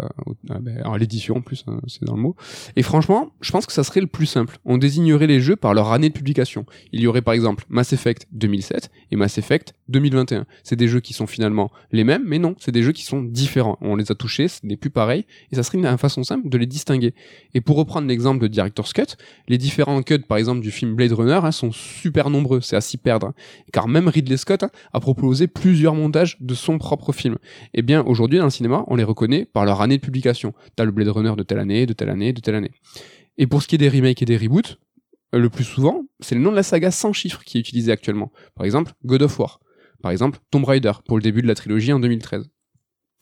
à, 0.50 0.60
ben, 0.60 0.82
à 0.84 0.98
l'édition 0.98 1.38
en 1.38 1.42
plus, 1.42 1.64
hein, 1.68 1.82
c'est 1.88 2.04
dans 2.04 2.16
le 2.16 2.22
mot. 2.22 2.36
Et 2.76 2.84
franchement, 2.84 3.32
je 3.42 3.52
pense 3.52 3.66
que 3.66 3.74
ça 3.74 3.84
serait 3.84 4.02
le 4.02 4.08
plus 4.08 4.28
simple. 4.28 4.60
On 4.66 4.78
désignerait 4.78 5.28
les 5.28 5.42
jeux 5.42 5.56
par 5.56 5.74
leur 5.74 5.92
année 5.92 6.10
de 6.10 6.14
publication. 6.14 6.66
Il 6.92 7.02
y 7.02 7.08
aurait 7.08 7.22
par 7.22 7.34
exemple 7.34 7.66
Mass 7.70 7.94
Effect 7.94 8.28
2007 8.32 8.92
et 9.12 9.16
Mass 9.16 9.38
Effect 9.38 9.74
2021. 9.88 10.46
C'est 10.64 10.76
des 10.76 10.88
jeux 10.88 11.00
qui 11.00 11.14
sont 11.14 11.28
finalement 11.28 11.72
les 11.92 12.04
mêmes, 12.04 12.24
mais 12.26 12.40
non, 12.40 12.56
c'est 12.60 12.72
des 12.72 12.84
jeux 12.84 12.92
qui 12.92 13.04
sont 13.04 13.24
différents. 13.24 13.78
On 13.82 13.96
les 13.96 14.12
a 14.12 14.16
touchés, 14.16 14.48
n'est 14.70 14.78
plus 14.78 14.90
pareil, 14.90 15.26
et 15.52 15.56
ça 15.56 15.64
serait 15.64 15.78
une, 15.78 15.98
façon 15.98 16.24
simple 16.24 16.48
de 16.48 16.58
les 16.58 16.66
distinguer. 16.66 17.14
Et 17.54 17.62
pour 17.62 17.76
reprendre 17.76 18.08
l'exemple 18.08 18.42
de 18.42 18.48
Director's 18.48 18.94
Cut, 18.94 19.18
les 19.48 19.58
différents 19.58 20.02
cuts, 20.02 20.20
par 20.20 20.38
exemple, 20.38 20.62
du 20.62 20.72
film 20.72 20.96
Blade 20.96 21.12
Runner, 21.12 21.40
hein, 21.44 21.52
sont 21.52 21.72
super 21.72 22.30
nombreux, 22.30 22.62
c'est 22.62 22.76
à 22.76 22.82
s'y 22.82 22.98
perdre. 22.98 23.28
Hein. 23.28 23.34
Car 23.74 23.88
même 23.88 24.08
Ridley 24.08 24.38
Scott 24.38 24.64
hein, 24.64 24.70
a 24.94 25.00
proposé 25.00 25.48
plusieurs 25.48 25.96
montages 25.96 26.38
de 26.40 26.54
son 26.54 26.78
propre 26.78 27.12
film. 27.12 27.36
Et 27.74 27.80
eh 27.80 27.82
bien, 27.82 28.04
aujourd'hui, 28.04 28.38
dans 28.38 28.46
le 28.46 28.50
cinéma, 28.50 28.84
on 28.88 28.96
les 28.96 29.04
reconnaît 29.04 29.46
par 29.46 29.66
leur 29.66 29.82
année 29.82 29.98
de 29.98 30.02
publication. 30.02 30.54
T'as 30.76 30.86
le 30.86 30.92
Blade 30.92 31.10
Runner 31.10 31.34
de 31.36 31.44
telle 31.44 31.60
année, 31.60 31.86
de 31.86 31.94
telle 31.94 32.10
année, 32.10 32.32
de 32.34 32.40
telle 32.40 32.56
année. 32.56 32.72
Et 33.38 33.48
pour 33.48 33.62
ce 33.62 33.68
qui 33.68 33.76
est 33.76 33.80
des 33.80 33.90
remakes 33.90 34.22
et 34.22 34.26
des 34.26 34.38
reboots, 34.38 34.78
euh, 35.34 35.40
le 35.40 35.50
plus 35.50 35.64
souvent, 35.64 36.04
c'est 36.20 36.36
le 36.36 36.42
nom 36.42 36.52
de 36.52 36.56
la 36.56 36.64
saga 36.64 36.92
sans 36.92 37.14
chiffres 37.14 37.44
qui 37.44 37.58
est 37.58 37.62
utilisé 37.62 37.92
actuellement. 37.92 38.32
Par 38.56 38.66
exemple, 38.66 38.94
God 39.06 39.24
of 39.24 39.40
War. 39.40 39.60
Par 40.02 40.12
exemple, 40.12 40.40
Tomb 40.52 40.64
Raider 40.64 40.94
pour 41.06 41.18
le 41.18 41.24
début 41.24 41.42
de 41.42 41.48
la 41.48 41.56
trilogie 41.56 41.92
en 41.92 42.00
2013 42.00 42.50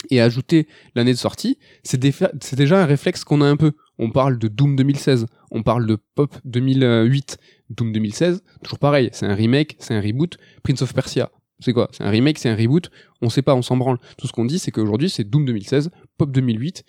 et 0.10 0.22
ajouter 0.22 0.68
l'année 0.95 1.14
de 1.14 1.18
sortie, 1.18 1.58
c'est 1.84 1.98
déjà 2.00 2.82
un 2.82 2.86
réflexe 2.86 3.24
qu'on 3.24 3.41
a 3.41 3.45
un 3.45 3.58
peu. 3.58 3.74
On 3.98 4.12
parle 4.12 4.38
de 4.38 4.48
Doom 4.48 4.76
2016, 4.76 5.26
on 5.52 5.64
parle 5.64 5.88
de 5.88 5.98
Pop 6.16 6.38
2008, 6.45 7.38
Doom 7.70 7.91
2016, 7.91 8.43
toujours 8.64 8.80
pareil, 8.80 9.10
c'est 9.12 9.26
un 9.26 9.34
remake, 9.34 9.76
c'est 9.80 9.95
un 9.95 10.02
reboot, 10.02 10.38
Prince 10.64 10.84
of 10.84 10.93
Persia, 10.93 11.32
c'est 11.60 11.74
quoi? 11.74 11.89
C'est 11.91 12.04
un 12.04 12.10
remake, 12.10 12.38
c'est 12.38 12.50
un 12.50 12.56
reboot, 12.56 12.91
on 13.22 13.30
sait 13.30 13.41
pas, 13.41 13.56
on 13.56 13.64
s'en 13.64 13.76
branle. 13.76 13.98
Tout 14.20 14.28
ce 14.28 14.32
qu'on 14.34 14.45
dit, 14.45 14.60
c'est 14.60 14.70
qu'aujourd'hui, 14.70 15.10
c'est 15.10 15.24
Doom 15.24 15.45
2016, 15.45 15.89
Pop 16.18 16.32
2008. 16.32 16.84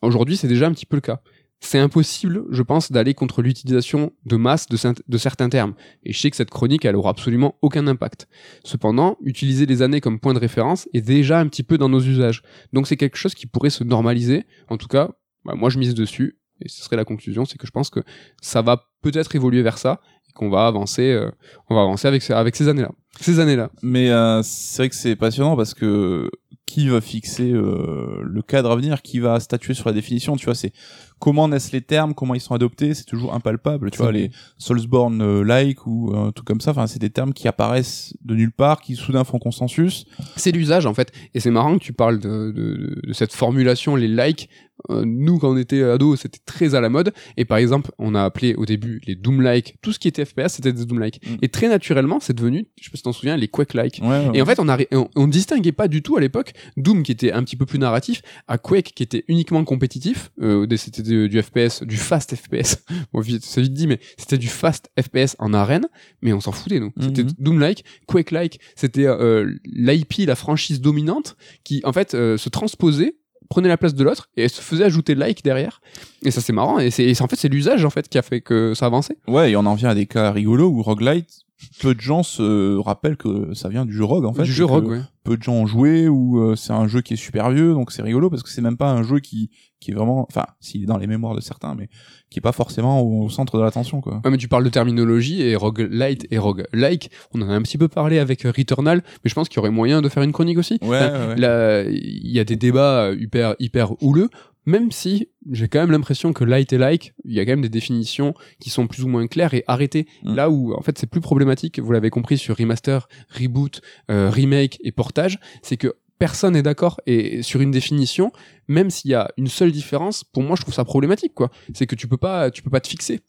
Aujourd'hui, 0.00 0.38
c'est 0.38 0.48
déjà 0.48 0.66
un 0.66 0.72
petit 0.72 0.86
peu 0.86 0.96
le 0.96 1.02
cas 1.02 1.20
c'est 1.60 1.78
impossible, 1.78 2.44
je 2.50 2.62
pense, 2.62 2.92
d'aller 2.92 3.14
contre 3.14 3.42
l'utilisation 3.42 4.12
de 4.24 4.36
masse 4.36 4.68
de, 4.68 5.18
certains 5.18 5.48
termes. 5.48 5.74
Et 6.04 6.12
je 6.12 6.20
sais 6.20 6.30
que 6.30 6.36
cette 6.36 6.50
chronique, 6.50 6.84
elle 6.84 6.96
aura 6.96 7.10
absolument 7.10 7.56
aucun 7.62 7.86
impact. 7.86 8.28
Cependant, 8.64 9.16
utiliser 9.22 9.66
les 9.66 9.82
années 9.82 10.00
comme 10.00 10.20
point 10.20 10.34
de 10.34 10.38
référence 10.38 10.88
est 10.92 11.00
déjà 11.00 11.40
un 11.40 11.48
petit 11.48 11.62
peu 11.62 11.78
dans 11.78 11.88
nos 11.88 12.00
usages. 12.00 12.42
Donc 12.72 12.86
c'est 12.86 12.96
quelque 12.96 13.16
chose 13.16 13.34
qui 13.34 13.46
pourrait 13.46 13.70
se 13.70 13.84
normaliser. 13.84 14.44
En 14.68 14.76
tout 14.76 14.88
cas, 14.88 15.10
bah, 15.44 15.54
moi 15.56 15.70
je 15.70 15.78
mise 15.78 15.94
dessus. 15.94 16.38
Et 16.60 16.68
ce 16.68 16.82
serait 16.82 16.96
la 16.96 17.04
conclusion, 17.04 17.44
c'est 17.44 17.58
que 17.58 17.66
je 17.66 17.72
pense 17.72 17.90
que 17.90 18.00
ça 18.40 18.62
va 18.62 18.84
peut-être 19.02 19.34
évoluer 19.34 19.62
vers 19.62 19.76
ça 19.76 20.00
et 20.28 20.32
qu'on 20.32 20.48
va 20.48 20.66
avancer, 20.66 21.12
euh, 21.12 21.30
on 21.68 21.74
va 21.74 21.82
avancer 21.82 22.08
avec, 22.08 22.22
ces 22.22 22.68
années-là. 22.68 22.92
Ces 23.20 23.40
années-là. 23.40 23.70
Mais 23.82 24.10
euh, 24.10 24.40
c'est 24.42 24.82
vrai 24.82 24.88
que 24.88 24.94
c'est 24.94 25.16
passionnant 25.16 25.54
parce 25.56 25.74
que 25.74 26.30
qui 26.66 26.88
va 26.88 27.00
fixer 27.00 27.52
euh, 27.52 28.20
le 28.22 28.42
cadre 28.42 28.72
à 28.72 28.76
venir, 28.76 29.00
qui 29.00 29.20
va 29.20 29.38
statuer 29.38 29.72
sur 29.72 29.88
la 29.88 29.92
définition, 29.92 30.36
tu 30.36 30.46
vois, 30.46 30.54
c'est 30.54 30.72
comment 31.18 31.48
naissent 31.48 31.72
les 31.72 31.80
termes, 31.80 32.14
comment 32.14 32.34
ils 32.34 32.40
sont 32.40 32.54
adoptés, 32.54 32.94
c'est 32.94 33.04
toujours 33.04 33.34
impalpable, 33.34 33.90
tu 33.90 33.98
vois, 33.98 34.12
les 34.12 34.30
Soulsborne 34.58 35.22
euh, 35.22 35.42
like 35.42 35.86
ou 35.86 36.12
un 36.14 36.32
truc 36.32 36.46
comme 36.46 36.60
ça, 36.60 36.72
enfin 36.72 36.86
c'est 36.86 36.98
des 36.98 37.10
termes 37.10 37.32
qui 37.32 37.48
apparaissent 37.48 38.14
de 38.24 38.34
nulle 38.34 38.52
part, 38.52 38.80
qui 38.80 38.96
soudain 38.96 39.24
font 39.24 39.38
consensus. 39.38 40.04
C'est 40.36 40.52
l'usage 40.52 40.86
en 40.86 40.94
fait, 40.94 41.12
et 41.34 41.40
c'est 41.40 41.50
marrant 41.50 41.78
que 41.78 41.84
tu 41.84 41.92
parles 41.92 42.18
de, 42.18 42.52
de, 42.52 43.00
de 43.02 43.12
cette 43.12 43.32
formulation, 43.32 43.96
les 43.96 44.08
likes, 44.08 44.48
euh, 44.48 44.65
nous 44.90 45.38
quand 45.38 45.52
on 45.52 45.56
était 45.56 45.82
ado 45.82 46.16
c'était 46.16 46.40
très 46.44 46.74
à 46.74 46.80
la 46.80 46.88
mode. 46.88 47.12
Et 47.36 47.44
par 47.44 47.58
exemple 47.58 47.90
on 47.98 48.14
a 48.14 48.22
appelé 48.22 48.54
au 48.54 48.64
début 48.66 49.00
les 49.06 49.14
Doom 49.14 49.40
like 49.42 49.76
tout 49.82 49.92
ce 49.92 49.98
qui 49.98 50.08
était 50.08 50.24
FPS 50.24 50.48
c'était 50.48 50.72
des 50.72 50.84
Doom 50.84 50.98
like 50.98 51.20
mm. 51.26 51.36
et 51.42 51.48
très 51.48 51.68
naturellement 51.68 52.20
c'est 52.20 52.34
devenu 52.34 52.66
je 52.78 52.84
sais 52.84 52.90
pas 52.90 52.96
si 52.96 53.02
t'en 53.02 53.12
souviens 53.12 53.36
les 53.36 53.48
Quake 53.48 53.74
like 53.74 54.00
et 54.34 54.42
en 54.42 54.46
fait 54.46 54.58
on, 54.58 54.68
a, 54.68 54.78
on, 55.14 55.26
distinguait 55.26 55.72
pas 55.72 55.88
du 55.88 56.02
tout 56.02 56.16
à 56.16 56.20
l'époque 56.20 56.52
Doom 56.76 57.02
qui 57.02 57.12
était 57.12 57.32
un 57.32 57.42
petit 57.42 57.56
peu 57.56 57.66
plus 57.66 57.78
narratif 57.78 58.22
à 58.48 58.58
Quake 58.58 58.92
qui 58.94 59.02
était 59.02 59.24
uniquement 59.28 59.64
compétitif. 59.64 60.30
Euh, 60.40 60.66
c'était 60.76 61.02
du 61.02 61.42
FPS 61.42 61.82
du 61.82 61.96
fast 61.96 62.34
FPS 62.34 62.84
bon 63.12 63.22
c'est 63.40 63.60
vite 63.60 63.72
dit 63.72 63.86
mais 63.86 63.98
c'était 64.18 64.38
du 64.38 64.48
fast 64.48 64.90
FPS 65.00 65.36
en 65.38 65.54
arène 65.54 65.86
mais 66.22 66.32
on 66.32 66.40
s'en 66.40 66.52
foutait 66.52 66.80
nous. 66.80 66.92
C'était 67.00 67.22
mm-hmm. 67.22 67.34
Doom 67.38 67.60
like 67.60 67.84
Quake 68.06 68.30
like 68.30 68.60
c'était 68.74 69.06
euh, 69.06 69.52
l'IP 69.64 70.26
la 70.26 70.34
franchise 70.34 70.80
dominante 70.80 71.36
qui 71.64 71.80
en 71.84 71.92
fait 71.92 72.14
euh, 72.14 72.36
se 72.36 72.48
transposait 72.48 73.16
prenait 73.48 73.68
la 73.68 73.76
place 73.76 73.94
de 73.94 74.04
l'autre 74.04 74.28
et 74.36 74.48
se 74.48 74.60
faisait 74.60 74.84
ajouter 74.84 75.14
like 75.14 75.42
derrière. 75.42 75.80
Et 76.22 76.30
ça 76.30 76.40
c'est 76.40 76.52
marrant. 76.52 76.78
Et 76.78 76.90
c'est 76.90 77.20
en 77.20 77.28
fait 77.28 77.36
c'est 77.36 77.48
l'usage 77.48 77.84
en 77.84 77.90
fait 77.90 78.08
qui 78.08 78.18
a 78.18 78.22
fait 78.22 78.40
que 78.40 78.74
ça 78.74 78.86
avançait 78.86 79.16
ouais 79.28 79.52
et 79.52 79.56
on 79.56 79.66
en 79.66 79.74
vient 79.74 79.90
à 79.90 79.94
des 79.94 80.06
cas 80.06 80.30
rigolos 80.30 80.68
où 80.68 80.82
roguelite 80.82 81.45
peu 81.80 81.94
de 81.94 82.00
gens 82.00 82.22
se 82.22 82.76
rappellent 82.78 83.16
que 83.16 83.54
ça 83.54 83.68
vient 83.68 83.86
du 83.86 83.92
jeu 83.92 84.04
rogue 84.04 84.26
en 84.26 84.32
fait 84.32 84.42
du 84.42 84.52
jeu 84.52 84.64
rogue 84.64 84.88
ouais 84.88 85.00
peu 85.26 85.36
de 85.36 85.42
gens 85.42 85.54
ont 85.54 85.66
joué 85.66 86.08
ou 86.08 86.40
euh, 86.40 86.56
c'est 86.56 86.72
un 86.72 86.86
jeu 86.86 87.02
qui 87.02 87.14
est 87.14 87.18
super 87.18 87.50
vieux 87.50 87.74
donc 87.74 87.90
c'est 87.90 88.02
rigolo 88.02 88.30
parce 88.30 88.42
que 88.42 88.48
c'est 88.48 88.62
même 88.62 88.76
pas 88.76 88.92
un 88.92 89.02
jeu 89.02 89.18
qui 89.18 89.50
qui 89.80 89.90
est 89.90 89.94
vraiment 89.94 90.24
enfin 90.30 90.46
s'il 90.60 90.84
est 90.84 90.86
dans 90.86 90.96
les 90.96 91.08
mémoires 91.08 91.34
de 91.34 91.40
certains 91.40 91.74
mais 91.74 91.88
qui 92.30 92.38
est 92.38 92.40
pas 92.40 92.52
forcément 92.52 93.02
au, 93.02 93.28
centre 93.28 93.58
de 93.58 93.62
l'attention 93.62 94.00
quoi. 94.00 94.20
Ouais, 94.24 94.30
mais 94.30 94.36
tu 94.36 94.48
parles 94.48 94.64
de 94.64 94.70
terminologie 94.70 95.42
et 95.42 95.56
roguelite 95.56 96.26
et 96.30 96.38
roguelike, 96.38 97.10
on 97.34 97.42
en 97.42 97.50
a 97.50 97.54
un 97.54 97.62
petit 97.62 97.78
peu 97.78 97.88
parlé 97.88 98.18
avec 98.18 98.42
Returnal, 98.42 99.02
mais 99.24 99.28
je 99.28 99.34
pense 99.34 99.48
qu'il 99.48 99.56
y 99.56 99.60
aurait 99.60 99.70
moyen 99.70 100.00
de 100.00 100.08
faire 100.08 100.22
une 100.22 100.32
chronique 100.32 100.58
aussi. 100.58 100.78
Ouais, 100.82 101.34
il 101.36 102.30
y 102.30 102.40
a 102.40 102.44
des 102.44 102.56
débats 102.56 103.12
hyper 103.12 103.54
hyper 103.58 104.02
houleux 104.02 104.30
même 104.66 104.90
si 104.90 105.28
j'ai 105.52 105.68
quand 105.68 105.78
même 105.78 105.92
l'impression 105.92 106.32
que 106.32 106.44
light 106.44 106.72
et 106.72 106.78
like, 106.78 107.14
il 107.24 107.32
y 107.32 107.40
a 107.40 107.44
quand 107.44 107.52
même 107.52 107.62
des 107.62 107.68
définitions 107.68 108.34
qui 108.60 108.68
sont 108.68 108.88
plus 108.88 109.04
ou 109.04 109.08
moins 109.08 109.26
claires 109.28 109.54
et 109.54 109.64
arrêtées. 109.68 110.06
Mm. 110.24 110.34
Là 110.34 110.50
où 110.50 110.74
en 110.74 110.82
fait 110.82 110.98
c'est 110.98 111.06
plus 111.06 111.20
problématique, 111.20 111.78
vous 111.78 111.92
l'avez 111.92 112.10
compris 112.10 112.36
sur 112.36 112.56
remaster, 112.56 113.08
reboot, 113.30 113.80
euh, 114.10 114.28
remake 114.28 114.78
et 114.82 114.90
portage, 114.90 115.38
c'est 115.62 115.76
que 115.76 115.94
personne 116.18 116.54
n'est 116.54 116.62
d'accord 116.62 117.00
et 117.06 117.42
sur 117.42 117.60
une 117.60 117.70
définition, 117.70 118.32
même 118.68 118.90
s'il 118.90 119.12
y 119.12 119.14
a 119.14 119.30
une 119.36 119.48
seule 119.48 119.70
différence, 119.70 120.24
pour 120.24 120.42
moi 120.42 120.56
je 120.56 120.62
trouve 120.62 120.74
ça 120.74 120.84
problématique 120.84 121.34
quoi. 121.34 121.50
C'est 121.72 121.86
que 121.86 121.94
tu 121.94 122.08
peux 122.08 122.16
pas, 122.16 122.50
tu 122.50 122.62
peux 122.62 122.70
pas 122.70 122.80
te 122.80 122.88
fixer. 122.88 123.20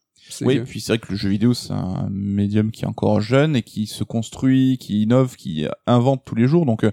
Oui, 0.41 0.59
puis 0.59 0.81
c'est 0.81 0.91
vrai 0.93 0.99
que 0.99 1.11
le 1.11 1.17
jeu 1.17 1.29
vidéo 1.29 1.53
c'est 1.53 1.71
un 1.71 2.09
médium 2.11 2.71
qui 2.71 2.83
est 2.83 2.87
encore 2.87 3.21
jeune 3.21 3.55
et 3.55 3.61
qui 3.61 3.85
se 3.85 4.03
construit, 4.03 4.77
qui 4.77 5.03
innove, 5.03 5.35
qui 5.35 5.67
invente 5.85 6.23
tous 6.25 6.35
les 6.35 6.47
jours, 6.47 6.65
donc. 6.65 6.83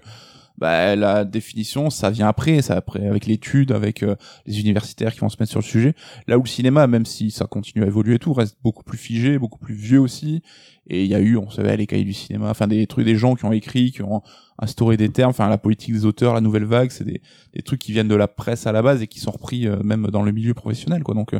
Euh, 0.55 0.95
bah, 0.95 0.95
la 0.95 1.25
définition, 1.25 1.89
ça 1.89 2.09
vient 2.09 2.27
après, 2.27 2.61
ça 2.61 2.75
après 2.75 3.05
avec 3.07 3.25
l'étude, 3.25 3.71
avec 3.71 4.03
euh, 4.03 4.15
les 4.45 4.59
universitaires 4.59 5.13
qui 5.13 5.19
vont 5.19 5.29
se 5.29 5.37
mettre 5.39 5.51
sur 5.51 5.59
le 5.59 5.65
sujet. 5.65 5.93
Là 6.27 6.37
où 6.37 6.43
le 6.43 6.47
cinéma, 6.47 6.87
même 6.87 7.05
si 7.05 7.31
ça 7.31 7.45
continue 7.45 7.83
à 7.83 7.87
évoluer 7.87 8.15
et 8.15 8.19
tout, 8.19 8.33
reste 8.33 8.57
beaucoup 8.63 8.83
plus 8.83 8.97
figé, 8.97 9.37
beaucoup 9.37 9.59
plus 9.59 9.75
vieux 9.75 9.99
aussi. 9.99 10.41
Et 10.87 11.03
il 11.03 11.09
y 11.09 11.15
a 11.15 11.19
eu, 11.19 11.37
on 11.37 11.49
savait, 11.49 11.75
les 11.77 11.87
cahiers 11.87 12.03
du 12.03 12.13
cinéma, 12.13 12.49
enfin 12.49 12.67
des 12.67 12.85
trucs, 12.87 13.05
des 13.05 13.15
gens 13.15 13.35
qui 13.35 13.45
ont 13.45 13.51
écrit, 13.51 13.91
qui 13.91 14.03
ont 14.03 14.21
instauré 14.59 14.97
des 14.97 15.09
termes, 15.09 15.31
enfin 15.31 15.49
la 15.49 15.57
politique 15.57 15.93
des 15.93 16.05
auteurs, 16.05 16.33
la 16.33 16.41
nouvelle 16.41 16.65
vague, 16.65 16.91
c'est 16.91 17.03
des, 17.03 17.21
des 17.53 17.61
trucs 17.61 17.81
qui 17.81 17.91
viennent 17.91 18.07
de 18.07 18.15
la 18.15 18.27
presse 18.27 18.67
à 18.67 18.71
la 18.71 18.81
base 18.81 19.01
et 19.01 19.07
qui 19.07 19.19
sont 19.19 19.31
repris 19.31 19.67
euh, 19.67 19.81
même 19.83 20.07
dans 20.07 20.21
le 20.21 20.31
milieu 20.31 20.53
professionnel, 20.53 21.03
quoi. 21.03 21.15
Donc 21.15 21.33
euh, 21.33 21.39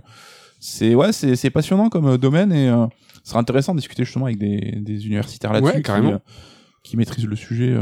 c'est 0.59 0.95
ouais, 0.95 1.13
c'est 1.13 1.35
c'est 1.35 1.51
passionnant 1.51 1.89
comme 1.89 2.17
domaine 2.17 2.51
et 2.51 2.67
ce 3.23 3.29
sera 3.29 3.39
intéressant 3.39 3.73
de 3.73 3.79
discuter 3.79 4.03
justement 4.03 4.25
avec 4.25 4.39
des, 4.39 4.79
des 4.81 5.05
universitaires 5.05 5.53
là-dessus 5.53 5.83
qui, 5.83 5.91
qui 6.81 6.97
maîtrisent 6.97 7.27
le 7.27 7.35
sujet. 7.35 7.77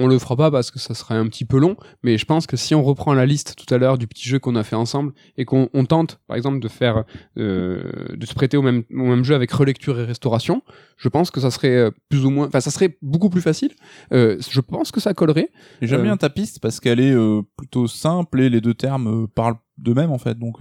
On 0.00 0.06
le 0.06 0.18
fera 0.18 0.36
pas 0.36 0.50
parce 0.50 0.70
que 0.70 0.78
ça 0.78 0.94
serait 0.94 1.16
un 1.16 1.26
petit 1.26 1.44
peu 1.44 1.58
long, 1.58 1.76
mais 2.04 2.18
je 2.18 2.24
pense 2.24 2.46
que 2.46 2.56
si 2.56 2.72
on 2.72 2.84
reprend 2.84 3.14
la 3.14 3.26
liste 3.26 3.56
tout 3.56 3.72
à 3.74 3.78
l'heure 3.78 3.98
du 3.98 4.06
petit 4.06 4.28
jeu 4.28 4.38
qu'on 4.38 4.54
a 4.54 4.62
fait 4.62 4.76
ensemble 4.76 5.12
et 5.36 5.44
qu'on 5.44 5.66
tente, 5.88 6.20
par 6.28 6.36
exemple, 6.36 6.60
de 6.60 6.68
faire, 6.68 7.02
euh, 7.36 7.82
de 8.14 8.24
se 8.24 8.32
prêter 8.32 8.56
au 8.56 8.62
même, 8.62 8.84
au 8.92 9.06
même 9.06 9.24
jeu 9.24 9.34
avec 9.34 9.50
relecture 9.50 9.98
et 9.98 10.04
restauration, 10.04 10.62
je 10.96 11.08
pense 11.08 11.32
que 11.32 11.40
ça 11.40 11.50
serait 11.50 11.76
euh, 11.76 11.90
plus 12.08 12.24
ou 12.24 12.30
moins, 12.30 12.46
enfin, 12.46 12.60
ça 12.60 12.70
serait 12.70 12.96
beaucoup 13.02 13.28
plus 13.28 13.40
facile. 13.40 13.72
Euh, 14.12 14.38
je 14.48 14.60
pense 14.60 14.92
que 14.92 15.00
ça 15.00 15.14
collerait. 15.14 15.50
J'aime 15.82 16.02
bien 16.02 16.16
ta 16.16 16.30
piste 16.30 16.60
parce 16.60 16.78
qu'elle 16.78 17.00
est 17.00 17.16
plutôt 17.56 17.88
simple 17.88 18.40
et 18.40 18.50
les 18.50 18.60
deux 18.60 18.74
termes 18.74 19.26
parlent 19.26 19.56
de 19.78 19.92
même 19.92 20.10
en 20.10 20.18
fait 20.18 20.36
donc 20.36 20.56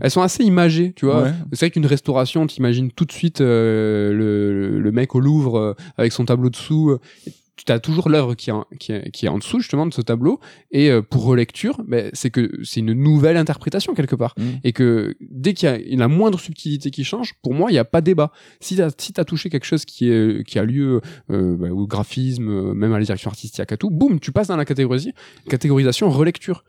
elles 0.00 0.10
sont 0.10 0.22
assez 0.22 0.42
imagées 0.42 0.94
tu 0.96 1.04
vois 1.04 1.28
c'est 1.52 1.66
vrai 1.66 1.70
qu'une 1.70 1.84
restauration 1.84 2.46
t'imagines 2.46 2.90
tout 2.90 3.04
de 3.04 3.12
suite 3.12 3.40
le, 3.40 4.78
le, 4.80 4.90
mec 4.90 5.14
au 5.14 5.20
Louvre 5.20 5.76
avec 5.98 6.12
son 6.12 6.24
tableau 6.24 6.48
dessous 6.48 6.98
tu 7.56 7.70
as 7.70 7.78
toujours 7.78 8.08
l'œuvre 8.08 8.34
qui, 8.34 8.50
qui, 8.80 8.92
qui, 9.12 9.26
est 9.26 9.28
en 9.28 9.38
dessous 9.38 9.60
justement 9.60 9.86
de 9.86 9.94
ce 9.94 10.00
tableau 10.00 10.40
et 10.70 10.90
euh, 10.90 11.02
pour 11.02 11.24
relecture 11.24 11.80
ben, 11.86 12.10
c'est 12.12 12.30
que 12.30 12.50
c'est 12.64 12.80
une 12.80 12.92
nouvelle 12.92 13.36
interprétation 13.36 13.94
quelque 13.94 14.16
part 14.16 14.34
mm. 14.36 14.42
et 14.64 14.72
que 14.72 15.16
dès 15.20 15.54
qu'il 15.54 15.68
y 15.68 15.72
a 15.72 15.96
la 15.96 16.08
moindre 16.08 16.40
subtilité 16.40 16.90
qui 16.90 17.04
change 17.04 17.34
pour 17.42 17.54
moi 17.54 17.70
il 17.70 17.74
n'y 17.74 17.78
a 17.78 17.84
pas 17.84 18.00
débat 18.00 18.32
si 18.60 18.76
tu 18.76 18.82
as, 18.82 18.90
si 18.98 19.12
as 19.16 19.24
touché 19.24 19.50
quelque 19.50 19.66
chose 19.66 19.84
qui, 19.84 20.10
est, 20.10 20.44
qui 20.46 20.58
a 20.58 20.64
lieu 20.64 21.00
euh, 21.30 21.56
ben, 21.56 21.70
au 21.70 21.86
graphisme 21.86 22.48
euh, 22.48 22.74
même 22.74 22.92
à 22.92 22.98
la 22.98 23.04
direction 23.04 23.30
artistique 23.30 23.70
à 23.70 23.76
tout 23.76 23.90
boum 23.90 24.18
tu 24.18 24.32
passes 24.32 24.48
dans 24.48 24.56
la 24.56 24.64
catégorie, 24.64 25.12
catégorisation 25.48 26.10
relecture 26.10 26.64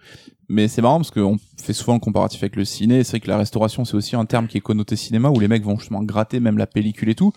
mais 0.47 0.67
c'est 0.67 0.81
marrant 0.81 0.97
parce 0.97 1.11
qu'on 1.11 1.37
fait 1.61 1.73
souvent 1.73 1.95
le 1.95 1.99
comparatif 1.99 2.43
avec 2.43 2.55
le 2.55 2.65
ciné. 2.65 3.03
C'est 3.03 3.11
vrai 3.11 3.19
que 3.21 3.27
la 3.27 3.37
restauration, 3.37 3.85
c'est 3.85 3.95
aussi 3.95 4.15
un 4.15 4.25
terme 4.25 4.47
qui 4.47 4.57
est 4.57 4.61
connoté 4.61 4.95
cinéma 4.95 5.29
où 5.29 5.39
les 5.39 5.47
mecs 5.47 5.63
vont 5.63 5.77
justement 5.77 6.03
gratter 6.03 6.39
même 6.39 6.57
la 6.57 6.67
pellicule 6.67 7.09
et 7.09 7.15
tout. 7.15 7.33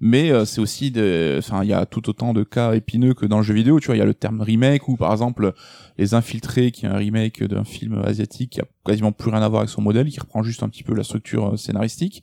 Mais 0.00 0.30
euh, 0.30 0.44
c'est 0.44 0.60
aussi 0.60 0.90
de, 0.90 1.36
enfin, 1.38 1.62
il 1.62 1.68
y 1.68 1.72
a 1.72 1.84
tout 1.86 2.08
autant 2.08 2.32
de 2.32 2.44
cas 2.44 2.74
épineux 2.86 3.14
que 3.14 3.26
dans 3.26 3.38
le 3.38 3.42
jeu 3.42 3.54
vidéo. 3.54 3.80
Tu 3.80 3.86
vois, 3.86 3.96
il 3.96 3.98
y 3.98 4.02
a 4.02 4.06
le 4.06 4.14
terme 4.14 4.40
remake 4.40 4.88
ou 4.88 4.96
par 4.96 5.10
exemple 5.12 5.52
Les 5.98 6.14
Infiltrés, 6.14 6.70
qui 6.70 6.86
est 6.86 6.88
un 6.88 6.96
remake 6.96 7.42
d'un 7.42 7.64
film 7.64 8.00
asiatique 8.04 8.50
qui 8.52 8.60
a 8.60 8.64
quasiment 8.84 9.10
plus 9.12 9.30
rien 9.30 9.42
à 9.42 9.48
voir 9.48 9.60
avec 9.62 9.70
son 9.70 9.82
modèle, 9.82 10.08
qui 10.08 10.20
reprend 10.20 10.42
juste 10.42 10.62
un 10.62 10.68
petit 10.68 10.84
peu 10.84 10.94
la 10.94 11.02
structure 11.02 11.54
euh, 11.54 11.56
scénaristique. 11.56 12.22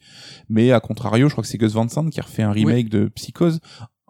Mais 0.50 0.72
à 0.72 0.80
contrario, 0.80 1.28
je 1.28 1.34
crois 1.34 1.42
que 1.44 1.48
c'est 1.50 1.58
Gus 1.58 1.74
Van 1.74 1.88
Sant 1.90 2.10
qui 2.10 2.20
a 2.20 2.24
refait 2.24 2.44
un 2.44 2.52
remake 2.52 2.90
de 2.90 3.10
Psychose 3.10 3.60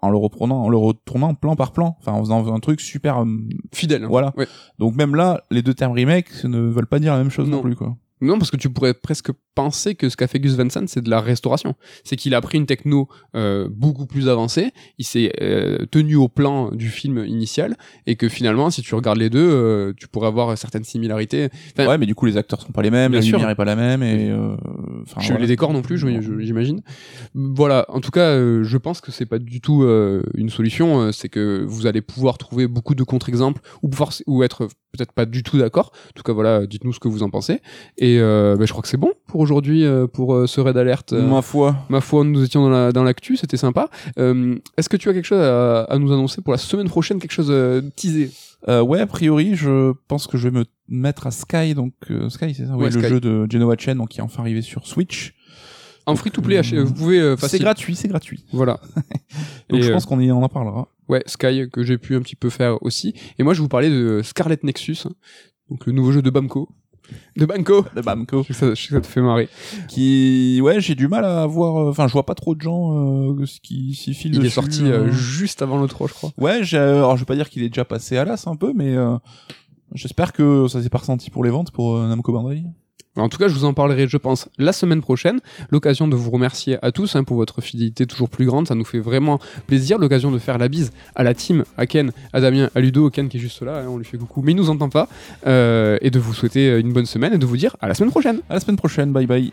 en 0.01 0.09
le 0.09 0.17
reprenant, 0.17 0.61
en 0.61 0.69
le 0.69 0.77
retournant 0.77 1.33
plan 1.33 1.55
par 1.55 1.71
plan, 1.71 1.95
enfin 1.99 2.11
en 2.11 2.19
faisant 2.21 2.53
un 2.53 2.59
truc 2.59 2.81
super 2.81 3.21
euh, 3.23 3.25
Fidèle. 3.73 4.05
Voilà. 4.05 4.33
Ouais. 4.37 4.47
Donc 4.77 4.95
même 4.95 5.15
là, 5.15 5.41
les 5.49 5.61
deux 5.61 5.73
termes 5.73 5.93
remake 5.93 6.43
ne 6.43 6.59
veulent 6.59 6.87
pas 6.87 6.99
dire 6.99 7.13
la 7.13 7.19
même 7.19 7.31
chose 7.31 7.49
non, 7.49 7.57
Non. 7.57 7.63
plus 7.63 7.75
quoi. 7.75 7.95
Non, 8.23 8.37
parce 8.37 8.51
que 8.51 8.57
tu 8.57 8.69
pourrais 8.69 8.93
presque 8.93 9.31
penser 9.55 9.93
que 9.95 10.09
ce 10.09 10.17
qu'a 10.17 10.27
fait 10.27 10.39
Gus 10.39 10.55
Van 10.55 10.69
Sant, 10.69 10.87
c'est 10.87 11.01
de 11.03 11.09
la 11.09 11.19
restauration. 11.21 11.75
C'est 12.03 12.15
qu'il 12.15 12.33
a 12.33 12.41
pris 12.41 12.57
une 12.57 12.65
techno 12.65 13.07
euh, 13.35 13.67
beaucoup 13.71 14.05
plus 14.07 14.27
avancée, 14.29 14.71
il 14.97 15.05
s'est 15.05 15.31
euh, 15.41 15.85
tenu 15.91 16.15
au 16.15 16.27
plan 16.27 16.71
du 16.71 16.89
film 16.89 17.23
initial, 17.25 17.75
et 18.07 18.15
que 18.15 18.29
finalement, 18.29 18.69
si 18.71 18.81
tu 18.81 18.95
regardes 18.95 19.19
les 19.19 19.29
deux, 19.29 19.47
euh, 19.47 19.93
tu 19.95 20.07
pourrais 20.07 20.27
avoir 20.27 20.57
certaines 20.57 20.83
similarités. 20.83 21.49
Enfin, 21.77 21.87
ouais, 21.87 21.97
mais 21.97 22.05
du 22.05 22.15
coup 22.15 22.25
les 22.25 22.37
acteurs 22.37 22.61
sont 22.61 22.71
pas 22.71 22.81
les 22.81 22.89
mêmes, 22.91 23.13
la 23.13 23.21
sûr. 23.21 23.37
lumière 23.37 23.49
est 23.51 23.55
pas 23.55 23.65
la 23.65 23.75
même 23.75 24.01
et 24.01 24.31
enfin, 25.03 25.21
je- 25.21 25.27
voilà. 25.27 25.41
les 25.41 25.47
décors 25.47 25.73
non 25.73 25.81
plus, 25.81 25.97
j'imagine. 25.97 26.81
Voilà, 27.33 27.85
en 27.89 27.99
tout 28.01 28.11
cas, 28.11 28.35
je 28.37 28.77
pense 28.77 29.01
que 29.01 29.11
c'est 29.11 29.25
pas 29.25 29.39
du 29.39 29.61
tout 29.61 29.83
une 30.35 30.49
solution. 30.49 31.11
c'est 31.11 31.29
que 31.29 31.63
vous 31.67 31.85
allez 31.87 32.01
pouvoir 32.01 32.37
trouver 32.37 32.67
beaucoup 32.67 32.95
de 32.95 33.03
contre-exemples 33.03 33.61
ou, 33.83 33.89
ou 34.27 34.43
être 34.43 34.67
peut-être 34.95 35.11
pas 35.13 35.25
du 35.25 35.41
tout 35.43 35.57
d'accord. 35.57 35.91
En 36.09 36.11
tout 36.15 36.23
cas, 36.23 36.33
voilà, 36.33 36.65
dites-nous 36.67 36.93
ce 36.93 36.99
que 36.99 37.07
vous 37.07 37.23
en 37.23 37.29
pensez. 37.29 37.61
Et 37.97 38.12
euh, 38.19 38.55
bah, 38.57 38.65
je 38.65 38.71
crois 38.71 38.81
que 38.81 38.87
c'est 38.87 38.97
bon 38.97 39.11
pour 39.27 39.41
aujourd'hui, 39.41 39.85
euh, 39.85 40.07
pour 40.07 40.33
euh, 40.33 40.47
ce 40.47 40.61
raid 40.61 40.77
alerte. 40.77 41.13
Ma 41.13 41.41
foi. 41.41 41.75
Ma 41.89 42.01
foi, 42.01 42.23
nous 42.23 42.43
étions 42.43 42.61
dans 42.63 42.69
la 42.69 42.91
dans 42.91 43.03
l'actu, 43.03 43.37
c'était 43.37 43.57
sympa. 43.57 43.89
Est-ce 44.17 44.89
que 44.89 44.97
tu 44.97 45.09
as 45.09 45.13
quelque 45.13 45.25
chose 45.25 45.41
à, 45.41 45.83
à 45.83 45.97
nous 45.97 46.11
annoncer 46.11 46.41
pour 46.41 46.51
la 46.51 46.57
semaine 46.57 46.89
prochaine, 46.89 47.19
quelque 47.19 47.31
chose 47.31 47.53
teasé? 47.95 48.31
Ouais, 48.67 48.99
a 48.99 49.07
priori, 49.07 49.55
je 49.55 49.93
pense 50.07 50.27
que 50.27 50.37
je 50.37 50.47
vais 50.47 50.59
me 50.59 50.65
mettre 50.87 51.27
à 51.27 51.31
Sky, 51.31 51.73
donc 51.73 51.93
Sky, 52.29 52.53
c'est 52.53 52.65
ça, 52.65 52.73
oui, 52.75 52.85
Ouais, 52.85 52.89
le 52.89 52.99
Sky. 53.01 53.09
jeu 53.09 53.19
de 53.19 53.47
Genova 53.49 53.75
Chen, 53.77 53.97
donc 53.97 54.09
qui 54.09 54.19
est 54.19 54.23
enfin 54.23 54.41
arrivé 54.41 54.61
sur 54.61 54.87
Switch. 54.87 55.33
En 56.05 56.15
free 56.15 56.31
to 56.31 56.41
play, 56.41 56.61
vous 56.61 56.93
pouvez 56.93 57.35
C'est 57.37 57.59
gratuit, 57.59 57.95
c'est 57.95 58.09
gratuit. 58.09 58.45
Voilà. 58.51 58.79
Donc 59.69 59.79
Et, 59.79 59.83
je 59.83 59.91
pense 59.91 60.05
qu'on 60.05 60.19
y 60.19 60.29
en 60.31 60.47
parlera. 60.49 60.89
Ouais, 61.07 61.23
Sky 61.25 61.69
que 61.71 61.83
j'ai 61.83 61.97
pu 61.97 62.15
un 62.15 62.21
petit 62.21 62.35
peu 62.35 62.49
faire 62.49 62.81
aussi. 62.83 63.13
Et 63.39 63.43
moi, 63.43 63.53
je 63.53 63.61
vous 63.61 63.67
parlais 63.69 63.89
de 63.89 64.21
Scarlet 64.23 64.59
Nexus, 64.63 64.97
hein. 65.05 65.11
donc 65.69 65.85
le 65.85 65.93
nouveau 65.93 66.11
jeu 66.11 66.21
de 66.21 66.29
Bamco. 66.29 66.69
De 67.37 67.45
Banco. 67.45 67.85
De 67.95 68.01
Bamco. 68.01 68.43
Je 68.47 68.53
sais 68.53 68.53
que 68.53 68.59
ça, 68.59 68.73
je 68.73 68.81
sais 68.81 68.87
que 68.89 68.93
ça 68.95 69.01
te 69.01 69.07
fait 69.07 69.21
marrer. 69.21 69.49
Qui, 69.87 70.59
ouais, 70.61 70.79
j'ai 70.81 70.95
du 70.95 71.07
mal 71.07 71.25
à 71.25 71.45
voir. 71.45 71.77
euh, 71.77 71.89
Enfin, 71.89 72.07
je 72.07 72.13
vois 72.13 72.25
pas 72.25 72.35
trop 72.35 72.55
de 72.55 72.61
gens 72.61 73.29
euh, 73.31 73.45
qui 73.63 73.95
s'y 73.95 74.13
filent 74.13 74.35
Il 74.35 74.45
est 74.45 74.49
sorti 74.49 74.83
euh. 74.85 75.05
euh, 75.07 75.11
juste 75.11 75.61
avant 75.61 75.79
le 75.81 75.87
3, 75.87 76.07
je 76.07 76.13
crois. 76.13 76.31
Ouais, 76.37 76.63
j'ai- 76.63 76.77
alors 76.77 77.15
je 77.15 77.21
vais 77.21 77.25
pas 77.25 77.35
dire 77.35 77.49
qu'il 77.49 77.63
est 77.63 77.69
déjà 77.69 77.85
passé 77.85 78.17
à 78.17 78.25
l'as 78.25 78.47
un 78.47 78.55
peu, 78.55 78.73
mais 78.75 78.95
euh, 78.95 79.15
j'espère 79.93 80.33
que 80.33 80.67
ça 80.67 80.81
s'est 80.81 80.89
pas 80.89 80.99
ressenti 80.99 81.29
pour 81.29 81.43
les 81.43 81.49
ventes 81.49 81.71
pour 81.71 81.95
euh, 81.97 82.07
Namco 82.07 82.31
Bandai. 82.33 82.63
En 83.15 83.29
tout 83.29 83.37
cas, 83.37 83.47
je 83.47 83.53
vous 83.53 83.65
en 83.65 83.73
parlerai, 83.73 84.07
je 84.07 84.17
pense, 84.17 84.49
la 84.57 84.73
semaine 84.73 85.01
prochaine. 85.01 85.39
L'occasion 85.69 86.07
de 86.07 86.15
vous 86.15 86.31
remercier 86.31 86.77
à 86.83 86.91
tous 86.91 87.15
hein, 87.15 87.23
pour 87.23 87.37
votre 87.37 87.61
fidélité 87.61 88.05
toujours 88.07 88.29
plus 88.29 88.45
grande. 88.45 88.67
Ça 88.67 88.75
nous 88.75 88.85
fait 88.85 88.99
vraiment 88.99 89.39
plaisir. 89.67 89.99
L'occasion 89.99 90.31
de 90.31 90.39
faire 90.39 90.57
la 90.57 90.67
bise 90.67 90.91
à 91.15 91.23
la 91.23 91.33
team, 91.33 91.63
à 91.77 91.85
Ken, 91.85 92.11
à 92.33 92.41
Damien, 92.41 92.69
à 92.73 92.79
Ludo, 92.79 93.09
Ken 93.09 93.29
qui 93.29 93.37
est 93.37 93.39
juste 93.39 93.61
là. 93.61 93.79
hein, 93.79 93.85
on 93.87 93.97
lui 93.97 94.05
fait 94.05 94.17
coucou, 94.17 94.41
mais 94.43 94.53
il 94.53 94.55
nous 94.55 94.69
entend 94.69 94.89
pas. 94.89 95.07
Euh, 95.45 95.97
et 96.01 96.09
de 96.09 96.19
vous 96.19 96.33
souhaiter 96.33 96.79
une 96.79 96.91
bonne 96.93 97.05
semaine 97.05 97.33
et 97.33 97.37
de 97.37 97.45
vous 97.45 97.57
dire 97.57 97.75
à 97.81 97.87
la 97.87 97.93
semaine 97.93 98.11
prochaine. 98.11 98.41
À 98.49 98.55
la 98.55 98.59
semaine 98.59 98.77
prochaine, 98.77 99.11
bye 99.11 99.27
bye. 99.27 99.51